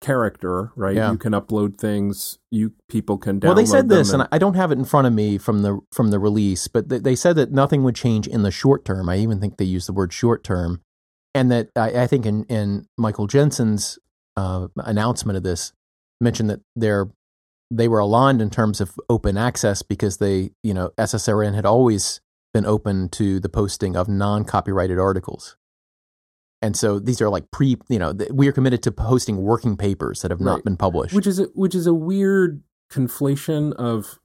character, 0.00 0.72
right? 0.76 0.96
Yeah. 0.96 1.12
You 1.12 1.18
can 1.18 1.32
upload 1.32 1.78
things, 1.78 2.38
you 2.50 2.72
people 2.88 3.18
can 3.18 3.40
download. 3.40 3.46
well, 3.46 3.54
they 3.54 3.66
said 3.66 3.88
this, 3.88 4.12
and 4.12 4.28
I 4.30 4.38
don't 4.38 4.54
have 4.54 4.70
it 4.70 4.78
in 4.78 4.84
front 4.84 5.06
of 5.06 5.12
me 5.12 5.38
from 5.38 5.62
the 5.62 5.80
from 5.92 6.10
the 6.10 6.18
release, 6.18 6.68
but 6.68 6.88
they, 6.88 6.98
they 6.98 7.16
said 7.16 7.36
that 7.36 7.52
nothing 7.52 7.82
would 7.84 7.94
change 7.94 8.26
in 8.26 8.42
the 8.42 8.50
short 8.50 8.84
term. 8.84 9.08
I 9.08 9.18
even 9.18 9.40
think 9.40 9.56
they 9.56 9.64
used 9.64 9.88
the 9.88 9.92
word 9.92 10.12
short 10.12 10.44
term, 10.44 10.82
and 11.34 11.50
that 11.50 11.70
I, 11.76 12.02
I 12.02 12.06
think 12.06 12.26
in 12.26 12.44
in 12.44 12.86
Michael 12.96 13.26
Jensen's 13.26 13.98
uh, 14.36 14.68
announcement 14.76 15.36
of 15.36 15.42
this 15.42 15.72
mentioned 16.20 16.50
that 16.50 16.60
they're 16.76 17.08
they 17.70 17.88
were 17.88 17.98
aligned 17.98 18.40
in 18.40 18.50
terms 18.50 18.80
of 18.80 18.98
open 19.10 19.36
access 19.36 19.82
because 19.82 20.18
they 20.18 20.50
you 20.62 20.72
know 20.72 20.90
SSRN 20.96 21.54
had 21.54 21.66
always 21.66 22.20
been 22.54 22.64
open 22.64 23.08
to 23.10 23.40
the 23.40 23.48
posting 23.48 23.96
of 23.96 24.08
non 24.08 24.44
copyrighted 24.44 24.98
articles. 24.98 25.56
And 26.60 26.76
so 26.76 26.98
these 26.98 27.20
are 27.20 27.28
like 27.28 27.50
pre, 27.52 27.76
you 27.88 27.98
know, 27.98 28.12
th- 28.12 28.30
we 28.32 28.48
are 28.48 28.52
committed 28.52 28.82
to 28.84 28.90
posting 28.92 29.36
working 29.38 29.76
papers 29.76 30.22
that 30.22 30.30
have 30.30 30.40
not 30.40 30.54
Right. 30.56 30.64
been 30.64 30.76
published. 30.76 31.14
which 31.14 31.26
is 31.26 31.38
a, 31.38 31.44
which 31.54 31.74
is 31.74 31.86
a 31.86 31.94
weird 31.94 32.62
conflation 32.90 33.72
of 33.74 34.18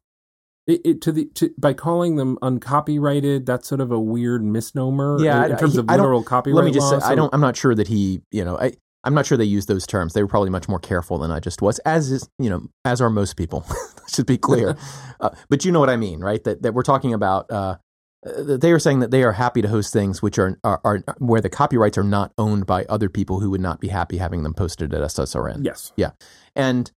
it, 0.65 0.81
it 0.86 1.01
to 1.01 1.11
the 1.11 1.25
to, 1.36 1.53
by 1.57 1.73
calling 1.73 2.15
them 2.15 2.38
uncopyrighted. 2.41 3.45
That's 3.45 3.67
sort 3.67 3.81
of 3.81 3.91
a 3.91 3.99
weird 3.99 4.43
misnomer. 4.43 5.17
Yeah, 5.21 5.39
in, 5.45 5.51
in 5.51 5.55
I- 5.57 5.59
terms 5.59 5.73
he- 5.73 5.79
of 5.79 5.86
I 5.89 5.95
literal 5.97 6.23
copyright. 6.23 6.55
Let 6.55 6.65
me 6.65 6.71
just 6.71 6.91
law, 6.91 6.99
say, 6.99 7.05
I 7.05 7.15
don't. 7.15 7.34
I'm 7.34 7.41
not 7.41 7.55
sure 7.57 7.75
that 7.75 7.88
he, 7.88 8.21
you 8.31 8.43
know, 8.45 8.57
I, 8.57 8.71
I'm 9.03 9.13
not 9.13 9.25
sure 9.25 9.38
they 9.38 9.43
used 9.43 9.67
those 9.67 9.86
terms. 9.86 10.13
They 10.13 10.23
were 10.23 10.29
probably 10.29 10.49
much 10.49 10.69
more 10.69 10.79
careful 10.79 11.17
than 11.17 11.29
I 11.31 11.39
just 11.41 11.61
was. 11.61 11.79
As 11.79 12.09
is, 12.11 12.29
you 12.39 12.49
know, 12.49 12.67
as 12.86 13.01
are 13.01 13.09
most 13.09 13.36
people. 13.36 13.65
Should 14.07 14.25
be 14.25 14.38
clear. 14.38 14.77
uh, 15.19 15.29
but 15.49 15.65
you 15.65 15.71
know 15.71 15.79
what 15.79 15.89
I 15.89 15.97
mean, 15.97 16.21
right? 16.21 16.43
That 16.43 16.61
that 16.63 16.73
we're 16.73 16.84
talking 16.84 17.13
about. 17.13 17.51
Uh, 17.51 17.75
Uh, 18.26 18.57
they 18.57 18.71
are 18.71 18.80
saying 18.80 18.99
that 18.99 19.11
they 19.11 19.24
are 19.24 19.34
happy 19.34 19.61
to 19.61 19.67
host 19.67 19.91
things 19.91 20.21
which 20.21 20.39
are, 20.39 20.57
are 20.63 20.80
are 20.84 21.03
where 21.17 21.41
the 21.41 21.49
copyrights 21.49 21.97
are 21.97 22.03
not 22.03 22.32
owned 22.38 22.65
by 22.65 22.86
other 22.86 23.09
people 23.09 23.39
who 23.39 23.49
would 23.49 23.61
not 23.61 23.80
be 23.82 23.89
happy 23.89 24.17
having 24.17 24.43
them 24.43 24.53
posted 24.53 24.93
at 24.93 25.01
SSRN. 25.01 25.63
Yes. 25.65 25.91
Yeah. 25.95 26.11
And 26.55 26.91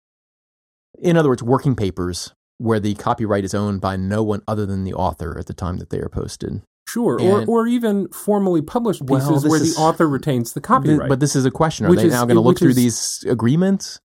in 1.00 1.18
other 1.18 1.30
words, 1.30 1.44
working 1.44 1.76
papers 1.76 2.34
where 2.58 2.80
the 2.80 2.94
copyright 2.96 3.44
is 3.44 3.54
owned 3.54 3.82
by 3.82 3.96
no 3.98 4.24
one 4.24 4.42
other 4.48 4.66
than 4.66 4.84
the 4.84 4.94
author 4.94 5.38
at 5.38 5.48
the 5.48 5.54
time 5.54 5.78
that 5.78 5.90
they 5.90 6.00
are 6.00 6.10
posted. 6.10 6.62
Sure, 6.88 7.18
And- 7.20 7.50
or 7.50 7.64
or 7.64 7.68
even 7.68 8.08
formally 8.10 8.62
published 8.62 9.02
Well, 9.02 9.20
pieces 9.20 9.44
this 9.44 9.50
where 9.50 9.62
is- 9.62 9.76
the 9.76 9.82
author 9.82 10.08
retains 10.08 10.54
the 10.54 10.60
Th- 10.60 10.68
copyright. 10.68 11.10
But 11.10 11.20
this 11.20 11.36
is 11.36 11.44
a 11.44 11.52
question: 11.52 11.88
Are 11.88 11.96
they 11.96 12.06
is- 12.06 12.14
now 12.14 12.26
going 12.26 12.36
to 12.36 12.42
look 12.42 12.60
through 12.60 12.70
is- 12.70 12.76
these 12.76 13.26
agreements? 13.28 14.00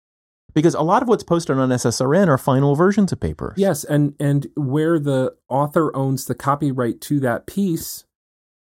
Because 0.54 0.74
a 0.74 0.82
lot 0.82 1.02
of 1.02 1.08
what's 1.08 1.22
posted 1.22 1.58
on 1.58 1.68
SSRN 1.68 2.28
are 2.28 2.38
final 2.38 2.74
versions 2.74 3.12
of 3.12 3.20
papers. 3.20 3.54
yes, 3.56 3.84
and 3.84 4.14
and 4.18 4.46
where 4.56 4.98
the 4.98 5.34
author 5.48 5.94
owns 5.96 6.24
the 6.26 6.34
copyright 6.34 7.00
to 7.02 7.20
that 7.20 7.46
piece, 7.46 8.04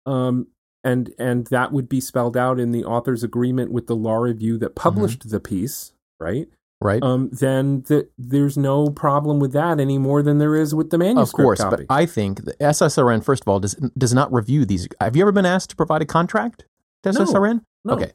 um, 0.05 0.47
and 0.83 1.11
and 1.19 1.47
that 1.47 1.71
would 1.71 1.89
be 1.89 1.99
spelled 2.01 2.37
out 2.37 2.59
in 2.59 2.71
the 2.71 2.83
author's 2.85 3.23
agreement 3.23 3.71
with 3.71 3.87
the 3.87 3.95
law 3.95 4.15
review 4.17 4.57
that 4.59 4.75
published 4.75 5.19
Mm-hmm. 5.21 5.29
the 5.29 5.39
piece, 5.39 5.93
right? 6.19 6.47
right? 6.81 7.03
um, 7.03 7.29
then 7.33 7.81
th- 7.81 8.07
there's 8.17 8.57
no 8.57 8.89
problem 8.89 9.39
with 9.39 9.51
that 9.53 9.79
any 9.79 9.97
more 9.97 10.21
than 10.23 10.37
there 10.37 10.55
is 10.55 10.73
with 10.73 10.91
the 10.91 10.97
manuscript 10.97 11.39
of 11.39 11.43
course, 11.45 11.59
copy. 11.59 11.85
but 11.87 11.93
I 11.93 12.05
think 12.05 12.45
the 12.45 12.53
SSRN, 12.61 13.23
first 13.23 13.43
of 13.43 13.47
all, 13.49 13.59
does 13.59 13.73
does 13.97 14.13
not 14.13 14.31
review 14.31 14.63
these. 14.65 14.87
Have 15.01 15.15
you 15.15 15.21
ever 15.23 15.31
been 15.33 15.45
asked 15.45 15.71
to 15.71 15.75
provide 15.75 16.01
a 16.01 16.05
contract 16.05 16.65
to 17.03 17.11
No. 17.11 17.19
SSRN? 17.25 17.61
No. 17.83 17.93
Okay, 17.95 18.11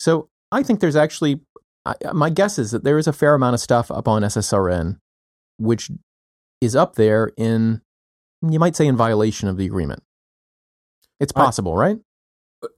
so 0.00 0.28
I 0.50 0.62
think 0.62 0.80
there's 0.80 0.96
actually 0.96 1.40
I, 1.88 2.12
my 2.12 2.30
guess 2.30 2.58
is 2.58 2.70
that 2.72 2.84
there 2.84 2.98
is 2.98 3.06
a 3.06 3.12
fair 3.12 3.34
amount 3.34 3.54
of 3.54 3.60
stuff 3.60 3.90
up 3.90 4.06
on 4.08 4.22
SSRN 4.22 4.98
which 5.58 5.90
is 6.60 6.76
up 6.76 6.94
there 6.96 7.30
in 7.36 7.80
you 8.48 8.58
might 8.60 8.76
say 8.76 8.86
in 8.86 8.96
violation 8.96 9.48
of 9.48 9.56
the 9.56 9.66
agreement. 9.66 10.02
It's 11.20 11.32
I- 11.34 11.40
possible, 11.44 11.76
right? 11.76 11.98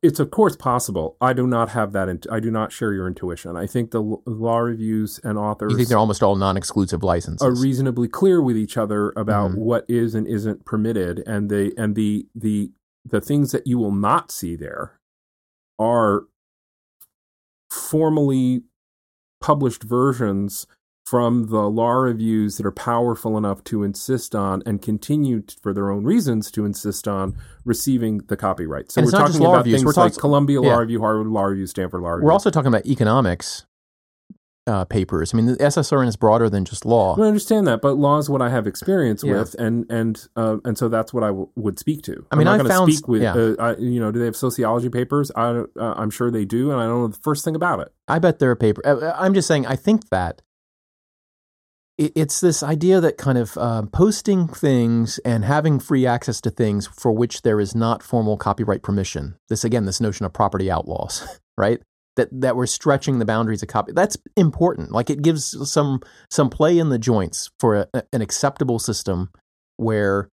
it's 0.03 0.21
of 0.21 0.31
course 0.31 0.57
possible. 0.57 1.17
I 1.23 1.33
do 1.33 1.47
not 1.47 1.71
have 1.71 1.93
that. 1.93 2.27
I 2.31 2.39
do 2.39 2.51
not 2.51 2.71
share 2.71 2.93
your 2.93 3.07
intuition. 3.07 3.57
I 3.57 3.67
think 3.67 3.93
the 3.93 4.03
l- 4.03 4.23
law 4.27 4.59
reviews 4.59 5.19
and 5.25 5.39
authors 5.39 5.71
You 5.73 5.77
think 5.79 5.89
they're 5.89 5.97
almost 5.97 6.23
all 6.23 6.37
non-exclusive 6.37 7.03
licenses? 7.03 7.41
are 7.47 7.55
reasonably 7.59 8.07
clear 8.07 8.43
with 8.43 8.59
each 8.59 8.77
other 8.77 9.11
about 9.17 9.53
Mhm. 9.53 9.57
what 9.57 9.87
is 9.89 10.15
and 10.15 10.27
isn't 10.27 10.67
permitted, 10.67 11.23
and 11.27 11.51
they 11.51 11.73
and 11.79 11.95
the 11.97 12.27
the 12.35 12.73
the 13.07 13.23
things 13.23 13.53
that 13.53 13.67
you 13.67 13.79
will 13.79 13.93
not 13.93 14.31
see 14.31 14.55
there 14.55 14.99
are 15.79 16.25
formally 17.71 18.63
published 19.41 19.83
versions 19.83 20.67
from 21.07 21.47
the 21.49 21.69
law 21.69 21.91
reviews 21.93 22.57
that 22.57 22.65
are 22.67 22.71
powerful 22.71 23.37
enough 23.37 23.65
to 23.65 23.83
insist 23.83 24.35
on 24.35 24.63
and 24.65 24.81
continue 24.81 25.41
t- 25.41 25.57
for 25.61 25.73
their 25.73 25.91
own 25.91 26.05
reasons 26.05 26.51
to 26.53 26.65
insist 26.65 27.09
on 27.09 27.35
receiving 27.65 28.19
the 28.29 28.37
copyright. 28.37 28.93
So 28.93 29.01
And 29.01 29.07
we're 29.07 29.09
it's 29.09 29.13
not 29.19 29.27
just 29.27 29.39
talking 29.39 29.47
about 29.49 29.57
reviews, 29.65 29.75
things 29.81 29.85
we're 29.97 30.03
like 30.03 30.13
talking- 30.13 30.21
Columbia 30.21 30.61
yeah. 30.63 30.69
Law 30.73 30.79
Review, 30.79 31.01
Harvard 31.01 31.27
Law 31.27 31.45
Review, 31.45 31.67
Stanford 31.67 32.03
Law 32.03 32.11
Review. 32.11 32.27
We're 32.27 32.33
also 32.33 32.51
talking 32.51 32.69
about 32.69 32.87
economics 32.87 33.65
uh, 34.71 34.85
papers. 34.85 35.35
I 35.35 35.37
mean, 35.37 35.47
the 35.47 35.57
SSRN 35.57 36.07
is 36.07 36.17
broader 36.17 36.49
than 36.49 36.65
just 36.65 36.87
law. 36.87 37.17
I 37.21 37.27
understand 37.27 37.67
that, 37.67 37.81
but 37.83 37.95
law 37.99 38.19
is 38.19 38.31
what 38.31 38.41
I 38.41 38.49
have 38.51 38.67
experience 38.67 39.25
Yeah. 39.25 39.39
with, 39.41 39.55
and 39.59 39.85
and 39.91 40.29
uh, 40.37 40.59
and 40.65 40.79
so 40.79 40.89
that's 40.89 41.13
what 41.13 41.25
I 41.25 41.29
w- 41.29 41.49
would 41.57 41.79
speak 41.79 42.03
to. 42.03 42.25
I 42.31 42.37
mean, 42.37 42.47
I'm 42.47 42.59
not 42.59 42.65
going 42.65 42.71
found- 42.77 42.91
to 42.91 42.97
speak 42.97 43.09
with. 43.09 43.23
yeah. 43.23 43.35
Uh, 43.35 43.55
I, 43.59 43.77
you 43.77 43.99
know, 44.01 44.11
do 44.13 44.19
they 44.21 44.27
have 44.27 44.37
sociology 44.37 44.89
papers? 44.89 45.31
I, 45.35 45.49
uh, 45.51 45.65
I'm 45.97 46.11
sure 46.11 46.31
they 46.31 46.45
do, 46.45 46.71
and 46.71 46.81
I 46.81 46.85
don't 46.87 47.01
know 47.01 47.09
the 47.09 47.19
first 47.23 47.45
thing 47.45 47.57
about 47.57 47.81
it. 47.81 47.93
I 48.09 48.19
bet 48.21 48.39
there 48.39 48.51
are 48.51 48.57
paper. 48.57 48.81
uh, 48.87 49.13
I'm 49.19 49.35
just 49.35 49.49
saying. 49.49 49.67
I 49.67 49.77
think 49.77 50.09
that 50.11 50.43
it, 51.99 52.13
it's 52.15 52.41
this 52.41 52.63
idea 52.63 53.01
that 53.01 53.17
kind 53.19 53.39
of 53.39 53.57
um, 53.59 53.89
posting 53.89 54.49
things 54.49 55.19
and 55.25 55.45
having 55.45 55.79
free 55.79 56.07
access 56.07 56.41
to 56.43 56.51
things 56.51 56.87
for 56.87 57.13
which 57.13 57.43
there 57.43 57.61
is 57.61 57.75
not 57.75 58.03
formal 58.03 58.37
copyright 58.37 58.83
permission. 58.83 59.37
This 59.49 59.65
again, 59.65 59.85
this 59.87 60.01
notion 60.01 60.27
of 60.27 60.33
property 60.33 60.71
outlaws, 60.71 61.39
right? 61.59 61.81
That 62.17 62.29
that 62.33 62.57
we're 62.57 62.67
stretching 62.67 63.19
the 63.19 63.25
boundaries 63.25 63.63
of 63.63 63.69
copy. 63.69 63.93
That's 63.93 64.17
important. 64.37 64.91
Like 64.91 65.11
it 65.11 65.23
gives 65.23 65.71
some 65.71 66.01
some 66.31 66.51
play 66.51 66.79
in 66.79 66.89
the 66.89 66.99
joints 66.99 67.51
for 67.61 67.89
a, 67.95 68.03
an 68.13 68.21
acceptable 68.21 68.79
system 68.79 69.31
where 69.77 70.29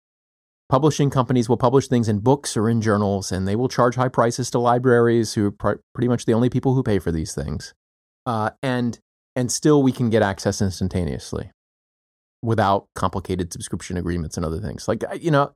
publishing 0.69 1.09
companies 1.09 1.47
will 1.47 1.57
publish 1.57 1.87
things 1.87 2.09
in 2.09 2.19
books 2.19 2.57
or 2.57 2.69
in 2.69 2.81
journals 2.81 3.31
and 3.31 3.47
they 3.47 3.55
will 3.55 3.67
charge 3.69 3.95
high 3.95 4.07
prices 4.07 4.49
to 4.49 4.57
libraries 4.57 5.33
who 5.33 5.47
are 5.47 5.51
pr- 5.51 5.81
pretty 5.93 6.07
much 6.07 6.25
the 6.25 6.33
only 6.33 6.49
people 6.49 6.73
who 6.73 6.81
pay 6.81 6.97
for 6.97 7.11
these 7.11 7.35
things 7.35 7.73
uh, 8.25 8.49
and 8.63 8.99
and 9.35 9.51
still 9.51 9.83
we 9.83 9.91
can 9.91 10.09
get 10.09 10.23
access 10.23 10.61
instantaneously 10.61 11.51
without 12.41 12.87
complicated 12.95 13.53
subscription 13.53 13.97
agreements 13.97 14.35
and 14.35 14.45
other 14.45 14.59
things 14.59 14.87
like 14.87 15.03
you 15.19 15.29
know 15.29 15.53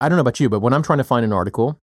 i 0.00 0.08
don't 0.08 0.16
know 0.16 0.22
about 0.22 0.38
you 0.38 0.48
but 0.48 0.60
when 0.60 0.72
i'm 0.72 0.82
trying 0.82 0.98
to 0.98 1.04
find 1.04 1.24
an 1.24 1.32
article 1.32 1.80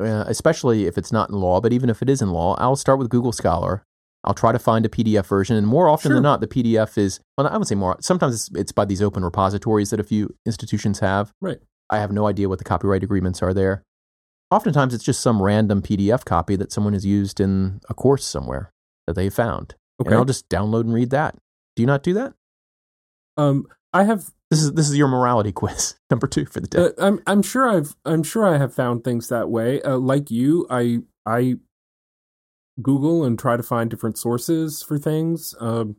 uh, 0.00 0.24
especially 0.26 0.86
if 0.86 0.98
it's 0.98 1.12
not 1.12 1.30
in 1.30 1.36
law 1.36 1.60
but 1.60 1.72
even 1.72 1.88
if 1.90 2.02
it 2.02 2.08
is 2.10 2.20
in 2.22 2.30
law 2.30 2.54
i'll 2.58 2.76
start 2.76 2.98
with 2.98 3.08
google 3.08 3.32
scholar 3.32 3.82
i'll 4.24 4.34
try 4.34 4.52
to 4.52 4.58
find 4.58 4.84
a 4.84 4.88
pdf 4.88 5.26
version 5.26 5.56
and 5.56 5.66
more 5.66 5.88
often 5.88 6.10
Sure. 6.10 6.16
than 6.16 6.22
not 6.22 6.40
the 6.40 6.46
pdf 6.46 6.98
is 6.98 7.20
well 7.38 7.46
i 7.46 7.56
would 7.56 7.66
say 7.66 7.74
more 7.74 7.96
sometimes 8.00 8.34
it's, 8.34 8.50
it's 8.58 8.72
by 8.72 8.84
these 8.84 9.00
open 9.02 9.24
repositories 9.24 9.90
that 9.90 10.00
a 10.00 10.04
few 10.04 10.34
institutions 10.44 10.98
have 11.00 11.32
Right. 11.40 11.58
i 11.90 11.98
have 11.98 12.12
no 12.12 12.26
idea 12.26 12.48
what 12.48 12.58
the 12.58 12.64
copyright 12.64 13.02
agreements 13.02 13.42
are 13.42 13.54
there 13.54 13.82
oftentimes 14.50 14.92
it's 14.94 15.04
just 15.04 15.20
some 15.20 15.42
random 15.42 15.80
pdf 15.82 16.24
copy 16.24 16.56
that 16.56 16.72
someone 16.72 16.92
has 16.92 17.06
used 17.06 17.40
in 17.40 17.80
a 17.88 17.94
course 17.94 18.24
somewhere 18.24 18.70
that 19.06 19.14
they 19.14 19.30
found 19.30 19.74
Okay. 20.00 20.08
and 20.08 20.18
i'll 20.18 20.24
just 20.24 20.48
download 20.50 20.82
and 20.82 20.92
read 20.94 21.10
that 21.10 21.36
do 21.74 21.82
you 21.82 21.86
not 21.86 22.02
do 22.02 22.12
that 22.14 22.34
um, 23.38 23.66
I 23.92 24.04
have. 24.04 24.30
This 24.50 24.62
is 24.62 24.72
this 24.72 24.88
is 24.88 24.96
your 24.96 25.08
morality 25.08 25.52
quiz 25.52 25.94
number 26.10 26.26
two 26.26 26.46
for 26.46 26.60
the 26.60 26.66
day 26.66 26.78
Uh, 26.78 26.90
I'm. 26.98 27.20
I'm 27.26 27.42
sure 27.42 27.68
I've. 27.68 27.96
I'm 28.04 28.22
sure 28.22 28.46
I 28.46 28.58
have 28.58 28.74
found 28.74 29.04
things 29.04 29.28
that 29.28 29.48
way. 29.50 29.80
Uh, 29.82 29.96
like 29.98 30.30
you, 30.30 30.66
I. 30.70 30.98
I. 31.24 31.56
Google 32.82 33.24
and 33.24 33.38
try 33.38 33.56
to 33.56 33.62
find 33.62 33.88
different 33.88 34.18
sources 34.18 34.82
for 34.82 34.98
things. 34.98 35.54
Um, 35.60 35.96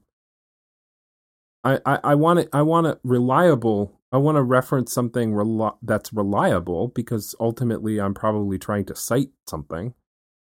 I. 1.64 1.80
I, 1.86 2.00
I 2.04 2.16
want 2.16 2.40
it. 2.40 2.50
I 2.54 2.62
want 2.62 2.88
it 2.88 3.00
reliable. 3.04 4.00
I 4.12 4.18
want 4.18 4.38
to 4.38 4.42
reference 4.44 4.94
something 4.94 5.38
that's 5.82 6.14
reliable 6.14 6.88
because 6.90 7.36
ultimately 7.42 8.00
I'm 8.00 8.14
probably 8.14 8.58
trying 8.58 8.86
to 8.86 8.96
cite 8.96 9.32
something. 9.48 9.94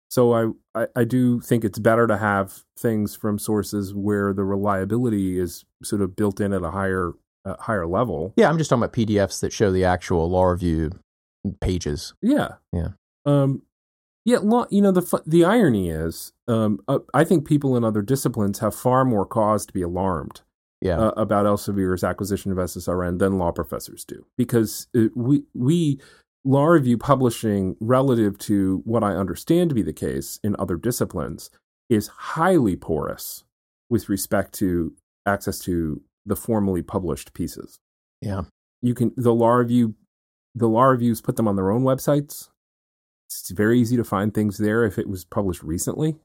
So 0.09 0.35
I, 0.35 0.83
I, 0.83 0.87
I 0.97 1.05
do 1.05 1.41
think 1.41 1.65
it's 1.65 1.79
better 1.79 2.07
to 2.07 2.19
have 2.19 2.65
things 2.77 3.15
from 3.15 3.39
sources 3.39 3.95
where 3.95 4.35
the 4.35 4.45
reliability 4.45 5.39
is 5.39 5.65
sort 5.83 6.03
of 6.03 6.17
built 6.17 6.41
in 6.41 6.53
at 6.53 6.65
a 6.65 6.73
higher 6.73 7.13
uh, 7.45 7.57
higher 7.61 7.87
level. 7.87 8.33
yeah 8.37 8.49
i'm 8.49 8.59
just 8.59 8.71
talking 8.71 8.83
about 8.83 8.93
pdfs 8.95 9.41
that 9.41 9.53
show 9.53 9.71
the 9.73 9.85
actual 9.85 10.29
law 10.31 10.45
review 10.45 10.91
pages 11.61 12.15
Yeah. 12.23 12.55
Yeah. 12.73 12.89
Um, 13.27 13.63
yeah. 14.25 14.39
Law, 14.39 14.67
you 14.71 14.81
know 14.81 14.93
the 14.93 15.23
the 15.27 15.45
irony 15.45 15.91
is, 15.91 16.33
um, 16.47 16.79
uh, 16.87 17.01
I 17.13 17.25
think 17.25 17.47
people 17.47 17.77
in 17.77 17.85
other 17.85 18.03
disciplines 18.03 18.61
have 18.61 18.75
far 18.75 19.05
more 19.05 19.27
cause 19.27 19.67
to 19.67 19.73
be 19.73 19.83
alarmed 19.83 20.43
yeah 20.81 20.99
uh, 20.99 21.11
about 21.17 21.47
Elsevier's 21.47 22.05
acquisition 22.05 22.53
of 22.53 22.59
SSRN 22.59 23.19
than 23.19 23.39
law 23.39 23.51
professors 23.51 24.05
do, 24.05 24.25
because 24.37 24.87
uh, 24.97 25.09
we 25.17 25.43
we 25.55 26.01
law 26.45 26.67
review 26.67 26.99
publishing 26.99 27.77
relative 27.81 28.39
to 28.39 28.83
what 28.85 29.03
I 29.03 29.13
understand 29.15 29.71
to 29.71 29.75
be 29.75 29.83
the 29.83 29.93
case 29.93 30.39
in 30.45 30.55
other 30.59 30.77
disciplines 30.77 31.51
is 31.89 32.07
highly 32.09 32.77
porous 32.77 33.45
with 33.91 34.09
respect 34.09 34.53
to 34.55 34.95
access 35.27 35.59
to 35.61 36.01
the 36.27 36.37
formally 36.37 36.83
published 36.83 37.35
pieces. 37.35 37.79
yeah 38.21 38.43
You 38.81 38.95
can 38.95 39.13
the 39.17 39.35
law 39.35 39.53
review 39.53 39.95
the 40.55 40.69
law 40.69 40.85
reviews 40.85 41.21
put 41.21 41.37
them 41.37 41.49
on 41.49 41.57
their 41.57 41.71
own 41.71 41.83
websites. 41.83 42.49
It's 43.29 43.51
very 43.51 43.81
easy 43.81 43.97
to 43.97 44.05
find 44.05 44.35
things 44.35 44.59
there 44.59 44.85
if 44.85 44.99
it 44.99 45.09
was 45.09 45.25
published 45.25 45.63
recently, 45.63 46.17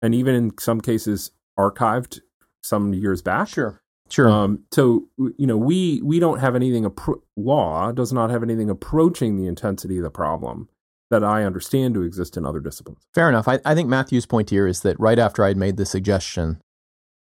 and 0.00 0.14
even 0.14 0.34
in 0.34 0.58
some 0.58 0.80
cases 0.80 1.30
archived 1.58 2.20
some 2.62 2.92
years 2.94 3.22
back. 3.22 3.48
sure 3.48 3.80
sure 4.10 4.28
Um, 4.28 4.64
so 4.72 5.08
you 5.38 5.46
know, 5.46 5.56
we 5.56 6.00
we 6.02 6.18
don't 6.18 6.40
have 6.40 6.56
anything. 6.56 6.84
Appro- 6.84 7.22
law 7.36 7.92
does 7.92 8.12
not 8.12 8.30
have 8.30 8.42
anything 8.42 8.68
approaching 8.68 9.36
the 9.36 9.46
intensity 9.46 9.98
of 9.98 10.02
the 10.02 10.10
problem 10.10 10.68
that 11.10 11.22
I 11.22 11.44
understand 11.44 11.94
to 11.94 12.02
exist 12.02 12.36
in 12.38 12.46
other 12.46 12.58
disciplines. 12.60 13.06
Fair 13.14 13.28
enough. 13.28 13.46
I, 13.46 13.60
I 13.64 13.74
think 13.74 13.88
Matthew's 13.88 14.24
point 14.24 14.48
here 14.48 14.66
is 14.66 14.80
that 14.80 14.98
right 14.98 15.18
after 15.18 15.44
I'd 15.44 15.58
made 15.58 15.76
the 15.76 15.84
suggestion 15.84 16.58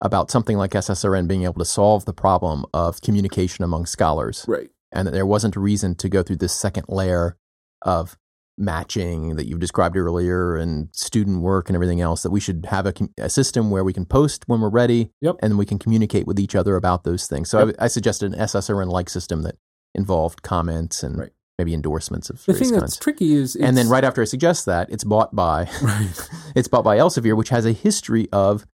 about 0.03 0.31
something 0.31 0.57
like 0.57 0.71
SSRN 0.73 1.29
being 1.29 1.45
able 1.45 1.59
to 1.59 1.65
solve 1.65 2.05
the 2.05 2.13
problem 2.15 2.65
of 2.73 3.01
communication 3.03 3.65
among 3.65 3.87
scholars, 3.87 4.45
Right. 4.49 4.71
and 4.93 5.07
that 5.07 5.13
there 5.13 5.27
wasn't 5.27 5.57
a 5.57 5.61
reason 5.61 5.95
to 5.97 6.09
go 6.09 6.23
through 6.23 6.37
this 6.37 6.55
second 6.55 6.87
layer 6.89 7.37
of 7.83 8.17
matching 8.59 9.37
that 9.37 9.47
you 9.47 9.57
described 9.57 9.97
earlier 9.97 10.55
and 10.57 10.89
student 10.93 11.41
work 11.41 11.69
and 11.69 11.75
everything 11.77 12.01
else, 12.01 12.23
that 12.23 12.31
we 12.31 12.41
should 12.41 12.67
have 12.69 12.87
a, 12.87 12.93
a 13.19 13.31
system 13.31 13.71
where 13.71 13.83
we 13.85 13.93
can 13.93 14.05
post 14.05 14.45
when 14.47 14.61
we're 14.61 14.69
ready 14.69 15.11
Yep. 15.23 15.37
and 15.43 15.57
we 15.59 15.65
can 15.67 15.79
communicate 15.79 16.27
with 16.27 16.39
each 16.39 16.55
other 16.55 16.77
about 16.77 17.05
those 17.05 17.27
things. 17.27 17.49
So 17.49 17.67
Yep. 17.67 17.77
I, 17.79 17.85
I 17.85 17.89
suggested 17.89 18.33
an 18.33 18.39
SSRN 18.39 18.89
like 18.91 19.09
system 19.09 19.43
that 19.43 19.57
involved 19.95 20.43
comments 20.43 21.03
and 21.03 21.19
Right. 21.19 21.31
maybe 21.59 21.73
endorsements 21.73 22.29
of 22.29 22.45
The 22.45 22.53
thing 22.53 22.71
kinds. 22.71 22.81
that's 22.83 22.97
tricky 22.97 23.33
is, 23.35 23.57
and 23.57 23.77
then 23.79 23.89
right 23.89 24.05
after 24.05 24.21
I 24.21 24.27
suggest 24.27 24.67
that, 24.67 24.91
it's 24.91 25.05
bought 25.05 25.35
by 25.35 25.69
right. 25.83 26.29
it's 26.55 26.69
bought 26.69 26.85
by 26.85 26.99
Elsevier, 26.99 27.37
which 27.37 27.49
has 27.49 27.65
a 27.65 27.73
history 27.73 28.29
of 28.31 28.67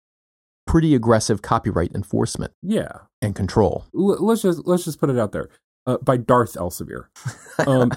pretty 0.75 0.93
aggressive 0.97 1.41
copyright 1.41 1.93
enforcement 1.95 2.53
Yeah. 2.61 2.89
and 3.23 3.33
control. 3.37 3.85
L- 3.95 4.17
let's 4.19 4.43
just 4.43 4.67
let's 4.67 4.85
just 4.85 4.99
put 4.99 5.09
it 5.09 5.17
out 5.17 5.31
there. 5.31 5.49
Uh, 5.87 5.99
by 5.99 6.17
Darth 6.17 6.55
Elsevier. 6.55 7.05
Um, 7.69 7.93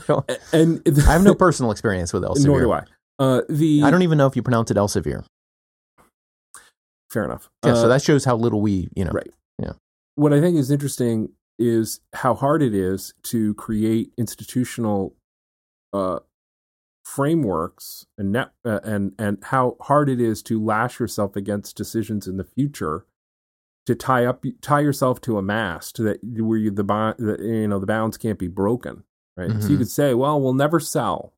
and 0.54 0.84
I 1.08 1.14
have 1.14 1.24
no 1.24 1.34
personal 1.46 1.72
experience 1.72 2.14
with 2.14 2.22
Elsevier. 2.22 2.46
nor 2.46 2.60
do 2.62 2.72
I. 2.72 2.84
Uh, 3.18 3.42
the 3.50 3.82
I 3.84 3.90
don't 3.90 4.04
even 4.04 4.20
know 4.20 4.28
if 4.28 4.36
you 4.36 4.44
pronounce 4.44 4.70
it 4.70 4.78
Elsevier. 4.78 5.24
fair 7.12 7.24
enough. 7.26 7.50
Yeah, 7.66 7.72
Uh, 7.72 7.76
so 7.76 7.88
that 7.88 8.04
shows 8.04 8.24
how 8.26 8.36
little 8.36 8.62
we, 8.62 8.90
you 8.96 9.04
know. 9.06 9.12
Right. 9.12 9.32
Yeah. 9.60 9.72
what 10.14 10.32
I 10.34 10.40
think 10.42 10.58
is 10.58 10.70
interesting 10.70 11.30
is 11.58 12.02
how 12.14 12.36
hard 12.36 12.62
it 12.62 12.76
is 12.76 13.16
to 13.24 13.56
create 13.56 14.12
institutional 14.20 15.16
uh, 15.94 16.20
frameworks 17.16 18.06
and 18.18 18.32
net 18.34 18.52
uh, 18.66 18.80
and 18.84 19.14
and 19.18 19.38
how 19.46 19.78
hard 19.82 20.10
it 20.10 20.20
is 20.20 20.44
to 20.44 20.64
lash 20.64 21.00
yourself 21.00 21.36
against 21.36 21.78
decisions 21.78 22.28
in 22.28 22.36
the 22.38 22.44
future 22.44 23.06
to 23.86 23.96
tie 23.96 24.26
up 24.26 24.44
tie 24.62 24.82
yourself 24.82 25.22
to 25.22 25.38
a 25.38 25.42
mast 25.42 25.98
that 25.98 26.20
where 26.24 26.58
you 26.58 26.70
the, 26.70 26.84
the 26.84 27.38
you 27.42 27.68
know 27.68 27.80
the 27.80 27.86
bounds 27.88 28.18
can't 28.18 28.38
be 28.38 28.48
broken 28.50 29.04
right 29.38 29.52
so 29.62 29.70
you 29.70 29.76
Mhm. 29.76 29.80
could 29.80 29.90
say 29.90 30.14
well 30.14 30.40
we'll 30.42 30.54
never 30.54 30.80
sell 30.80 31.34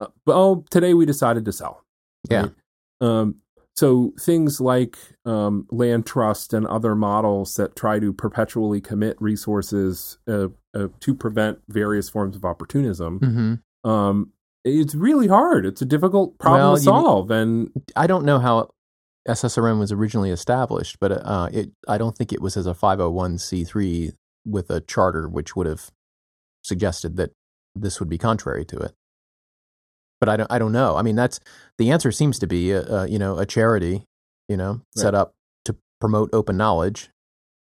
uh, 0.00 0.08
but 0.26 0.34
oh 0.34 0.64
today 0.70 0.92
we 0.92 1.06
decided 1.06 1.44
to 1.44 1.52
sell 1.52 1.84
Yeah. 2.28 2.42
right? 2.42 2.52
um 3.00 3.36
so 3.76 4.12
things 4.18 4.60
like 4.60 4.98
um, 5.24 5.68
land 5.70 6.04
trust 6.04 6.52
and 6.52 6.66
other 6.66 6.96
models 6.96 7.54
that 7.54 7.76
try 7.76 8.00
to 8.00 8.12
perpetually 8.12 8.80
commit 8.80 9.16
resources 9.22 10.18
uh, 10.26 10.48
uh, 10.74 10.88
to 10.98 11.14
prevent 11.14 11.60
various 11.68 12.08
forms 12.08 12.34
of 12.34 12.44
opportunism. 12.44 13.20
hmm 13.20 13.88
Um, 13.88 14.32
it's 14.64 14.94
really 14.94 15.26
hard. 15.28 15.64
It's 15.66 15.82
a 15.82 15.86
difficult 15.86 16.38
problem 16.38 16.60
Well, 16.62 16.74
to 16.76 16.80
you- 16.80 16.84
solve, 16.84 17.30
and 17.30 17.70
I 17.96 18.06
don't 18.06 18.24
know 18.24 18.38
how 18.38 18.70
SSRN 19.28 19.78
was 19.78 19.92
originally 19.92 20.30
established, 20.30 20.96
but 21.00 21.12
uh, 21.12 21.48
it 21.52 21.70
I 21.86 21.98
don't 21.98 22.16
think 22.16 22.32
it 22.32 22.40
was 22.40 22.56
as 22.56 22.66
a 22.66 22.74
501c3 22.74 24.12
with 24.46 24.70
a 24.70 24.80
charter, 24.80 25.28
which 25.28 25.54
would 25.56 25.66
have 25.66 25.90
suggested 26.64 27.16
that 27.16 27.32
this 27.74 28.00
would 28.00 28.08
be 28.08 28.18
contrary 28.18 28.64
to 28.66 28.78
it. 28.78 28.92
But 30.20 30.28
I 30.28 30.36
don't 30.36 30.50
I 30.52 30.58
don't 30.58 30.72
know. 30.72 30.96
I 30.96 31.02
mean, 31.02 31.14
that's 31.16 31.40
the 31.78 31.90
answer 31.90 32.10
seems 32.10 32.38
to 32.40 32.46
be 32.46 32.72
a, 32.72 32.82
a 32.86 33.06
you 33.08 33.18
know 33.18 33.38
a 33.38 33.46
charity, 33.46 34.04
you 34.48 34.56
know, 34.56 34.80
set 34.96 35.14
up 35.14 35.32
to 35.66 35.76
promote 36.00 36.30
open 36.32 36.56
knowledge, 36.56 37.10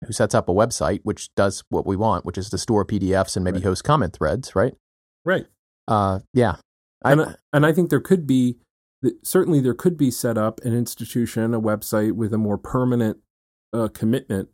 who 0.06 0.12
sets 0.12 0.34
up 0.34 0.48
a 0.48 0.52
website 0.52 1.00
which 1.02 1.28
does 1.34 1.62
what 1.68 1.86
we 1.86 1.96
want, 1.96 2.24
which 2.24 2.38
is 2.38 2.48
to 2.50 2.58
store 2.58 2.84
PDFs 2.84 3.36
and 3.36 3.44
maybe 3.44 3.56
Right. 3.58 3.64
host 3.64 3.84
comment 3.84 4.14
threads, 4.14 4.54
right? 4.56 4.74
right. 5.24 5.46
Uh, 5.88 6.20
yeah. 6.32 6.56
And, 7.04 7.20
I- 7.22 7.34
and 7.52 7.66
I 7.66 7.72
think 7.72 7.90
there 7.90 8.00
could 8.00 8.26
be 8.26 8.58
certainly 9.22 9.60
there 9.60 9.74
could 9.74 9.96
be 9.96 10.10
set 10.10 10.36
up 10.36 10.60
an 10.64 10.74
institution, 10.74 11.54
a 11.54 11.60
website 11.60 12.12
with 12.12 12.34
a 12.34 12.38
more 12.38 12.58
permanent 12.58 13.18
uh, 13.72 13.86
commitment, 13.88 14.48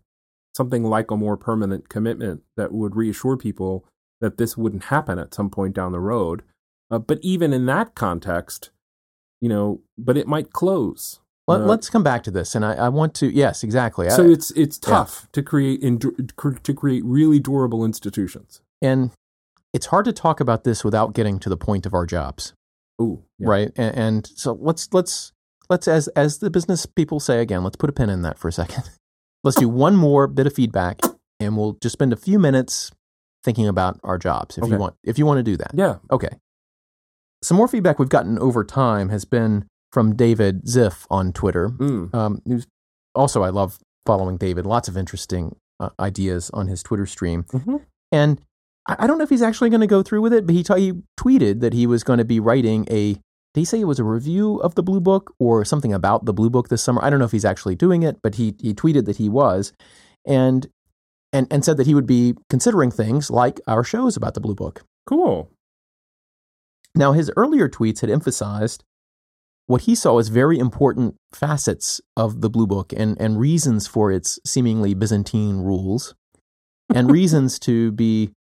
something 0.55 0.84
like 0.84 1.11
a 1.11 1.16
more 1.16 1.36
permanent 1.38 1.88
commitment 1.88 2.42
that 2.57 2.70
would 2.72 2.95
reassure 2.95 3.36
people 3.38 3.86
that 4.20 4.36
this 4.36 4.57
wouldn't 4.57 4.84
happen 4.84 5.18
at 5.18 5.32
some 5.32 5.49
point 5.49 5.74
down 5.74 5.92
the 5.92 6.01
road. 6.01 6.42
Uh, 6.90 6.99
but 6.99 7.18
even 7.22 7.53
in 7.55 7.64
that 7.66 7.95
context, 7.95 8.70
you 9.40 9.49
know, 9.49 9.80
but 9.97 10.16
it 10.18 10.26
might 10.26 10.53
close. 10.53 11.20
let, 11.49 11.62
uh, 11.62 11.64
let's 11.64 11.88
come 11.88 12.03
back 12.03 12.22
to 12.24 12.30
this, 12.30 12.55
and 12.55 12.64
I, 12.64 12.74
I 12.74 12.88
want 12.90 13.14
to 13.14 13.26
yes, 13.34 13.64
exactly. 13.64 14.09
So 14.11 14.24
I- 14.24 14.28
it's 14.32 14.51
it's 14.53 14.78
tough 14.78 15.26
to 15.32 15.42
create 15.42 15.80
cr- 16.36 16.51
to 16.62 16.74
create 16.74 17.03
really 17.05 17.38
durable 17.38 17.82
institutions. 17.84 18.61
and 18.82 19.11
it's 19.74 19.86
hard 19.86 20.04
to 20.06 20.12
talk 20.12 20.40
about 20.40 20.64
this 20.64 20.82
without 20.84 21.12
getting 21.14 21.38
to 21.40 21.48
the 21.50 21.56
point 21.56 21.84
of 21.84 21.92
our 21.92 22.06
jobs 22.06 22.54
Ooh, 23.02 23.22
yeah. 23.38 23.48
right 23.48 23.70
and, 23.76 23.96
and 23.96 24.26
so 24.36 24.56
let's 24.60 24.88
let's 24.92 25.32
let's 25.68 25.86
as 25.88 26.08
as 26.08 26.38
the 26.38 26.48
business 26.50 26.86
people 26.86 27.20
say 27.20 27.40
again 27.40 27.62
let's 27.64 27.76
put 27.76 27.90
a 27.90 27.92
pin 27.92 28.08
in 28.08 28.22
that 28.22 28.38
for 28.38 28.48
a 28.48 28.52
second 28.52 28.88
let's 29.44 29.58
do 29.58 29.68
one 29.68 29.96
more 29.96 30.26
bit 30.26 30.46
of 30.46 30.54
feedback 30.54 31.00
and 31.40 31.56
we'll 31.56 31.72
just 31.82 31.92
spend 31.92 32.12
a 32.12 32.16
few 32.16 32.38
minutes 32.38 32.90
thinking 33.42 33.66
about 33.68 33.98
our 34.04 34.16
jobs 34.16 34.56
if 34.56 34.66
you 34.68 34.76
want 34.78 34.94
if 35.04 35.18
you 35.18 35.26
want 35.26 35.38
to 35.38 35.42
do 35.42 35.56
that 35.56 35.72
Yeah. 35.74 35.96
okay 36.10 36.30
some 37.42 37.56
more 37.58 37.68
feedback 37.68 37.98
we've 37.98 38.08
gotten 38.08 38.38
over 38.38 38.64
time 38.64 39.08
has 39.10 39.24
been 39.24 39.66
from 39.92 40.14
david 40.16 40.64
ziff 40.64 41.04
on 41.10 41.32
twitter 41.32 41.68
Mm. 41.68 42.14
um, 42.14 42.40
also 43.14 43.42
i 43.42 43.48
love 43.50 43.78
following 44.06 44.36
david 44.36 44.64
lots 44.66 44.88
of 44.88 44.96
interesting 44.96 45.56
uh, 45.80 45.90
ideas 46.00 46.50
on 46.54 46.68
his 46.68 46.82
twitter 46.82 47.06
stream 47.06 47.44
Mhm. 47.52 47.82
and 48.12 48.40
I, 48.87 49.07
don't 49.07 49.18
know 49.18 49.24
if 49.24 49.30
he's 49.30 49.43
actually 49.43 49.70
going 49.70 49.80
to 49.80 49.87
go 49.87 50.03
through 50.03 50.20
with 50.20 50.32
it, 50.32 50.47
but 50.47 50.55
he, 50.55 50.62
t- 50.62 50.80
he 50.80 50.93
tweeted 51.18 51.61
that 51.61 51.72
he 51.72 51.87
was 51.87 52.05
going 52.05 52.18
to 52.18 52.24
be 52.24 52.41
writing 52.41 52.87
a. 52.91 53.14
Did 53.14 53.61
he 53.61 53.64
say 53.64 53.80
it 53.80 53.85
was 53.85 54.01
a 54.01 54.05
review 54.05 54.57
of 54.59 54.74
the 54.74 54.82
Blue 54.82 55.01
Book 55.01 55.32
or 55.39 55.64
something 55.64 55.93
about 55.93 56.24
the 56.24 56.32
Blue 56.32 56.51
Book 56.51 56.68
this 56.68 56.82
summer? 56.82 57.03
I 57.05 57.09
don't 57.09 57.20
know 57.20 57.24
if 57.24 57.32
he's 57.32 57.45
actually 57.45 57.76
doing 57.76 58.03
it, 58.03 58.16
but 58.20 58.35
he 58.35 58.55
he 58.61 58.74
tweeted 58.74 59.05
that 59.07 59.16
he 59.16 59.28
was, 59.28 59.72
and 60.26 60.66
and 61.32 61.47
and 61.51 61.64
said 61.64 61.76
that 61.76 61.87
he 61.87 61.95
would 61.95 62.07
be 62.07 62.35
considering 62.51 62.91
things 62.91 63.30
like 63.30 63.61
our 63.68 63.85
shows 63.85 64.16
about 64.16 64.35
the 64.35 64.41
Blue 64.41 64.57
Book. 64.57 64.82
Cool. 65.07 65.51
Now, 66.97 67.12
his 67.12 67.30
earlier 67.37 67.68
tweets 67.68 68.01
had 68.01 68.11
emphasized 68.11 68.85
what 69.66 69.82
he 69.82 69.95
saw 69.95 70.18
as 70.18 70.28
very 70.28 70.59
important 70.59 71.16
facets 71.32 72.01
of 72.16 72.41
the 72.41 72.51
Blue 72.51 72.66
Book 72.66 72.93
and, 72.97 73.20
and 73.20 73.39
reasons 73.39 73.87
for 73.87 74.12
its 74.12 74.39
seemingly 74.45 74.95
Byzantine 74.95 75.59
rules 75.59 76.14
and 76.95 77.11
reasons 77.12 77.59
to 77.61 77.93
be 77.93 78.30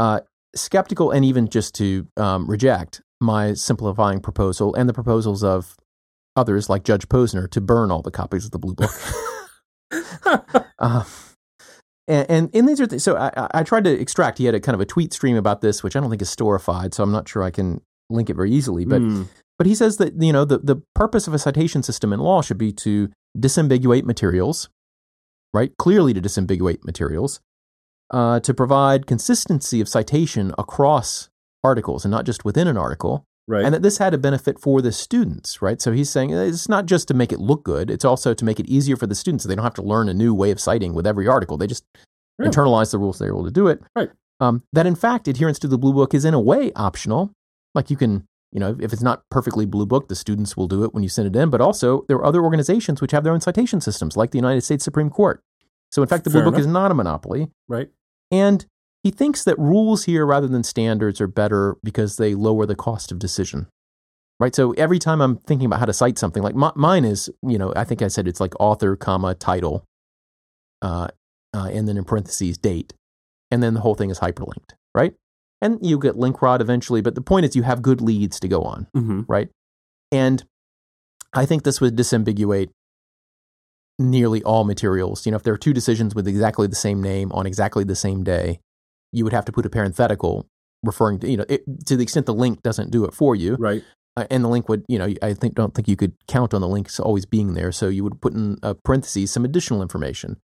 uh, 0.00 0.20
skeptical 0.56 1.10
and 1.10 1.24
even 1.24 1.48
just 1.48 1.74
to 1.76 2.06
um, 2.16 2.48
reject 2.50 3.02
my 3.20 3.52
simplifying 3.54 4.18
proposal 4.20 4.74
and 4.74 4.88
the 4.88 4.94
proposals 4.94 5.44
of 5.44 5.76
others 6.36 6.68
like 6.70 6.82
Judge 6.84 7.06
Posner 7.08 7.48
to 7.50 7.60
burn 7.60 7.90
all 7.90 8.02
the 8.02 8.10
copies 8.10 8.44
of 8.46 8.50
the 8.50 8.58
Blue 8.58 8.74
Book. 8.74 8.90
Uh, 10.78 11.04
and, 12.08 12.26
and 12.30 12.50
and 12.54 12.68
these 12.68 12.80
are 12.80 12.86
th- 12.86 13.02
so 13.02 13.16
I, 13.16 13.48
I- 13.52 13.62
tried 13.62 13.84
to 13.84 13.90
extract. 14.00 14.38
He 14.38 14.44
had 14.46 14.54
a 14.54 14.60
kind 14.60 14.74
of 14.74 14.80
a 14.80 14.86
tweet 14.86 15.12
stream 15.12 15.36
about 15.36 15.60
this, 15.60 15.82
which 15.82 15.96
I 15.96 16.00
don't 16.00 16.10
think 16.10 16.22
is 16.22 16.34
storified, 16.34 16.94
so 16.94 17.02
I'm 17.02 17.12
not 17.12 17.28
sure 17.28 17.42
I 17.42 17.50
can 17.50 17.80
link 18.08 18.30
it 18.30 18.34
very 18.34 18.50
easily. 18.50 18.84
But 18.84 19.02
Mm. 19.02 19.28
but 19.58 19.66
he 19.66 19.74
says 19.74 19.96
that 19.98 20.20
you 20.22 20.32
know 20.32 20.44
the 20.44 20.58
the 20.58 20.76
purpose 20.94 21.26
of 21.26 21.34
a 21.34 21.38
citation 21.38 21.82
system 21.82 22.12
in 22.12 22.20
law 22.20 22.42
should 22.42 22.58
be 22.58 22.72
to 22.72 23.10
disambiguate 23.36 24.04
materials, 24.04 24.68
right? 25.52 25.72
Clearly 25.78 26.14
to 26.14 26.20
disambiguate 26.20 26.84
materials, 26.84 27.40
uh, 28.10 28.40
to 28.40 28.52
provide 28.54 29.06
consistency 29.06 29.80
of 29.80 29.88
citation 29.88 30.52
across 30.58 31.28
articles 31.62 32.04
and 32.04 32.10
not 32.10 32.24
just 32.26 32.44
within 32.44 32.66
an 32.66 32.76
article, 32.76 33.24
right. 33.46 33.64
and 33.64 33.74
that 33.74 33.82
this 33.82 33.98
had 33.98 34.14
a 34.14 34.18
benefit 34.18 34.58
for 34.58 34.80
the 34.82 34.92
students, 34.92 35.60
right? 35.62 35.80
So 35.80 35.92
he's 35.92 36.10
saying 36.10 36.34
uh, 36.34 36.40
it's 36.42 36.68
not 36.68 36.86
just 36.86 37.06
to 37.08 37.14
make 37.14 37.32
it 37.32 37.38
look 37.40 37.64
good; 37.64 37.90
it's 37.90 38.04
also 38.04 38.34
to 38.34 38.44
make 38.44 38.58
it 38.58 38.66
easier 38.66 38.96
for 38.96 39.06
the 39.06 39.14
students. 39.14 39.44
So 39.44 39.48
they 39.48 39.54
don't 39.54 39.64
have 39.64 39.74
to 39.74 39.82
learn 39.82 40.08
a 40.08 40.14
new 40.14 40.34
way 40.34 40.50
of 40.50 40.60
citing 40.60 40.94
with 40.94 41.06
every 41.06 41.28
article. 41.28 41.56
They 41.56 41.66
just 41.66 41.84
Yeah. 42.38 42.46
internalize 42.48 42.90
the 42.90 42.98
rules; 42.98 43.18
they're 43.18 43.28
able 43.28 43.44
to 43.44 43.50
do 43.50 43.68
it. 43.68 43.82
Right. 43.94 44.10
Um, 44.40 44.62
that 44.72 44.86
in 44.86 44.94
fact, 44.94 45.28
adherence 45.28 45.58
to 45.60 45.68
the 45.68 45.76
Blue 45.78 45.92
Book 45.92 46.14
is 46.14 46.24
in 46.24 46.32
a 46.34 46.40
way 46.40 46.72
optional. 46.74 47.30
Like 47.74 47.90
you 47.90 47.96
can, 47.96 48.26
you 48.50 48.58
know, 48.58 48.76
if 48.80 48.92
it's 48.92 49.02
not 49.02 49.22
perfectly 49.30 49.66
Blue 49.66 49.84
Book, 49.86 50.08
the 50.08 50.16
students 50.16 50.56
will 50.56 50.66
do 50.66 50.82
it 50.82 50.94
when 50.94 51.02
you 51.02 51.08
send 51.10 51.28
it 51.28 51.38
in. 51.38 51.50
But 51.50 51.60
also, 51.60 52.04
there 52.08 52.16
are 52.16 52.24
other 52.24 52.42
organizations 52.42 53.00
which 53.02 53.12
have 53.12 53.22
their 53.22 53.34
own 53.34 53.40
citation 53.42 53.80
systems, 53.82 54.16
like 54.16 54.30
the 54.30 54.38
United 54.38 54.62
States 54.62 54.82
Supreme 54.82 55.10
Court. 55.10 55.42
So 55.92 56.00
in 56.02 56.08
fact, 56.08 56.24
the 56.24 56.30
Blue 56.30 56.40
Fair 56.40 56.44
Book 56.46 56.54
enough. 56.54 56.60
is 56.60 56.66
not 56.66 56.90
a 56.90 56.94
monopoly. 56.94 57.50
right. 57.68 57.90
And 58.30 58.66
he 59.02 59.10
thinks 59.10 59.44
that 59.44 59.58
rules 59.58 60.04
here 60.04 60.26
rather 60.26 60.46
than 60.46 60.62
standards 60.62 61.20
are 61.20 61.26
better 61.26 61.76
because 61.82 62.16
they 62.16 62.34
lower 62.34 62.66
the 62.66 62.76
cost 62.76 63.10
of 63.10 63.18
decision. 63.18 63.66
Right. 64.38 64.54
So 64.54 64.72
every 64.72 64.98
time 64.98 65.20
I'm 65.20 65.36
thinking 65.36 65.66
about 65.66 65.80
how 65.80 65.86
to 65.86 65.92
cite 65.92 66.16
something, 66.18 66.42
like 66.42 66.54
mi- 66.54 66.70
mine 66.74 67.04
is, 67.04 67.28
you 67.46 67.58
know, 67.58 67.72
I 67.76 67.84
think 67.84 68.00
I 68.02 68.08
said 68.08 68.26
it's 68.26 68.40
like 68.40 68.54
author, 68.58 68.96
comma, 68.96 69.34
title, 69.34 69.84
uh, 70.82 71.08
uh, 71.52 71.68
and 71.72 71.86
then 71.86 71.96
in 71.98 72.04
parentheses, 72.04 72.56
date. 72.56 72.94
And 73.50 73.62
then 73.62 73.74
the 73.74 73.80
whole 73.80 73.94
thing 73.94 74.10
is 74.10 74.20
hyperlinked. 74.20 74.74
Right. 74.94 75.12
And 75.60 75.78
you 75.82 75.98
get 75.98 76.16
link 76.16 76.40
rot 76.40 76.60
eventually. 76.62 77.02
But 77.02 77.16
the 77.16 77.20
point 77.20 77.44
is 77.44 77.54
you 77.54 77.64
have 77.64 77.82
good 77.82 78.00
leads 78.00 78.40
to 78.40 78.48
go 78.48 78.62
on 78.62 78.86
Mm-hmm. 78.96 79.22
right? 79.28 79.48
And 80.10 80.42
I 81.34 81.44
think 81.46 81.62
this 81.64 81.80
would 81.80 81.96
disambiguate 81.96 82.70
nearly 84.00 84.42
all 84.42 84.64
materials. 84.64 85.26
You 85.26 85.32
know, 85.32 85.36
if 85.36 85.42
there 85.42 85.54
are 85.54 85.58
two 85.58 85.72
decisions 85.72 86.14
with 86.14 86.26
exactly 86.26 86.66
the 86.66 86.74
same 86.74 87.02
name 87.02 87.30
on 87.32 87.46
exactly 87.46 87.84
the 87.84 87.94
same 87.94 88.24
day, 88.24 88.58
you 89.12 89.24
would 89.24 89.32
have 89.32 89.44
to 89.44 89.52
put 89.52 89.66
a 89.66 89.70
parenthetical 89.70 90.46
referring 90.82 91.18
to, 91.20 91.30
you 91.30 91.36
know, 91.36 91.44
it, 91.48 91.62
to 91.86 91.96
the 91.96 92.02
extent 92.02 92.26
the 92.26 92.34
link 92.34 92.62
doesn't 92.62 92.90
do 92.90 93.04
it 93.04 93.12
for 93.12 93.36
you. 93.36 93.56
Right. 93.56 93.84
Uh, 94.16 94.26
and 94.30 94.42
the 94.42 94.48
link 94.48 94.68
would, 94.68 94.84
you 94.88 94.98
know, 94.98 95.12
I 95.22 95.34
think 95.34 95.54
don't 95.54 95.74
think 95.74 95.86
you 95.86 95.96
could 95.96 96.14
count 96.26 96.54
on 96.54 96.60
the 96.60 96.68
links 96.68 96.98
always 96.98 97.26
being 97.26 97.54
there. 97.54 97.70
So 97.70 97.88
you 97.88 98.02
would 98.02 98.20
put 98.20 98.32
in 98.32 98.58
a 98.62 98.74
parentheses 98.74 99.30
some 99.30 99.44
additional 99.44 99.82
information. 99.82 100.38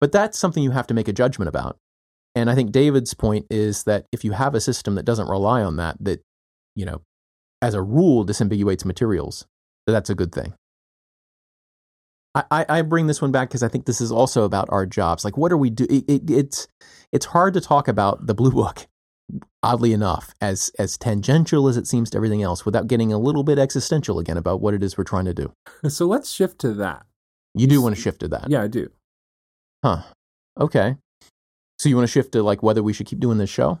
But 0.00 0.10
that's 0.10 0.38
something 0.38 0.62
you 0.62 0.72
have 0.72 0.88
to 0.88 0.94
make 0.94 1.06
a 1.06 1.12
judgment 1.12 1.48
about. 1.48 1.76
And 2.34 2.50
I 2.50 2.54
think 2.54 2.72
David's 2.72 3.14
point 3.14 3.46
is 3.50 3.84
that 3.84 4.06
if 4.10 4.24
you 4.24 4.32
have 4.32 4.54
a 4.54 4.60
system 4.60 4.94
that 4.94 5.04
doesn't 5.04 5.28
rely 5.28 5.62
on 5.62 5.76
that, 5.76 5.96
that, 6.00 6.22
you 6.74 6.84
know, 6.84 7.02
as 7.60 7.74
a 7.74 7.82
rule 7.82 8.26
disambiguates 8.26 8.84
materials, 8.84 9.46
that 9.86 9.92
that's 9.92 10.10
a 10.10 10.14
good 10.14 10.32
thing. 10.32 10.54
I, 12.34 12.64
I, 12.66 12.82
bring 12.82 13.08
this 13.08 13.20
one 13.20 13.30
back 13.30 13.50
because 13.50 13.62
I 13.62 13.68
think 13.68 13.84
this 13.84 14.00
is 14.00 14.10
also 14.10 14.44
about 14.44 14.68
our 14.70 14.86
jobs. 14.86 15.22
Like, 15.24 15.36
what 15.36 15.52
are 15.52 15.56
we 15.56 15.68
do? 15.68 15.84
It, 15.90 16.04
it, 16.08 16.30
it's 16.30 16.66
it's 17.12 17.26
hard 17.26 17.52
to 17.54 17.60
talk 17.60 17.88
about 17.88 18.26
the 18.26 18.32
blue 18.32 18.50
book, 18.50 18.86
oddly 19.62 19.92
enough, 19.92 20.32
as 20.40 20.70
as 20.78 20.96
tangential 20.96 21.68
as 21.68 21.76
it 21.76 21.86
seems 21.86 22.08
to 22.10 22.16
everything 22.16 22.42
else, 22.42 22.64
without 22.64 22.86
getting 22.86 23.12
a 23.12 23.18
little 23.18 23.44
bit 23.44 23.58
existential 23.58 24.18
again 24.18 24.38
about 24.38 24.62
what 24.62 24.72
it 24.72 24.82
is 24.82 24.96
we're 24.96 25.04
trying 25.04 25.26
to 25.26 25.34
do. 25.34 25.52
So 25.88 26.06
let's 26.06 26.32
shift 26.32 26.58
to 26.60 26.72
that. 26.74 27.04
You 27.54 27.66
do 27.66 27.82
want 27.82 27.94
to 27.96 28.00
shift 28.00 28.20
to 28.20 28.28
that, 28.28 28.48
Yeah, 28.48 28.62
I 28.62 28.68
do. 28.68 28.88
huh? 29.84 30.02
Okay. 30.58 30.96
So 31.78 31.88
you 31.88 31.96
want 31.96 32.08
to 32.08 32.12
shift 32.12 32.32
to 32.32 32.42
like 32.42 32.62
whether 32.62 32.82
we 32.82 32.92
should 32.94 33.06
keep 33.06 33.20
doing 33.20 33.36
this 33.36 33.50
show? 33.50 33.80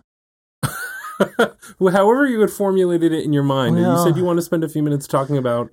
well, 1.78 1.92
however 1.92 2.26
you 2.26 2.40
had 2.40 2.50
formulated 2.50 3.12
it 3.12 3.24
in 3.24 3.32
your 3.32 3.44
mind, 3.44 3.78
and 3.78 3.86
you 3.86 4.02
said 4.02 4.16
you 4.16 4.24
want 4.24 4.38
to 4.38 4.42
spend 4.42 4.64
a 4.64 4.68
few 4.68 4.82
minutes 4.82 5.06
talking 5.06 5.38
about 5.38 5.72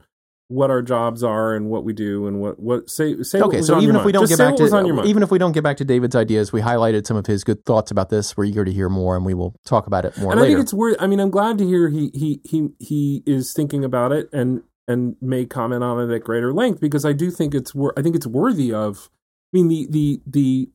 what 0.49 0.71
our 0.71 0.81
jobs 0.81 1.23
are 1.23 1.53
and 1.53 1.69
what 1.69 1.83
we 1.83 1.93
do 1.93 2.25
and 2.27 2.41
what 2.41 2.59
what 2.59 2.89
say 2.89 3.21
say. 3.21 3.39
what 3.39 3.47
okay, 3.49 3.57
was 3.57 3.67
so 3.67 3.75
on 3.75 3.83
even 3.83 3.93
your 3.93 4.01
if 4.01 4.05
we 4.05 4.11
don't 4.11 4.23
Just 4.23 4.37
get 4.37 4.43
back 4.43 4.57
to 4.57 4.63
was 4.63 4.73
on 4.73 4.85
your 4.87 4.95
mind. 4.95 5.07
even 5.07 5.21
if 5.21 5.29
we 5.29 5.37
don't 5.37 5.51
get 5.51 5.63
back 5.63 5.77
to 5.77 5.85
David's 5.85 6.15
ideas, 6.15 6.51
we 6.51 6.59
highlighted 6.61 7.05
some 7.05 7.15
of 7.17 7.27
his 7.27 7.43
good 7.43 7.63
thoughts 7.65 7.91
about 7.91 8.09
this. 8.09 8.35
We're 8.35 8.45
eager 8.45 8.65
to 8.65 8.71
hear 8.71 8.89
more, 8.89 9.15
and 9.15 9.23
we 9.25 9.35
will 9.35 9.55
talk 9.65 9.85
about 9.85 10.05
it 10.05 10.17
more 10.17 10.31
and 10.31 10.41
I 10.41 10.45
think 10.47 10.59
it's 10.59 10.73
worth. 10.73 10.97
I 10.99 11.05
mean, 11.05 11.19
I'm 11.19 11.29
glad 11.29 11.59
to 11.59 11.65
hear 11.65 11.89
he 11.89 12.09
he 12.15 12.41
he 12.43 12.69
he 12.79 13.23
is 13.27 13.53
thinking 13.53 13.85
about 13.85 14.11
it 14.11 14.27
and 14.33 14.63
and 14.87 15.15
may 15.21 15.45
comment 15.45 15.83
on 15.83 15.99
it 16.09 16.13
at 16.13 16.23
greater 16.23 16.51
length 16.51 16.81
because 16.81 17.05
I 17.05 17.13
do 17.13 17.29
think 17.29 17.53
it's 17.53 17.75
wor- 17.75 17.93
I 17.95 18.01
think 18.01 18.15
it's 18.15 18.27
worthy 18.27 18.73
of. 18.73 19.09
I 19.53 19.57
mean, 19.57 19.67
the 19.67 19.87
the 19.91 20.21
the 20.25 20.69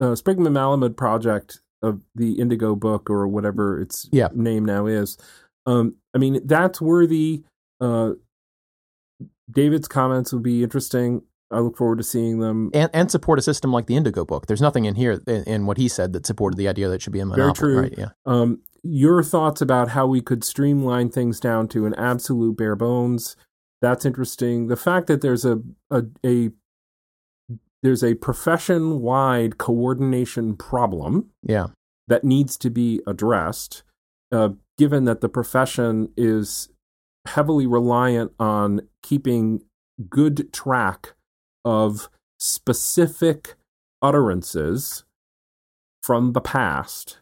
uh, 0.00 0.14
Sprigman 0.16 0.48
Malamud 0.52 0.96
project 0.96 1.60
of 1.80 2.02
the 2.16 2.40
Indigo 2.40 2.74
book 2.74 3.08
or 3.08 3.28
whatever 3.28 3.80
its 3.80 4.08
Yeah. 4.10 4.28
name 4.34 4.64
now 4.64 4.86
is. 4.86 5.16
Um, 5.64 5.94
I 6.12 6.18
mean, 6.18 6.40
that's 6.44 6.80
worthy. 6.80 7.44
Uh, 7.80 8.12
David's 9.50 9.88
comments 9.88 10.32
would 10.32 10.42
be 10.42 10.62
interesting. 10.62 11.22
I 11.50 11.60
look 11.60 11.76
forward 11.76 11.98
to 11.98 12.04
seeing 12.04 12.40
them. 12.40 12.70
and, 12.74 12.90
and 12.94 13.10
support 13.10 13.38
a 13.38 13.42
system 13.42 13.72
like 13.72 13.86
the 13.86 13.96
Indigo 13.96 14.24
book. 14.24 14.46
There's 14.46 14.62
nothing 14.62 14.86
in 14.86 14.94
here 14.96 15.20
in, 15.26 15.44
in 15.44 15.66
what 15.66 15.76
he 15.76 15.88
said 15.88 16.12
that 16.14 16.26
supported 16.26 16.56
the 16.56 16.66
idea 16.68 16.88
that 16.88 16.94
it 16.96 17.02
should 17.02 17.12
be 17.12 17.20
a 17.20 17.26
monopoly. 17.26 17.54
true. 17.54 17.80
Right? 17.82 17.94
Yeah. 17.96 18.08
Um, 18.26 18.62
your 18.82 19.22
thoughts 19.22 19.60
about 19.60 19.90
how 19.90 20.06
we 20.06 20.20
could 20.20 20.42
streamline 20.44 21.10
things 21.10 21.38
down 21.40 21.68
to 21.68 21.86
an 21.86 21.94
absolute 21.94 22.56
bare 22.56 22.76
bones. 22.76 23.36
That's 23.80 24.04
interesting. 24.04 24.66
The 24.68 24.76
fact 24.76 25.06
that 25.06 25.20
there's 25.20 25.44
a 25.44 25.60
a, 25.90 26.04
a 26.24 26.50
there's 27.82 28.02
a 28.02 28.14
profession 28.14 29.00
wide 29.00 29.58
coordination 29.58 30.56
problem 30.56 31.30
Yeah. 31.42 31.68
that 32.08 32.24
needs 32.24 32.56
to 32.58 32.70
be 32.70 33.00
addressed, 33.06 33.82
uh, 34.32 34.50
given 34.78 35.04
that 35.04 35.20
the 35.20 35.28
profession 35.28 36.08
is 36.16 36.68
heavily 37.26 37.66
reliant 37.66 38.32
on 38.38 38.80
keeping 39.02 39.62
good 40.08 40.52
track 40.52 41.14
of 41.64 42.08
specific 42.38 43.54
utterances 44.02 45.04
from 46.02 46.32
the 46.32 46.40
past 46.40 47.18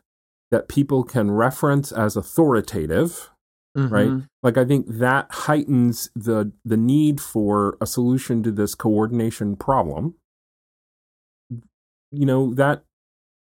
that 0.51 0.69
people 0.69 1.05
can 1.05 1.31
reference 1.31 1.93
as 1.93 2.17
authoritative 2.17 3.31
right 3.75 4.09
Mhm. 4.11 4.29
like 4.43 4.59
i 4.59 4.65
think 4.67 4.87
that 4.89 5.27
heightens 5.31 6.11
the 6.15 6.53
the 6.65 6.77
need 6.77 7.21
for 7.23 7.77
a 7.81 7.87
solution 7.87 8.43
to 8.43 8.51
this 8.53 8.75
coordination 8.75 9.57
problem 9.57 10.15
you 12.11 12.27
know 12.27 12.53
that 12.55 12.85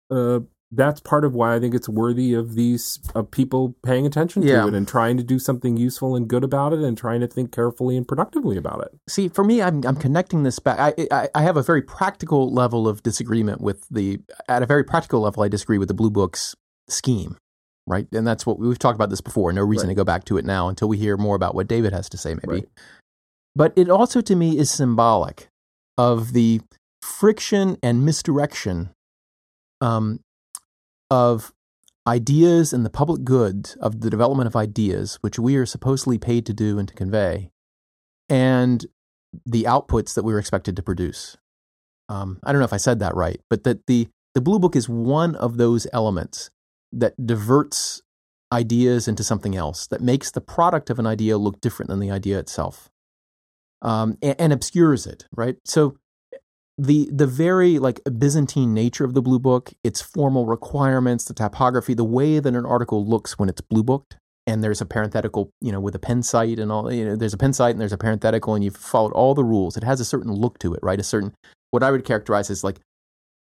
uh 0.09 0.39
that's 0.71 0.99
part 0.99 1.23
of 1.23 1.33
why 1.33 1.55
i 1.55 1.59
think 1.59 1.75
it's 1.75 1.87
worthy 1.87 2.33
of 2.33 2.55
these 2.55 2.99
of 3.13 3.29
people 3.29 3.75
paying 3.83 4.05
attention 4.05 4.41
to 4.41 4.47
it 4.67 4.73
and 4.73 4.87
trying 4.87 5.15
to 5.15 5.23
do 5.23 5.37
something 5.39 5.77
useful 5.77 6.15
and 6.15 6.27
good 6.27 6.43
about 6.43 6.73
it 6.73 6.79
and 6.79 6.97
trying 6.97 7.19
to 7.21 7.27
think 7.27 7.51
carefully 7.51 7.95
and 7.95 8.07
productively 8.07 8.57
about 8.57 8.81
it 8.81 8.91
See, 9.07 9.29
for 9.29 9.43
me, 9.43 9.61
I'm 9.61 9.85
I'm 9.85 9.95
connecting 9.95 10.43
this 10.43 10.57
back. 10.59 10.79
I, 10.79 11.07
I 11.11 11.29
I 11.35 11.41
have 11.43 11.55
a 11.57 11.61
very 11.61 11.81
practical 11.83 12.51
level 12.51 12.87
of 12.87 13.03
disagreement 13.03 13.61
with 13.61 13.87
the. 13.89 14.19
At 14.49 14.63
a 14.63 14.65
very 14.65 14.83
practical 14.83 15.21
level, 15.21 15.43
I 15.43 15.47
disagree 15.47 15.77
with 15.77 15.87
the 15.87 15.93
Blue 15.93 16.09
Book's 16.09 16.55
scheme, 16.89 17.37
right? 17.85 18.07
And 18.11 18.25
that's 18.25 18.45
what 18.45 18.57
we've 18.59 18.79
talked 18.79 18.95
about 18.95 19.11
this 19.11 19.21
before. 19.21 19.53
No 19.53 19.61
reason 19.63 19.87
Right. 19.87 19.93
to 19.93 19.95
go 19.95 20.03
back 20.03 20.25
to 20.25 20.37
it 20.37 20.45
now 20.45 20.67
until 20.67 20.87
we 20.89 20.97
hear 20.97 21.15
more 21.17 21.35
about 21.35 21.53
what 21.53 21.67
David 21.67 21.93
has 21.93 22.09
to 22.09 22.17
say, 22.17 22.33
maybe. 22.33 22.47
Right. 22.61 22.69
But 23.55 23.73
it 23.75 23.89
also, 23.89 24.19
to 24.21 24.35
me, 24.35 24.57
is 24.57 24.71
symbolic 24.71 25.47
of 25.97 26.33
the 26.33 26.61
friction 27.03 27.77
and 27.83 28.03
misdirection 28.03 28.89
um, 29.81 30.19
of 31.09 31.53
ideas 32.07 32.73
and 32.73 32.85
the 32.85 32.89
public 32.89 33.23
good 33.23 33.71
of 33.79 34.01
the 34.01 34.09
development 34.09 34.47
of 34.47 34.55
ideas, 34.55 35.17
which 35.21 35.39
we 35.39 35.55
are 35.55 35.65
supposedly 35.65 36.17
paid 36.17 36.45
to 36.45 36.53
do 36.53 36.77
and 36.77 36.87
to 36.87 36.93
convey, 36.93 37.49
and 38.29 38.85
the 39.45 39.63
outputs 39.63 40.13
that 40.13 40.23
we 40.23 40.33
were 40.33 40.39
expected 40.39 40.75
to 40.75 40.83
produce. 40.83 41.37
Um, 42.07 42.39
I 42.43 42.51
don't 42.51 42.59
know 42.59 42.65
if 42.65 42.73
I 42.73 42.77
said 42.77 42.99
that 42.99 43.15
right, 43.15 43.41
but 43.49 43.63
that 43.63 43.87
the 43.87 44.07
the 44.33 44.41
blue 44.41 44.59
book 44.59 44.75
is 44.75 44.87
one 44.87 45.35
of 45.35 45.57
those 45.57 45.87
elements 45.93 46.51
that 46.91 47.13
diverts 47.25 48.01
ideas 48.51 49.07
into 49.07 49.23
something 49.23 49.55
else 49.55 49.87
that 49.87 50.01
makes 50.01 50.31
the 50.31 50.41
product 50.41 50.89
of 50.89 50.99
an 50.99 51.07
idea 51.07 51.37
look 51.37 51.59
different 51.61 51.89
than 51.89 51.99
the 51.99 52.11
idea 52.11 52.37
itself, 52.37 52.89
um, 53.81 54.17
and, 54.21 54.35
and 54.39 54.53
obscures 54.53 55.07
it. 55.07 55.25
Right, 55.35 55.57
so 55.65 55.97
the 56.77 57.09
the 57.11 57.27
very 57.27 57.79
like 57.79 58.01
Byzantine 58.17 58.73
nature 58.73 59.05
of 59.05 59.13
the 59.13 59.21
blue 59.21 59.39
book, 59.39 59.71
its 59.83 60.01
formal 60.01 60.45
requirements, 60.45 61.25
the 61.25 61.33
typography, 61.33 61.93
the 61.93 62.03
way 62.03 62.39
that 62.39 62.53
an 62.53 62.65
article 62.65 63.05
looks 63.05 63.39
when 63.39 63.47
it's 63.47 63.61
blue 63.61 63.83
booked, 63.83 64.17
and 64.45 64.63
there's 64.63 64.81
a 64.81 64.85
parenthetical, 64.85 65.49
you 65.61 65.71
know, 65.71 65.79
with 65.79 65.95
a 65.95 65.99
pin 65.99 66.21
cite 66.21 66.59
and 66.59 66.71
all. 66.71 66.91
You 66.91 67.05
know, 67.05 67.15
there's 67.15 67.33
a 67.33 67.37
pin 67.37 67.53
cite 67.53 67.71
and 67.71 67.81
there's 67.81 67.93
a 67.93 67.97
parenthetical, 67.97 68.55
and 68.55 68.63
you've 68.63 68.75
followed 68.75 69.13
all 69.13 69.33
the 69.33 69.43
rules. 69.43 69.77
It 69.77 69.83
has 69.83 69.99
a 69.99 70.05
certain 70.05 70.33
look 70.33 70.59
to 70.59 70.73
it, 70.73 70.79
right? 70.83 70.99
A 70.99 71.03
certain 71.03 71.33
what 71.71 71.83
I 71.83 71.91
would 71.91 72.05
characterize 72.05 72.49
as 72.49 72.63
like 72.63 72.79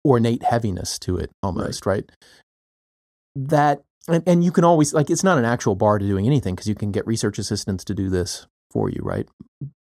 ornate 0.05 0.43
heaviness 0.43 0.98
to 1.01 1.16
it, 1.16 1.30
almost, 1.43 1.86
right? 1.86 2.10
That 3.34 3.82
and, 4.09 4.22
and 4.26 4.44
you 4.44 4.52
can 4.52 4.64
always 4.64 4.93
like 4.93 5.10
it's 5.10 5.24
not 5.24 5.38
an 5.38 5.44
actual 5.44 5.74
bar 5.74 5.98
to 5.98 6.06
doing 6.06 6.26
anything 6.26 6.55
because 6.55 6.68
you 6.68 6.74
can 6.74 6.93
get 6.93 7.06
research 7.06 7.38
assistants 7.38 7.84
to 7.84 7.94
do 7.94 8.10
this 8.10 8.47
for 8.70 8.90
you, 8.90 9.01
right? 9.02 9.26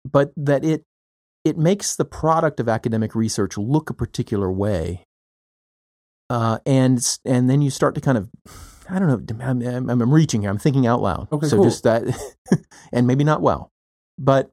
But 0.10 0.32
that 0.38 0.64
it 0.64 0.84
it 1.46 1.58
makes 1.58 1.96
the 1.96 2.06
product 2.06 2.60
of 2.60 2.68
academic 2.68 3.16
research 3.16 3.58
look 3.58 3.90
a 3.90 3.94
particular 3.94 4.52
way, 4.52 5.06
uh, 6.30 6.60
and 6.66 7.00
and 7.24 7.50
then 7.50 7.62
you 7.62 7.70
start 7.70 7.96
to 7.96 8.02
kind 8.02 8.18
of 8.18 8.30
I 8.90 9.00
don't 9.00 9.08
know 9.08 9.46
I'm, 9.46 9.62
I'm, 9.62 10.02
I'm 10.02 10.14
reaching 10.14 10.42
here. 10.42 10.50
I'm 10.50 10.58
thinking 10.58 10.86
out 10.86 11.02
loud. 11.02 11.28
Okay, 11.32 11.48
so 11.48 11.58
cool. 11.58 11.66
just 11.66 11.84
that 11.84 12.04
and 12.92 13.08
maybe 13.08 13.24
not 13.24 13.42
well 13.42 13.72
but 14.18 14.52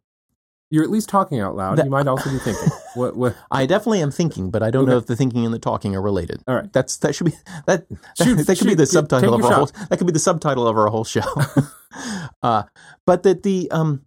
you're 0.71 0.83
at 0.83 0.91
least 0.91 1.09
talking 1.09 1.39
out 1.41 1.55
loud. 1.55 1.77
That- 1.77 1.85
you 1.85 1.91
might 1.91 2.07
also 2.07 2.31
be 2.31 2.39
thinking. 2.39 2.69
What 2.95 3.17
what? 3.17 3.35
I 3.51 3.65
definitely 3.65 4.03
am 4.03 4.11
thinking 4.11 4.51
but 4.51 4.63
I 4.63 4.71
don't 4.71 4.85
know 4.85 4.99
if 4.99 5.07
the 5.07 5.17
thinking 5.17 5.47
and 5.47 5.55
the 5.55 5.59
talking 5.59 5.97
are 5.97 6.03
related. 6.03 6.43
All 6.47 6.55
right. 6.55 6.71
That's 6.75 6.99
that 6.99 7.15
should 7.15 7.25
be 7.25 7.33
that 7.65 7.87
Shoot, 8.23 8.35
that 8.47 8.59
could 8.59 8.67
be 8.67 8.75
the 8.75 8.85
subtitle 8.85 9.33
of 9.33 9.43
our 9.47 9.51
whole 9.51 9.67
that 9.89 9.97
could 9.97 10.07
be 10.07 10.13
the 10.13 10.19
subtitle 10.19 10.69
of 10.69 10.77
our 10.77 10.89
whole 10.89 11.05
show. 11.05 11.23
Uh, 12.43 12.65
but 13.07 13.23
that 13.23 13.45
the 13.45 13.71
um 13.71 14.05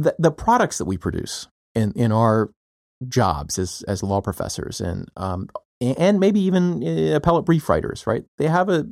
the, 0.00 0.14
the 0.18 0.30
products 0.30 0.78
that 0.78 0.86
we 0.86 0.96
produce 0.96 1.48
in 1.74 1.92
in 1.92 2.12
our 2.12 2.50
jobs 3.08 3.58
as 3.58 3.82
as 3.86 4.02
law 4.02 4.20
professors 4.20 4.80
and 4.80 5.08
um 5.16 5.48
and 5.80 6.20
maybe 6.20 6.40
even 6.40 6.82
uh, 6.84 7.16
appellate 7.16 7.44
brief 7.44 7.68
writers 7.68 8.06
right? 8.06 8.24
They 8.38 8.48
have 8.48 8.68
a 8.68 8.86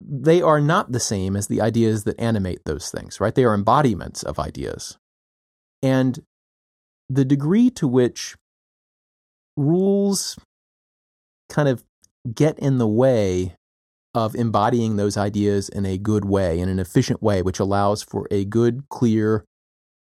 they 0.00 0.42
are 0.42 0.60
not 0.60 0.92
the 0.92 1.00
same 1.00 1.36
as 1.36 1.46
the 1.46 1.60
ideas 1.60 2.04
that 2.04 2.20
animate 2.20 2.64
those 2.64 2.90
things 2.90 3.20
right? 3.20 3.34
They 3.34 3.44
are 3.44 3.54
embodiments 3.54 4.22
of 4.22 4.38
ideas. 4.38 4.98
And 5.82 6.20
the 7.10 7.24
degree 7.24 7.70
to 7.70 7.86
which 7.86 8.36
rules 9.56 10.38
kind 11.48 11.68
of 11.68 11.84
get 12.34 12.58
in 12.58 12.78
the 12.78 12.88
way 12.88 13.54
of 14.14 14.34
embodying 14.34 14.96
those 14.96 15.16
ideas 15.16 15.68
in 15.68 15.84
a 15.84 15.98
good 15.98 16.24
way, 16.24 16.60
in 16.60 16.68
an 16.68 16.78
efficient 16.78 17.20
way, 17.20 17.42
which 17.42 17.58
allows 17.58 18.02
for 18.02 18.28
a 18.30 18.44
good, 18.44 18.88
clear, 18.88 19.44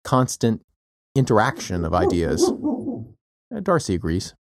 constant 0.04 0.62
interaction 1.14 1.84
of 1.84 1.94
ideas. 1.94 2.50
Uh, 3.52 3.58
Darcy 3.58 3.94
agrees. 3.94 4.32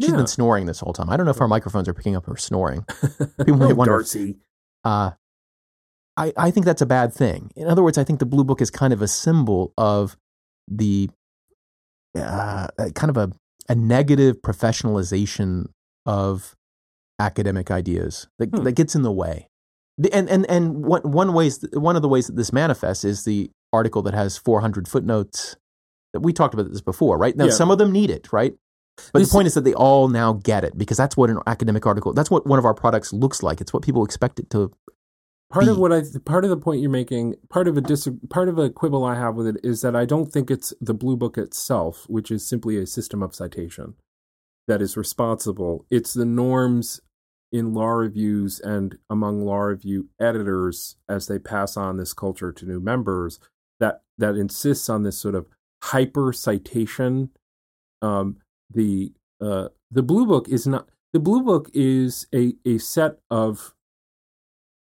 She's 0.00 0.10
Yeah. 0.10 0.16
been 0.18 0.28
snoring 0.28 0.66
this 0.66 0.78
whole 0.78 0.92
time. 0.92 1.10
I 1.10 1.16
don't 1.16 1.26
know 1.26 1.32
if 1.32 1.40
our 1.40 1.48
microphones 1.48 1.88
are 1.88 1.92
picking 1.92 2.14
up 2.14 2.26
her 2.26 2.36
snoring. 2.36 2.84
People 3.44 3.56
may 3.56 3.72
Oh, 3.72 3.74
wonder- 3.74 3.94
Darcy. 3.94 4.36
Uh, 4.84 5.10
I, 6.16 6.32
I 6.36 6.52
think 6.52 6.64
that's 6.64 6.80
a 6.80 6.86
bad 6.86 7.12
thing. 7.12 7.50
In 7.56 7.66
other 7.66 7.82
words, 7.82 7.98
I 7.98 8.04
think 8.04 8.20
the 8.20 8.26
Blue 8.26 8.44
Book 8.44 8.60
is 8.60 8.70
kind 8.70 8.92
of 8.92 9.02
a 9.02 9.08
symbol 9.08 9.72
of 9.76 10.16
the 10.68 11.10
uh, 12.16 12.68
uh, 12.78 12.90
kind 12.94 13.10
of 13.10 13.16
a, 13.16 13.32
a 13.68 13.74
negative 13.74 14.36
professionalization 14.40 15.66
of 16.06 16.54
academic 17.18 17.72
ideas 17.72 18.28
that, 18.38 18.50
Hmm. 18.50 18.62
that 18.62 18.72
gets 18.76 18.94
in 18.94 19.02
the 19.02 19.10
way. 19.10 19.48
And 20.12 20.28
and 20.30 20.48
and 20.48 20.84
one 20.84 21.02
one 21.02 21.32
ways 21.32 21.64
one 21.72 21.96
of 21.96 22.02
the 22.02 22.08
ways 22.08 22.28
that 22.28 22.36
this 22.36 22.52
manifests 22.52 23.04
is 23.04 23.24
the 23.24 23.50
article 23.72 24.02
that 24.02 24.14
has 24.14 24.36
400 24.38 24.88
footnotes. 24.88 25.56
That 26.14 26.20
we 26.20 26.32
talked 26.32 26.54
about 26.54 26.70
this 26.70 26.80
before, 26.80 27.18
right? 27.18 27.36
Now 27.36 27.46
Yeah. 27.46 27.50
some 27.50 27.70
of 27.70 27.76
them 27.78 27.92
need 27.92 28.10
it, 28.10 28.32
right? 28.32 28.56
But 29.12 29.20
This- 29.20 29.28
the 29.28 29.32
point 29.32 29.46
is 29.46 29.54
that 29.54 29.64
they 29.64 29.74
all 29.74 30.08
now 30.08 30.32
get 30.32 30.64
it 30.64 30.76
because 30.76 30.96
that's 30.96 31.16
what 31.16 31.28
an 31.30 31.38
academic 31.46 31.86
article, 31.86 32.12
that's 32.14 32.30
what 32.30 32.46
one 32.46 32.58
of 32.58 32.64
our 32.64 32.74
products 32.74 33.12
looks 33.12 33.42
like. 33.42 33.60
It's 33.60 33.72
what 33.72 33.82
people 33.82 34.04
expect 34.04 34.40
it 34.40 34.50
to. 34.50 34.72
part 35.50 35.66
of 35.66 35.78
what 35.78 35.90
I 35.92 36.02
part 36.26 36.44
of 36.44 36.50
the 36.50 36.58
point 36.58 36.82
you're 36.82 36.90
making, 36.90 37.34
part 37.48 37.68
of 37.68 37.76
a 37.78 37.80
dis, 37.80 38.06
part 38.28 38.50
of 38.50 38.58
a 38.58 38.68
quibble 38.68 39.02
I 39.04 39.14
have 39.14 39.34
with 39.34 39.46
it 39.46 39.56
is 39.64 39.80
that 39.80 39.96
I 39.96 40.04
don't 40.04 40.30
think 40.30 40.50
it's 40.50 40.74
the 40.78 40.92
blue 40.92 41.16
book 41.16 41.38
itself, 41.38 42.04
which 42.08 42.30
is 42.30 42.46
simply 42.46 42.76
a 42.76 42.86
system 42.86 43.22
of 43.22 43.34
citation 43.34 43.94
that 44.66 44.82
is 44.82 44.94
responsible. 44.96 45.86
It's 45.90 46.12
the 46.12 46.26
norms 46.26 47.00
in 47.50 47.72
law 47.72 47.88
reviews 47.92 48.60
and 48.60 48.98
among 49.08 49.42
law 49.42 49.60
review 49.60 50.08
editors 50.20 50.96
as 51.08 51.28
they 51.28 51.38
pass 51.38 51.78
on 51.78 51.96
this 51.96 52.12
culture 52.12 52.52
to 52.52 52.66
new 52.66 52.78
members 52.80 53.38
that 54.18 54.34
insists 54.36 54.88
on 54.88 55.02
this 55.04 55.18
sort 55.18 55.34
of 55.34 55.46
hyper 55.82 56.32
citation. 56.32 57.30
Um, 58.02 58.36
the 58.70 59.12
uh, 59.40 59.68
the 59.90 60.02
blue 60.02 60.26
book 60.26 60.48
is 60.48 60.66
not 60.66 60.88
the 61.12 61.20
blue 61.20 61.42
book 61.42 61.70
is 61.72 62.26
a 62.34 62.54
a 62.66 62.78
set 62.78 63.18
of 63.30 63.74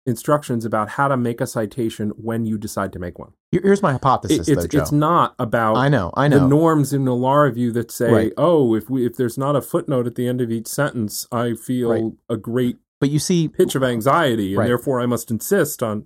instructions 0.05 0.65
about 0.65 0.89
how 0.89 1.07
to 1.07 1.15
make 1.15 1.39
a 1.39 1.47
citation 1.47 2.09
when 2.17 2.45
you 2.45 2.57
decide 2.57 2.91
to 2.91 2.99
make 2.99 3.17
one. 3.17 3.31
Here's 3.51 3.81
my 3.81 3.93
hypothesis, 3.93 4.47
It- 4.49 4.55
though, 4.55 4.61
it's 4.63 4.73
Joe. 4.73 4.81
it's 4.81 4.91
not 4.91 5.33
about 5.39 5.77
I 5.77 5.87
know, 5.87 6.11
I 6.15 6.27
the 6.27 6.39
know. 6.41 6.47
norms 6.47 6.91
in 6.91 7.05
the 7.05 7.15
law 7.15 7.35
review 7.35 7.71
that 7.71 7.89
say, 7.89 8.11
Right. 8.11 8.33
oh, 8.37 8.75
if 8.75 8.89
we 8.89 9.05
if 9.05 9.15
there's 9.15 9.37
not 9.37 9.55
a 9.55 9.61
footnote 9.61 10.05
at 10.05 10.15
the 10.15 10.27
end 10.27 10.41
of 10.41 10.51
each 10.51 10.67
sentence, 10.67 11.25
I 11.31 11.53
feel 11.53 11.89
Right. 11.89 12.03
a 12.29 12.37
great 12.37 12.77
but 12.99 13.09
you 13.09 13.19
see, 13.19 13.49
pitch 13.49 13.75
of 13.75 13.83
anxiety, 13.83 14.49
and 14.53 14.59
Right. 14.59 14.67
therefore 14.67 15.01
I 15.01 15.05
must 15.05 15.29
insist 15.31 15.81
on. 15.83 16.05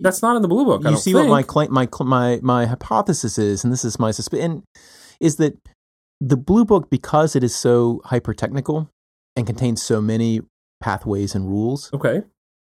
That's 0.00 0.22
not 0.22 0.36
in 0.36 0.42
the 0.42 0.48
blue 0.48 0.64
book. 0.64 0.86
I 0.86 0.90
you 0.90 0.96
see 0.96 1.12
think. 1.12 1.28
what 1.28 1.30
my 1.30 1.42
claim, 1.42 1.72
my 1.72 1.88
my 2.00 2.40
my 2.42 2.66
hypothesis 2.66 3.38
is, 3.38 3.64
and 3.64 3.72
this 3.72 3.84
is 3.84 3.98
my 3.98 4.10
suspicion, 4.12 4.62
is 5.20 5.36
that 5.36 5.56
the 6.20 6.36
blue 6.36 6.64
book, 6.64 6.90
because 6.90 7.34
it 7.36 7.42
is 7.44 7.54
so 7.54 8.00
hyper 8.04 8.34
technical 8.34 8.88
and 9.36 9.46
contains 9.46 9.82
so 9.82 10.00
many 10.00 10.40
pathways 10.80 11.34
and 11.34 11.48
rules, 11.48 11.90
okay. 11.92 12.22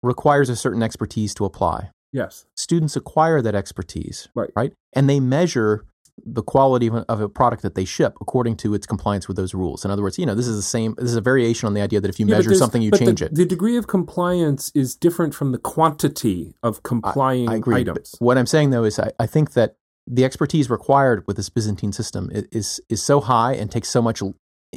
requires 0.02 0.48
a 0.48 0.56
certain 0.56 0.82
expertise 0.82 1.34
to 1.34 1.44
apply. 1.44 1.90
Yes. 2.12 2.46
Students 2.56 2.96
acquire 2.96 3.42
that 3.42 3.54
expertise, 3.54 4.28
Right. 4.34 4.50
right? 4.54 4.72
And 4.94 5.08
they 5.10 5.18
measure 5.20 5.84
the 6.24 6.42
quality 6.42 6.86
of 6.86 6.94
a, 6.94 7.04
of 7.08 7.20
a 7.20 7.28
product 7.28 7.62
that 7.62 7.74
they 7.74 7.84
ship 7.84 8.14
according 8.20 8.56
to 8.56 8.72
its 8.74 8.86
compliance 8.86 9.26
with 9.26 9.36
those 9.36 9.52
rules. 9.52 9.84
In 9.84 9.90
other 9.90 10.02
words, 10.02 10.18
you 10.18 10.24
know, 10.26 10.34
this 10.34 10.46
is 10.46 10.56
the 10.56 10.62
same. 10.62 10.94
This 10.96 11.10
is 11.10 11.16
a 11.16 11.20
variation 11.20 11.66
on 11.66 11.74
the 11.74 11.80
idea 11.80 12.00
that 12.00 12.08
if 12.08 12.20
you 12.20 12.26
Yeah, 12.26 12.36
measure 12.36 12.54
something, 12.54 12.80
you 12.82 12.92
change 12.92 13.20
the, 13.20 13.26
it. 13.26 13.34
The 13.34 13.44
degree 13.44 13.76
of 13.76 13.86
compliance 13.88 14.70
is 14.74 14.94
different 14.94 15.34
from 15.34 15.52
the 15.52 15.58
quantity 15.58 16.54
of 16.62 16.82
complying 16.82 17.48
I 17.48 17.56
agree. 17.56 17.82
But 17.84 17.90
items. 17.92 18.14
what 18.20 18.38
I'm 18.38 18.46
saying 18.46 18.70
though 18.70 18.84
is 18.84 18.98
I, 18.98 19.10
I 19.18 19.26
think 19.26 19.52
that 19.54 19.76
the 20.06 20.24
expertise 20.24 20.70
required 20.70 21.24
with 21.26 21.36
this 21.36 21.48
Byzantine 21.48 21.92
system 21.92 22.30
i- 22.34 22.44
is 22.52 22.80
is 22.88 23.02
so 23.02 23.20
high 23.20 23.54
and 23.54 23.70
takes 23.70 23.88
so 23.88 24.00
much 24.00 24.22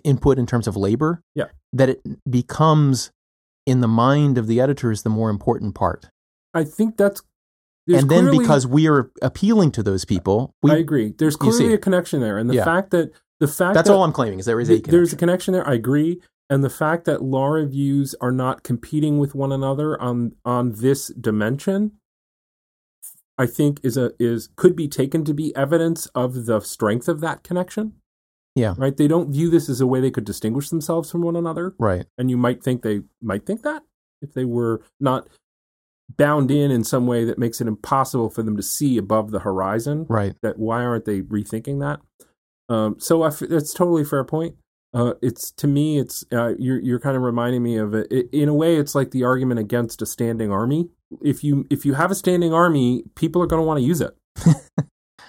input 0.03 0.39
in 0.39 0.45
terms 0.45 0.67
of 0.67 0.75
labor 0.75 1.21
Yeah. 1.35 1.45
that 1.73 1.89
it 1.89 2.01
becomes 2.29 3.11
in 3.65 3.81
the 3.81 3.87
mind 3.87 4.37
of 4.37 4.47
the 4.47 4.59
editors 4.61 5.03
the 5.03 5.09
more 5.09 5.29
important 5.29 5.75
part. 5.75 6.09
I 6.53 6.63
think 6.63 6.97
that's 6.97 7.21
there's 7.87 8.01
and 8.03 8.11
then 8.11 8.23
clearly- 8.25 8.39
because 8.39 8.67
we 8.67 8.87
are 8.87 9.09
appealing 9.21 9.71
to 9.71 9.83
those 9.83 10.05
people, 10.05 10.53
we, 10.61 10.71
I 10.71 10.75
agree. 10.77 11.13
There's 11.17 11.35
clearly 11.35 11.73
a 11.73 11.77
connection 11.77 12.19
there, 12.21 12.37
and 12.37 12.49
the 12.49 12.55
Yeah. 12.55 12.65
fact 12.65 12.91
that 12.91 13.11
the 13.39 13.47
fact 13.47 13.73
that's 13.75 13.87
that 13.87 13.93
all 13.95 14.03
I'm 14.03 14.11
claiming 14.11 14.39
is 14.39 14.45
there 14.45 14.59
is 14.59 14.69
a 14.69 14.73
th- 14.73 14.85
there's 14.85 15.13
a 15.13 15.15
connection. 15.15 15.53
connection 15.53 15.53
there. 15.53 15.67
I 15.67 15.73
agree, 15.75 16.21
and 16.49 16.63
the 16.63 16.69
fact 16.69 17.05
that 17.05 17.21
law 17.23 17.47
reviews 17.47 18.13
are 18.21 18.31
not 18.31 18.63
competing 18.63 19.17
with 19.19 19.33
one 19.35 19.51
another 19.51 19.99
on 20.01 20.33
on 20.45 20.73
this 20.73 21.07
dimension, 21.09 21.91
I 23.37 23.45
think 23.45 23.79
is 23.83 23.97
a 23.97 24.11
is 24.19 24.49
could 24.55 24.75
be 24.75 24.87
taken 24.87 25.23
to 25.25 25.33
be 25.33 25.55
evidence 25.55 26.07
of 26.07 26.45
the 26.45 26.59
strength 26.59 27.07
of 27.07 27.19
that 27.21 27.43
connection. 27.43 27.93
Yeah. 28.55 28.73
Right. 28.75 28.97
They 28.97 29.07
don't 29.07 29.31
view 29.31 29.51
this 29.51 29.69
as 29.69 29.79
a 29.81 29.85
way 29.85 30.01
they 30.01 30.09
could 30.09 30.25
distinguish 30.25 30.69
themselves 30.69 31.11
from 31.11 31.21
one 31.21 31.35
another. 31.35 31.75
right. 31.77 32.07
and 32.17 32.31
you 32.31 32.37
might 32.37 32.63
think 32.63 32.81
they 32.81 33.01
might 33.21 33.45
think 33.45 33.61
that 33.61 33.83
if 34.23 34.33
they 34.33 34.45
were 34.45 34.81
not 34.99 35.27
bound 36.15 36.49
in 36.51 36.71
in 36.71 36.83
some 36.83 37.05
way 37.05 37.25
that 37.25 37.37
makes 37.37 37.59
it 37.59 37.67
impossible 37.67 38.29
for 38.29 38.41
them 38.43 38.55
to 38.55 38.63
see 38.63 38.97
above 38.97 39.31
the 39.31 39.39
horizon 39.39 40.05
Right. 40.09 40.35
that 40.41 40.57
why 40.57 40.83
aren't 40.83 41.05
they 41.05 41.21
rethinking 41.21 41.79
that 41.81 41.99
um, 42.73 42.95
so 42.99 43.23
I 43.23 43.27
f- 43.27 43.39
that's 43.49 43.73
totally 43.73 44.03
fair 44.05 44.23
point 44.23 44.55
uh, 44.93 45.13
it's 45.21 45.51
to 45.51 45.67
me 45.67 45.99
it's 45.99 46.23
uh, 46.31 46.53
you're 46.57 46.79
you're 46.79 46.99
kind 46.99 47.17
of 47.17 47.23
reminding 47.23 47.61
me 47.61 47.75
of 47.77 47.93
it. 47.93 48.07
it 48.11 48.29
in 48.31 48.47
a 48.47 48.53
way 48.53 48.77
it's 48.77 48.95
like 48.95 49.11
the 49.11 49.23
argument 49.25 49.59
against 49.59 50.01
a 50.01 50.05
standing 50.05 50.51
army 50.51 50.89
if 51.21 51.43
you 51.43 51.65
if 51.69 51.85
you 51.85 51.93
have 51.95 52.09
a 52.11 52.15
standing 52.15 52.53
army 52.53 53.03
people 53.15 53.41
are 53.41 53.47
going 53.47 53.61
to 53.61 53.65
want 53.65 53.77
to 53.79 53.85
use 53.85 53.99
it 54.01 54.15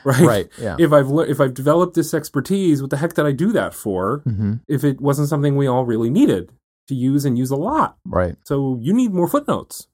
right 0.05 0.21
Right. 0.25 0.49
Yeah. 0.61 0.77
if 0.79 0.93
i've 0.93 1.09
le- 1.09 1.27
if 1.27 1.41
i've 1.41 1.55
developed 1.55 1.95
this 1.95 2.15
expertise 2.15 2.81
what 2.81 2.91
the 2.91 2.97
heck 2.97 3.15
did 3.15 3.27
i 3.27 3.33
do 3.33 3.53
that 3.53 3.75
for 3.75 4.19
hmm 4.25 4.55
if 4.69 4.85
it 4.85 5.01
wasn't 5.01 5.29
something 5.29 5.57
we 5.57 5.67
all 5.67 5.85
really 5.85 6.11
needed 6.11 6.51
to 6.89 6.95
use 6.95 7.25
and 7.27 7.37
use 7.37 7.51
a 7.51 7.57
lot. 7.57 7.99
Right. 8.07 8.37
So 8.47 8.79
you 8.81 8.95
need 8.95 9.13
more 9.13 9.29
footnotes. 9.29 9.89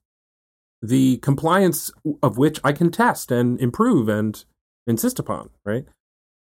The 0.87 1.17
compliance 1.17 1.91
of 2.21 2.37
which 2.37 2.59
I 2.63 2.71
can 2.71 2.91
test 2.91 3.31
and 3.31 3.59
improve 3.59 4.07
and 4.07 4.43
insist 4.87 5.19
upon, 5.19 5.49
right? 5.65 5.85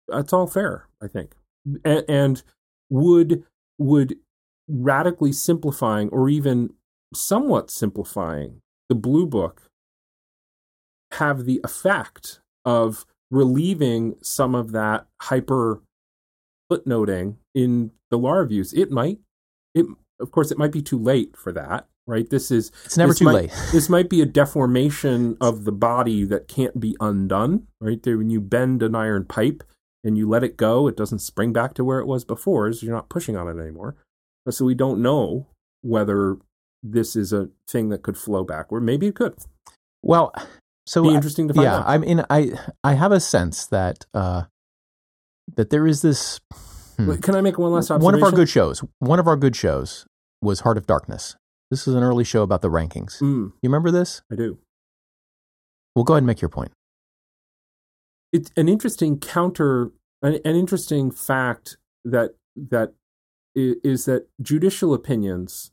That's 0.08 0.34
all 0.34 0.48
fair, 0.48 0.88
I 1.02 1.08
think. 1.08 1.36
And, 1.84 2.06
and 2.08 2.44
would 2.90 3.44
would 3.78 4.16
radically 4.68 5.32
simplifying 5.32 6.10
or 6.10 6.30
even 6.30 6.74
somewhat 7.14 7.72
simplifying 7.72 8.62
the 8.88 8.96
blue 8.96 9.26
book 9.26 9.64
have 11.14 11.46
the 11.46 11.60
effect 11.64 12.40
of 12.66 13.06
relieving 13.32 14.16
some 14.22 14.56
of 14.56 14.72
that 14.72 15.08
hyper 15.22 15.82
footnoting 16.72 17.38
in 17.56 17.92
the 18.10 18.18
law 18.18 18.34
reviews. 18.34 18.74
It 18.74 18.92
might. 18.92 19.20
It 19.74 19.86
of 20.20 20.32
course 20.32 20.52
it 20.52 20.58
might 20.58 20.72
be 20.72 20.82
too 20.82 21.00
late 21.00 21.36
for 21.36 21.52
that, 21.54 21.88
right? 22.10 22.30
This 22.30 22.50
is 22.52 22.72
It's 22.86 22.98
never 22.98 23.14
too 23.14 23.26
might- 23.26 23.34
late. 23.36 23.52
this 23.72 23.88
might 23.88 24.10
be 24.10 24.22
a 24.22 24.26
deformation 24.26 25.38
of 25.40 25.64
the 25.64 25.72
body 25.72 26.24
that 26.26 26.48
can't 26.48 26.80
be 26.80 26.96
undone, 27.00 27.68
right? 27.80 28.02
There, 28.02 28.18
when 28.18 28.30
you 28.30 28.42
bend 28.42 28.82
an 28.84 28.96
iron 28.96 29.26
pipe 29.26 29.64
and 30.04 30.18
you 30.18 30.28
let 30.28 30.44
it 30.44 30.58
go, 30.58 30.88
it 30.88 30.98
doesn't 30.98 31.20
spring 31.20 31.54
back 31.54 31.74
to 31.76 31.84
where 31.84 32.00
it 32.00 32.08
was 32.08 32.26
before, 32.26 32.72
so 32.74 32.86
you're 32.86 32.96
not 32.96 33.10
pushing 33.10 33.38
on 33.38 33.48
it 33.48 33.62
anymore. 33.62 33.96
But 34.46 34.56
So 34.56 34.66
we 34.66 34.74
don't 34.74 35.02
know 35.02 35.48
whether 35.82 36.38
this 36.82 37.16
is 37.16 37.32
a 37.32 37.50
thing 37.68 37.90
that 37.90 38.02
could 38.02 38.18
flow 38.18 38.44
backward. 38.44 38.82
Maybe 38.82 39.08
it 39.08 39.16
could. 39.16 39.36
Well, 40.02 40.34
so 40.88 41.04
Be 41.04 41.14
interesting 41.14 41.48
to 41.50 41.54
find 41.54 41.68
out. 41.68 41.72
yeah, 41.72 41.78
out. 41.80 41.88
I 41.88 41.98
mean, 42.00 42.26
I 42.30 42.52
I 42.84 42.94
have 42.94 43.12
a 43.12 43.20
sense 43.20 43.68
that 43.68 44.06
uh, 44.14 44.44
that 45.56 45.70
there 45.70 45.86
is 45.86 46.02
this. 46.02 46.40
hmm. 46.98 47.16
Can 47.18 47.36
I 47.36 47.42
make 47.42 47.58
one 47.60 47.72
last 47.74 47.92
observation? 47.92 48.04
One 48.06 48.16
of 48.16 48.24
our 48.24 48.32
good 48.32 48.50
shows. 48.50 48.84
One 49.00 49.20
of 49.20 49.28
our 49.28 49.36
good 49.36 49.56
shows 49.56 50.06
was 50.42 50.62
Heart 50.62 50.78
of 50.78 50.88
Darkness. 50.88 51.36
This 51.72 51.88
is 51.88 51.94
an 51.96 52.04
early 52.04 52.24
show 52.24 52.42
about 52.44 52.62
the 52.62 52.70
rankings. 52.70 53.20
Mm, 53.22 53.52
You 53.62 53.70
remember 53.70 53.92
this? 53.92 54.22
I 54.32 54.36
do. 54.36 54.58
Well, 55.96 56.04
go 56.04 56.14
ahead 56.14 56.20
and 56.24 56.28
make 56.28 56.42
your 56.42 56.50
point. 56.50 56.72
it's 58.32 58.52
an 58.56 58.70
interesting 58.70 59.20
counter 59.20 59.92
an, 60.22 60.40
an 60.46 60.56
interesting 60.56 61.12
fact 61.12 61.78
that 62.06 62.36
that 62.56 62.94
is 63.56 64.06
that 64.06 64.28
judicial 64.42 64.94
opinions 64.94 65.72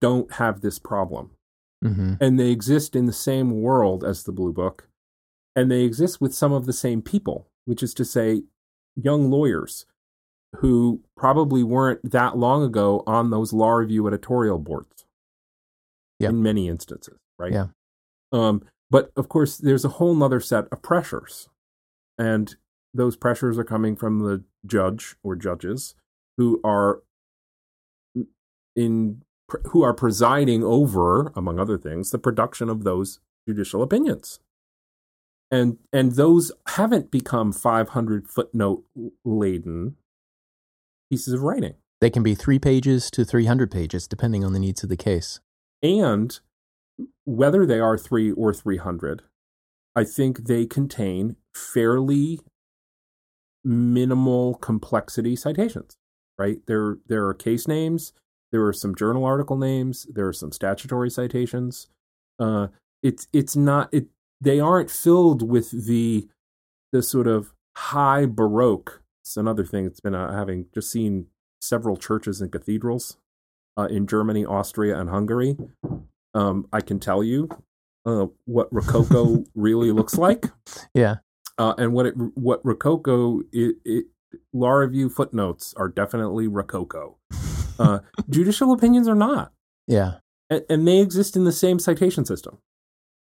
don't 0.00 0.32
have 0.34 0.60
this 0.60 0.78
problem 0.78 1.30
hmm 1.82 2.14
and 2.20 2.40
they 2.40 2.50
exist 2.50 2.96
in 2.96 3.04
the 3.06 3.12
same 3.12 3.60
world 3.60 4.02
as 4.02 4.22
the 4.24 4.32
blue 4.32 4.52
book 4.52 4.88
and 5.54 5.70
they 5.70 5.82
exist 5.82 6.20
with 6.20 6.34
some 6.34 6.52
of 6.52 6.64
the 6.66 6.72
same 6.72 7.02
people 7.02 7.48
which 7.66 7.82
is 7.82 7.92
to 7.94 8.04
say 8.04 8.42
young 8.96 9.30
lawyers 9.30 9.84
who 10.56 11.00
probably 11.16 11.62
weren't 11.62 12.00
that 12.10 12.38
long 12.38 12.62
ago 12.62 13.02
on 13.06 13.30
those 13.30 13.52
law 13.52 13.72
review 13.72 14.06
editorial 14.06 14.58
boards 14.58 15.03
In 16.30 16.42
many 16.42 16.68
instances 16.68 17.18
right? 17.38 17.52
Yeah. 17.52 17.66
um, 18.32 18.62
but 18.90 19.10
of 19.16 19.28
course 19.28 19.56
there's 19.56 19.84
a 19.84 19.90
whole 19.90 20.22
other 20.22 20.40
set 20.40 20.66
of 20.70 20.82
pressures. 20.82 21.48
And 22.18 22.54
those 22.92 23.16
pressures 23.16 23.58
are 23.58 23.64
coming 23.64 23.96
from 23.96 24.20
the 24.20 24.44
judge 24.64 25.16
or 25.22 25.34
judges 25.34 25.94
who 26.36 26.60
are 26.64 27.02
in 28.76 29.22
who 29.68 29.82
are 29.82 29.92
presiding 29.92 30.64
over 30.64 31.32
among 31.36 31.58
other 31.58 31.76
things 31.76 32.10
the 32.10 32.18
production 32.18 32.68
of 32.68 32.84
those 32.84 33.20
judicial 33.48 33.82
opinions. 33.82 34.40
And 35.50 35.78
and 35.92 36.12
those 36.12 36.52
haven't 36.68 37.10
become 37.10 37.52
500 37.52 38.28
footnote 38.28 38.84
laden 39.24 39.96
pieces 41.10 41.34
of 41.34 41.42
writing. 41.42 41.74
They 42.00 42.10
can 42.10 42.22
be 42.22 42.34
three 42.34 42.58
pages 42.58 43.10
to 43.12 43.24
three 43.24 43.46
hundred 43.46 43.70
pages, 43.70 44.06
depending 44.06 44.44
on 44.44 44.52
the 44.52 44.58
needs 44.58 44.82
of 44.82 44.88
the 44.88 44.96
case. 44.96 45.40
And 45.84 46.40
whether 47.24 47.64
they 47.64 47.78
are 47.78 47.96
3 47.96 48.32
or 48.32 48.52
300 48.52 49.22
i 49.94 50.02
think 50.02 50.46
they 50.46 50.66
contain 50.66 51.36
fairly 51.54 52.40
minimal 53.64 54.54
complexity 54.56 55.36
citations 55.36 55.96
right? 56.38 56.58
There 56.66 56.98
there 57.06 57.26
are 57.26 57.34
case 57.34 57.68
names 57.68 58.12
there 58.52 58.64
are 58.64 58.72
some 58.72 58.94
journal 58.94 59.24
article 59.24 59.56
names 59.56 60.06
there 60.12 60.28
are 60.28 60.32
some 60.32 60.52
statutory 60.52 61.10
citations. 61.10 61.88
Uh 62.38 62.68
it's 63.02 63.28
it's 63.32 63.56
not 63.56 63.92
it 63.92 64.06
they 64.40 64.60
aren't 64.60 64.90
filled 64.90 65.48
with 65.48 65.86
the 65.86 66.28
the 66.92 67.02
sort 67.02 67.26
of 67.26 67.52
high 67.76 68.26
baroque. 68.26 69.02
It's 69.22 69.36
another 69.36 69.64
thing 69.64 69.86
it's 69.86 70.00
been 70.00 70.14
uh, 70.14 70.32
having 70.32 70.66
just 70.74 70.90
seen 70.90 71.26
several 71.60 71.96
churches 71.96 72.40
and 72.40 72.52
cathedrals 72.52 73.16
uh, 73.76 73.88
in 73.90 74.06
Germany, 74.06 74.44
Austria, 74.44 74.98
and 74.98 75.10
Hungary. 75.10 75.56
Um, 76.34 76.66
I 76.72 76.80
can 76.80 76.98
tell 76.98 77.22
you 77.22 77.48
uh, 78.06 78.26
what 78.44 78.68
Rococo 78.72 79.44
really 79.54 79.92
looks 79.92 80.16
like, 80.18 80.46
Yeah. 80.94 81.16
uh, 81.58 81.74
and 81.78 81.92
what 81.92 82.06
it 82.06 82.14
what 82.34 82.60
Rococo 82.64 83.40
it, 83.52 83.76
it 83.84 84.06
law 84.52 84.70
review 84.70 85.08
footnotes 85.08 85.74
are 85.76 85.88
definitely 85.88 86.48
Rococo. 86.48 87.16
Uh, 87.78 88.00
judicial 88.30 88.72
opinions 88.72 89.08
are 89.08 89.14
not, 89.14 89.52
Yeah. 89.86 90.14
and, 90.50 90.64
and 90.68 90.88
they 90.88 90.98
exist 90.98 91.36
in 91.36 91.44
the 91.44 91.52
same 91.52 91.78
citation 91.78 92.24
system. 92.24 92.58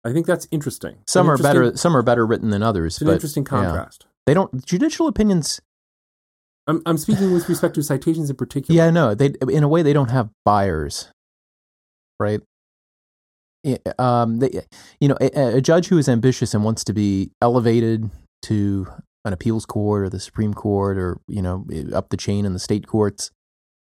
I 0.06 0.12
think 0.12 0.26
that's 0.26 0.48
interesting. 0.52 0.98
Some 1.08 1.28
An 1.28 1.36
are 1.36 1.38
better. 1.38 1.78
Some 1.78 1.96
are 1.96 2.02
better 2.02 2.26
written 2.26 2.50
than 2.50 2.62
others. 2.62 2.96
It's 2.96 3.02
an 3.02 3.10
interesting 3.10 3.44
yeah. 3.44 3.50
contrast. 3.50 4.06
They 4.26 4.34
don't 4.34 4.66
judicial 4.66 5.08
opinions. 5.08 5.62
I'm 6.68 6.82
I'm 6.86 6.98
speaking 6.98 7.34
with 7.34 7.50
respect 7.50 7.76
to 7.76 7.84
citations 7.84 8.30
in 8.30 8.36
particular. 8.36 8.78
Yeah, 8.78 8.90
no. 8.90 9.14
They 9.14 9.34
in 9.50 9.64
a 9.64 9.68
way 9.68 9.82
they 9.82 9.94
don't 9.94 10.12
have 10.12 10.30
buyers, 10.46 11.12
right? 12.20 12.42
Um, 13.98 14.40
they, 14.40 14.62
you 15.00 15.08
know, 15.08 15.18
a, 15.22 15.58
a 15.58 15.62
judge 15.62 15.88
who 15.88 15.98
is 15.98 16.10
ambitious 16.10 16.54
and 16.54 16.64
wants 16.64 16.84
to 16.86 16.94
be 16.94 17.32
elevated 17.42 18.10
to 18.44 18.88
an 19.26 19.34
appeals 19.34 19.66
court 19.66 20.04
or 20.04 20.10
the 20.10 20.20
Supreme 20.20 20.54
Court 20.54 20.98
or 20.98 21.20
you 21.28 21.42
know 21.42 21.66
up 21.94 22.10
the 22.10 22.18
chain 22.18 22.46
in 22.46 22.54
the 22.54 22.60
state 22.60 22.88
courts. 22.88 23.32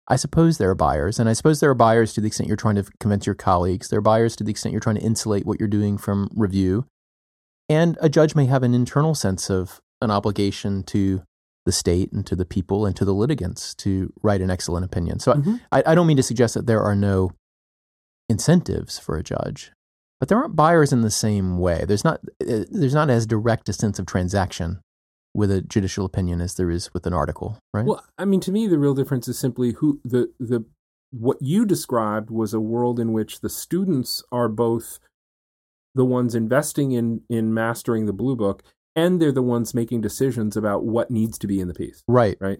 I 0.07 0.15
suppose 0.15 0.57
there 0.57 0.69
are 0.69 0.75
buyers, 0.75 1.19
and 1.19 1.29
I 1.29 1.33
suppose 1.33 1.59
there 1.59 1.69
are 1.69 1.75
buyers 1.75 2.13
to 2.13 2.21
the 2.21 2.27
extent 2.27 2.47
you're 2.47 2.57
trying 2.57 2.75
to 2.75 2.85
convince 2.99 3.25
your 3.25 3.35
colleagues. 3.35 3.89
There 3.89 3.99
are 3.99 4.01
buyers 4.01 4.35
to 4.37 4.43
the 4.43 4.51
extent 4.51 4.73
you're 4.73 4.81
trying 4.81 4.97
to 4.97 5.03
insulate 5.03 5.45
what 5.45 5.59
you're 5.59 5.69
doing 5.69 5.97
from 5.97 6.29
review. 6.35 6.85
And 7.69 7.97
a 8.01 8.09
judge 8.09 8.35
may 8.35 8.47
have 8.47 8.63
an 8.63 8.73
internal 8.73 9.15
sense 9.15 9.49
of 9.49 9.79
an 10.01 10.11
obligation 10.11 10.83
to 10.83 11.23
the 11.65 11.71
state 11.71 12.11
and 12.11 12.25
to 12.25 12.35
the 12.35 12.45
people 12.45 12.85
and 12.85 12.95
to 12.95 13.05
the 13.05 13.13
litigants 13.13 13.75
to 13.75 14.11
write 14.23 14.41
an 14.41 14.49
excellent 14.49 14.83
opinion. 14.85 15.19
So 15.19 15.33
Mhm. 15.33 15.61
I, 15.71 15.83
I 15.85 15.95
don't 15.95 16.07
mean 16.07 16.17
to 16.17 16.23
suggest 16.23 16.55
that 16.55 16.65
there 16.65 16.81
are 16.81 16.95
no 16.95 17.31
incentives 18.29 18.97
for 18.97 19.15
a 19.17 19.23
judge, 19.23 19.71
but 20.19 20.29
there 20.29 20.37
aren't 20.37 20.55
buyers 20.55 20.91
in 20.93 21.01
the 21.01 21.11
same 21.11 21.57
way. 21.57 21.83
There's 21.87 22.03
not 22.03 22.19
uh, 22.41 22.65
there's 22.69 22.93
not 22.93 23.09
as 23.09 23.25
direct 23.25 23.69
a 23.69 23.73
sense 23.73 23.99
of 23.99 24.05
transaction 24.05 24.79
with 25.33 25.51
a 25.51 25.61
judicial 25.61 26.05
opinion 26.05 26.41
as 26.41 26.55
there 26.55 26.69
is 26.69 26.93
with 26.93 27.05
an 27.05 27.13
article, 27.13 27.57
right? 27.73 27.85
Well, 27.85 28.03
I 28.17 28.25
mean, 28.25 28.39
to 28.41 28.51
me, 28.51 28.67
the 28.67 28.79
real 28.79 28.93
difference 28.93 29.27
is 29.27 29.37
simply 29.39 29.73
who 29.73 29.99
the 30.03 30.31
the 30.39 30.65
what 31.11 31.37
you 31.41 31.65
described 31.65 32.29
was 32.29 32.53
a 32.53 32.59
world 32.59 32.99
in 32.99 33.11
which 33.13 33.41
the 33.41 33.49
students 33.49 34.23
are 34.31 34.47
both 34.47 34.99
the 35.93 36.05
ones 36.05 36.33
investing 36.35 36.91
in 36.93 37.21
in 37.29 37.53
mastering 37.53 38.05
the 38.05 38.13
blue 38.13 38.35
book 38.35 38.63
and 38.95 39.21
they're 39.21 39.31
the 39.31 39.41
ones 39.41 39.73
making 39.73 40.01
decisions 40.01 40.57
about 40.57 40.83
what 40.83 41.11
needs 41.11 41.37
to 41.39 41.47
be 41.47 41.59
in 41.59 41.67
the 41.67 41.73
piece. 41.73 42.03
Right. 42.07 42.37
Right? 42.39 42.59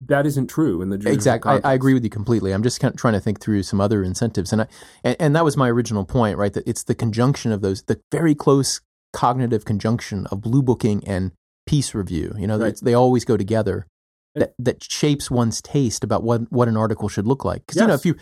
That 0.00 0.26
isn't 0.26 0.46
true 0.46 0.80
in 0.80 0.90
the 0.90 1.10
exactly 1.10 1.60
I, 1.64 1.70
I, 1.70 1.74
agree 1.74 1.92
with 1.92 2.04
you 2.04 2.10
completely. 2.10 2.52
I'm 2.52 2.62
just 2.62 2.78
kind 2.78 2.94
of 2.94 3.00
trying 3.00 3.14
to 3.14 3.20
think 3.20 3.40
through 3.40 3.64
some 3.64 3.80
other 3.80 4.04
incentives 4.04 4.52
and 4.52 4.62
i 4.62 4.66
and, 5.02 5.16
and 5.18 5.36
that 5.36 5.44
was 5.44 5.56
my 5.56 5.68
original 5.68 6.04
point 6.04 6.38
right 6.38 6.52
that 6.52 6.68
it's 6.68 6.84
the 6.84 6.94
conjunction 6.94 7.50
of 7.50 7.62
those 7.62 7.82
the 7.82 8.00
very 8.12 8.32
close 8.32 8.80
cognitive 9.12 9.64
conjunction 9.64 10.26
of 10.26 10.40
blue 10.40 10.62
booking 10.62 11.02
and 11.04 11.32
piece 11.66 11.96
review 11.96 12.32
you 12.38 12.46
know 12.46 12.58
right. 12.58 12.78
they 12.80 12.94
always 12.94 13.24
go 13.24 13.36
together 13.36 13.88
that 14.38 14.54
that 14.58 14.84
shapes 14.84 15.30
one's 15.30 15.60
taste 15.60 16.04
about 16.04 16.22
what 16.22 16.50
what 16.50 16.68
an 16.68 16.76
article 16.76 17.08
should 17.08 17.26
look 17.26 17.44
like. 17.44 17.62
Because 17.66 17.76
yes. 17.76 17.82
you 17.82 17.88
know 17.88 17.94
if 17.94 18.06
you 18.06 18.14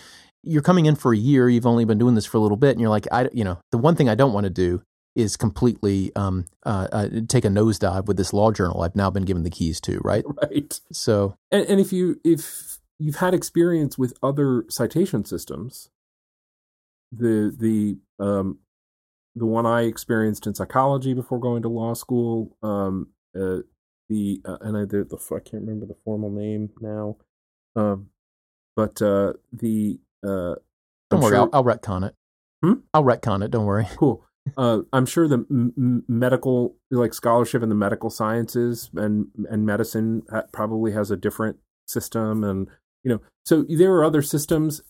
you're 0.43 0.63
coming 0.63 0.87
in 0.87 0.95
for 0.95 1.13
a 1.13 1.17
year, 1.17 1.49
you've 1.49 1.67
only 1.67 1.85
been 1.85 1.99
doing 1.99 2.15
this 2.15 2.27
for 2.27 2.39
a 2.39 2.41
little 2.41 2.57
bit, 2.57 2.71
and 2.71 2.81
you're 2.81 2.91
like, 2.91 3.07
I, 3.11 3.29
you 3.33 3.45
know, 3.45 3.59
the 3.73 3.79
one 3.79 3.97
thing 3.97 4.09
I 4.09 4.15
don't 4.15 4.33
want 4.33 4.45
to 4.45 4.51
do 4.51 4.83
is 5.17 5.37
completely 5.37 6.15
um, 6.15 6.45
uh, 6.65 6.87
uh, 6.93 7.09
take 7.27 7.45
a 7.45 7.49
nosedive 7.49 8.05
with 8.05 8.19
this 8.19 8.33
law 8.33 8.53
journal 8.53 8.83
I've 8.83 8.95
now 8.95 9.11
been 9.11 9.25
given 9.25 9.43
the 9.43 9.51
keys 9.51 9.81
to, 9.83 9.99
right? 10.05 10.25
Right. 10.43 10.79
So, 10.93 11.39
and, 11.51 11.67
and 11.67 11.81
if 11.81 11.93
you 11.93 12.21
if 12.23 12.79
you've 12.99 13.17
had 13.17 13.33
experience 13.33 13.97
with 13.97 14.13
other 14.23 14.65
citation 14.69 15.25
systems, 15.25 15.89
the 17.11 17.55
the 17.57 17.99
um, 18.23 18.59
the 19.35 19.47
one 19.47 19.65
I 19.67 19.83
experienced 19.83 20.47
in 20.47 20.55
psychology 20.55 21.15
before 21.15 21.41
going 21.41 21.63
to 21.63 21.69
law 21.69 21.95
school, 21.95 22.57
um, 22.63 23.09
uh, 23.35 23.59
the 24.09 24.43
uh, 24.45 24.59
and 24.61 24.77
I 24.77 24.81
the, 24.81 25.05
the 25.05 25.17
I 25.35 25.41
can't 25.41 25.63
remember 25.63 25.87
the 25.87 25.97
formal 26.05 26.31
name 26.31 26.71
now, 26.81 27.17
um, 27.75 28.11
but 28.75 29.01
uh, 29.01 29.33
the 29.53 29.99
uh, 30.23 30.57
don't 31.11 31.13
I'm 31.13 31.21
worry, 31.21 31.31
sure... 31.31 31.41
I'll, 31.41 31.51
I'll, 31.55 31.65
retcon 31.65 32.07
it. 32.09 32.15
Hmm? 32.63 32.75
I'll 32.93 33.05
retcon 33.05 33.43
it. 33.43 33.51
Don't 33.51 33.65
worry. 33.65 33.87
Cool. 33.97 34.26
Uh, 34.57 34.81
I'm 34.93 35.07
sure 35.07 35.29
the 35.29 35.45
m- 35.51 36.05
medical, 36.09 36.77
like 36.91 37.15
scholarship 37.15 37.63
in 37.63 37.69
the 37.69 37.75
medical 37.75 38.11
sciences 38.11 38.91
and 38.95 39.27
and 39.51 39.67
medicine, 39.67 40.23
ha- 40.31 40.45
probably 40.53 40.93
has 40.93 41.11
a 41.11 41.17
different 41.17 41.59
system, 41.87 42.45
and 42.45 42.69
you 43.03 43.11
know, 43.11 43.21
so 43.45 43.65
there 43.69 43.93
are 43.95 44.05
other 44.05 44.23
systems. 44.23 44.83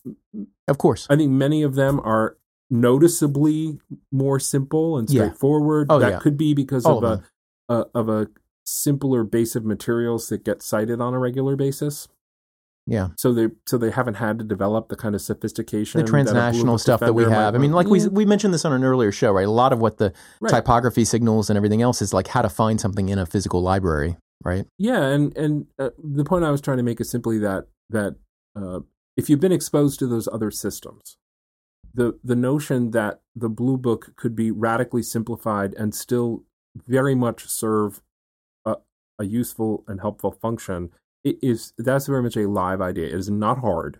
Of 0.67 0.77
course, 0.77 1.07
I 1.09 1.15
think 1.15 1.31
many 1.31 1.63
of 1.63 1.75
them 1.75 1.99
are 2.01 2.37
noticeably 2.69 3.79
more 4.11 4.39
simple 4.39 4.97
and 4.97 5.09
straightforward. 5.09 5.87
Yeah. 5.89 5.95
Oh, 5.95 5.99
that 5.99 6.11
yeah. 6.11 6.19
could 6.19 6.37
be 6.37 6.53
because 6.53 6.85
All 6.85 7.03
of, 7.03 7.03
of 7.03 7.23
a, 7.69 7.73
a 7.73 7.85
of 7.93 8.09
a 8.09 8.27
simpler 8.65 9.23
base 9.23 9.55
of 9.55 9.63
materials 9.63 10.27
that 10.29 10.43
get 10.43 10.61
cited 10.61 10.99
on 10.99 11.13
a 11.13 11.19
regular 11.19 11.55
basis. 11.55 12.07
Yeah. 12.87 13.09
So 13.17 13.33
they 13.33 13.49
so 13.65 13.77
they 13.77 13.91
haven't 13.91 14.13
had 14.15 14.39
to 14.39 14.45
develop 14.45 14.87
the 14.87 14.95
kind 14.95 15.13
of 15.13 15.21
sophistication, 15.21 15.99
the 15.99 16.07
transnational 16.07 16.77
stuff 16.77 17.01
that 17.01 17.13
we 17.13 17.23
have. 17.25 17.53
I 17.53 17.57
mean, 17.57 17.73
like 17.73 17.87
we 17.87 18.07
we 18.07 18.25
mentioned 18.25 18.53
this 18.53 18.63
on 18.63 18.71
an 18.71 18.83
earlier 18.85 19.11
show, 19.11 19.33
right? 19.33 19.45
A 19.45 19.51
lot 19.51 19.73
of 19.73 19.79
what 19.79 19.97
the 19.97 20.13
right. 20.39 20.49
typography 20.49 21.03
signals 21.03 21.49
and 21.49 21.57
everything 21.57 21.81
else 21.81 22.01
is 22.01 22.13
like 22.13 22.27
how 22.27 22.41
to 22.41 22.49
find 22.49 22.79
something 22.79 23.09
in 23.09 23.19
a 23.19 23.25
physical 23.25 23.61
library, 23.61 24.15
right? 24.41 24.65
Yeah, 24.77 25.03
and 25.03 25.35
and 25.35 25.67
uh, 25.77 25.89
the 26.01 26.23
point 26.23 26.45
I 26.45 26.51
was 26.51 26.61
trying 26.61 26.77
to 26.77 26.83
make 26.83 27.01
is 27.01 27.09
simply 27.09 27.37
that 27.39 27.65
that 27.89 28.15
uh, 28.55 28.79
if 29.17 29.29
you've 29.29 29.41
been 29.41 29.51
exposed 29.51 29.99
to 29.99 30.07
those 30.07 30.29
other 30.29 30.49
systems, 30.49 31.17
the 31.93 32.17
the 32.23 32.37
notion 32.37 32.91
that 32.91 33.19
the 33.35 33.49
blue 33.49 33.75
book 33.75 34.13
could 34.15 34.33
be 34.33 34.49
radically 34.49 35.03
simplified 35.03 35.73
and 35.73 35.93
still 35.93 36.45
very 36.87 37.15
much 37.15 37.49
serve 37.49 38.01
a, 38.65 38.77
a 39.19 39.25
useful 39.25 39.83
and 39.89 39.99
helpful 39.99 40.31
function 40.31 40.91
it 41.23 41.37
is 41.41 41.73
that's 41.77 42.07
very 42.07 42.23
much 42.23 42.37
a 42.37 42.47
live 42.47 42.81
idea. 42.81 43.07
It 43.07 43.13
is 43.13 43.29
not 43.29 43.59
hard 43.59 43.99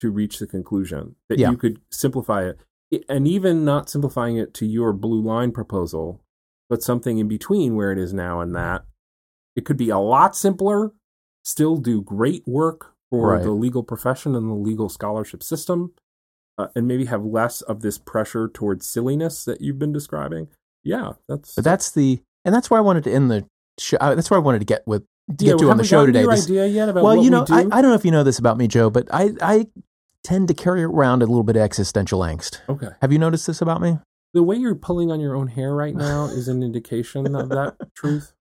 to 0.00 0.10
reach 0.10 0.38
the 0.38 0.46
conclusion 0.46 1.16
that 1.28 1.38
yeah. 1.38 1.50
you 1.50 1.56
could 1.56 1.80
simplify 1.90 2.44
it, 2.44 2.60
and 3.08 3.26
even 3.26 3.64
not 3.64 3.88
simplifying 3.88 4.36
it 4.36 4.54
to 4.54 4.66
your 4.66 4.92
blue 4.92 5.20
line 5.20 5.52
proposal, 5.52 6.22
but 6.68 6.82
something 6.82 7.18
in 7.18 7.28
between 7.28 7.76
where 7.76 7.92
it 7.92 7.98
is 7.98 8.12
now 8.12 8.40
and 8.40 8.54
that. 8.54 8.84
It 9.54 9.64
could 9.64 9.78
be 9.78 9.88
a 9.88 9.98
lot 9.98 10.36
simpler, 10.36 10.92
still 11.44 11.76
do 11.78 12.02
great 12.02 12.42
work 12.46 12.92
for 13.10 13.32
right. 13.32 13.42
the 13.42 13.52
legal 13.52 13.82
profession 13.82 14.34
and 14.34 14.50
the 14.50 14.54
legal 14.54 14.88
scholarship 14.88 15.42
system, 15.42 15.94
uh, 16.58 16.68
and 16.74 16.86
maybe 16.86 17.06
have 17.06 17.24
less 17.24 17.62
of 17.62 17.80
this 17.80 17.98
pressure 17.98 18.48
towards 18.48 18.86
silliness 18.86 19.44
that 19.44 19.60
you've 19.60 19.78
been 19.78 19.92
describing. 19.92 20.48
Yeah, 20.84 21.12
that's 21.28 21.54
but 21.54 21.64
that's 21.64 21.90
the 21.90 22.20
and 22.44 22.54
that's 22.54 22.70
where 22.70 22.78
I 22.78 22.82
wanted 22.82 23.04
to 23.04 23.12
end 23.12 23.30
the 23.30 23.46
show. 23.78 23.96
Uh, 24.00 24.14
that's 24.14 24.30
where 24.30 24.38
I 24.38 24.42
wanted 24.42 24.60
to 24.60 24.66
get 24.66 24.86
with 24.86 25.04
to 25.28 25.44
yeah, 25.44 25.52
get 25.52 25.58
to 25.60 25.70
on 25.70 25.76
the 25.76 25.84
show 25.84 26.06
today. 26.06 26.24
This, 26.24 26.44
idea 26.44 26.66
yet 26.66 26.88
about 26.88 27.04
well, 27.04 27.22
you 27.22 27.30
know, 27.30 27.44
we 27.48 27.54
I, 27.54 27.60
I 27.60 27.82
don't 27.82 27.90
know 27.90 27.94
if 27.94 28.04
you 28.04 28.10
know 28.10 28.22
this 28.22 28.38
about 28.38 28.56
me, 28.56 28.68
Joe, 28.68 28.90
but 28.90 29.08
I 29.10 29.30
I 29.40 29.66
tend 30.22 30.48
to 30.48 30.54
carry 30.54 30.82
around 30.82 31.22
a 31.22 31.26
little 31.26 31.42
bit 31.42 31.56
of 31.56 31.62
existential 31.62 32.20
angst. 32.20 32.60
Okay. 32.68 32.88
Have 33.00 33.12
you 33.12 33.18
noticed 33.18 33.46
this 33.46 33.60
about 33.60 33.80
me? 33.80 33.98
The 34.34 34.42
way 34.42 34.56
you're 34.56 34.74
pulling 34.74 35.10
on 35.10 35.20
your 35.20 35.34
own 35.34 35.48
hair 35.48 35.74
right 35.74 35.94
now 35.94 36.24
is 36.30 36.48
an 36.48 36.62
indication 36.62 37.34
of 37.34 37.48
that 37.50 37.76
truth. 37.94 38.32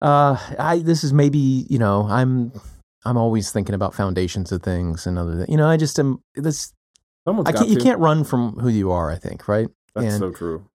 Uh, 0.00 0.36
I 0.58 0.78
this 0.78 1.04
is 1.04 1.12
maybe 1.12 1.66
you 1.68 1.78
know 1.78 2.06
I'm 2.08 2.52
I'm 3.04 3.16
always 3.16 3.50
thinking 3.50 3.74
about 3.74 3.94
foundations 3.94 4.52
of 4.52 4.62
things 4.62 5.06
and 5.06 5.18
other 5.18 5.36
things. 5.36 5.48
You 5.48 5.56
know, 5.56 5.68
I 5.68 5.76
just 5.76 5.98
am 5.98 6.22
this. 6.34 6.72
Someone's 7.26 7.48
I 7.48 7.52
can't, 7.52 7.68
you 7.68 7.76
can't 7.76 7.98
run 7.98 8.24
from 8.24 8.54
who 8.54 8.68
you 8.68 8.90
are. 8.92 9.10
I 9.10 9.16
think 9.16 9.46
right. 9.46 9.68
That's 9.94 10.14
and, 10.14 10.18
so 10.18 10.30
true. 10.30 10.69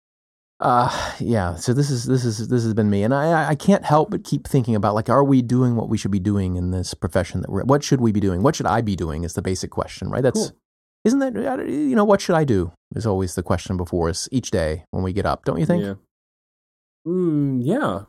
Uh 0.59 1.15
yeah. 1.19 1.55
So 1.55 1.73
this 1.73 1.89
is 1.89 2.05
this 2.05 2.23
is 2.23 2.47
this 2.47 2.63
has 2.63 2.73
been 2.73 2.89
me, 2.89 3.03
and 3.03 3.13
I 3.13 3.49
I 3.49 3.55
can't 3.55 3.83
help 3.83 4.11
but 4.11 4.23
keep 4.23 4.47
thinking 4.47 4.75
about 4.75 4.95
like, 4.95 5.09
are 5.09 5.23
we 5.23 5.41
doing 5.41 5.75
what 5.75 5.89
we 5.89 5.97
should 5.97 6.11
be 6.11 6.19
doing 6.19 6.55
in 6.55 6.71
this 6.71 6.93
profession 6.93 7.41
that 7.41 7.49
we're? 7.49 7.63
What 7.63 7.83
should 7.83 7.99
we 7.99 8.11
be 8.11 8.21
doing? 8.21 8.41
What 8.41 8.55
should 8.55 8.65
I 8.65 8.81
be 8.81 8.95
doing? 8.95 9.23
Is 9.25 9.33
the 9.33 9.41
basic 9.41 9.69
question, 9.69 10.09
right? 10.09 10.23
That's 10.23 10.49
cool. 10.49 10.57
isn't 11.03 11.19
that 11.19 11.35
uh, 11.35 11.63
you 11.63 11.95
know 11.95 12.05
what 12.05 12.21
should 12.21 12.35
I 12.35 12.45
do? 12.45 12.71
Is 12.95 13.05
always 13.05 13.35
the 13.35 13.43
question 13.43 13.75
before 13.75 14.07
us 14.07 14.29
each 14.31 14.49
day 14.49 14.85
when 14.91 15.03
we 15.03 15.11
get 15.11 15.25
up. 15.25 15.43
Don't 15.43 15.59
you 15.59 15.65
think? 15.65 15.83
Yeah. 15.83 15.95
Mm, 17.05 17.59
yeah. 17.61 18.03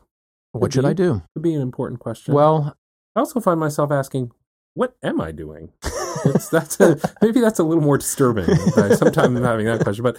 What 0.53 0.73
should 0.73 0.83
be, 0.83 0.89
I 0.89 0.93
do? 0.93 1.21
Could 1.35 1.43
be 1.43 1.53
an 1.53 1.61
important 1.61 1.99
question. 1.99 2.33
Well, 2.33 2.75
I 3.15 3.19
also 3.19 3.39
find 3.39 3.59
myself 3.59 3.91
asking, 3.91 4.31
what 4.73 4.95
am 5.03 5.19
I 5.21 5.31
doing? 5.31 5.71
It's, 6.25 6.49
that's 6.49 6.79
a, 6.79 6.99
maybe 7.21 7.39
that's 7.39 7.59
a 7.59 7.63
little 7.63 7.83
more 7.83 7.97
disturbing. 7.97 8.45
Sometimes 8.45 9.17
I'm 9.17 9.43
having 9.43 9.65
that 9.65 9.81
question, 9.83 10.03
but 10.03 10.17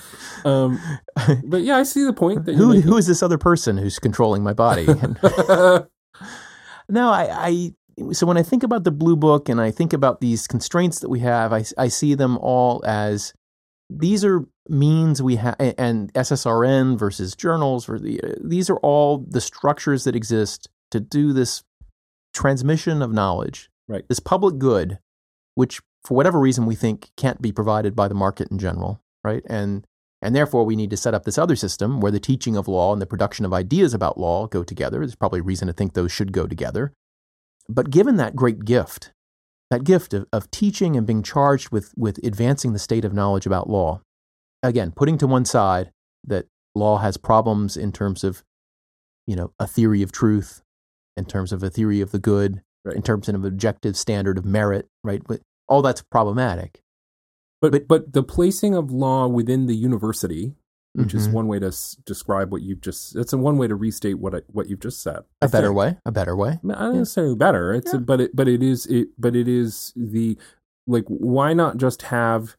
um, 0.49 0.81
but 1.45 1.63
yeah, 1.63 1.77
I 1.77 1.83
see 1.83 2.05
the 2.05 2.13
point. 2.13 2.45
That 2.47 2.55
who 2.55 2.81
who 2.81 2.97
is 2.97 3.07
this 3.07 3.23
other 3.23 3.39
person 3.39 3.79
who's 3.79 3.99
controlling 3.99 4.43
my 4.43 4.53
body? 4.53 4.87
no, 6.89 7.11
I, 7.11 7.29
I 7.31 7.75
so 8.13 8.27
when 8.27 8.37
I 8.37 8.43
think 8.43 8.63
about 8.63 8.85
the 8.85 8.91
blue 8.91 9.17
book 9.17 9.49
and 9.49 9.61
I 9.61 9.71
think 9.71 9.93
about 9.93 10.21
these 10.21 10.47
constraints 10.47 11.01
that 11.01 11.09
we 11.09 11.21
have, 11.21 11.53
I 11.53 11.65
I 11.77 11.89
see 11.89 12.15
them 12.15 12.39
all 12.39 12.83
as 12.87 13.33
these 13.91 14.25
are 14.25 14.45
means 14.69 15.23
we 15.23 15.37
have 15.37 15.57
and 15.59 16.13
SSRN 16.13 16.99
versus 16.99 17.35
journals. 17.35 17.85
For 17.85 17.99
the, 17.99 18.21
these 18.43 18.69
are 18.71 18.79
all 18.79 19.25
the 19.29 19.41
structures 19.41 20.05
that 20.05 20.15
exist 20.15 20.69
to 20.91 21.01
do 21.01 21.33
this 21.33 21.63
transmission 22.35 23.03
of 23.03 23.13
knowledge 23.13 23.71
right. 23.89 24.05
this 24.09 24.21
public 24.21 24.59
good, 24.59 24.99
which 25.55 25.81
for 26.05 26.15
whatever 26.15 26.39
reason 26.39 26.67
we 26.67 26.75
think 26.75 27.11
can't 27.17 27.43
be 27.43 27.53
provided 27.53 27.95
by 27.95 28.09
the 28.09 28.15
market 28.15 28.49
in 28.51 28.59
general, 28.59 29.01
right? 29.25 29.43
And 29.49 29.87
and 30.21 30.35
therefore 30.35 30.65
we 30.65 30.77
need 30.77 30.91
to 30.91 30.97
set 30.97 31.15
up 31.15 31.25
this 31.25 31.39
other 31.39 31.57
system 31.57 32.01
where 32.01 32.13
the 32.13 32.19
teaching 32.19 32.57
of 32.57 32.67
law 32.67 32.93
and 32.93 33.01
the 33.01 33.07
production 33.07 33.45
of 33.45 33.53
ideas 33.53 33.95
about 33.95 34.19
law 34.19 34.47
go 34.47 34.65
together. 34.65 34.99
There's 34.99 35.15
probably 35.15 35.41
reason 35.41 35.69
to 35.69 35.73
think 35.73 35.93
those 35.93 36.11
should 36.11 36.33
go 36.33 36.47
together. 36.47 36.93
But 37.69 37.91
given 37.91 38.17
that 38.17 38.35
great 38.35 38.65
gift, 38.65 39.13
that 39.71 39.85
gift 39.85 40.15
of, 40.15 40.27
of 40.33 40.51
teaching 40.51 40.97
and 40.97 41.07
being 41.07 41.23
charged 41.23 41.71
with, 41.71 41.93
with 41.97 42.19
advancing 42.25 42.73
the 42.73 42.79
state 42.79 43.05
of 43.05 43.13
knowledge 43.13 43.47
about 43.47 43.71
law, 43.71 44.01
again, 44.63 44.91
putting 44.91 45.19
to 45.19 45.27
one 45.27 45.45
side 45.45 45.93
that 46.25 46.47
law 46.75 46.99
has 46.99 47.17
problems 47.17 47.77
in 47.77 47.93
terms 47.93 48.25
of, 48.25 48.43
you 49.27 49.37
know, 49.37 49.53
a 49.59 49.67
theory 49.67 50.03
of 50.03 50.11
truth, 50.11 50.63
in 51.17 51.27
terms 51.27 51.53
of 51.53 51.63
a 51.63 51.71
theory 51.71 52.01
of 52.01 52.11
the 52.11 52.19
good, 52.19 52.63
right. 52.85 52.97
in 52.97 53.03
terms 53.03 53.29
of 53.29 53.35
an 53.35 53.45
objective 53.45 53.97
standard 53.97 54.39
of 54.39 54.45
merit, 54.45 54.89
right? 55.05 55.23
But 55.27 55.41
all 55.69 55.83
that's 55.83 56.03
problematic. 56.03 56.83
But, 57.61 57.73
but 57.73 57.89
but 57.89 58.13
the 58.13 58.23
placing 58.23 58.75
of 58.75 58.91
law 58.91 59.27
within 59.27 59.67
the 59.67 59.75
university, 59.75 60.55
which 60.93 61.09
mm-hmm. 61.09 61.19
is 61.19 61.29
one 61.29 61.49
way 61.49 61.59
to 61.59 61.69
s- 61.69 61.97
describe 62.07 62.53
what 62.53 62.63
you've 62.63 62.81
just. 62.81 63.15
That's 63.15 63.33
a 63.33 63.39
one 63.39 63.59
way 63.59 63.67
to 63.67 63.75
restate 63.75 64.19
what 64.19 64.35
I, 64.35 64.41
what 64.49 64.69
you've 64.69 64.81
just 64.81 65.03
said. 65.03 65.21
A 65.41 65.49
better 65.49 65.73
way. 65.73 65.99
A 66.07 66.13
better 66.13 66.37
way. 66.37 66.61
I, 66.69 66.73
I 66.73 66.79
don't 66.87 66.97
yeah. 66.97 67.05
say 67.05 67.35
better. 67.35 67.75
It's 67.75 67.93
yeah. 67.93 67.99
a, 67.99 68.03
but 68.03 68.21
it 68.21 68.37
but 68.37 68.49
it 68.49 68.63
is 68.63 68.87
it 68.87 69.09
but 69.19 69.35
it 69.35 69.49
is 69.49 69.93
the 69.97 70.39
like 70.87 71.05
why 71.09 71.53
not 71.53 71.79
just 71.79 72.03
have 72.03 72.57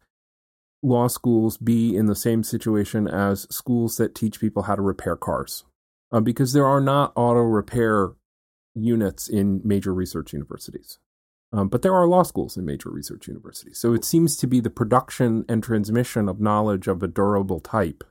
law 0.82 1.08
schools 1.08 1.58
be 1.58 1.96
in 1.96 2.06
the 2.06 2.16
same 2.16 2.44
situation 2.44 3.08
as 3.08 3.48
schools 3.50 3.98
that 3.98 4.16
teach 4.16 4.40
people 4.40 4.64
how 4.64 4.76
to 4.76 4.82
repair 4.82 5.16
cars? 5.16 5.64
Uh, 6.12 6.20
because 6.20 6.54
there 6.54 6.66
are 6.66 6.82
not 6.82 7.14
auto 7.16 7.42
repair 7.42 8.12
units 8.76 9.30
in 9.30 9.62
major 9.64 9.94
research 9.94 10.34
universities. 10.34 11.00
Um, 11.52 11.68
but 11.68 11.82
there 11.82 11.96
are 11.96 12.08
law 12.08 12.24
schools 12.24 12.58
in 12.58 12.66
major 12.66 12.90
research 12.90 13.28
universities. 13.28 13.80
So 13.80 13.94
it 13.94 14.06
seems 14.06 14.38
to 14.38 14.48
be 14.48 14.60
the 14.60 14.70
production 14.70 15.46
and 15.50 15.64
transmission 15.64 16.30
of 16.30 16.40
knowledge 16.40 16.88
of 16.88 17.02
a 17.02 17.08
durable 17.08 17.60
type 17.60 18.04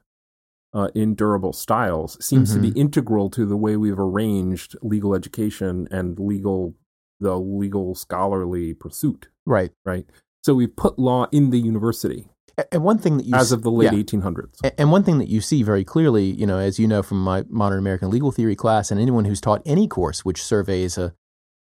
uh, 0.75 0.89
in 0.95 1.15
durable 1.15 1.53
styles 1.53 2.23
seems 2.25 2.53
to 2.53 2.61
be 2.61 2.71
Mm-hmm. 2.71 2.79
integral 2.81 3.31
to 3.31 3.47
the 3.47 3.57
way 3.57 3.77
we've 3.77 3.99
arranged 3.99 4.77
legal 4.83 5.15
education 5.15 5.89
and 5.91 6.19
legal 6.19 6.75
the 7.21 7.37
legal 7.39 7.95
scholarly 7.95 8.75
pursuit. 8.75 9.29
Right. 9.47 9.71
Right. 9.85 10.07
So 10.43 10.55
we 10.55 10.67
put 10.67 10.99
law 10.99 11.27
in 11.33 11.51
the 11.51 11.59
university 11.59 12.29
And 12.73 12.83
one 12.83 12.99
thing 12.99 13.17
that 13.19 13.27
you 13.27 13.35
as 13.35 13.53
of 13.53 13.63
the 13.63 13.71
late 13.71 13.93
yeah. 13.93 13.99
1800s. 14.03 14.61
And 14.77 14.91
one 14.91 15.05
thing 15.05 15.19
that 15.19 15.29
you 15.29 15.41
see 15.41 15.63
very 15.63 15.85
clearly, 15.85 16.25
you 16.25 16.47
know, 16.47 16.59
as 16.59 16.79
you 16.79 16.87
know 16.89 17.03
from 17.03 17.23
my 17.23 17.45
modern 17.49 17.79
American 17.79 18.11
legal 18.11 18.33
theory 18.33 18.57
class, 18.57 18.91
and 18.91 19.01
anyone 19.01 19.25
who's 19.25 19.41
taught 19.41 19.63
any 19.65 19.87
course 19.87 20.25
which 20.25 20.43
surveys 20.43 20.99
a, 20.99 21.15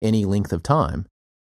any 0.03 0.25
length 0.25 0.53
of 0.53 0.63
time, 0.63 1.07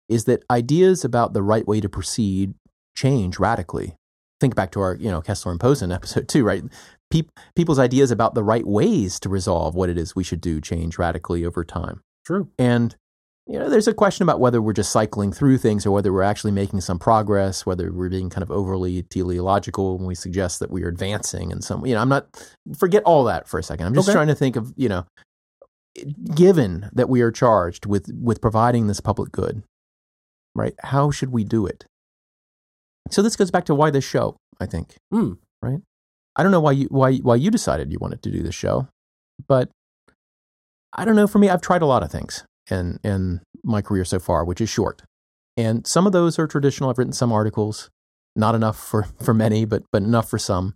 is 0.10 0.26
that 0.26 0.44
ideas 0.50 1.06
about 1.06 1.34
the 1.34 1.44
right 1.44 1.68
way 1.68 1.80
to 1.82 1.90
proceed 1.90 2.54
change 2.96 3.40
radically. 3.40 3.96
Think 4.40 4.56
back 4.56 4.72
to 4.72 4.82
our, 4.82 4.96
you 4.96 5.10
know, 5.10 5.22
Kessler 5.22 5.52
and 5.52 5.60
Pozen 5.60 5.92
episode 5.92 6.28
two, 6.28 6.44
right? 6.44 6.64
Peop 7.10 7.32
people's 7.56 7.80
ideas 7.80 8.12
about 8.12 8.34
the 8.34 8.44
right 8.44 8.66
ways 8.66 9.20
to 9.22 9.30
resolve 9.30 9.76
what 9.76 9.90
it 9.90 9.98
is 9.98 10.16
we 10.16 10.24
should 10.24 10.42
do 10.42 10.60
change 10.60 10.98
radically 10.98 11.46
over 11.46 11.64
time. 11.64 12.02
True. 12.26 12.50
And 12.58 12.96
you 13.46 13.60
know, 13.60 13.70
there's 13.70 13.90
a 13.90 13.94
question 13.94 14.24
about 14.24 14.40
whether 14.40 14.62
we're 14.62 14.72
just 14.72 14.92
cycling 14.94 15.34
through 15.34 15.58
things 15.58 15.86
or 15.86 15.92
whether 15.92 16.14
we're 16.14 16.22
actually 16.24 16.52
making 16.52 16.80
some 16.80 16.98
progress, 16.98 17.66
whether 17.66 17.92
we're 17.92 18.08
being 18.10 18.30
kind 18.30 18.42
of 18.42 18.50
overly 18.50 19.04
teleological 19.04 19.98
when 19.98 20.08
we 20.08 20.16
suggest 20.16 20.62
that 20.62 20.72
we 20.72 20.82
are 20.84 20.88
advancing 20.88 21.52
in 21.52 21.62
some. 21.62 21.86
You 21.86 21.94
know, 21.96 22.00
I'm 22.02 22.08
not 22.08 22.26
forget 22.78 23.04
all 23.04 23.26
that 23.26 23.48
for 23.50 23.60
a 23.60 23.64
second. 23.64 23.86
I'm 23.86 23.94
just 23.94 24.08
Okay. 24.08 24.14
trying 24.16 24.28
to 24.30 24.36
think 24.36 24.56
of 24.56 24.74
you 24.78 24.88
know, 24.88 25.06
given 26.36 26.90
that 26.94 27.10
we 27.10 27.22
are 27.22 27.32
charged 27.32 27.86
with 27.86 28.10
with 28.14 28.42
providing 28.42 28.88
this 28.88 29.00
public 29.02 29.32
good, 29.32 29.64
right? 30.56 30.74
How 30.84 31.12
should 31.12 31.32
we 31.32 31.44
do 31.44 31.66
it? 31.66 31.86
So 33.10 33.22
this 33.22 33.36
goes 33.36 33.52
back 33.52 33.66
to 33.66 33.76
why 33.76 33.90
this 33.90 34.06
show. 34.06 34.38
I 34.60 34.66
think. 34.66 34.96
Hmm. 35.12 35.34
Right. 35.62 35.80
I 36.36 36.44
don't 36.44 36.52
know 36.52 36.62
why 36.62 36.72
you 36.72 36.88
why 36.90 37.18
why 37.18 37.36
you 37.36 37.52
decided 37.52 37.92
you 37.92 38.00
wanted 38.00 38.24
to 38.24 38.32
do 38.32 38.42
this 38.42 38.56
show, 38.56 38.88
but 39.48 39.70
I 40.94 41.06
don't 41.06 41.16
know. 41.16 41.28
For 41.28 41.40
me, 41.40 41.50
I've 41.50 41.62
tried 41.62 41.82
a 41.82 41.86
lot 41.86 42.04
of 42.04 42.12
things 42.12 42.46
in 42.70 43.00
in 43.04 43.42
my 43.64 43.82
career 43.82 44.06
so 44.06 44.20
far, 44.20 44.44
which 44.44 44.62
is 44.62 44.70
short, 44.70 45.04
and 45.58 45.86
some 45.86 46.08
of 46.08 46.14
those 46.14 46.40
are 46.40 46.48
traditional. 46.48 46.90
I've 46.90 46.98
written 46.98 47.14
some 47.14 47.32
articles, 47.32 47.90
not 48.36 48.56
enough 48.56 48.78
for 48.78 49.04
for 49.22 49.34
many, 49.34 49.66
but 49.66 49.84
but 49.92 50.02
enough 50.02 50.30
for 50.30 50.40
some. 50.40 50.74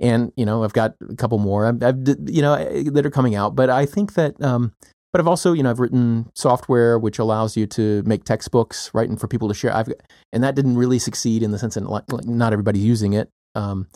And 0.00 0.32
you 0.36 0.44
know, 0.44 0.64
I've 0.64 0.72
got 0.72 0.94
a 1.08 1.16
couple 1.16 1.38
more. 1.38 1.66
I've, 1.66 1.82
I've 1.82 1.98
you 2.26 2.42
know 2.42 2.56
that 2.90 3.06
are 3.06 3.10
coming 3.10 3.34
out, 3.34 3.54
but 3.54 3.70
I 3.70 3.86
think 3.86 4.14
that. 4.14 4.40
Um, 4.42 4.72
but 5.12 5.20
I've 5.20 5.28
also, 5.28 5.52
you 5.52 5.62
know, 5.62 5.70
I've 5.70 5.80
written 5.80 6.30
software 6.34 6.98
which 6.98 7.18
allows 7.18 7.56
you 7.56 7.66
to 7.68 8.02
make 8.04 8.24
textbooks, 8.24 8.90
right, 8.92 9.08
and 9.08 9.18
for 9.18 9.28
people 9.28 9.48
to 9.48 9.54
share. 9.54 9.74
I've 9.74 9.92
and 10.32 10.44
that 10.44 10.54
didn't 10.54 10.76
really 10.76 10.98
succeed 10.98 11.42
in 11.42 11.50
the 11.50 11.58
sense 11.58 11.74
that 11.74 11.88
like, 11.88 12.04
not 12.26 12.52
everybody's 12.52 12.84
using 12.84 13.14
it. 13.14 13.30
Um, 13.54 13.88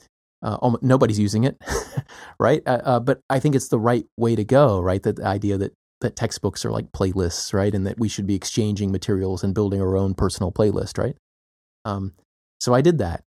uh, 0.42 0.56
almost, 0.60 0.82
nobody's 0.82 1.18
using 1.18 1.44
it, 1.44 1.56
right? 2.40 2.62
Uh, 2.66 2.80
uh, 2.84 3.00
but 3.00 3.20
I 3.30 3.38
think 3.38 3.54
it's 3.54 3.68
the 3.68 3.78
right 3.78 4.06
way 4.16 4.34
to 4.34 4.44
go, 4.44 4.80
right? 4.80 5.02
That 5.02 5.16
the 5.16 5.26
idea 5.26 5.56
that 5.58 5.72
that 6.00 6.16
textbooks 6.16 6.64
are 6.64 6.70
like 6.70 6.90
playlists, 6.92 7.54
right, 7.54 7.72
and 7.72 7.86
that 7.86 7.98
we 7.98 8.08
should 8.08 8.26
be 8.26 8.34
exchanging 8.34 8.90
materials 8.90 9.44
and 9.44 9.54
building 9.54 9.80
our 9.80 9.96
own 9.96 10.14
personal 10.14 10.50
playlist, 10.50 10.98
right? 10.98 11.16
Um, 11.84 12.14
so 12.58 12.74
I 12.74 12.80
did 12.80 12.98
that, 12.98 13.22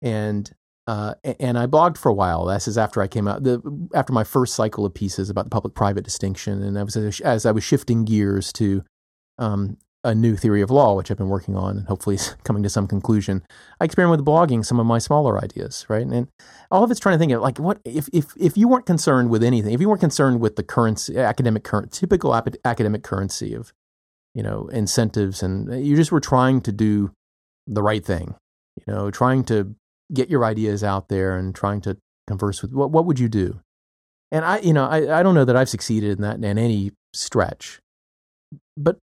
and 0.00 0.50
uh, 0.86 1.14
and 1.40 1.58
I 1.58 1.66
blogged 1.66 1.96
for 1.96 2.10
a 2.10 2.14
while. 2.14 2.44
This 2.44 2.68
is 2.68 2.76
after 2.76 3.00
I 3.00 3.08
came 3.08 3.26
out, 3.26 3.42
the 3.42 3.62
after 3.94 4.12
my 4.12 4.24
first 4.24 4.54
cycle 4.54 4.84
of 4.84 4.92
pieces 4.92 5.30
about 5.30 5.44
the 5.44 5.50
public-private 5.50 6.04
distinction, 6.04 6.62
and 6.62 6.78
I 6.78 6.82
was 6.82 6.96
as 6.96 7.46
I 7.46 7.52
was 7.52 7.64
shifting 7.64 8.04
gears 8.04 8.52
to 8.54 8.84
um, 9.38 9.78
a 10.04 10.14
new 10.14 10.36
theory 10.36 10.60
of 10.60 10.70
law, 10.70 10.94
which 10.94 11.10
I've 11.10 11.16
been 11.16 11.30
working 11.30 11.56
on, 11.56 11.78
and 11.78 11.86
hopefully 11.86 12.16
is 12.16 12.36
coming 12.44 12.62
to 12.62 12.68
some 12.68 12.86
conclusion. 12.86 13.42
I 13.80 13.86
experiment 13.86 14.20
with 14.20 14.26
blogging 14.26 14.64
some 14.64 14.78
of 14.78 14.84
my 14.84 14.98
smaller 14.98 15.42
ideas, 15.42 15.86
right? 15.88 16.06
And 16.06 16.28
all 16.70 16.84
of 16.84 16.90
it's 16.90 17.00
trying 17.00 17.14
to 17.14 17.18
think 17.18 17.32
of 17.32 17.40
like 17.40 17.58
what 17.58 17.80
if 17.84 18.08
if 18.12 18.34
if 18.36 18.56
you 18.56 18.68
weren't 18.68 18.86
concerned 18.86 19.30
with 19.30 19.42
anything, 19.42 19.72
if 19.72 19.80
you 19.80 19.88
weren't 19.88 20.02
concerned 20.02 20.40
with 20.40 20.56
the 20.56 20.62
currency, 20.62 21.18
academic 21.18 21.64
current, 21.64 21.92
typical 21.92 22.34
ap- 22.34 22.56
academic 22.64 23.02
currency 23.02 23.54
of 23.54 23.72
you 24.34 24.42
know 24.42 24.68
incentives, 24.68 25.42
and 25.42 25.84
you 25.84 25.96
just 25.96 26.12
were 26.12 26.20
trying 26.20 26.60
to 26.60 26.72
do 26.72 27.10
the 27.66 27.82
right 27.82 28.04
thing, 28.04 28.34
you 28.76 28.92
know, 28.92 29.10
trying 29.10 29.44
to 29.44 29.74
get 30.12 30.28
your 30.30 30.44
ideas 30.44 30.84
out 30.84 31.08
there 31.08 31.36
and 31.36 31.54
trying 31.54 31.80
to 31.82 31.96
converse 32.26 32.62
with 32.62 32.72
what 32.72 32.90
what 32.90 33.06
would 33.06 33.18
you 33.18 33.28
do? 33.28 33.60
And 34.32 34.44
I, 34.44 34.58
you 34.58 34.72
know, 34.72 34.86
I, 34.86 35.20
I 35.20 35.22
don't 35.22 35.34
know 35.34 35.44
that 35.44 35.56
I've 35.56 35.68
succeeded 35.68 36.16
in 36.18 36.22
that 36.22 36.36
in 36.36 36.58
any 36.58 36.92
stretch, 37.12 37.80
but 38.76 38.98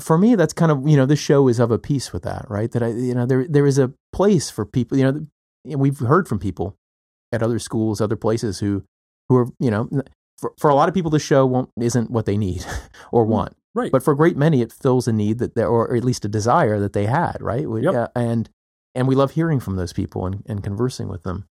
for 0.00 0.18
me, 0.18 0.34
that's 0.34 0.52
kind 0.52 0.70
of 0.72 0.86
you 0.88 0.96
know 0.96 1.06
this 1.06 1.18
show 1.20 1.48
is 1.48 1.58
of 1.60 1.70
a 1.70 1.78
piece 1.78 2.12
with 2.12 2.22
that, 2.24 2.46
right? 2.48 2.70
That 2.72 2.82
I 2.82 2.88
you 2.88 3.14
know 3.14 3.26
there 3.26 3.46
there 3.48 3.66
is 3.66 3.78
a 3.78 3.92
place 4.12 4.50
for 4.50 4.64
people. 4.66 4.98
You 4.98 5.04
know, 5.64 5.76
we've 5.76 5.98
heard 6.00 6.28
from 6.28 6.38
people 6.38 6.74
at 7.32 7.42
other 7.42 7.58
schools, 7.58 8.00
other 8.00 8.16
places 8.16 8.58
who 8.60 8.82
who 9.28 9.36
are 9.36 9.46
you 9.58 9.70
know 9.70 9.88
for 10.38 10.52
for 10.58 10.68
a 10.68 10.74
lot 10.74 10.88
of 10.88 10.94
people 10.94 11.10
the 11.10 11.18
show 11.18 11.46
won't 11.46 11.70
isn't 11.80 12.10
what 12.10 12.26
they 12.26 12.36
need 12.36 12.64
or 13.12 13.24
want, 13.24 13.56
Right. 13.74 13.92
but 13.92 14.02
for 14.02 14.12
a 14.12 14.16
great 14.16 14.36
many 14.36 14.60
it 14.62 14.72
fills 14.72 15.06
a 15.08 15.12
need 15.12 15.38
that 15.38 15.54
they, 15.54 15.64
or 15.64 15.94
at 15.94 16.04
least 16.04 16.24
a 16.24 16.28
desire 16.28 16.78
that 16.80 16.92
they 16.92 17.06
had, 17.06 17.38
right? 17.40 17.64
Yep. 17.66 17.94
uh, 17.94 18.08
and 18.16 18.50
and 18.94 19.08
we 19.08 19.14
love 19.14 19.32
hearing 19.32 19.60
from 19.60 19.76
those 19.76 19.92
people 19.92 20.26
and, 20.26 20.42
and 20.46 20.62
conversing 20.62 21.08
with 21.08 21.22
them. 21.22 21.46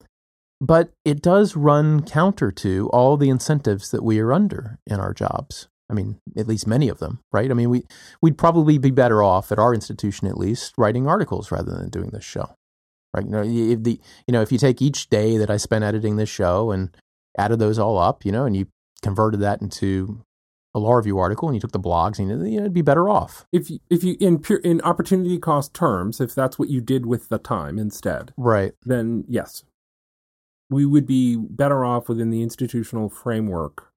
But 0.60 0.92
it 1.04 1.22
does 1.22 1.56
run 1.56 2.02
counter 2.04 2.52
to 2.52 2.88
all 2.92 3.16
the 3.16 3.30
incentives 3.30 3.90
that 3.90 4.04
we 4.04 4.20
are 4.20 4.32
under 4.32 4.78
in 4.86 5.00
our 5.00 5.12
jobs. 5.12 5.68
I 5.90 5.94
mean, 5.94 6.18
at 6.36 6.46
least 6.46 6.66
many 6.66 6.88
of 6.88 6.98
them, 6.98 7.20
right? 7.32 7.50
I 7.50 7.54
mean, 7.54 7.68
we 7.68 7.84
we'd 8.22 8.38
probably 8.38 8.78
be 8.78 8.90
better 8.90 9.22
off 9.22 9.52
at 9.52 9.58
our 9.58 9.74
institution, 9.74 10.28
at 10.28 10.38
least, 10.38 10.72
writing 10.78 11.06
articles 11.06 11.50
rather 11.50 11.72
than 11.72 11.90
doing 11.90 12.10
this 12.10 12.24
show, 12.24 12.54
right? 13.14 13.24
You 13.24 13.30
know, 13.30 13.42
if 13.42 13.82
the 13.82 14.00
you 14.26 14.32
know 14.32 14.40
if 14.40 14.52
you 14.52 14.58
take 14.58 14.80
each 14.80 15.10
day 15.10 15.36
that 15.36 15.50
I 15.50 15.58
spent 15.58 15.84
editing 15.84 16.16
this 16.16 16.30
show 16.30 16.70
and 16.70 16.96
added 17.36 17.58
those 17.58 17.78
all 17.78 17.98
up, 17.98 18.24
you 18.24 18.32
know, 18.32 18.46
and 18.46 18.56
you 18.56 18.68
converted 19.02 19.40
that 19.40 19.60
into 19.60 20.24
a 20.74 20.78
law 20.78 20.94
review 20.94 21.18
article, 21.18 21.48
and 21.48 21.54
you 21.54 21.60
took 21.60 21.72
the 21.72 21.80
blogs, 21.80 22.18
and 22.18 22.28
you 22.30 22.56
know, 22.56 22.62
it'd 22.62 22.72
be 22.72 22.82
better 22.82 23.08
off, 23.08 23.44
if 23.52 23.70
you, 23.70 23.78
if 23.90 24.02
you 24.02 24.16
in 24.20 24.38
pure 24.38 24.58
in 24.60 24.80
opportunity 24.82 25.38
cost 25.38 25.74
terms, 25.74 26.20
if 26.20 26.34
that's 26.34 26.58
what 26.58 26.70
you 26.70 26.80
did 26.80 27.06
with 27.06 27.28
the 27.28 27.38
time 27.38 27.78
instead, 27.78 28.32
right? 28.36 28.72
then 28.84 29.24
yes, 29.28 29.64
we 30.70 30.86
would 30.86 31.06
be 31.06 31.36
better 31.36 31.84
off 31.84 32.08
within 32.08 32.30
the 32.30 32.42
institutional 32.42 33.08
framework 33.08 33.92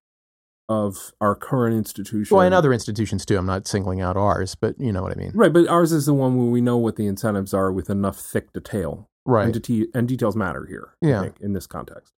of 0.68 1.14
our 1.22 1.35
current 1.35 1.76
institution. 1.76 2.35
Well, 2.35 2.45
and 2.45 2.53
other 2.53 2.73
institutions 2.73 3.26
too. 3.26 3.38
I'm 3.38 3.45
not 3.45 3.68
singling 3.68 4.02
out 4.02 4.18
ours, 4.18 4.56
but 4.56 4.76
you 4.80 4.91
know 4.91 5.02
what 5.02 5.14
I 5.14 5.15
mean, 5.15 5.31
right, 5.34 5.53
but 5.53 5.68
ours 5.68 5.91
is 5.91 6.07
the 6.07 6.14
one 6.14 6.35
where 6.35 6.47
we 6.47 6.60
know 6.60 6.77
what 6.77 6.97
the 6.97 7.06
incentives 7.06 7.53
are 7.53 7.72
with 7.72 7.89
enough 7.89 8.18
thick 8.19 8.52
detail. 8.52 9.07
right? 9.26 9.56
And, 9.56 9.88
and 9.93 10.07
details 10.07 10.35
matter 10.35 10.65
here. 10.65 10.95
Yeah. 11.02 11.22
Think, 11.22 11.35
in 11.39 11.53
this 11.53 11.68
context. 11.68 12.14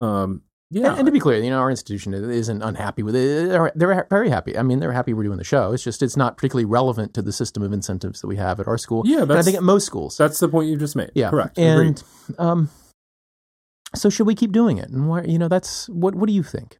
Um, 0.00 0.42
yeah, 0.74 0.90
And, 0.90 0.98
and 0.98 1.06
to 1.06 1.12
be 1.12 1.20
clear, 1.20 1.40
you 1.40 1.50
know, 1.50 1.60
our 1.60 1.70
institution 1.70 2.12
isn't 2.12 2.60
unhappy 2.60 3.04
with 3.04 3.14
it. 3.14 3.48
They're, 3.48 3.70
they're 3.76 4.06
very 4.10 4.28
happy. 4.28 4.58
I 4.58 4.62
mean, 4.62 4.80
they're 4.80 4.92
happy 4.92 5.14
we're 5.14 5.22
doing 5.22 5.38
the 5.38 5.44
show. 5.44 5.72
It's 5.72 5.84
just 5.84 6.02
it's 6.02 6.16
not 6.16 6.36
particularly 6.36 6.64
relevant 6.64 7.14
to 7.14 7.22
the 7.22 7.32
system 7.32 7.62
of 7.62 7.72
incentives 7.72 8.20
that 8.20 8.26
we 8.26 8.36
have 8.36 8.58
at 8.58 8.66
our 8.66 8.76
school. 8.76 9.02
yeah, 9.06 9.22
and 9.22 9.32
I 9.32 9.42
think 9.42 9.56
at 9.56 9.62
most 9.62 9.86
schools. 9.86 10.16
that's 10.16 10.40
the 10.40 10.48
point 10.48 10.68
you 10.68 10.76
just 10.76 10.96
made. 10.96 11.12
yeah, 11.14 11.30
correct. 11.30 11.58
And 11.58 12.02
um, 12.38 12.70
so 13.94 14.10
should 14.10 14.26
we 14.26 14.34
keep 14.34 14.50
doing 14.50 14.78
it? 14.78 14.88
And 14.88 15.08
why? 15.08 15.22
You 15.22 15.38
know, 15.38 15.48
that's 15.48 15.88
what. 15.88 16.16
What 16.16 16.26
do 16.26 16.32
you 16.32 16.42
think? 16.42 16.78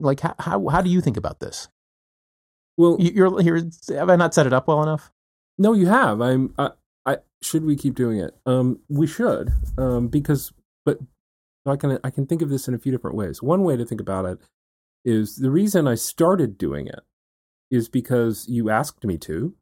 Like, 0.00 0.20
how 0.20 0.34
how, 0.38 0.68
how 0.68 0.82
do 0.82 0.90
you 0.90 1.00
think 1.00 1.16
about 1.16 1.40
this? 1.40 1.68
well, 2.76 2.96
You, 3.00 3.10
you're 3.14 3.40
here. 3.40 3.70
Have 3.96 4.10
I 4.10 4.16
not 4.16 4.34
set 4.34 4.46
it 4.46 4.52
up 4.52 4.68
well 4.68 4.82
enough? 4.82 5.10
No, 5.56 5.72
you 5.72 5.86
have. 5.86 6.20
I'm. 6.20 6.52
I, 6.58 6.70
I 7.06 7.16
should 7.40 7.64
we 7.64 7.74
keep 7.74 7.94
doing 7.94 8.18
it? 8.18 8.36
Um, 8.44 8.80
we 8.90 9.06
should. 9.06 9.50
Um, 9.78 10.08
because 10.08 10.52
but 10.84 10.98
I 11.66 11.76
can 11.76 11.98
I 12.04 12.10
can 12.10 12.26
think 12.26 12.42
of 12.42 12.50
this 12.50 12.68
in 12.68 12.74
a 12.74 12.78
few 12.78 12.92
different 12.92 13.16
ways. 13.16 13.42
One 13.42 13.62
way 13.62 13.76
to 13.76 13.84
think 13.84 14.00
about 14.00 14.26
it 14.26 14.38
is 15.04 15.36
the 15.36 15.50
reason 15.50 15.86
I 15.86 15.94
started 15.94 16.58
doing 16.58 16.86
it 16.86 17.00
is 17.70 17.88
because 17.88 18.46
you 18.48 18.70
asked 18.70 19.04
me 19.04 19.18
to, 19.18 19.54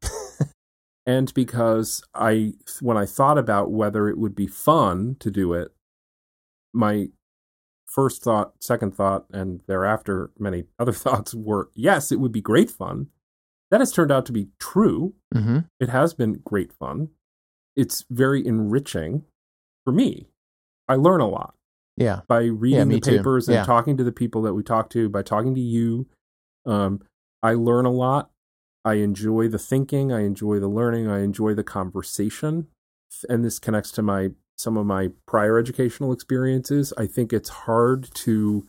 and 1.05 1.33
because 1.33 2.03
I 2.13 2.53
when 2.81 2.97
I 2.97 3.05
thought 3.05 3.37
about 3.37 3.71
whether 3.71 4.09
it 4.09 4.17
would 4.17 4.35
be 4.35 4.47
fun 4.47 5.15
to 5.19 5.31
do 5.31 5.53
it, 5.53 5.69
my 6.73 7.07
first 7.87 8.23
thought, 8.23 8.53
second 8.61 8.95
thought, 8.95 9.25
and 9.31 9.61
thereafter 9.67 10.31
many 10.37 10.65
other 10.79 10.91
thoughts 10.91 11.33
were 11.33 11.69
yes, 11.73 12.11
it 12.11 12.19
would 12.19 12.31
be 12.31 12.41
great 12.41 12.69
fun. 12.69 13.07
That 13.71 13.81
has 13.81 13.91
turned 13.91 14.11
out 14.11 14.25
to 14.27 14.31
be 14.31 14.49
true. 14.59 15.15
Mm-hmm. 15.33 15.59
It 15.79 15.89
has 15.89 16.13
been 16.13 16.41
great 16.43 16.71
fun. 16.73 17.09
It's 17.75 18.05
very 18.09 18.45
enriching 18.45 19.23
for 19.83 19.91
me. 19.91 20.27
I 20.87 20.95
learn 20.95 21.21
a 21.21 21.27
lot 21.27 21.55
Yeah. 21.97 22.21
by 22.27 22.43
reading 22.45 22.87
me 22.87 22.95
the 22.95 23.01
too. 23.01 23.17
papers 23.17 23.47
and 23.47 23.55
Yeah. 23.55 23.63
talking 23.65 23.97
to 23.97 24.03
the 24.03 24.11
people 24.11 24.41
that 24.43 24.53
we 24.53 24.63
talk 24.63 24.89
to, 24.91 25.09
by 25.09 25.21
talking 25.21 25.53
to 25.55 25.61
you. 25.61 26.07
Um, 26.65 27.01
I 27.41 27.53
learn 27.53 27.85
a 27.85 27.91
lot. 27.91 28.31
I 28.85 28.95
enjoy 28.95 29.47
the 29.47 29.59
thinking. 29.59 30.11
I 30.11 30.21
enjoy 30.21 30.59
the 30.59 30.67
learning. 30.67 31.07
I 31.07 31.19
enjoy 31.19 31.53
the 31.53 31.63
conversation. 31.63 32.67
And 33.29 33.43
this 33.45 33.59
connects 33.59 33.91
to 33.93 34.01
my 34.01 34.31
some 34.57 34.77
of 34.77 34.85
my 34.85 35.09
prior 35.27 35.57
educational 35.57 36.11
experiences. 36.13 36.93
I 36.97 37.05
think 37.07 37.33
it's 37.33 37.49
hard 37.49 38.09
to 38.15 38.67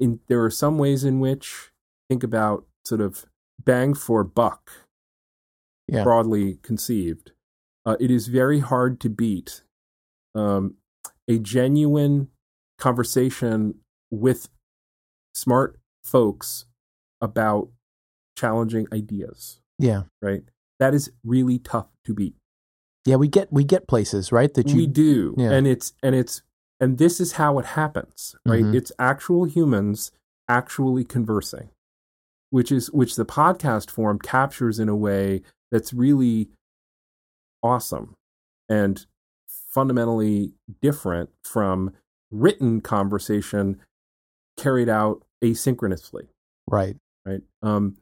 in 0.00 0.20
there 0.28 0.42
are 0.44 0.50
some 0.50 0.78
ways 0.78 1.04
in 1.04 1.20
which 1.20 1.70
think 2.08 2.22
about 2.24 2.66
sort 2.84 3.00
of 3.00 3.26
bang 3.62 3.94
for 3.94 4.24
buck 4.24 4.70
Yeah. 5.86 6.02
broadly 6.02 6.56
conceived. 6.62 7.32
Uh, 7.86 7.96
it 8.00 8.10
is 8.10 8.28
very 8.28 8.60
hard 8.60 9.00
to 9.00 9.08
beat 9.10 9.62
um, 10.34 10.74
a 11.28 11.38
genuine 11.38 12.28
conversation 12.78 13.74
with 14.10 14.48
smart 15.34 15.78
folks 16.02 16.66
about 17.20 17.68
challenging 18.36 18.86
ideas. 18.92 19.60
Yeah. 19.78 20.04
Right. 20.22 20.42
That 20.80 20.94
is 20.94 21.10
really 21.24 21.58
tough 21.58 21.86
to 22.04 22.14
beat. 22.14 22.34
Yeah, 23.06 23.16
we 23.16 23.28
get 23.28 23.52
we 23.52 23.64
get 23.64 23.86
places, 23.86 24.32
right? 24.32 24.52
That 24.54 24.70
you 24.70 24.76
we 24.76 24.86
do. 24.86 25.34
Yeah. 25.36 25.52
And 25.52 25.66
it's 25.66 25.92
and 26.02 26.14
it's 26.14 26.42
and 26.80 26.98
this 26.98 27.20
is 27.20 27.32
how 27.32 27.58
it 27.58 27.66
happens, 27.66 28.34
right? 28.46 28.64
Mhm. 28.64 28.74
It's 28.74 28.92
actual 28.98 29.44
humans 29.44 30.10
actually 30.48 31.04
conversing, 31.04 31.70
which 32.50 32.72
is 32.72 32.90
which 32.92 33.16
the 33.16 33.24
podcast 33.26 33.90
form 33.90 34.18
captures 34.18 34.78
in 34.78 34.88
a 34.88 34.96
way 34.96 35.42
that's 35.70 35.92
really 35.92 36.48
awesome 37.62 38.14
and 38.68 39.06
fundamentally 39.74 40.52
different 40.80 41.30
from 41.42 41.92
written 42.30 42.80
conversation 42.80 43.80
carried 44.56 44.88
out 44.88 45.24
asynchronously, 45.42 46.28
right. 46.70 46.96
right? 47.26 47.40
Um, 47.62 47.96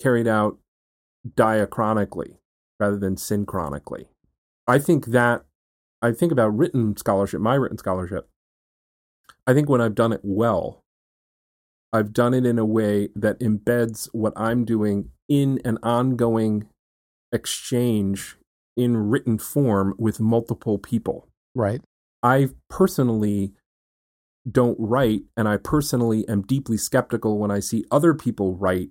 carried 0.00 0.28
out 0.28 0.58
diachronically 1.26 2.36
rather 2.78 2.98
than 2.98 3.16
synchronically. 3.16 4.06
I 4.66 4.78
think 4.78 5.06
that 5.06 5.44
I 6.02 6.12
think 6.12 6.32
about 6.32 6.56
written 6.56 6.96
scholarship, 6.96 7.40
my 7.40 7.54
written 7.54 7.78
scholarship. 7.78 8.28
I 9.46 9.54
think 9.54 9.68
when 9.68 9.80
I've 9.80 9.94
done 9.94 10.12
it 10.12 10.20
well, 10.22 10.82
I've 11.92 12.12
done 12.12 12.34
it 12.34 12.44
in 12.44 12.58
a 12.58 12.64
way 12.64 13.08
that 13.14 13.40
embeds 13.40 14.08
what 14.12 14.32
I'm 14.36 14.64
doing 14.64 15.10
in 15.28 15.60
an 15.64 15.78
ongoing 15.82 16.68
exchange 17.32 18.36
in 18.76 18.96
written 18.96 19.38
form 19.38 19.94
with 19.98 20.20
multiple 20.20 20.78
people. 20.78 21.28
Right. 21.54 21.80
I 22.22 22.48
personally 22.68 23.52
don't 24.50 24.76
write, 24.78 25.22
and 25.36 25.48
I 25.48 25.56
personally 25.56 26.26
am 26.28 26.42
deeply 26.42 26.76
skeptical 26.76 27.38
when 27.38 27.50
I 27.50 27.60
see 27.60 27.84
other 27.90 28.14
people 28.14 28.56
write 28.56 28.90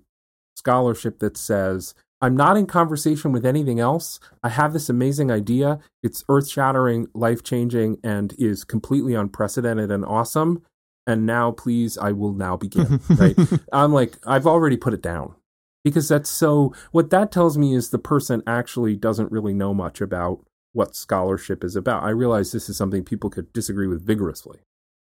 scholarship 0.55 1.19
that 1.19 1.37
says, 1.37 1.93
I'm 2.21 2.37
not 2.37 2.55
in 2.55 2.67
conversation 2.67 3.33
with 3.33 3.45
anything 3.45 3.79
else. 3.79 4.19
I 4.41 4.49
have 4.49 4.71
this 4.71 4.87
amazing 4.87 5.29
idea. 5.29 5.79
It's 6.01 6.23
earth 6.29 6.49
shattering, 6.49 7.07
life 7.13 7.43
changing, 7.43 7.97
and 8.03 8.33
is 8.37 8.63
completely 8.63 9.13
unprecedented 9.13 9.91
and 9.91 10.05
awesome. 10.05 10.63
And 11.05 11.25
now, 11.25 11.51
please, 11.51 11.97
I 11.97 12.13
will 12.13 12.31
now 12.31 12.55
begin. 12.55 13.01
right? 13.09 13.35
I'm 13.73 13.91
like, 13.91 14.17
I've 14.25 14.47
already 14.47 14.77
put 14.77 14.93
it 14.93 15.01
down 15.01 15.35
because 15.83 16.07
that's 16.07 16.29
so. 16.29 16.73
What 16.91 17.09
that 17.11 17.31
tells 17.31 17.57
me 17.57 17.75
is 17.75 17.89
the 17.89 17.99
person 17.99 18.43
actually 18.47 18.95
doesn't 18.95 19.31
really 19.31 19.53
know 19.53 19.73
much 19.73 20.01
about 20.01 20.45
what 20.71 20.95
scholarship 20.95 21.63
is 21.63 21.75
about. 21.75 22.03
I 22.03 22.09
realize 22.09 22.51
this 22.51 22.69
is 22.69 22.77
something 22.77 23.03
people 23.03 23.29
could 23.29 23.53
disagree 23.53 23.87
with 23.87 24.05
vigorously. 24.05 24.59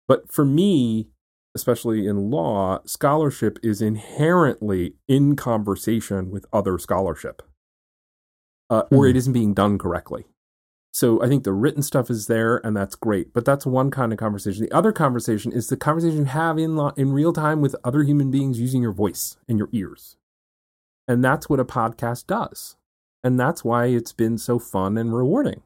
But 0.08 0.32
for 0.32 0.44
me, 0.44 1.08
especially 1.54 2.06
in 2.06 2.30
law, 2.30 2.80
scholarship 2.84 3.58
is 3.62 3.80
inherently 3.80 4.94
in 5.06 5.36
conversation 5.36 6.30
with 6.30 6.46
other 6.52 6.78
scholarship, 6.78 7.42
uh, 8.70 8.84
or 8.90 9.04
Hmm. 9.04 9.10
it 9.10 9.16
isn't 9.16 9.32
being 9.32 9.54
done 9.54 9.78
correctly. 9.78 10.26
So 10.94 11.22
I 11.22 11.28
think 11.28 11.44
the 11.44 11.52
written 11.54 11.82
stuff 11.82 12.10
is 12.10 12.26
there, 12.26 12.58
and 12.66 12.76
that's 12.76 12.96
great. 12.96 13.32
But 13.32 13.44
that's 13.44 13.64
one 13.64 13.90
kind 13.90 14.12
of 14.12 14.18
conversation. 14.18 14.62
The 14.64 14.76
other 14.76 14.92
conversation 14.92 15.50
is 15.52 15.68
the 15.68 15.76
conversation 15.76 16.18
you 16.18 16.24
have 16.24 16.58
in 16.58 16.76
law, 16.76 16.92
in 16.96 17.12
real 17.12 17.32
time 17.32 17.60
with 17.62 17.76
other 17.84 18.02
human 18.02 18.30
beings 18.30 18.60
using 18.60 18.82
your 18.82 18.92
voice 18.92 19.36
and 19.48 19.58
your 19.58 19.68
ears, 19.72 20.16
and 21.08 21.24
that's 21.24 21.48
what 21.48 21.60
a 21.60 21.64
podcast 21.64 22.26
does, 22.26 22.76
and 23.22 23.38
that's 23.38 23.64
why 23.64 23.86
it's 23.86 24.12
been 24.12 24.38
so 24.38 24.58
fun 24.58 24.96
and 24.96 25.14
rewarding. 25.14 25.62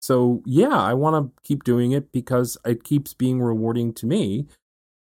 So 0.00 0.42
yeah, 0.46 0.76
I 0.80 0.94
want 0.94 1.14
to 1.36 1.42
keep 1.42 1.62
doing 1.62 1.92
it 1.92 2.10
because 2.10 2.56
it 2.64 2.84
keeps 2.84 3.14
being 3.14 3.40
rewarding 3.40 3.92
to 3.94 4.06
me. 4.06 4.46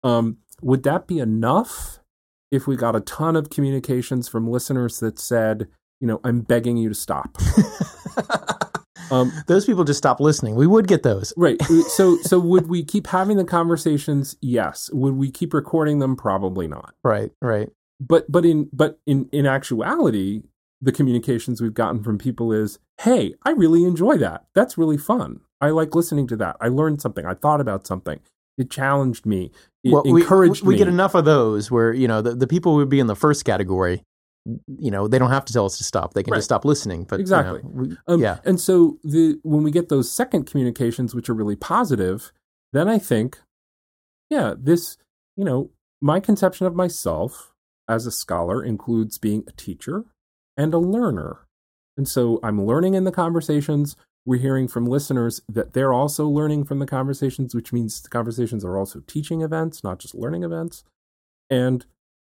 Um, 0.04 0.38
would 0.60 0.82
that 0.82 1.06
be 1.06 1.18
enough 1.18 2.00
if 2.50 2.66
we 2.66 2.76
got 2.76 2.94
a 2.94 3.00
ton 3.00 3.34
of 3.34 3.50
communications 3.50 4.28
from 4.28 4.48
listeners 4.48 5.00
that 5.00 5.18
said, 5.18 5.68
you 6.00 6.06
know, 6.06 6.20
I'm 6.24 6.42
begging 6.42 6.76
you 6.76 6.90
to 6.90 6.94
stop? 6.94 7.38
um, 9.10 9.32
those 9.46 9.64
people 9.64 9.84
just 9.84 9.98
stop 9.98 10.20
listening. 10.20 10.56
We 10.56 10.66
would 10.66 10.86
get 10.86 11.02
those. 11.02 11.32
right. 11.36 11.60
So 11.88 12.18
so 12.18 12.38
would 12.38 12.68
we 12.68 12.84
keep 12.84 13.06
having 13.06 13.38
the 13.38 13.44
conversations? 13.44 14.36
Yes. 14.42 14.90
Would 14.92 15.14
we 15.14 15.30
keep 15.30 15.54
recording 15.54 16.00
them? 16.00 16.16
Probably 16.16 16.68
not. 16.68 16.94
Right. 17.02 17.30
Right. 17.40 17.70
But 18.08 18.30
but 18.30 18.44
in 18.44 18.68
but 18.72 18.98
in 19.06 19.28
in 19.32 19.46
actuality, 19.46 20.42
the 20.80 20.92
communications 20.92 21.60
we've 21.60 21.74
gotten 21.74 22.02
from 22.02 22.18
people 22.18 22.52
is, 22.52 22.78
"Hey, 23.00 23.34
I 23.44 23.50
really 23.50 23.84
enjoy 23.84 24.16
that. 24.18 24.46
That's 24.54 24.76
really 24.76 24.98
fun. 24.98 25.40
I 25.60 25.70
like 25.70 25.94
listening 25.94 26.26
to 26.28 26.36
that. 26.36 26.56
I 26.60 26.68
learned 26.68 27.00
something. 27.00 27.24
I 27.24 27.34
thought 27.34 27.60
about 27.60 27.86
something. 27.86 28.18
It 28.58 28.70
challenged 28.70 29.24
me. 29.26 29.52
It 29.84 29.92
well, 29.92 30.02
we, 30.04 30.22
encouraged 30.22 30.64
we 30.64 30.74
me." 30.74 30.78
get 30.78 30.88
enough 30.88 31.14
of 31.14 31.24
those 31.24 31.70
where 31.70 31.92
you 31.92 32.08
know 32.08 32.20
the, 32.22 32.34
the 32.34 32.46
people 32.46 32.74
would 32.76 32.88
be 32.88 32.98
in 33.00 33.06
the 33.06 33.14
first 33.16 33.44
category. 33.44 34.02
You 34.66 34.90
know, 34.90 35.06
they 35.06 35.20
don't 35.20 35.30
have 35.30 35.44
to 35.44 35.52
tell 35.52 35.66
us 35.66 35.78
to 35.78 35.84
stop. 35.84 36.14
They 36.14 36.24
can 36.24 36.32
Right. 36.32 36.38
just 36.38 36.46
stop 36.46 36.64
listening. 36.64 37.04
But 37.04 37.20
you 37.20 37.26
know, 37.26 37.38
Exactly. 37.38 37.60
we- 37.64 37.96
Um, 38.08 38.20
yeah. 38.20 38.38
And 38.44 38.58
so 38.60 38.98
the 39.04 39.38
when 39.44 39.62
we 39.62 39.70
get 39.70 39.88
those 39.88 40.10
second 40.10 40.46
communications, 40.46 41.14
which 41.14 41.30
are 41.30 41.34
really 41.34 41.54
positive, 41.54 42.32
then 42.72 42.88
I 42.88 42.98
think, 42.98 43.38
yeah, 44.30 44.54
this, 44.58 44.96
you 45.36 45.44
know, 45.44 45.70
my 46.00 46.18
conception 46.18 46.66
of 46.66 46.74
myself 46.74 47.51
as 47.92 48.06
a 48.06 48.10
scholar 48.10 48.64
includes 48.64 49.18
being 49.18 49.44
a 49.46 49.52
teacher 49.52 50.04
and 50.56 50.72
a 50.72 50.78
learner. 50.78 51.46
And 51.96 52.08
so 52.08 52.40
I'm 52.42 52.64
learning 52.64 52.94
in 52.94 53.04
the 53.04 53.12
conversations. 53.12 53.96
We're 54.24 54.40
hearing 54.40 54.66
from 54.66 54.86
listeners 54.86 55.42
that 55.48 55.74
they're 55.74 55.92
also 55.92 56.26
learning 56.26 56.64
from 56.64 56.78
the 56.78 56.86
conversations, 56.86 57.54
which 57.54 57.72
means 57.72 58.00
the 58.00 58.08
conversations 58.08 58.64
are 58.64 58.78
also 58.78 59.00
teaching 59.06 59.42
events, 59.42 59.84
not 59.84 59.98
just 59.98 60.14
learning 60.14 60.42
events. 60.42 60.84
And 61.50 61.84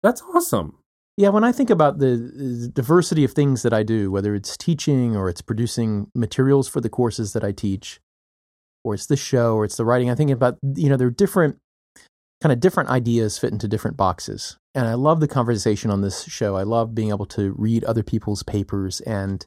that's 0.02 0.22
awesome. 0.34 0.78
Yeah, 1.16 1.28
when 1.28 1.44
I 1.44 1.52
think 1.52 1.70
about 1.70 1.98
the 1.98 2.70
diversity 2.74 3.22
of 3.22 3.32
things 3.32 3.62
that 3.62 3.72
I 3.72 3.84
do, 3.84 4.10
whether 4.10 4.34
it's 4.34 4.56
teaching 4.56 5.14
or 5.14 5.28
it's 5.28 5.42
producing 5.42 6.10
materials 6.16 6.66
for 6.66 6.80
the 6.80 6.88
courses 6.88 7.32
that 7.34 7.44
I 7.44 7.52
teach, 7.52 8.00
or 8.82 8.94
it's 8.94 9.06
the 9.06 9.16
show 9.16 9.54
or 9.54 9.64
it's 9.64 9.76
the 9.76 9.84
writing, 9.84 10.10
I 10.10 10.16
think 10.16 10.30
about 10.30 10.58
you 10.74 10.88
know 10.88 10.96
there 10.96 11.06
are 11.06 11.12
different 11.12 11.58
kind 12.44 12.52
of 12.52 12.60
different 12.60 12.90
ideas 12.90 13.38
fit 13.38 13.52
into 13.52 13.66
different 13.66 13.96
boxes. 13.96 14.58
And 14.74 14.86
I 14.86 14.92
love 14.94 15.20
the 15.20 15.26
conversation 15.28 15.90
on 15.90 16.02
this 16.02 16.24
show. 16.24 16.56
I 16.56 16.62
love 16.62 16.94
being 16.94 17.08
able 17.08 17.24
to 17.26 17.54
read 17.56 17.84
other 17.84 18.02
people's 18.02 18.42
papers 18.42 19.00
and 19.00 19.46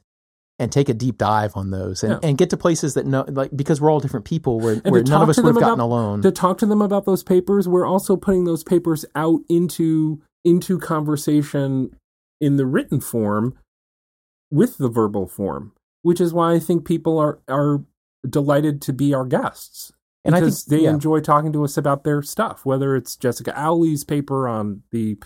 and 0.58 0.72
take 0.72 0.88
a 0.88 0.94
deep 0.94 1.16
dive 1.16 1.52
on 1.56 1.70
those 1.70 2.02
and, 2.02 2.14
Yeah. 2.14 2.28
and 2.28 2.36
get 2.36 2.50
to 2.50 2.56
places 2.56 2.94
that 2.94 3.06
no 3.06 3.24
like 3.28 3.56
because 3.56 3.80
we're 3.80 3.92
all 3.92 4.00
different 4.00 4.24
people 4.26 4.58
where, 4.58 4.74
where 4.78 5.04
none 5.04 5.22
of 5.22 5.28
us 5.28 5.36
would 5.36 5.46
have 5.46 5.54
gotten 5.54 5.74
about- 5.74 5.84
alone. 5.84 6.22
to 6.22 6.32
talk 6.32 6.58
to 6.58 6.66
them 6.66 6.82
about 6.82 7.04
those 7.04 7.22
papers 7.22 7.68
we're 7.68 7.86
also 7.86 8.16
putting 8.16 8.42
those 8.42 8.64
papers 8.64 9.04
out 9.14 9.38
into 9.48 10.20
into 10.44 10.76
conversation 10.80 11.94
in 12.40 12.56
the 12.56 12.66
written 12.66 13.00
form 13.00 13.56
with 14.50 14.78
the 14.78 14.88
verbal 14.88 15.28
form 15.28 15.70
which 16.02 16.20
is 16.20 16.34
why 16.34 16.52
i 16.54 16.58
think 16.58 16.84
people 16.84 17.16
are 17.20 17.38
are 17.46 17.84
delighted 18.28 18.82
to 18.82 18.92
be 18.92 19.14
our 19.14 19.24
guests 19.24 19.92
and 20.24 20.34
I 20.34 20.38
think 20.38 20.46
because 20.46 20.64
they 20.66 20.82
yeah. 20.82 20.90
enjoy 20.90 21.20
talking 21.20 21.52
to 21.52 21.64
us 21.64 21.76
about 21.76 22.04
their 22.04 22.22
stuff 22.22 22.64
whether 22.64 22.96
it's 22.96 23.16
jessica 23.16 23.52
Owley's 23.58 24.04
paper 24.04 24.48
on 24.48 24.82
the 24.90 25.18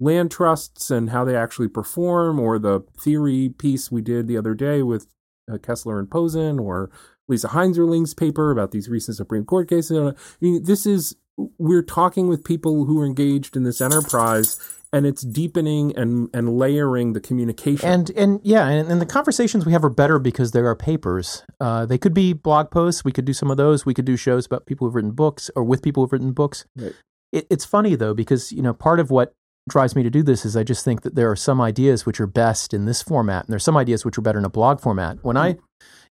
land 0.00 0.30
trusts 0.30 0.90
and 0.90 1.10
how 1.10 1.24
they 1.24 1.36
actually 1.36 1.68
perform 1.68 2.40
or 2.40 2.58
the 2.58 2.80
theory 2.98 3.50
piece 3.50 3.90
we 3.90 4.00
did 4.00 4.26
the 4.26 4.36
other 4.36 4.54
day 4.54 4.82
with 4.82 5.06
uh, 5.52 5.58
kessler 5.58 5.98
and 5.98 6.10
Pozen 6.10 6.58
or 6.58 6.90
Lisa 7.28 7.48
Heinzerling's 7.48 8.14
paper 8.14 8.50
about 8.50 8.72
these 8.72 8.88
recent 8.88 9.16
Supreme 9.16 9.44
Court 9.44 9.68
cases. 9.68 9.96
I 9.96 10.14
mean, 10.40 10.64
this 10.64 10.86
is 10.86 11.16
we're 11.58 11.82
talking 11.82 12.28
with 12.28 12.44
people 12.44 12.84
who 12.84 13.00
are 13.00 13.06
engaged 13.06 13.56
in 13.56 13.62
this 13.62 13.80
enterprise, 13.80 14.58
and 14.92 15.06
it's 15.06 15.22
deepening 15.22 15.96
and 15.96 16.28
and 16.34 16.56
layering 16.56 17.12
the 17.12 17.20
communication. 17.20 17.88
And 17.88 18.10
and 18.10 18.40
yeah, 18.42 18.66
and, 18.68 18.90
and 18.90 19.00
the 19.00 19.06
conversations 19.06 19.64
we 19.64 19.72
have 19.72 19.84
are 19.84 19.90
better 19.90 20.18
because 20.18 20.52
there 20.52 20.66
are 20.66 20.76
papers. 20.76 21.44
Uh, 21.60 21.86
they 21.86 21.98
could 21.98 22.14
be 22.14 22.32
blog 22.32 22.70
posts. 22.70 23.04
We 23.04 23.12
could 23.12 23.24
do 23.24 23.32
some 23.32 23.50
of 23.50 23.56
those. 23.56 23.86
We 23.86 23.94
could 23.94 24.04
do 24.04 24.16
shows 24.16 24.46
about 24.46 24.66
people 24.66 24.86
who've 24.86 24.94
written 24.94 25.12
books 25.12 25.50
or 25.54 25.64
with 25.64 25.82
people 25.82 26.02
who've 26.02 26.12
written 26.12 26.32
books. 26.32 26.64
Right. 26.76 26.94
It, 27.32 27.46
it's 27.50 27.64
funny 27.64 27.94
though 27.94 28.14
because 28.14 28.52
you 28.52 28.62
know 28.62 28.74
part 28.74 28.98
of 29.00 29.10
what 29.10 29.34
drives 29.68 29.94
me 29.94 30.02
to 30.02 30.10
do 30.10 30.22
this 30.22 30.44
is 30.44 30.56
I 30.56 30.64
just 30.64 30.84
think 30.84 31.02
that 31.02 31.14
there 31.14 31.30
are 31.30 31.36
some 31.36 31.60
ideas 31.60 32.04
which 32.04 32.20
are 32.20 32.26
best 32.26 32.74
in 32.74 32.86
this 32.86 33.02
format, 33.02 33.44
and 33.44 33.52
there's 33.52 33.64
some 33.64 33.76
ideas 33.76 34.04
which 34.04 34.18
are 34.18 34.22
better 34.22 34.38
in 34.38 34.44
a 34.44 34.50
blog 34.50 34.80
format. 34.80 35.18
When 35.22 35.36
I, 35.36 35.56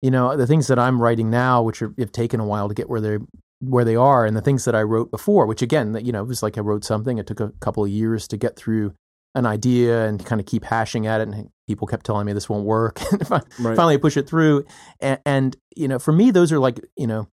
you 0.00 0.10
know, 0.10 0.36
the 0.36 0.46
things 0.46 0.68
that 0.68 0.78
I'm 0.78 1.02
writing 1.02 1.30
now, 1.30 1.62
which 1.62 1.82
are, 1.82 1.92
have 1.98 2.12
taken 2.12 2.40
a 2.40 2.46
while 2.46 2.68
to 2.68 2.74
get 2.74 2.88
where 2.88 3.00
they 3.00 3.18
where 3.60 3.84
they 3.84 3.96
are, 3.96 4.24
and 4.24 4.36
the 4.36 4.40
things 4.40 4.64
that 4.64 4.74
I 4.74 4.82
wrote 4.82 5.10
before, 5.10 5.46
which 5.46 5.62
again, 5.62 5.98
you 6.04 6.12
know, 6.12 6.22
it 6.22 6.28
was 6.28 6.42
like 6.42 6.56
I 6.56 6.60
wrote 6.60 6.84
something. 6.84 7.18
It 7.18 7.26
took 7.26 7.40
a 7.40 7.52
couple 7.60 7.84
of 7.84 7.90
years 7.90 8.28
to 8.28 8.36
get 8.36 8.56
through 8.56 8.94
an 9.34 9.46
idea 9.46 10.06
and 10.06 10.24
kind 10.24 10.40
of 10.40 10.46
keep 10.46 10.64
hashing 10.64 11.06
at 11.06 11.20
it. 11.20 11.28
And 11.28 11.50
people 11.66 11.86
kept 11.86 12.06
telling 12.06 12.26
me 12.26 12.32
this 12.32 12.48
won't 12.48 12.64
work. 12.64 13.00
and 13.12 13.30
Right. 13.30 13.76
finally, 13.76 13.94
I 13.94 13.98
push 13.98 14.16
it 14.16 14.28
through. 14.28 14.64
And, 15.00 15.20
and, 15.26 15.56
you 15.76 15.86
know, 15.88 15.98
for 15.98 16.12
me, 16.12 16.30
those 16.30 16.50
are 16.52 16.58
like, 16.58 16.80
you 16.96 17.06
know, 17.06 17.28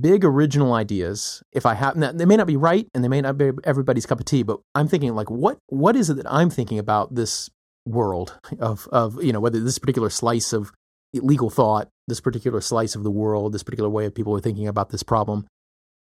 big 0.00 0.24
original 0.24 0.72
ideas. 0.72 1.42
If 1.52 1.66
I 1.66 1.74
have, 1.74 1.96
now, 1.96 2.12
they 2.12 2.24
may 2.24 2.36
not 2.36 2.46
be 2.46 2.56
right 2.56 2.86
and 2.94 3.04
they 3.04 3.08
may 3.08 3.20
not 3.20 3.36
be 3.36 3.50
everybody's 3.64 4.06
cup 4.06 4.20
of 4.20 4.26
tea, 4.26 4.42
but 4.42 4.60
I'm 4.74 4.88
thinking 4.88 5.14
like, 5.14 5.30
what, 5.30 5.58
what 5.66 5.96
is 5.96 6.10
it 6.10 6.14
that 6.14 6.30
I'm 6.32 6.50
thinking 6.50 6.78
about 6.78 7.14
this 7.14 7.50
world 7.84 8.38
of, 8.58 8.88
of, 8.92 9.22
you 9.22 9.32
know, 9.32 9.40
whether 9.40 9.60
this 9.60 9.78
particular 9.78 10.10
slice 10.10 10.52
of 10.52 10.72
legal 11.14 11.50
thought, 11.50 11.88
this 12.08 12.20
particular 12.20 12.60
slice 12.60 12.94
of 12.94 13.02
the 13.02 13.10
world, 13.10 13.52
this 13.52 13.62
particular 13.62 13.90
way 13.90 14.06
of 14.06 14.14
people 14.14 14.36
are 14.36 14.40
thinking 14.40 14.68
about 14.68 14.90
this 14.90 15.02
problem. 15.02 15.46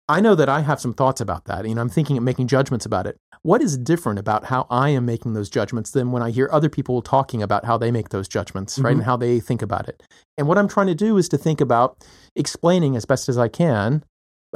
I 0.06 0.20
know 0.20 0.34
that 0.34 0.50
I 0.50 0.60
have 0.60 0.80
some 0.80 0.92
thoughts 0.92 1.20
about 1.22 1.46
that. 1.46 1.66
You 1.66 1.74
know, 1.74 1.80
I'm 1.80 1.88
thinking 1.88 2.18
of 2.18 2.24
making 2.24 2.46
judgments 2.46 2.84
about 2.84 3.06
it. 3.06 3.16
What 3.42 3.62
is 3.62 3.78
different 3.78 4.18
about 4.18 4.44
how 4.44 4.66
I 4.68 4.90
am 4.90 5.06
making 5.06 5.32
those 5.32 5.48
judgments 5.48 5.90
than 5.92 6.12
when 6.12 6.22
I 6.22 6.30
hear 6.30 6.48
other 6.52 6.68
people 6.68 7.00
talking 7.00 7.42
about 7.42 7.64
how 7.64 7.78
they 7.78 7.90
make 7.90 8.10
those 8.10 8.28
judgments, 8.28 8.78
right? 8.78 8.90
Mhm. 8.90 8.98
And 8.98 9.04
how 9.04 9.16
they 9.16 9.40
think 9.40 9.62
about 9.62 9.88
it. 9.88 10.02
And 10.36 10.46
what 10.46 10.58
I'm 10.58 10.68
trying 10.68 10.88
to 10.88 10.94
do 10.94 11.16
is 11.16 11.28
to 11.30 11.38
think 11.38 11.60
about 11.60 12.04
explaining 12.36 12.96
as 12.96 13.06
best 13.06 13.28
as 13.28 13.38
I 13.38 13.48
can 13.48 14.04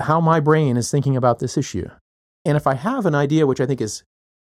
how 0.01 0.20
my 0.20 0.39
brain 0.39 0.77
is 0.77 0.91
thinking 0.91 1.16
about 1.16 1.39
this 1.39 1.57
issue. 1.57 1.89
And 2.45 2.57
if 2.57 2.66
I 2.66 2.75
have 2.75 3.07
an 3.07 3.15
idea 3.15 3.47
which 3.47 3.61
I 3.61 3.66
think 3.66 3.81
is 3.81 4.05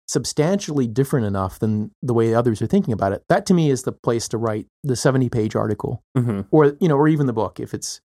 substantially 0.07 0.87
different 0.87 1.25
enough 1.25 1.59
than 1.59 1.91
the 2.01 2.13
way 2.13 2.33
others 2.33 2.61
are 2.61 2.67
thinking 2.67 2.93
about 2.93 3.11
it, 3.11 3.23
that 3.29 3.45
to 3.45 3.53
me 3.53 3.69
is 3.69 3.83
the 3.83 3.91
place 3.91 4.27
to 4.29 4.37
write 4.37 4.67
the 4.83 4.95
70 4.95 5.29
page 5.29 5.55
article. 5.55 6.01
Hmm 6.15 6.41
or 6.51 6.77
you 6.79 6.87
know 6.87 6.95
or 6.95 7.07
even 7.07 7.27
the 7.27 7.33
book 7.33 7.59
if 7.59 7.73
it's 7.73 7.99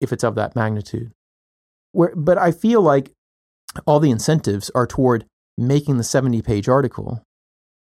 if 0.00 0.12
it's 0.12 0.24
of 0.24 0.34
that 0.34 0.54
magnitude. 0.56 1.12
Where 1.92 2.14
but 2.16 2.38
i 2.38 2.52
feel 2.52 2.82
like 2.82 3.12
all 3.86 4.00
the 4.00 4.10
incentives 4.10 4.70
are 4.74 4.86
toward 4.86 5.24
making 5.56 5.98
the 5.98 6.04
70 6.04 6.42
page 6.42 6.68
article 6.68 7.22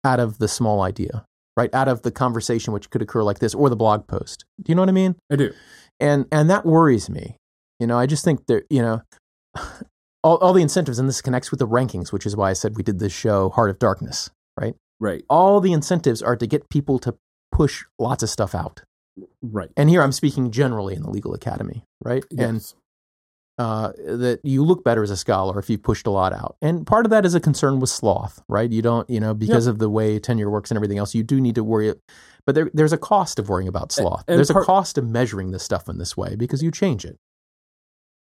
out 0.03 0.19
of 0.19 0.37
the 0.37 0.47
small 0.47 0.81
idea 0.81 1.25
right? 1.57 1.73
Out 1.73 1.87
of 1.87 2.01
the 2.01 2.11
conversation 2.11 2.73
which 2.73 2.89
could 2.89 3.01
occur 3.01 3.23
like 3.23 3.39
this 3.39 3.53
or 3.55 3.69
the 3.69 3.77
blog 3.77 4.07
post. 4.07 4.43
Do 4.61 4.69
you 4.71 4.75
know 4.75 4.81
what 4.81 4.89
i 4.89 4.91
mean? 4.91 5.15
I 5.31 5.37
do. 5.37 5.53
and 6.01 6.25
and 6.31 6.49
that 6.49 6.65
worries 6.65 7.09
me. 7.09 7.37
You 7.79 7.87
know 7.87 7.97
i 7.97 8.05
just 8.05 8.23
think 8.23 8.45
that 8.47 8.65
you 8.69 8.81
know 8.81 9.01
all, 10.25 10.37
all 10.37 10.51
the 10.53 10.61
incentives 10.61 10.99
and 10.99 11.07
this 11.07 11.21
connects 11.21 11.51
with 11.51 11.59
the 11.59 11.67
rankings 11.67 12.11
which 12.11 12.25
is 12.25 12.35
why 12.35 12.49
i 12.49 12.53
said 12.53 12.75
we 12.75 12.83
did 12.83 12.99
this 12.99 13.13
show 13.13 13.49
heart 13.51 13.69
of 13.69 13.79
darkness 13.79 14.29
Right. 14.59 14.75
Right. 14.99 15.23
all 15.29 15.59
the 15.61 15.71
incentives 15.73 16.21
are 16.21 16.35
to 16.35 16.47
get 16.47 16.69
people 16.69 16.99
to 16.99 17.15
push 17.51 17.83
lots 17.99 18.23
of 18.23 18.29
stuff 18.29 18.53
out 18.55 18.83
Right. 19.41 19.69
and 19.77 19.89
here 19.89 20.01
I'm 20.01 20.11
speaking 20.11 20.51
generally 20.51 20.93
in 20.95 21.01
the 21.03 21.09
legal 21.09 21.33
academy, 21.33 21.85
right? 22.03 22.25
And 22.37 22.55
Yes. 22.57 22.75
uh, 23.57 23.93
that 23.97 24.41
you 24.43 24.61
look 24.65 24.83
better 24.83 25.03
as 25.03 25.09
a 25.09 25.15
scholar 25.15 25.57
if 25.59 25.69
you 25.69 25.77
pushed 25.77 26.05
a 26.05 26.09
lot 26.09 26.33
out. 26.33 26.57
And 26.61 26.85
part 26.85 27.05
of 27.05 27.11
that 27.11 27.25
is 27.25 27.33
a 27.33 27.39
concern 27.39 27.79
with 27.79 27.89
sloth, 27.89 28.43
right? 28.49 28.69
You 28.69 28.81
don't, 28.81 29.09
you 29.09 29.21
know, 29.21 29.33
because 29.33 29.67
of 29.67 29.79
the 29.79 29.89
way 29.89 30.19
tenure 30.19 30.49
works 30.49 30.69
and 30.69 30.77
everything 30.77 30.97
else, 30.97 31.15
you 31.15 31.23
do 31.23 31.39
need 31.39 31.55
to 31.55 31.63
worry. 31.63 31.93
But 32.45 32.55
there, 32.55 32.69
there's 32.73 32.91
a 32.91 32.97
cost 32.97 33.39
of 33.39 33.47
worrying 33.47 33.69
about 33.69 33.93
sloth. 33.93 34.25
and 34.27 34.37
there's 34.37 34.51
part- 34.51 34.63
a 34.63 34.65
cost 34.65 34.97
of 34.97 35.07
measuring 35.07 35.51
this 35.51 35.63
stuff 35.63 35.87
in 35.87 35.97
this 35.97 36.17
way 36.17 36.35
because 36.35 36.61
you 36.61 36.69
change 36.69 37.05
it. 37.05 37.15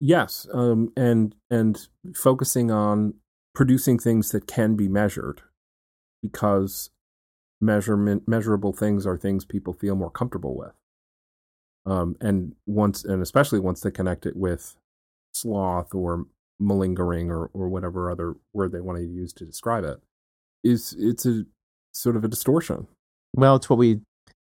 Yes, 0.00 0.46
um, 0.52 0.92
and 0.96 1.34
and 1.50 1.88
focusing 2.14 2.70
on 2.70 3.14
producing 3.54 3.98
things 3.98 4.30
that 4.30 4.46
can 4.46 4.76
be 4.76 4.88
measured, 4.88 5.42
because 6.22 6.90
measurement 7.60 8.22
measurable 8.28 8.72
things 8.72 9.06
are 9.06 9.16
things 9.16 9.44
people 9.44 9.72
feel 9.72 9.96
more 9.96 10.10
comfortable 10.10 10.56
with. 10.56 10.72
Um, 11.86 12.16
and 12.20 12.54
once 12.66 13.04
and 13.04 13.22
especially 13.22 13.58
once 13.58 13.80
they 13.80 13.90
connect 13.90 14.26
it 14.26 14.36
with 14.36 14.76
sloth 15.32 15.94
or 15.94 16.26
malingering 16.60 17.30
or 17.30 17.50
or 17.52 17.68
whatever 17.68 18.10
other 18.10 18.34
word 18.52 18.72
they 18.72 18.80
want 18.80 18.98
to 18.98 19.04
use 19.04 19.32
to 19.34 19.44
describe 19.44 19.84
it, 19.84 19.98
is 20.62 20.94
it's 20.98 21.26
a 21.26 21.44
sort 21.92 22.16
of 22.16 22.24
a 22.24 22.28
distortion. 22.28 22.86
Well, 23.34 23.56
it's 23.56 23.68
what 23.68 23.78
we, 23.78 24.00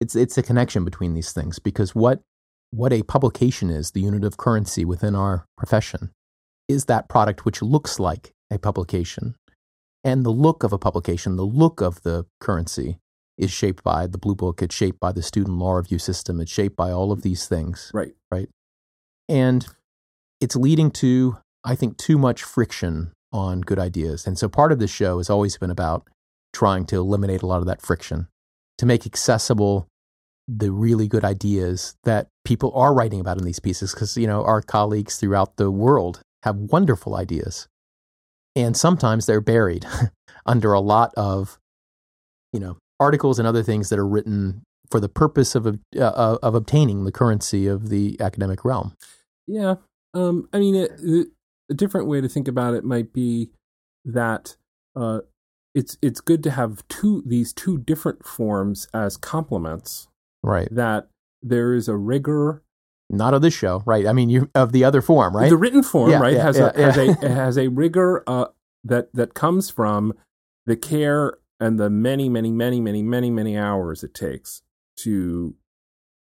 it's 0.01 0.17
it's 0.17 0.39
a 0.39 0.43
connection 0.43 0.85
between 0.85 1.15
these 1.15 1.33
things 1.33 1.59
because 1.59 1.95
what 1.95 2.21
what 2.71 2.93
a 2.93 3.03
publication 3.03 3.71
is, 3.71 3.93
the 3.93 4.01
unit 4.01 4.25
of 4.25 4.37
currency 4.37 4.85
within 4.85 5.15
our 5.15 5.47
profession, 5.57 6.11
is 6.69 6.87
that 6.87 7.09
product 7.09 7.45
which 7.45 7.63
looks 7.63 7.99
like 8.01 8.33
a 8.51 8.59
publication, 8.59 9.35
and 10.03 10.25
the 10.25 10.31
look 10.31 10.63
of 10.63 10.73
a 10.73 10.79
publication, 10.79 11.37
the 11.37 11.45
look 11.47 11.81
of 11.81 12.03
the 12.03 12.27
currency, 12.41 12.99
is 13.39 13.51
shaped 13.51 13.83
by 13.83 14.07
the 14.07 14.19
blue 14.19 14.35
book. 14.35 14.63
It's 14.63 14.75
shaped 14.75 15.01
by 15.01 15.13
the 15.13 15.23
student 15.23 15.59
law 15.59 15.75
review 15.75 15.99
system. 15.99 16.41
It's 16.41 16.53
shaped 16.53 16.77
by 16.77 16.91
all 16.93 17.11
of 17.11 17.23
these 17.23 17.47
things, 17.49 17.91
Right. 17.93 18.15
Right 18.31 18.49
and 19.29 19.67
it's 20.41 20.57
leading 20.57 20.91
to, 20.91 21.39
I 21.65 21.75
think, 21.75 21.97
too 21.97 22.19
much 22.19 22.43
friction 22.43 23.13
on 23.33 23.63
good 23.63 23.79
ideas. 23.79 24.27
And 24.27 24.39
so 24.39 24.49
part 24.49 24.73
of 24.73 24.79
this 24.79 24.91
show 24.91 25.19
has 25.19 25.31
always 25.31 25.57
been 25.57 25.71
about 25.71 26.09
trying 26.53 26.85
to 26.87 26.97
eliminate 26.97 27.43
a 27.43 27.47
lot 27.47 27.61
of 27.61 27.67
that 27.67 27.83
friction, 27.83 28.29
to 28.79 28.87
make 28.87 29.07
accessible 29.07 29.89
the 30.47 30.71
really 30.71 31.09
good 31.09 31.25
ideas 31.25 31.97
that 32.05 32.29
people 32.45 32.73
are 32.75 32.95
writing 32.95 33.21
about 33.21 33.39
in 33.39 33.45
these 33.45 33.61
pieces. 33.61 33.93
Because, 33.93 34.17
you 34.17 34.27
know, 34.27 34.45
our 34.45 34.63
colleagues 34.63 35.17
throughout 35.17 35.57
the 35.57 35.71
world 35.71 36.21
have 36.43 36.57
wonderful 36.57 37.17
ideas. 37.17 37.67
And 38.57 38.77
sometimes 38.77 39.27
they're 39.27 39.41
buried 39.41 39.87
under 40.47 40.73
a 40.73 40.81
lot 40.81 41.13
of, 41.17 41.59
you 42.53 42.61
know, 42.61 42.77
articles 43.01 43.39
and 43.39 43.49
other 43.49 43.63
things 43.63 43.89
that 43.89 43.99
are 43.99 44.07
written 44.07 44.63
for 44.91 45.01
the 45.01 45.09
purpose 45.09 45.55
of, 45.55 45.67
uh, 45.67 45.79
of 46.43 46.55
obtaining 46.55 47.05
the 47.05 47.13
currency 47.13 47.67
of 47.67 47.89
the 47.89 48.17
academic 48.21 48.65
realm. 48.65 48.95
Yeah. 49.47 49.77
Um, 50.13 50.49
I 50.53 50.59
mean, 50.59 50.77
it, 50.77 50.93
it, 51.03 51.29
a 51.71 51.75
different 51.75 52.07
way 52.07 52.21
to 52.21 52.29
think 52.29 52.47
about 52.47 52.75
it 52.75 52.85
might 52.85 53.13
be 53.13 53.51
that 54.05 54.57
uh, 54.95 55.21
it's 55.75 55.99
it's 56.01 56.21
good 56.21 56.43
to 56.45 56.51
have 56.51 56.87
two 56.89 57.23
these 57.27 57.53
two 57.53 57.79
different 57.79 58.25
forms 58.25 58.87
as 58.95 59.17
complements. 59.17 60.09
Right. 60.43 60.69
That 60.71 61.09
there 61.45 61.75
is 61.75 61.89
a 61.89 61.97
rigor. 61.97 62.63
Not 63.11 63.35
of 63.35 63.43
this 63.43 63.55
show, 63.55 63.83
right? 63.85 64.07
I 64.07 64.13
mean, 64.13 64.31
you 64.31 64.51
of 64.55 64.73
the 64.73 64.85
other 64.85 65.03
form, 65.03 65.37
right? 65.37 65.51
The 65.51 65.57
written 65.57 65.83
form, 65.83 66.11
Yeah, 66.11 66.21
right, 66.21 66.35
yeah, 66.35 66.43
has 66.43 66.59
yeah, 66.59 66.73
a 66.75 66.83
has 66.83 66.97
a 66.97 67.15
has 67.29 67.59
a 67.59 67.69
rigor 67.69 68.25
uh, 68.27 68.47
that 68.83 69.13
that 69.13 69.35
comes 69.35 69.71
from 69.71 70.15
the 70.67 70.77
care 70.77 71.35
and 71.61 71.79
the 71.79 71.91
many 71.91 72.29
many 72.29 72.51
many 72.51 72.81
many 72.81 73.03
many 73.03 73.31
many 73.31 73.57
hours 73.57 74.03
it 74.03 74.15
takes 74.15 74.63
to 74.97 75.55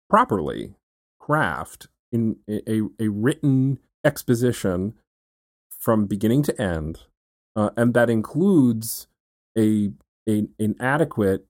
properly 0.09 0.75
craft 1.19 1.87
in 2.11 2.37
a, 2.49 2.81
a 2.99 3.07
written 3.09 3.79
exposition 4.03 4.93
from 5.69 6.05
beginning 6.05 6.43
to 6.43 6.61
end, 6.61 6.99
uh, 7.55 7.71
and 7.75 7.93
that 7.93 8.09
includes 8.09 9.07
a, 9.57 9.91
a 10.27 10.47
an 10.59 10.75
adequate. 10.79 11.45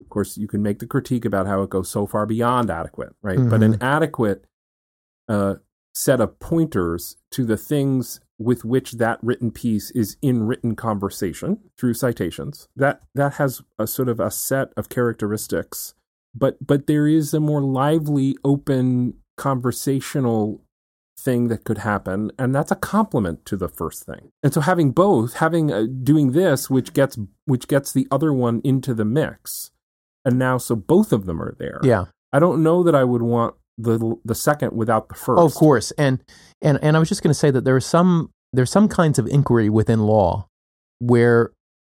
Of 0.00 0.08
course, 0.08 0.36
you 0.36 0.48
can 0.48 0.62
make 0.62 0.78
the 0.78 0.86
critique 0.86 1.24
about 1.24 1.46
how 1.46 1.62
it 1.62 1.70
goes 1.70 1.90
so 1.90 2.06
far 2.06 2.26
beyond 2.26 2.70
adequate, 2.70 3.14
right? 3.22 3.38
But 3.38 3.62
an 3.62 3.82
adequate 3.82 4.46
uh, 5.28 5.56
set 5.94 6.20
of 6.20 6.38
pointers 6.38 7.16
to 7.32 7.44
the 7.44 7.56
things 7.56 8.20
with 8.38 8.64
which 8.64 8.92
that 8.92 9.18
written 9.22 9.50
piece 9.50 9.90
is 9.90 10.16
in 10.22 10.44
written 10.44 10.76
conversation 10.76 11.58
through 11.76 11.94
citations. 11.94 12.68
That 12.76 13.02
that 13.14 13.34
has 13.34 13.62
a 13.78 13.86
sort 13.86 14.08
of 14.08 14.20
a 14.20 14.30
set 14.30 14.72
of 14.76 14.88
characteristics, 14.88 15.94
but 16.34 16.64
but 16.64 16.86
there 16.86 17.06
is 17.06 17.34
a 17.34 17.40
more 17.40 17.62
lively, 17.62 18.36
open, 18.44 19.14
conversational 19.36 20.62
thing 21.18 21.48
that 21.48 21.64
could 21.64 21.78
happen 21.78 22.30
and 22.38 22.54
that's 22.54 22.70
a 22.70 22.76
complement 22.76 23.44
to 23.44 23.56
the 23.56 23.68
first 23.68 24.04
thing 24.04 24.30
and 24.40 24.54
so 24.54 24.60
having 24.60 24.92
both 24.92 25.34
having 25.34 25.72
uh, 25.72 25.84
doing 26.04 26.30
this 26.30 26.70
which 26.70 26.92
gets 26.92 27.18
which 27.44 27.66
gets 27.66 27.92
the 27.92 28.06
other 28.08 28.32
one 28.32 28.60
into 28.62 28.94
the 28.94 29.04
mix 29.04 29.72
and 30.28 30.38
now 30.38 30.58
so 30.58 30.76
both 30.76 31.12
of 31.12 31.26
them 31.26 31.40
are 31.40 31.54
there 31.58 31.80
yeah. 31.82 32.04
i 32.32 32.38
don't 32.38 32.62
know 32.62 32.82
that 32.82 32.94
i 32.94 33.02
would 33.02 33.22
want 33.22 33.54
the 33.78 34.16
the 34.24 34.34
second 34.34 34.72
without 34.72 35.08
the 35.08 35.14
first 35.14 35.40
Oh, 35.40 35.46
of 35.46 35.54
course. 35.54 35.92
And 35.92 36.22
and 36.60 36.78
and 36.82 36.96
I 36.96 36.98
was 36.98 37.08
just 37.08 37.22
going 37.22 37.30
to 37.30 37.38
say 37.38 37.50
that 37.50 37.64
there 37.64 37.76
are 37.76 37.80
some 37.80 38.30
there's 38.52 38.70
some 38.70 38.88
kinds 38.88 39.18
of 39.18 39.26
inquiry 39.28 39.70
within 39.70 40.00
law 40.00 40.48
where 40.98 41.52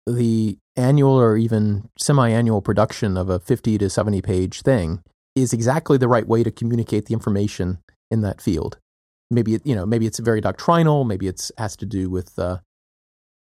the 0.06 0.58
annual 0.76 1.20
or 1.20 1.38
even 1.38 1.90
semi-annual 1.98 2.62
production 2.62 3.18
of 3.18 3.30
a 3.30 3.40
50 3.40 3.78
to 3.80 3.90
70 3.90 4.22
page 4.22 4.62
thing 4.62 5.02
is 5.36 5.54
exactly 5.54 5.98
the 5.98 6.08
right 6.08 6.28
way 6.28 6.44
to 6.44 6.52
communicate 6.52 7.08
the 7.08 7.14
information 7.14 7.80
in 8.10 8.22
that 8.22 8.42
field. 8.42 8.78
Maybe 9.30 9.56
it, 9.56 9.66
you 9.66 9.76
know, 9.76 9.86
maybe 9.86 10.06
it's 10.06 10.20
very 10.20 10.42
doctrinal, 10.42 11.04
maybe 11.04 11.28
it's 11.28 11.52
has 11.58 11.76
to 11.78 11.86
do 11.86 12.10
with 12.10 12.38
uh 12.38 12.60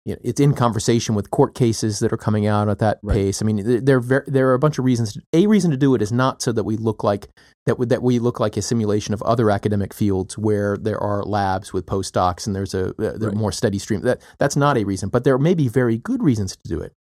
you 0.10 0.16
know, 0.16 0.22
it's 0.24 0.40
in 0.40 0.54
conversation 0.54 1.16
with 1.16 1.32
court 1.32 1.56
cases 1.56 2.00
that 2.00 2.12
are 2.12 2.18
coming 2.18 2.46
out 2.46 2.68
at 2.70 2.80
that 2.80 3.00
Right. 3.02 3.14
pace. 3.16 3.42
I 3.42 3.46
mean, 3.46 3.64
there 3.66 3.80
there 3.82 3.98
are 3.98 4.02
ver- 4.02 4.26
there 4.28 4.50
are 4.50 4.54
a 4.54 4.60
bunch 4.60 4.78
of 4.78 4.86
reasons. 4.86 5.18
A 5.34 5.48
reason 5.48 5.72
to 5.72 5.78
do 5.78 5.96
it 5.96 6.02
is 6.02 6.12
not 6.12 6.42
so 6.42 6.52
that 6.52 6.64
we 6.66 6.76
look 6.78 7.04
like 7.04 7.30
that 7.66 7.78
that 7.90 8.04
we 8.04 8.20
look 8.20 8.40
like 8.40 8.58
a 8.58 8.62
simulation 8.62 9.14
of 9.14 9.22
other 9.24 9.50
academic 9.50 9.94
fields 9.94 10.38
where 10.38 10.76
there 10.78 11.00
are 11.00 11.24
labs 11.24 11.72
with 11.74 11.86
postdocs 11.86 12.46
and 12.46 12.56
there's 12.56 12.74
a 12.74 12.90
uh, 12.90 12.94
there 12.98 13.30
Right. 13.30 13.34
more 13.38 13.52
steady 13.52 13.80
stream. 13.80 14.02
That 14.02 14.22
that's 14.40 14.56
not 14.56 14.78
a 14.78 14.84
reason, 14.84 15.10
but 15.10 15.24
there 15.24 15.38
may 15.38 15.54
be 15.54 15.68
very 15.68 15.98
good 15.98 16.22
reasons 16.24 16.56
to 16.58 16.68
do 16.68 16.80
it. 16.82 16.92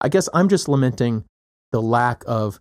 I 0.00 0.08
guess 0.08 0.28
I'm 0.34 0.48
just 0.48 0.68
lamenting 0.68 1.24
the 1.72 1.80
lack 1.80 2.24
of. 2.26 2.60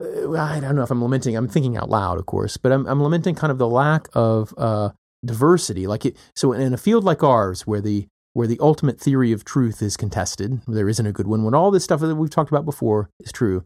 uh, 0.00 0.32
I 0.36 0.60
don't 0.60 0.76
know 0.76 0.82
if 0.82 0.90
I'm 0.90 1.02
lamenting. 1.02 1.36
I'm 1.36 1.48
thinking 1.48 1.76
out 1.76 1.88
loud, 1.90 2.18
of 2.18 2.26
course, 2.26 2.56
but 2.56 2.72
I'm 2.72 2.86
I'm 2.86 3.02
lamenting 3.02 3.34
kind 3.34 3.50
of 3.50 3.58
the 3.58 3.68
lack 3.68 4.08
of 4.14 4.52
uh, 4.58 4.90
diversity. 5.24 5.86
Like 5.86 6.04
it, 6.06 6.16
so, 6.34 6.52
in 6.52 6.72
a 6.74 6.76
field 6.76 7.04
like 7.04 7.22
ours, 7.22 7.66
where 7.66 7.80
the 7.80 8.06
where 8.36 8.46
the 8.46 8.60
ultimate 8.60 9.00
theory 9.00 9.32
of 9.32 9.46
truth 9.46 9.80
is 9.80 9.96
contested, 9.96 10.60
there 10.68 10.90
isn't 10.90 11.06
a 11.06 11.12
good 11.12 11.26
one. 11.26 11.42
When 11.42 11.54
all 11.54 11.70
this 11.70 11.84
stuff 11.84 12.00
that 12.00 12.16
we've 12.16 12.28
talked 12.28 12.50
about 12.50 12.66
before 12.66 13.08
is 13.18 13.32
true, 13.32 13.64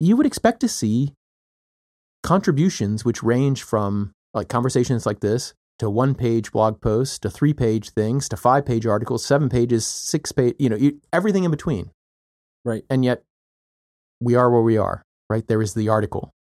you 0.00 0.16
would 0.16 0.26
expect 0.26 0.58
to 0.62 0.68
see 0.68 1.14
contributions 2.24 3.04
which 3.04 3.22
range 3.22 3.62
from 3.62 4.10
like 4.34 4.48
conversations 4.48 5.06
like 5.06 5.20
this 5.20 5.54
to 5.78 5.88
one 5.88 6.16
page 6.16 6.50
blog 6.50 6.80
posts 6.80 7.20
to 7.20 7.30
three 7.30 7.54
page 7.54 7.90
things 7.90 8.28
to 8.30 8.36
five 8.36 8.66
page 8.66 8.86
articles, 8.86 9.24
seven 9.24 9.48
pages, 9.48 9.86
six 9.86 10.32
page, 10.32 10.56
you 10.58 10.68
know, 10.68 10.74
you, 10.74 11.00
everything 11.12 11.44
in 11.44 11.52
between. 11.52 11.92
Right. 12.64 12.82
And 12.90 13.04
yet 13.04 13.22
we 14.20 14.34
are 14.34 14.50
where 14.50 14.62
we 14.62 14.78
are, 14.78 15.04
right? 15.28 15.46
There 15.46 15.62
is 15.62 15.74
the 15.74 15.88
article. 15.88 16.32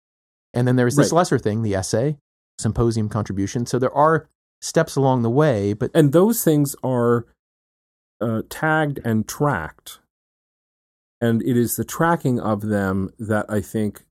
And 0.54 0.66
then 0.66 0.76
there 0.76 0.86
is 0.86 0.96
this 0.96 1.12
Right. 1.12 1.18
lesser 1.18 1.38
thing, 1.38 1.60
the 1.60 1.74
essay, 1.74 2.16
symposium 2.58 3.10
contribution. 3.10 3.66
So 3.66 3.78
there 3.78 3.92
are 3.92 4.30
steps 4.60 4.96
along 4.96 5.22
the 5.22 5.30
way, 5.30 5.72
but 5.72 5.90
and 5.94 6.12
those 6.12 6.42
things 6.42 6.74
are 6.82 7.26
uh, 8.20 8.42
tagged 8.48 9.00
and 9.04 9.28
tracked, 9.28 10.00
and 11.20 11.42
it 11.42 11.56
is 11.56 11.76
the 11.76 11.84
tracking 11.84 12.40
of 12.40 12.62
them 12.62 13.10
that 13.18 13.46
I 13.48 13.60
think 13.60 14.04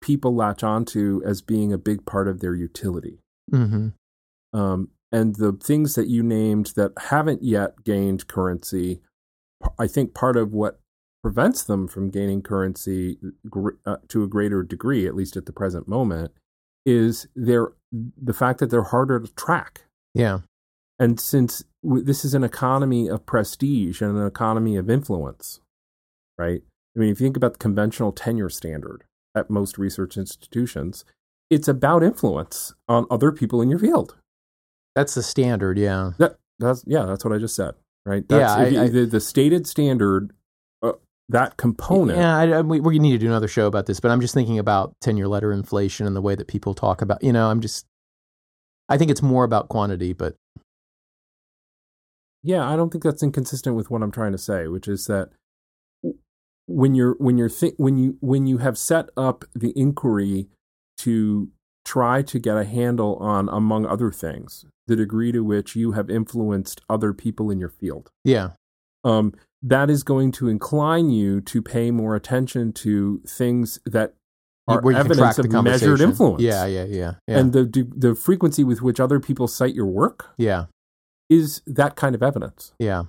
people 0.00 0.34
latch 0.34 0.62
onto 0.62 1.20
as 1.24 1.42
being 1.42 1.72
a 1.72 1.78
big 1.78 2.06
part 2.06 2.28
of 2.28 2.40
their 2.40 2.54
utility. 2.54 3.20
mhm. 3.50 3.94
Um, 4.52 4.90
and 5.10 5.36
the 5.36 5.52
things 5.52 5.94
that 5.94 6.08
you 6.08 6.22
named 6.22 6.72
that 6.76 6.92
haven't 6.98 7.42
yet 7.42 7.84
gained 7.84 8.28
currency, 8.28 9.00
I 9.78 9.86
think 9.86 10.14
part 10.14 10.36
of 10.36 10.52
what 10.52 10.80
prevents 11.22 11.64
them 11.64 11.88
from 11.88 12.10
gaining 12.10 12.42
currency 12.42 13.18
gr- 13.50 13.76
uh, 13.84 13.96
to 14.08 14.22
a 14.22 14.28
greater 14.28 14.62
degree, 14.62 15.06
at 15.06 15.14
least 15.14 15.36
at 15.36 15.46
the 15.46 15.52
present 15.52 15.88
moment, 15.88 16.32
is 16.86 17.26
their 17.36 17.72
the 17.92 18.34
fact 18.34 18.58
that 18.60 18.70
they're 18.70 18.82
harder 18.82 19.18
to 19.20 19.32
track. 19.34 19.84
yeah, 20.14 20.40
And 20.98 21.18
since 21.18 21.64
w- 21.82 22.04
this 22.04 22.24
is 22.24 22.34
an 22.34 22.44
economy 22.44 23.08
of 23.08 23.24
prestige 23.24 24.02
and 24.02 24.16
an 24.16 24.26
economy 24.26 24.76
of 24.76 24.90
influence, 24.90 25.60
right? 26.36 26.62
I 26.96 26.98
mean, 27.00 27.10
if 27.10 27.20
you 27.20 27.26
think 27.26 27.36
about 27.36 27.54
the 27.54 27.58
conventional 27.58 28.12
tenure 28.12 28.50
standard 28.50 29.04
at 29.34 29.48
most 29.48 29.78
research 29.78 30.16
institutions, 30.18 31.04
it's 31.50 31.68
about 31.68 32.02
influence 32.02 32.74
on 32.88 33.06
other 33.10 33.32
people 33.32 33.62
in 33.62 33.70
your 33.70 33.78
field. 33.78 34.16
that's 34.94 35.14
the 35.14 35.22
standard. 35.22 35.78
Yeah, 35.78 36.12
That 36.18 36.36
that's 36.58 36.84
yeah, 36.86 37.04
that's 37.06 37.24
what 37.24 37.32
I 37.32 37.38
just 37.38 37.54
said, 37.54 37.74
right? 38.04 38.24
Yeah, 38.28 38.38
That's, 38.38 38.60
if 38.60 38.66
I- 38.66 38.70
you- 38.70 38.80
I- 38.82 38.88
the, 38.88 39.06
the 39.06 39.20
stated 39.20 39.66
standard, 39.66 40.32
that 41.28 41.56
component. 41.56 42.18
Yeah, 42.18 42.36
I, 42.36 42.48
I, 42.48 42.60
we, 42.62 42.80
we 42.80 42.98
need 42.98 43.12
to 43.12 43.18
do 43.18 43.26
another 43.26 43.48
show 43.48 43.66
about 43.66 43.86
this, 43.86 44.00
but 44.00 44.10
I'm 44.10 44.20
just 44.20 44.34
thinking 44.34 44.58
about 44.58 44.94
tenure 45.00 45.28
letter 45.28 45.52
inflation 45.52 46.06
and 46.06 46.16
the 46.16 46.22
way 46.22 46.34
that 46.34 46.48
people 46.48 46.74
talk 46.74 47.02
about. 47.02 47.22
You 47.22 47.32
know, 47.32 47.48
I'm 47.48 47.60
just. 47.60 47.86
I 48.88 48.96
think 48.96 49.10
it's 49.10 49.20
more 49.22 49.44
about 49.44 49.68
quantity, 49.68 50.14
but 50.14 50.34
Yeah, 52.42 52.66
I 52.68 52.76
don't 52.76 52.90
think 52.90 53.04
that's 53.04 53.22
inconsistent 53.22 53.76
with 53.76 53.90
what 53.90 54.02
I'm 54.02 54.10
trying 54.10 54.32
to 54.32 54.38
say, 54.38 54.66
which 54.68 54.88
is 54.88 55.06
that 55.06 55.28
when 56.66 56.94
you're 56.94 57.14
when 57.18 57.36
you're 57.36 57.48
thi- 57.50 57.74
when 57.76 57.98
you 57.98 58.16
when 58.20 58.46
you 58.46 58.58
have 58.58 58.78
set 58.78 59.10
up 59.16 59.44
the 59.54 59.72
inquiry 59.76 60.48
to 60.98 61.50
try 61.84 62.22
to 62.22 62.38
get 62.38 62.56
a 62.56 62.64
handle 62.64 63.16
on, 63.16 63.48
among 63.48 63.86
other 63.86 64.10
things, 64.10 64.64
the 64.86 64.96
degree 64.96 65.32
to 65.32 65.40
which 65.42 65.74
you 65.76 65.92
have 65.92 66.10
influenced 66.10 66.80
other 66.88 67.12
people 67.12 67.50
in 67.50 67.58
your 67.58 67.70
field. 67.70 68.10
yeah, 68.24 68.50
um, 69.04 69.32
that 69.62 69.90
is 69.90 70.02
going 70.02 70.32
to 70.32 70.48
incline 70.48 71.10
you 71.10 71.40
to 71.42 71.60
pay 71.62 71.90
more 71.90 72.14
attention 72.14 72.72
to 72.72 73.20
things 73.26 73.80
that 73.86 74.14
are 74.68 74.80
where 74.80 74.92
you 74.92 75.02
can 75.02 75.12
evidence 75.12 75.38
of 75.38 75.64
measured 75.64 76.00
influence. 76.00 76.42
Yeah, 76.42 76.66
yeah, 76.66 76.84
yeah, 76.84 77.14
yeah, 77.26 77.38
And 77.38 77.52
the 77.52 77.88
the 77.96 78.14
frequency 78.14 78.64
with 78.64 78.82
which 78.82 79.00
other 79.00 79.18
people 79.18 79.48
cite 79.48 79.74
your 79.74 79.86
work 79.86 80.28
yeah, 80.36 80.66
is 81.28 81.62
that 81.66 81.96
kind 81.96 82.14
of 82.14 82.22
evidence. 82.22 82.72
yeah. 82.78 83.04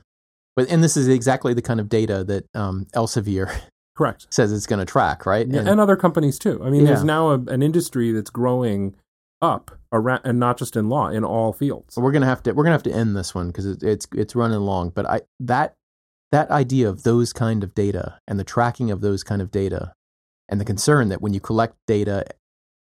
But 0.55 0.69
and 0.69 0.83
this 0.83 0.97
is 0.97 1.07
exactly 1.07 1.53
the 1.53 1.61
kind 1.61 1.79
of 1.79 1.87
data 1.87 2.23
that 2.25 2.45
um, 2.53 2.87
Elsevier 2.93 3.49
Correct. 3.95 4.27
says 4.29 4.51
it's 4.51 4.65
going 4.65 4.79
to 4.79 4.85
track, 4.85 5.25
right? 5.25 5.45
And, 5.45 5.55
and 5.55 5.79
other 5.79 5.95
companies 5.95 6.37
too. 6.37 6.61
I 6.63 6.69
mean, 6.69 6.83
there's 6.83 7.03
now 7.03 7.29
a, 7.29 7.39
an 7.45 7.61
industry 7.61 8.11
that's 8.11 8.29
growing 8.29 8.95
up 9.41 9.79
around, 9.93 10.21
and 10.25 10.37
not 10.37 10.57
just 10.57 10.75
in 10.75 10.89
law, 10.89 11.07
in 11.07 11.23
all 11.23 11.53
fields. 11.53 11.93
So 11.93 12.01
we're 12.01 12.11
gonna 12.11 12.25
have 12.25 12.43
to 12.43 12.51
we're 12.51 12.63
gonna 12.63 12.73
have 12.73 12.83
to 12.83 12.91
end 12.91 13.15
this 13.15 13.33
one 13.33 13.47
because 13.47 13.65
it, 13.65 13.83
it's 13.83 14.07
it's 14.13 14.35
running 14.35 14.59
long. 14.59 14.89
But 14.89 15.05
I 15.05 15.21
that 15.39 15.75
that 16.31 16.49
idea 16.51 16.87
of 16.87 17.03
those 17.03 17.33
kind 17.33 17.63
of 17.63 17.73
data 17.73 18.19
and 18.27 18.39
the 18.39 18.43
tracking 18.43 18.91
of 18.91 19.01
those 19.01 19.23
kind 19.23 19.41
of 19.41 19.51
data 19.51 19.93
and 20.47 20.59
the 20.59 20.65
concern 20.65 21.09
that 21.09 21.21
when 21.21 21.33
you 21.33 21.39
collect 21.39 21.75
data 21.87 22.25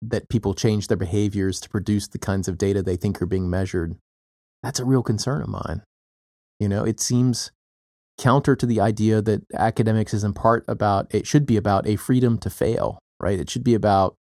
that 0.00 0.28
people 0.28 0.54
change 0.54 0.88
their 0.88 0.96
behaviors 0.96 1.60
to 1.60 1.68
produce 1.68 2.08
the 2.08 2.18
kinds 2.18 2.48
of 2.48 2.58
data 2.58 2.82
they 2.82 2.96
think 2.96 3.20
are 3.20 3.26
being 3.26 3.50
measured, 3.50 3.96
that's 4.62 4.80
a 4.80 4.84
real 4.84 5.02
concern 5.02 5.42
of 5.42 5.48
mine. 5.48 5.82
You 6.60 6.68
know, 6.68 6.84
it 6.84 7.00
seems 7.00 7.50
counter 8.18 8.56
to 8.56 8.66
the 8.66 8.80
idea 8.80 9.22
that 9.22 9.42
academics 9.54 10.12
is 10.12 10.24
in 10.24 10.32
part 10.32 10.64
about 10.68 11.06
it 11.14 11.26
should 11.26 11.46
be 11.46 11.56
about 11.56 11.86
a 11.86 11.96
freedom 11.96 12.36
to 12.38 12.50
fail, 12.50 12.98
right? 13.20 13.38
It 13.38 13.48
should 13.48 13.64
be 13.64 13.74
about 13.74 14.16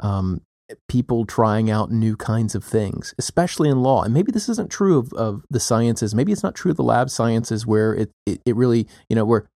um, 0.00 0.42
people 0.88 1.24
trying 1.24 1.70
out 1.70 1.90
new 1.90 2.16
kinds 2.16 2.54
of 2.54 2.64
things, 2.64 3.14
especially 3.18 3.68
in 3.68 3.82
law. 3.82 4.02
And 4.02 4.12
maybe 4.12 4.32
this 4.32 4.48
isn't 4.48 4.70
true 4.70 4.98
of, 4.98 5.12
of 5.14 5.44
the 5.50 5.60
sciences. 5.60 6.14
Maybe 6.14 6.32
it's 6.32 6.42
not 6.42 6.54
true 6.54 6.70
of 6.70 6.76
the 6.76 6.82
lab 6.82 7.10
sciences 7.10 7.66
where 7.66 7.94
it, 7.94 8.10
it, 8.26 8.40
it 8.44 8.56
really, 8.56 8.86
you 9.08 9.16
know, 9.16 9.24
where 9.24 9.46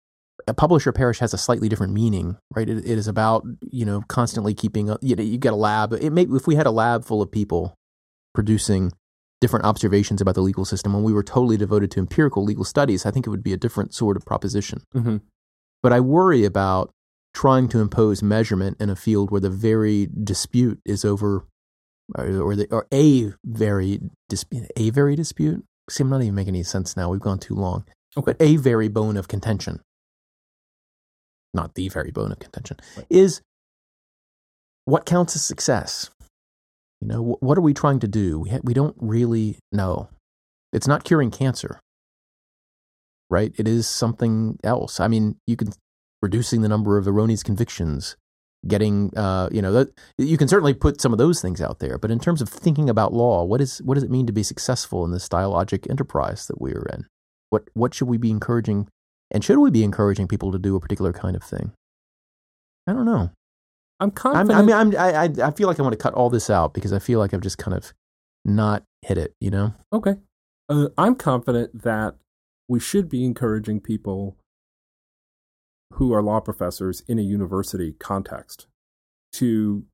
a 0.47 0.55
publisher 0.55 0.93
parish 0.93 1.19
has 1.19 1.35
a 1.35 1.39
slightly 1.39 1.69
different 1.69 1.93
meaning, 1.93 2.37
right? 2.55 2.69
It, 2.69 2.79
it 2.79 2.99
is 2.99 3.09
about, 3.09 3.45
you 3.71 3.85
know, 3.85 4.03
constantly 4.09 4.55
keeping, 4.55 4.91
a, 4.91 4.99
you 5.01 5.15
know, 5.15 5.23
you 5.23 5.39
get 5.39 5.53
a 5.53 5.57
lab. 5.57 5.93
It 5.93 6.11
may, 6.11 6.23
if 6.23 6.47
we 6.47 6.55
had 6.55 6.67
a 6.67 6.71
lab 6.71 7.05
full 7.05 7.23
of 7.23 7.31
people 7.31 7.75
producing 8.35 8.93
different 9.41 9.67
observations 9.67 10.21
about 10.21 10.35
the 10.35 10.41
legal 10.41 10.65
system 10.65 10.95
and 10.95 11.05
we 11.05 11.13
were 11.13 11.23
totally 11.23 11.57
devoted 11.57 11.91
to 11.91 12.01
empirical 12.01 12.45
legal 12.45 12.65
studies, 12.65 13.05
I 13.05 13.11
think 13.11 13.27
it 13.27 13.31
would 13.31 13.43
be 13.43 13.53
a 13.53 13.57
different 13.57 13.93
sort 13.95 14.17
of 14.17 14.25
proposition. 14.25 14.83
hmm 14.93 15.19
But 15.83 15.93
I 15.93 16.01
worry 16.01 16.45
about 16.45 16.91
trying 17.35 17.69
to 17.69 17.81
impose 17.81 18.23
measurement 18.23 18.77
in 18.81 18.91
a 18.91 18.97
field 18.97 19.31
where 19.31 19.41
the 19.41 19.51
very 19.51 20.09
dispute 20.23 20.81
is 20.85 21.05
over, 21.05 21.45
or, 22.15 22.41
or, 22.41 22.57
the, 22.57 22.67
or 22.71 22.87
a 22.93 23.33
very 23.45 24.01
dispute, 24.29 24.71
a 24.77 24.91
very 24.91 25.17
dispute. 25.17 25.65
See, 25.91 26.03
I'm 26.03 26.11
not 26.11 26.23
even 26.23 26.35
making 26.35 26.55
any 26.55 26.63
sense 26.63 26.97
now. 26.97 27.11
We've 27.11 27.21
gone 27.21 27.39
too 27.39 27.55
long. 27.55 27.85
Okay. 28.17 28.33
But 28.33 28.37
a 28.41 28.57
very 28.57 28.89
bone 28.89 29.17
of 29.17 29.29
contention, 29.29 29.81
not 31.55 31.75
the 31.75 31.89
very 31.89 32.11
bone 32.11 32.33
of 32.33 32.39
contention, 32.39 32.77
Right. 32.97 33.07
is 33.11 33.41
what 34.85 35.07
counts 35.07 35.35
as 35.37 35.45
success. 35.45 36.11
You 37.01 37.09
know, 37.09 37.23
wh- 37.35 37.43
what 37.43 37.57
are 37.59 37.63
we 37.63 37.75
trying 37.75 38.01
to 38.01 38.09
do? 38.09 38.39
We 38.41 38.51
ha- 38.51 38.61
we 38.63 38.75
don't 38.75 38.97
really 39.01 39.59
know. 39.73 40.09
It's 40.73 40.87
not 40.87 41.05
curing 41.05 41.31
cancer, 41.31 41.81
right? 43.31 43.53
It 43.59 43.67
is 43.67 43.87
something 43.89 44.59
else. 44.63 45.01
I 45.01 45.09
mean, 45.09 45.37
you 45.47 45.57
can 45.57 45.73
reducing 46.23 46.63
the 46.63 46.69
number 46.69 46.97
of 46.97 47.07
erroneous 47.07 47.43
convictions, 47.43 48.17
getting, 48.67 49.17
uh, 49.17 49.49
you 49.53 49.61
know, 49.61 49.73
that 49.73 49.93
you 50.17 50.39
can 50.39 50.49
certainly 50.49 50.73
put 50.73 51.01
some 51.01 51.13
of 51.13 51.19
those 51.19 51.43
things 51.43 51.61
out 51.61 51.81
there. 51.81 51.99
But 51.99 52.11
in 52.11 52.21
terms 52.21 52.41
of 52.41 52.49
thinking 52.49 52.89
about 52.89 53.13
law, 53.13 53.45
what 53.45 53.61
is 53.61 53.83
what 53.83 53.95
does 53.95 54.05
it 54.05 54.11
mean 54.11 54.27
to 54.27 54.33
be 54.33 54.43
successful 54.43 55.05
in 55.05 55.11
this 55.11 55.29
dialogic 55.29 55.91
enterprise 55.91 56.47
that 56.47 56.61
we 56.61 56.73
are 56.73 56.87
in? 56.93 57.07
What 57.51 57.65
what 57.75 57.93
should 57.93 58.09
we 58.09 58.17
be 58.17 58.31
encouraging, 58.31 58.89
and 59.31 59.45
should 59.45 59.59
we 59.59 59.71
be 59.71 59.85
encouraging 59.85 60.29
people 60.29 60.53
to 60.53 60.59
do 60.59 60.77
a 60.77 60.81
particular 60.81 61.13
kind 61.13 61.37
of 61.37 61.43
thing? 61.43 61.73
I 62.87 62.93
don't 62.93 63.07
know. 63.07 63.31
I'm 64.01 64.09
I'm, 64.09 64.11
confident. 64.11 64.53
I 64.53 64.63
mean, 64.63 64.75
I'm, 64.75 64.97
I 64.97 65.25
I 65.25 65.49
I 65.49 65.51
feel 65.51 65.69
like 65.69 65.79
I 65.79 65.83
want 65.83 65.93
to 65.93 66.03
cut 66.03 66.15
all 66.15 66.31
this 66.31 66.49
out 66.49 66.73
because 66.73 66.93
I 66.93 66.99
feel 66.99 67.19
like 67.19 67.35
I've 67.35 67.41
just 67.41 67.59
kind 67.59 67.77
of 67.77 67.93
not 68.45 68.85
hit 69.03 69.19
it. 69.19 69.35
You 69.41 69.51
know? 69.51 69.75
Okay. 69.93 70.17
Uh, 70.69 70.89
I'm 70.97 71.15
confident 71.15 71.83
that 71.83 72.15
we 72.69 72.81
should 72.81 73.09
be 73.09 73.25
encouraging 73.25 73.81
people 73.81 74.37
who 75.95 76.13
are 76.13 76.23
law 76.23 76.41
professors 76.41 77.03
in 77.09 77.19
a 77.19 77.23
university 77.23 77.95
context 77.99 78.67
to 79.33 79.85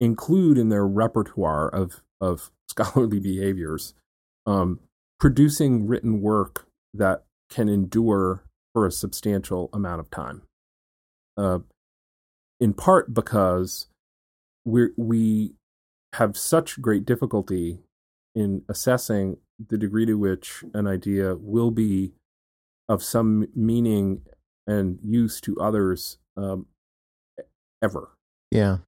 include 0.00 0.56
in 0.56 0.68
their 0.68 0.86
repertoire 0.86 1.68
of, 1.68 2.02
of 2.20 2.50
scholarly 2.68 3.20
behaviors 3.20 3.94
um, 4.46 4.80
producing 5.18 5.86
written 5.86 6.20
work 6.20 6.66
that 6.94 7.24
can 7.50 7.68
endure 7.68 8.44
for 8.72 8.86
a 8.86 8.92
substantial 8.92 9.68
amount 9.72 10.00
of 10.00 10.10
time. 10.10 10.42
Uh, 11.36 11.58
in 12.60 12.74
part 12.74 13.12
because 13.12 13.86
we 14.64 14.88
we 14.96 15.52
have 16.14 16.36
such 16.36 16.80
great 16.80 17.04
difficulty 17.04 17.80
in 18.34 18.62
assessing 18.68 19.38
the 19.68 19.78
degree 19.78 20.06
to 20.06 20.14
which 20.14 20.64
an 20.74 20.86
idea 20.86 21.34
will 21.36 21.70
be 21.70 22.12
of 22.88 23.02
some 23.02 23.46
meaning 23.54 24.22
and 24.70 24.98
use 25.02 25.40
to 25.42 25.56
others 25.60 26.18
um, 26.36 26.66
ever. 27.82 28.10
Yeah. 28.50 28.78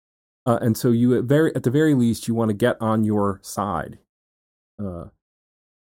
Uh, 0.46 0.58
and 0.60 0.76
so 0.76 0.90
you 0.90 1.16
at 1.18 1.24
very 1.24 1.54
at 1.54 1.62
the 1.62 1.70
very 1.70 1.94
least 1.94 2.26
you 2.28 2.34
want 2.34 2.48
to 2.48 2.54
get 2.54 2.76
on 2.80 3.04
your 3.04 3.40
side 3.42 3.98
uh, 4.82 5.06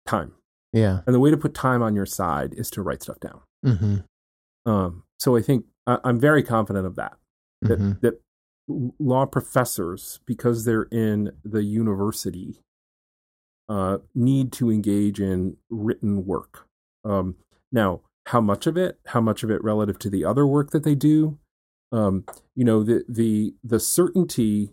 time. 0.06 0.32
Yeah. 0.72 1.00
And 1.06 1.14
the 1.14 1.20
way 1.20 1.30
to 1.30 1.36
put 1.36 1.54
time 1.54 1.82
on 1.82 1.94
your 1.94 2.06
side 2.06 2.54
is 2.54 2.70
to 2.70 2.82
write 2.82 3.02
stuff 3.02 3.20
down. 3.20 3.40
Mm-hmm. 3.64 4.70
Um, 4.70 5.04
so 5.18 5.36
I 5.36 5.42
think 5.42 5.64
I, 5.86 5.98
I'm 6.04 6.20
very 6.20 6.42
confident 6.42 6.86
of 6.86 6.96
that. 6.96 7.16
That 7.62 7.78
mm-hmm. 7.78 7.92
that 8.00 8.20
law 8.98 9.26
professors, 9.26 10.20
because 10.26 10.64
they're 10.64 10.88
in 10.90 11.32
the 11.44 11.62
university, 11.62 12.60
uh, 13.68 13.98
need 14.14 14.52
to 14.52 14.70
engage 14.70 15.20
in 15.20 15.56
written 15.70 16.24
work. 16.26 16.66
Um, 17.04 17.36
now, 17.72 18.00
how 18.26 18.40
much 18.40 18.66
of 18.66 18.76
it? 18.76 18.98
How 19.06 19.20
much 19.20 19.42
of 19.42 19.50
it 19.50 19.62
relative 19.64 19.98
to 20.00 20.10
the 20.10 20.24
other 20.24 20.46
work 20.46 20.70
that 20.70 20.84
they 20.84 20.94
do? 20.94 21.38
Um, 21.92 22.24
you 22.54 22.64
know, 22.64 22.82
the 22.82 23.04
the 23.08 23.54
the 23.64 23.80
certainty 23.80 24.70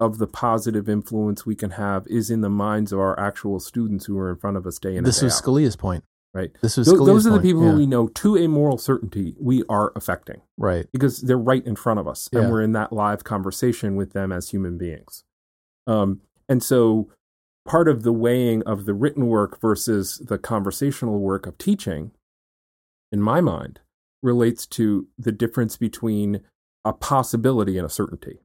of 0.00 0.18
the 0.18 0.26
positive 0.26 0.88
influence 0.88 1.44
we 1.46 1.56
can 1.56 1.70
have 1.70 2.06
is 2.08 2.30
in 2.30 2.40
the 2.40 2.50
minds 2.50 2.92
of 2.92 3.00
our 3.00 3.18
actual 3.18 3.58
students 3.58 4.06
who 4.06 4.16
are 4.18 4.30
in 4.30 4.36
front 4.36 4.56
of 4.56 4.66
us 4.66 4.78
day 4.78 4.94
in 4.96 5.02
This 5.04 5.20
day 5.20 5.24
was 5.26 5.36
out, 5.36 5.42
Scalia's 5.44 5.74
point. 5.76 6.04
right? 6.32 6.50
This 6.62 6.76
was 6.76 6.86
Scalia's 6.88 7.06
those 7.06 7.26
are 7.26 7.30
the 7.30 7.40
people 7.40 7.64
yeah. 7.64 7.72
who 7.72 7.78
we 7.78 7.86
know 7.86 8.06
to 8.06 8.36
a 8.36 8.46
moral 8.46 8.78
certainty 8.78 9.34
we 9.40 9.64
are 9.68 9.92
affecting 9.96 10.42
right. 10.56 10.86
because 10.92 11.22
they're 11.22 11.36
right 11.36 11.66
in 11.66 11.74
front 11.74 11.98
of 11.98 12.06
us 12.06 12.28
Yeah. 12.32 12.42
and 12.42 12.52
we're 12.52 12.62
in 12.62 12.72
that 12.72 12.92
live 12.92 13.24
conversation 13.24 13.96
with 13.96 14.12
them 14.12 14.30
as 14.30 14.50
human 14.50 14.78
beings 14.78 15.24
um, 15.88 16.20
and 16.48 16.62
so 16.62 17.10
part 17.66 17.88
of 17.88 18.02
the 18.02 18.12
weighing 18.12 18.62
of 18.64 18.84
the 18.84 18.94
written 18.94 19.26
work 19.26 19.60
versus 19.60 20.18
the 20.24 20.38
conversational 20.38 21.18
work 21.18 21.46
of 21.46 21.58
teaching, 21.58 22.12
in 23.12 23.20
my 23.20 23.40
mind, 23.40 23.80
relates 24.22 24.66
to 24.66 25.06
the 25.18 25.32
difference 25.32 25.76
between 25.76 26.40
a 26.84 26.92
possibility 26.92 27.76
and 27.76 27.86
a 27.86 27.90
certainty. 27.90 28.40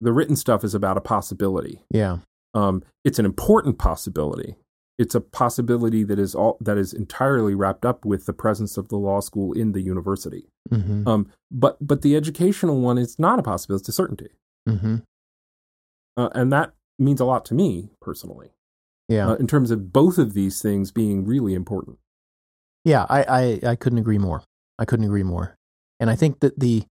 The 0.00 0.12
written 0.12 0.36
stuff 0.36 0.64
is 0.64 0.74
about 0.74 0.96
a 0.96 1.00
possibility. 1.00 1.84
Yeah. 1.90 2.18
Um, 2.54 2.82
it's 3.04 3.18
an 3.18 3.24
important 3.24 3.78
possibility. 3.78 4.56
It's 4.98 5.14
a 5.14 5.20
possibility 5.20 6.04
that 6.04 6.18
is 6.18 6.34
all 6.34 6.58
that 6.60 6.76
is 6.76 6.92
entirely 6.92 7.54
wrapped 7.54 7.84
up 7.84 8.04
with 8.04 8.26
the 8.26 8.32
presence 8.32 8.76
of 8.76 8.88
the 8.88 8.96
law 8.96 9.20
school 9.20 9.52
in 9.52 9.72
the 9.72 9.80
university. 9.80 10.48
Mm-hmm. 10.70 11.08
Um, 11.08 11.32
but 11.50 11.76
but 11.80 12.02
the 12.02 12.14
educational 12.14 12.80
one 12.80 12.98
is 12.98 13.18
not 13.18 13.38
a 13.38 13.42
possibility; 13.42 13.82
it's 13.82 13.88
a 13.88 13.92
certainty, 13.92 14.30
mm-hmm. 14.68 14.96
uh, 16.16 16.28
and 16.34 16.52
that 16.52 16.74
means 16.98 17.20
a 17.20 17.24
lot 17.24 17.44
to 17.46 17.54
me 17.54 17.90
personally. 18.00 18.50
Yeah. 19.08 19.30
Uh, 19.30 19.34
in 19.34 19.46
terms 19.46 19.70
of 19.70 19.92
both 19.92 20.18
of 20.18 20.34
these 20.34 20.62
things 20.62 20.92
being 20.92 21.24
really 21.24 21.54
important. 21.54 21.98
Yeah, 22.84 23.06
I, 23.08 23.22
I, 23.22 23.70
I 23.70 23.76
couldn't 23.76 23.98
agree 23.98 24.18
more. 24.18 24.42
I 24.78 24.84
couldn't 24.84 25.04
agree 25.04 25.22
more. 25.22 25.56
And 26.00 26.10
I 26.10 26.16
think 26.16 26.40
that 26.40 26.58
the 26.58 26.84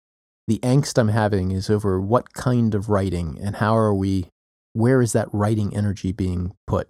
the 0.47 0.59
angst 0.59 0.97
I'm 0.97 1.09
having 1.09 1.51
is 1.51 1.69
over 1.69 2.01
what 2.01 2.33
kind 2.33 2.73
of 2.73 2.89
writing 2.89 3.37
and 3.41 3.57
how 3.57 3.75
are 3.77 3.93
we 3.93 4.27
where 4.73 5.01
is 5.01 5.13
that 5.13 5.27
writing 5.31 5.75
energy 5.75 6.11
being 6.11 6.53
put? 6.65 6.87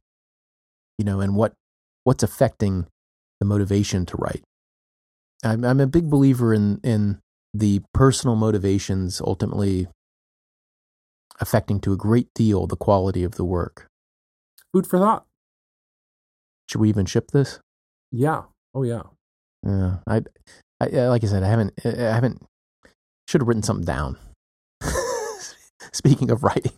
You 0.97 1.05
know, 1.05 1.19
and 1.19 1.35
what 1.35 1.53
what's 2.03 2.23
affecting 2.23 2.87
the 3.39 3.45
motivation 3.45 4.05
to 4.07 4.17
write. 4.17 4.43
I'm 5.43 5.65
I'm 5.65 5.79
a 5.79 5.87
big 5.87 6.09
believer 6.09 6.53
in 6.53 6.79
in 6.83 7.19
the 7.53 7.81
personal 7.93 8.35
motivations 8.35 9.19
ultimately 9.19 9.87
affecting 11.39 11.79
to 11.81 11.91
a 11.91 11.97
great 11.97 12.27
deal 12.35 12.67
the 12.67 12.75
quality 12.75 13.23
of 13.23 13.35
the 13.35 13.45
work. 13.45 13.87
Food 14.71 14.87
for 14.87 14.99
thought. 14.99 15.25
Should 16.69 16.79
we 16.79 16.89
even 16.89 17.05
ship 17.05 17.31
this? 17.31 17.59
Yeah. 18.11 18.43
Oh 18.73 18.83
yeah. 18.83 19.03
Yeah, 19.65 19.97
I, 20.07 20.21
I 20.79 20.85
like 21.07 21.23
I 21.23 21.27
said, 21.27 21.43
I 21.43 21.47
haven't, 21.47 21.73
I 21.85 21.89
haven't, 21.89 22.41
should 23.27 23.41
have 23.41 23.47
written 23.47 23.63
something 23.63 23.85
down. 23.85 24.17
Speaking 25.93 26.31
of 26.31 26.43
writing, 26.43 26.71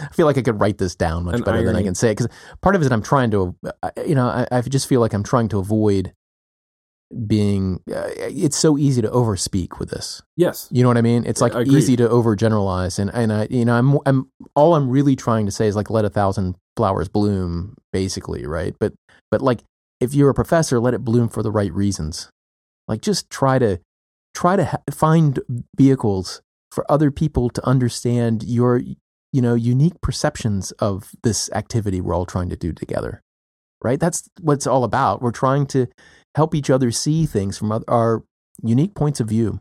I 0.00 0.08
feel 0.08 0.26
like 0.26 0.36
I 0.36 0.42
could 0.42 0.60
write 0.60 0.78
this 0.78 0.94
down 0.94 1.24
much 1.24 1.36
An 1.36 1.42
better 1.42 1.64
than 1.64 1.76
I 1.76 1.82
can 1.82 1.94
say 1.94 2.10
it 2.10 2.18
because 2.18 2.28
part 2.60 2.74
of 2.74 2.80
it 2.80 2.84
is 2.84 2.88
that 2.90 2.94
I'm 2.94 3.02
trying 3.02 3.30
to, 3.30 3.56
you 4.06 4.14
know, 4.14 4.26
I, 4.26 4.46
I 4.50 4.60
just 4.60 4.88
feel 4.88 5.00
like 5.00 5.14
I'm 5.14 5.22
trying 5.22 5.48
to 5.48 5.58
avoid 5.58 6.12
being. 7.26 7.80
Uh, 7.90 8.10
it's 8.16 8.56
so 8.56 8.76
easy 8.76 9.00
to 9.02 9.08
overspeak 9.08 9.78
with 9.78 9.90
this. 9.90 10.22
Yes. 10.36 10.68
You 10.70 10.82
know 10.82 10.88
what 10.88 10.98
I 10.98 11.02
mean? 11.02 11.24
It's 11.24 11.40
like 11.40 11.54
easy 11.66 11.96
to 11.96 12.08
overgeneralize, 12.08 12.98
and 12.98 13.10
and 13.14 13.32
I, 13.32 13.46
you 13.50 13.64
know, 13.64 13.74
I'm 13.74 13.98
I'm 14.04 14.30
all 14.54 14.74
I'm 14.74 14.90
really 14.90 15.16
trying 15.16 15.46
to 15.46 15.52
say 15.52 15.66
is 15.66 15.76
like 15.76 15.90
let 15.90 16.04
a 16.04 16.10
thousand 16.10 16.56
flowers 16.76 17.08
bloom, 17.08 17.76
basically, 17.92 18.46
right? 18.46 18.74
But 18.78 18.92
but 19.30 19.40
like 19.40 19.60
if 20.00 20.14
you're 20.14 20.30
a 20.30 20.34
professor, 20.34 20.78
let 20.78 20.94
it 20.94 21.04
bloom 21.04 21.28
for 21.28 21.42
the 21.42 21.50
right 21.52 21.72
reasons. 21.72 22.30
Like 22.88 23.00
just 23.00 23.30
try 23.30 23.58
to 23.58 23.80
try 24.34 24.56
to 24.56 24.64
ha- 24.66 24.82
find 24.90 25.40
vehicles 25.76 26.42
for 26.70 26.90
other 26.90 27.10
people 27.10 27.48
to 27.50 27.66
understand 27.66 28.42
your 28.42 28.82
you 29.32 29.42
know 29.42 29.54
unique 29.54 30.00
perceptions 30.02 30.70
of 30.72 31.10
this 31.22 31.50
activity 31.52 32.00
we're 32.00 32.14
all 32.14 32.26
trying 32.26 32.48
to 32.50 32.56
do 32.56 32.72
together. 32.72 33.22
Right? 33.82 34.00
That's 34.00 34.28
what 34.40 34.54
it's 34.54 34.66
all 34.66 34.84
about. 34.84 35.20
We're 35.22 35.30
trying 35.32 35.66
to 35.68 35.86
help 36.34 36.54
each 36.54 36.70
other 36.70 36.90
see 36.90 37.26
things 37.26 37.56
from 37.58 37.84
our 37.88 38.22
unique 38.62 38.94
points 38.94 39.20
of 39.20 39.28
view. 39.28 39.60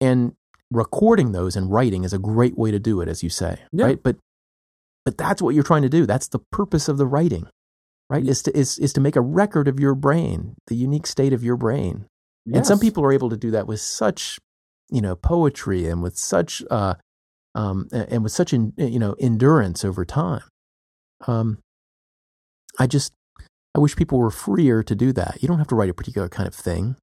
And 0.00 0.34
recording 0.70 1.32
those 1.32 1.56
and 1.56 1.70
writing 1.70 2.04
is 2.04 2.12
a 2.12 2.18
great 2.18 2.58
way 2.58 2.70
to 2.70 2.78
do 2.78 3.00
it 3.00 3.08
as 3.08 3.22
you 3.22 3.30
say, 3.30 3.60
Yeah. 3.72 3.86
right? 3.86 4.02
But 4.02 4.16
but 5.04 5.16
that's 5.16 5.40
what 5.40 5.54
you're 5.54 5.62
trying 5.64 5.82
to 5.82 5.88
do. 5.88 6.04
That's 6.04 6.28
the 6.28 6.40
purpose 6.50 6.88
of 6.88 6.98
the 6.98 7.06
writing 7.06 7.48
right? 8.08 8.26
Is 8.26 8.42
to 8.44 8.56
is, 8.56 8.78
is 8.78 8.92
to 8.94 9.00
make 9.00 9.16
a 9.16 9.20
record 9.20 9.68
of 9.68 9.80
your 9.80 9.94
brain 9.94 10.56
the 10.66 10.76
unique 10.76 11.06
state 11.06 11.32
of 11.32 11.42
your 11.42 11.56
brain. 11.56 12.06
And 12.52 12.64
some 12.64 12.78
people 12.78 13.04
are 13.04 13.12
able 13.12 13.28
to 13.30 13.36
do 13.36 13.50
that 13.50 13.66
with 13.66 13.80
such 13.80 14.38
you 14.90 15.00
know 15.00 15.16
poetry 15.16 15.88
and 15.88 16.00
with 16.02 16.16
such 16.16 16.62
uh 16.70 16.94
um 17.56 17.88
and 17.92 18.22
with 18.22 18.30
such 18.30 18.52
in, 18.52 18.72
you 18.76 18.98
know 18.98 19.16
endurance 19.18 19.84
over 19.84 20.04
time. 20.04 20.42
Um 21.26 21.58
i 22.78 22.86
just 22.86 23.12
i 23.74 23.78
wish 23.78 23.96
people 23.96 24.18
were 24.18 24.30
freer 24.30 24.82
to 24.82 24.94
do 24.94 25.12
that. 25.12 25.38
You 25.40 25.48
don't 25.48 25.58
have 25.58 25.68
to 25.68 25.74
write 25.74 25.90
a 25.90 25.94
particular 25.94 26.28
kind 26.28 26.46
of 26.46 26.54
thing. 26.54 26.96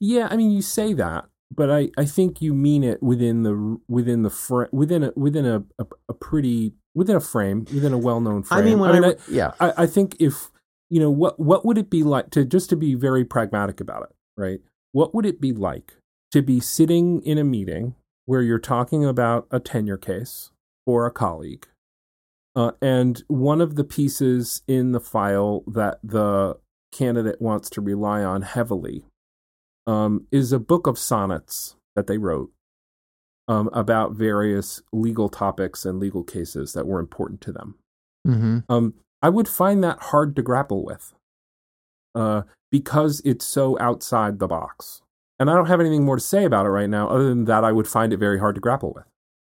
Yeah, 0.00 0.28
I 0.30 0.36
mean, 0.36 0.50
you 0.50 0.62
say 0.62 0.92
that, 0.94 1.26
but 1.54 1.70
I, 1.70 1.90
I 1.96 2.04
think 2.04 2.40
you 2.40 2.54
mean 2.54 2.82
it 2.84 3.02
within 3.02 3.42
the 3.42 3.78
within 3.88 4.22
the 4.22 4.30
fr- 4.30 4.64
within 4.72 5.04
a 5.04 5.12
within 5.16 5.46
a, 5.46 5.64
a, 5.78 5.86
a 6.08 6.14
pretty 6.14 6.72
within 6.96 7.14
a 7.14 7.20
frame 7.20 7.64
within 7.72 7.92
a 7.92 7.98
well 7.98 8.20
known 8.20 8.42
frame. 8.42 8.60
i 8.60 8.64
mean 8.64 8.78
when 8.80 8.90
i, 8.90 8.96
I, 8.96 9.00
wri- 9.12 9.20
yeah 9.28 9.52
I, 9.60 9.72
I 9.82 9.86
think 9.86 10.16
if 10.18 10.50
you 10.88 11.00
know 11.00 11.10
what 11.10 11.38
what 11.38 11.64
would 11.64 11.78
it 11.78 11.90
be 11.90 12.02
like 12.02 12.30
to 12.30 12.44
just 12.44 12.70
to 12.70 12.76
be 12.76 12.94
very 12.94 13.24
pragmatic 13.24 13.80
about 13.80 14.04
it, 14.04 14.16
right? 14.36 14.60
What 14.92 15.14
would 15.14 15.26
it 15.26 15.40
be 15.40 15.52
like 15.52 15.94
to 16.32 16.42
be 16.42 16.60
sitting 16.60 17.22
in 17.22 17.38
a 17.38 17.44
meeting 17.44 17.94
where 18.24 18.42
you're 18.42 18.58
talking 18.58 19.04
about 19.04 19.46
a 19.50 19.60
tenure 19.60 19.96
case 19.96 20.50
for 20.84 21.06
a 21.06 21.10
colleague, 21.10 21.66
uh, 22.54 22.72
and 22.80 23.22
one 23.28 23.60
of 23.60 23.74
the 23.74 23.84
pieces 23.84 24.62
in 24.68 24.92
the 24.92 25.00
file 25.00 25.64
that 25.66 25.98
the 26.02 26.58
candidate 26.92 27.40
wants 27.40 27.68
to 27.70 27.80
rely 27.80 28.22
on 28.22 28.42
heavily 28.42 29.04
um, 29.86 30.26
is 30.30 30.52
a 30.52 30.58
book 30.58 30.86
of 30.86 30.98
sonnets 30.98 31.76
that 31.94 32.06
they 32.06 32.16
wrote 32.18 32.50
um, 33.48 33.68
about 33.72 34.12
various 34.12 34.82
legal 34.92 35.28
topics 35.28 35.84
and 35.84 35.98
legal 36.00 36.24
cases 36.24 36.72
that 36.72 36.86
were 36.86 37.00
important 37.00 37.40
to 37.42 37.52
them. 37.52 37.76
hmm 38.24 38.58
Um, 38.68 38.94
I 39.22 39.28
would 39.28 39.48
find 39.48 39.82
that 39.84 39.98
hard 40.00 40.36
to 40.36 40.42
grapple 40.42 40.84
with 40.84 41.14
uh, 42.14 42.42
because 42.70 43.20
it's 43.24 43.44
so 43.46 43.78
outside 43.80 44.38
the 44.38 44.48
box. 44.48 45.02
And 45.38 45.50
I 45.50 45.54
don't 45.54 45.66
have 45.66 45.80
anything 45.80 46.04
more 46.04 46.16
to 46.16 46.22
say 46.22 46.44
about 46.44 46.64
it 46.66 46.70
right 46.70 46.88
now, 46.88 47.08
other 47.08 47.28
than 47.28 47.44
that 47.44 47.62
I 47.62 47.70
would 47.72 47.86
find 47.86 48.12
it 48.12 48.16
very 48.18 48.38
hard 48.38 48.54
to 48.54 48.60
grapple 48.60 48.92
with. 48.94 49.04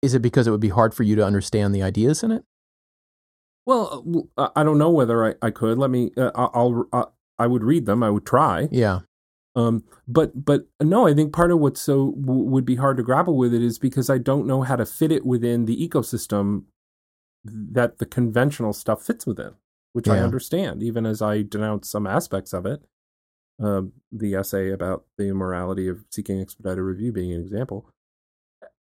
is 0.02 0.12
it 0.15 0.23
because 0.23 0.47
it 0.47 0.51
would 0.51 0.60
be 0.60 0.69
hard 0.70 0.93
for 0.94 1.02
you 1.05 1.15
to 1.16 1.24
understand 1.24 1.74
the 1.74 1.82
ideas 1.82 2.23
in 2.23 2.31
it 2.32 2.44
Well, 3.66 4.27
uh, 4.36 4.48
I 4.56 4.62
don't 4.65 4.78
know 4.78 4.90
whether 4.90 5.24
I, 5.27 5.35
I 5.43 5.51
could. 5.51 5.78
Let 5.78 5.90
me. 5.90 6.10
Uh, 6.16 6.31
I'll. 6.35 6.51
I'll 6.55 6.89
uh, 6.93 7.05
I 7.39 7.47
would 7.47 7.62
read 7.62 7.86
them. 7.86 8.02
I 8.02 8.10
would 8.10 8.27
try. 8.27 8.69
yeah 8.73 9.01
Um, 9.59 9.82
but 10.06 10.44
but 10.44 10.68
no, 10.80 11.09
I 11.09 11.14
think 11.14 11.32
part 11.32 11.51
of 11.51 11.59
what's 11.59 11.80
so 11.80 12.12
w- 12.12 12.44
would 12.44 12.64
be 12.64 12.76
hard 12.76 12.97
to 12.98 13.02
grapple 13.02 13.36
with 13.36 13.52
it 13.52 13.60
is 13.62 13.76
because 13.76 14.09
I 14.09 14.18
don't 14.18 14.47
know 14.47 14.62
how 14.62 14.76
to 14.76 14.86
fit 14.86 15.10
it 15.10 15.26
within 15.26 15.64
the 15.64 15.76
ecosystem 15.76 16.64
that 17.44 17.98
the 17.98 18.06
conventional 18.06 18.72
stuff 18.72 19.05
fits 19.05 19.26
within, 19.26 19.55
which 19.94 20.06
I 20.09 20.18
understand, 20.20 20.82
even 20.85 21.05
as 21.05 21.20
I 21.20 21.43
denounce 21.43 21.90
some 21.90 22.06
aspects 22.06 22.52
of 22.52 22.66
it. 22.66 22.82
Um, 23.60 23.94
the 24.12 24.36
essay 24.36 24.70
about 24.70 25.06
the 25.16 25.24
immorality 25.28 25.89
of 25.89 26.05
seeking 26.12 26.40
expedited 26.40 26.85
review 26.85 27.10
being 27.10 27.32
an 27.32 27.40
example. 27.40 27.90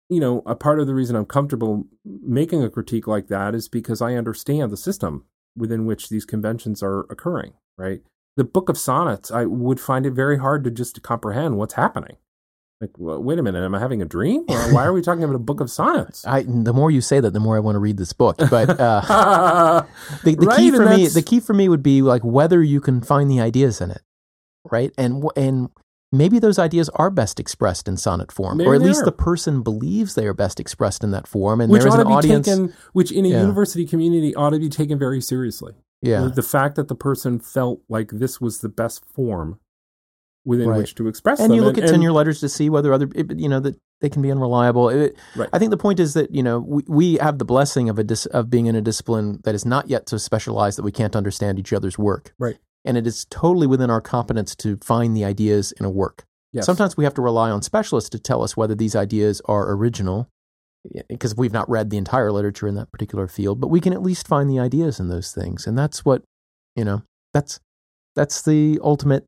You 0.07 0.21
know, 0.21 0.43
a 0.45 0.55
part 0.55 0.79
of 0.79 0.87
the 0.87 0.93
reason 0.93 1.17
I'm 1.17 1.25
comfortable 1.25 1.87
making 2.05 2.63
a 2.63 2.69
critique 2.69 3.07
like 3.07 3.27
that 3.27 3.53
is 3.53 3.67
because 3.67 4.01
I 4.01 4.13
understand 4.13 4.71
the 4.71 4.77
system 4.77 5.25
within 5.57 5.85
which 5.85 6.07
these 6.07 6.23
conventions 6.23 6.81
are 6.81 7.01
occurring, 7.09 7.53
right? 7.77 8.01
The 8.37 8.43
book 8.43 8.69
of 8.69 8.77
sonnets 8.77 9.31
i 9.31 9.45
would 9.45 9.79
find 9.79 10.05
it 10.05 10.11
very 10.11 10.37
hard 10.37 10.63
to 10.63 10.71
just 10.71 11.01
comprehend 11.01 11.57
what's 11.57 11.73
happening 11.75 12.17
like 12.81 12.91
well, 12.97 13.21
wait 13.21 13.39
a 13.39 13.43
minute 13.43 13.63
am 13.63 13.75
i 13.75 13.79
having 13.79 14.01
a 14.01 14.05
dream 14.05 14.43
Or 14.49 14.73
why 14.73 14.83
are 14.85 14.93
we 14.93 15.01
talking 15.07 15.23
about 15.23 15.35
a 15.35 15.39
book 15.39 15.59
of 15.61 15.69
sonnets 15.69 16.25
I, 16.27 16.43
the 16.43 16.73
more 16.73 16.89
you 16.91 17.01
say 17.01 17.19
that, 17.19 17.31
the 17.31 17.39
more 17.39 17.55
I 17.55 17.59
want 17.59 17.75
to 17.75 17.79
read 17.79 17.97
this 17.97 18.13
book. 18.13 18.37
But 18.37 18.79
uh, 18.79 19.01
the, 20.23 20.35
the 20.35 20.45
Right, 20.45 20.57
key 20.59 20.71
for 20.71 20.85
me, 20.85 21.07
the 21.07 21.21
key 21.21 21.39
for 21.39 21.53
me 21.53 21.69
would 21.69 21.83
be 21.83 22.01
like 22.01 22.23
whether 22.23 22.61
you 22.63 22.81
can 22.81 23.01
find 23.01 23.29
the 23.29 23.39
ideas 23.39 23.79
in 23.81 23.91
it, 23.91 24.01
right? 24.71 24.91
And 24.97 25.23
and 25.35 25.69
maybe 26.11 26.39
those 26.39 26.59
ideas 26.59 26.89
are 26.89 27.09
best 27.09 27.39
expressed 27.39 27.87
in 27.87 27.97
sonnet 27.97 28.31
form, 28.31 28.57
Maybe 28.57 28.69
or 28.69 28.75
at 28.75 28.81
least 28.81 29.01
are. 29.01 29.05
the 29.05 29.11
person 29.11 29.61
believes 29.63 30.15
they 30.15 30.25
are 30.27 30.33
best 30.33 30.59
expressed 30.59 31.03
in 31.03 31.11
that 31.11 31.27
form, 31.27 31.61
and 31.61 31.71
which 31.71 31.81
there 31.81 31.87
is 31.87 31.95
an 31.95 32.07
audience. 32.07 32.47
taken 32.47 32.73
which 32.93 33.11
in 33.11 33.25
a 33.25 33.29
Yeah. 33.29 33.41
university 33.41 33.85
community 33.85 34.33
ought 34.35 34.51
to 34.51 34.59
be 34.59 34.69
taken 34.69 34.97
very 34.99 35.21
seriously 35.21 35.73
yeah, 36.03 36.29
the 36.33 36.43
fact 36.43 36.75
that 36.75 36.87
the 36.87 36.95
person 36.95 37.39
felt 37.39 37.81
like 37.89 38.11
this 38.11 38.39
was 38.41 38.59
the 38.59 38.69
best 38.69 39.05
form 39.05 39.59
within 40.45 40.67
Right. 40.69 40.77
which 40.79 40.95
to 40.95 41.07
express 41.07 41.39
and 41.39 41.51
them 41.51 41.55
you 41.57 41.63
look 41.63 41.77
at 41.77 41.85
and- 41.85 41.93
tenure 41.93 42.11
letters 42.11 42.39
to 42.41 42.49
see 42.49 42.69
whether 42.69 42.91
other, 42.93 43.07
you 43.35 43.47
know, 43.47 43.61
that 43.61 43.79
they 44.01 44.09
can 44.09 44.21
be 44.21 44.29
unreliable. 44.29 44.89
It- 44.89 45.15
Right. 45.37 45.47
I 45.53 45.57
think 45.59 45.71
the 45.71 45.77
point 45.77 45.99
is 46.01 46.13
that 46.15 46.35
you 46.35 46.43
know 46.43 46.59
we, 46.59 46.83
we 46.87 47.13
have 47.15 47.37
the 47.39 47.45
blessing 47.45 47.87
of 47.89 47.97
a 47.97 48.03
dis, 48.03 48.25
of 48.27 48.49
being 48.49 48.65
in 48.65 48.75
a 48.75 48.81
discipline 48.81 49.39
that 49.45 49.55
is 49.55 49.65
not 49.65 49.89
yet 49.89 50.09
so 50.09 50.17
specialized 50.17 50.77
that 50.77 50.83
we 50.83 50.91
can't 50.91 51.15
understand 51.15 51.59
each 51.59 51.71
other's 51.71 51.97
work. 51.97 52.33
Right. 52.37 52.57
And 52.83 52.97
it 52.97 53.07
is 53.07 53.25
totally 53.29 53.65
within 53.67 53.89
our 53.89 54.01
competence 54.01 54.53
to 54.57 54.75
find 54.83 55.15
the 55.15 55.23
ideas 55.23 55.71
in 55.79 55.85
a 55.85 55.89
work. 55.89 56.25
Yes. 56.51 56.65
Sometimes 56.65 56.97
we 56.97 57.05
have 57.05 57.13
to 57.13 57.21
rely 57.21 57.49
on 57.49 57.61
specialists 57.61 58.09
to 58.09 58.19
tell 58.19 58.43
us 58.43 58.57
whether 58.57 58.75
these 58.75 58.95
ideas 58.95 59.41
are 59.45 59.71
original, 59.71 60.27
because 61.09 61.35
we've 61.35 61.53
not 61.53 61.69
read 61.69 61.89
the 61.89 61.97
entire 61.97 62.31
literature 62.31 62.67
in 62.67 62.75
that 62.75 62.91
particular 62.91 63.27
field. 63.27 63.59
But 63.61 63.69
we 63.69 63.79
can 63.79 63.93
at 63.93 64.01
least 64.01 64.27
find 64.27 64.49
the 64.49 64.59
ideas 64.59 64.99
in 64.99 65.09
those 65.09 65.31
things, 65.33 65.65
and 65.67 65.77
that's 65.77 66.03
what 66.05 66.23
you 66.75 66.83
know. 66.83 67.03
That's 67.33 67.59
that's 68.15 68.41
the 68.43 68.79
ultimate 68.83 69.25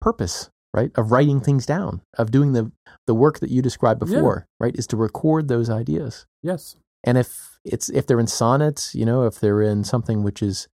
purpose, 0.00 0.48
right? 0.72 0.90
Of 0.96 1.10
writing 1.12 1.40
things 1.40 1.66
down, 1.66 2.02
of 2.16 2.30
doing 2.30 2.52
the 2.52 2.70
the 3.06 3.14
work 3.14 3.40
that 3.40 3.50
you 3.50 3.62
described 3.62 4.00
Yeah. 4.02 4.14
before, 4.16 4.46
right? 4.60 4.74
Is 4.76 4.86
to 4.88 4.96
record 4.96 5.48
those 5.48 5.68
ideas. 5.70 6.26
yes 6.42 6.76
And 7.04 7.16
if 7.18 7.58
it's 7.64 7.88
if 7.88 8.06
they're 8.06 8.20
in 8.20 8.26
sonnets, 8.26 8.94
you 8.94 9.04
know, 9.04 9.24
if 9.24 9.40
they're 9.40 9.62
in 9.62 9.84
something 9.84 10.22
which 10.22 10.42
is 10.42 10.68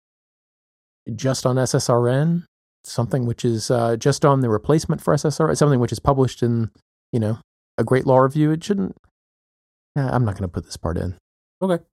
just 1.15 1.45
on 1.45 1.55
SSRN, 1.57 2.43
something 2.83 3.25
which 3.25 3.45
is 3.45 3.69
uh, 3.71 3.95
just 3.95 4.25
on 4.25 4.41
the 4.41 4.49
replacement 4.49 5.01
for 5.01 5.13
SSRN, 5.13 5.55
something 5.55 5.79
which 5.79 5.91
is 5.91 5.99
published 5.99 6.41
in, 6.43 6.71
you 7.11 7.19
know, 7.19 7.37
a 7.77 7.83
great 7.83 8.05
law 8.05 8.17
review, 8.17 8.51
it 8.51 8.63
shouldn't. 8.63 8.95
Nah, 9.95 10.09
I'm 10.13 10.25
not 10.25 10.33
going 10.33 10.43
to 10.43 10.53
put 10.53 10.65
this 10.65 10.77
part 10.77 10.97
in. 10.97 11.15
Okay. 11.61 11.77
Do 11.77 11.83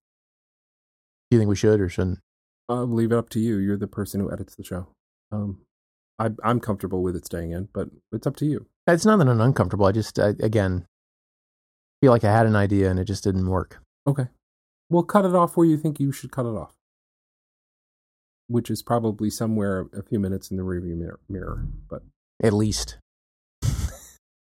you 1.31 1.39
think 1.39 1.49
we 1.49 1.57
should 1.57 1.81
or 1.81 1.89
shouldn't? 1.89 2.19
I'll 2.69 2.87
leave 2.87 3.13
it 3.13 3.19
up 3.19 3.29
to 3.31 3.41
you. 3.41 3.59
You're 3.59 3.77
the 3.77 3.87
person 3.87 4.21
who 4.21 4.33
edits 4.33 4.55
the 4.55 4.65
show. 4.65 4.89
Um, 5.31 5.61
I, 6.19 6.31
I'm 6.45 6.61
comfortable 6.61 7.03
with 7.03 7.17
it 7.17 7.25
staying 7.27 7.53
in, 7.53 7.69
but 7.73 7.89
it's 8.13 8.27
up 8.27 8.37
to 8.37 8.47
you. 8.47 8.67
It's 8.87 9.07
not 9.07 9.19
that 9.19 9.29
I'm 9.29 9.41
uncomfortable. 9.41 9.87
I 9.87 9.93
just, 9.93 10.19
I, 10.19 10.29
again, 10.41 10.87
feel 12.01 12.11
like 12.13 12.25
I 12.25 12.33
had 12.33 12.47
an 12.47 12.57
idea 12.57 12.91
and 12.91 12.99
it 12.99 13.05
just 13.05 13.25
didn't 13.25 13.49
work. 13.49 13.81
Okay. 14.07 14.29
Well, 14.91 15.05
cut 15.05 15.25
it 15.25 15.35
off 15.35 15.57
where 15.57 15.67
you 15.67 15.79
think 15.79 16.01
you 16.01 16.13
should 16.13 16.33
cut 16.33 16.45
it 16.45 16.57
off, 16.57 16.75
which 18.49 18.71
is 18.71 18.83
probably 18.83 19.31
somewhere 19.31 19.87
a 19.97 20.03
few 20.03 20.19
minutes 20.19 20.51
in 20.51 20.57
the 20.57 20.65
rearview 20.65 20.97
mirror. 20.97 21.21
mirror 21.29 21.67
but 21.89 22.03
At 22.43 22.53
least. 22.53 22.99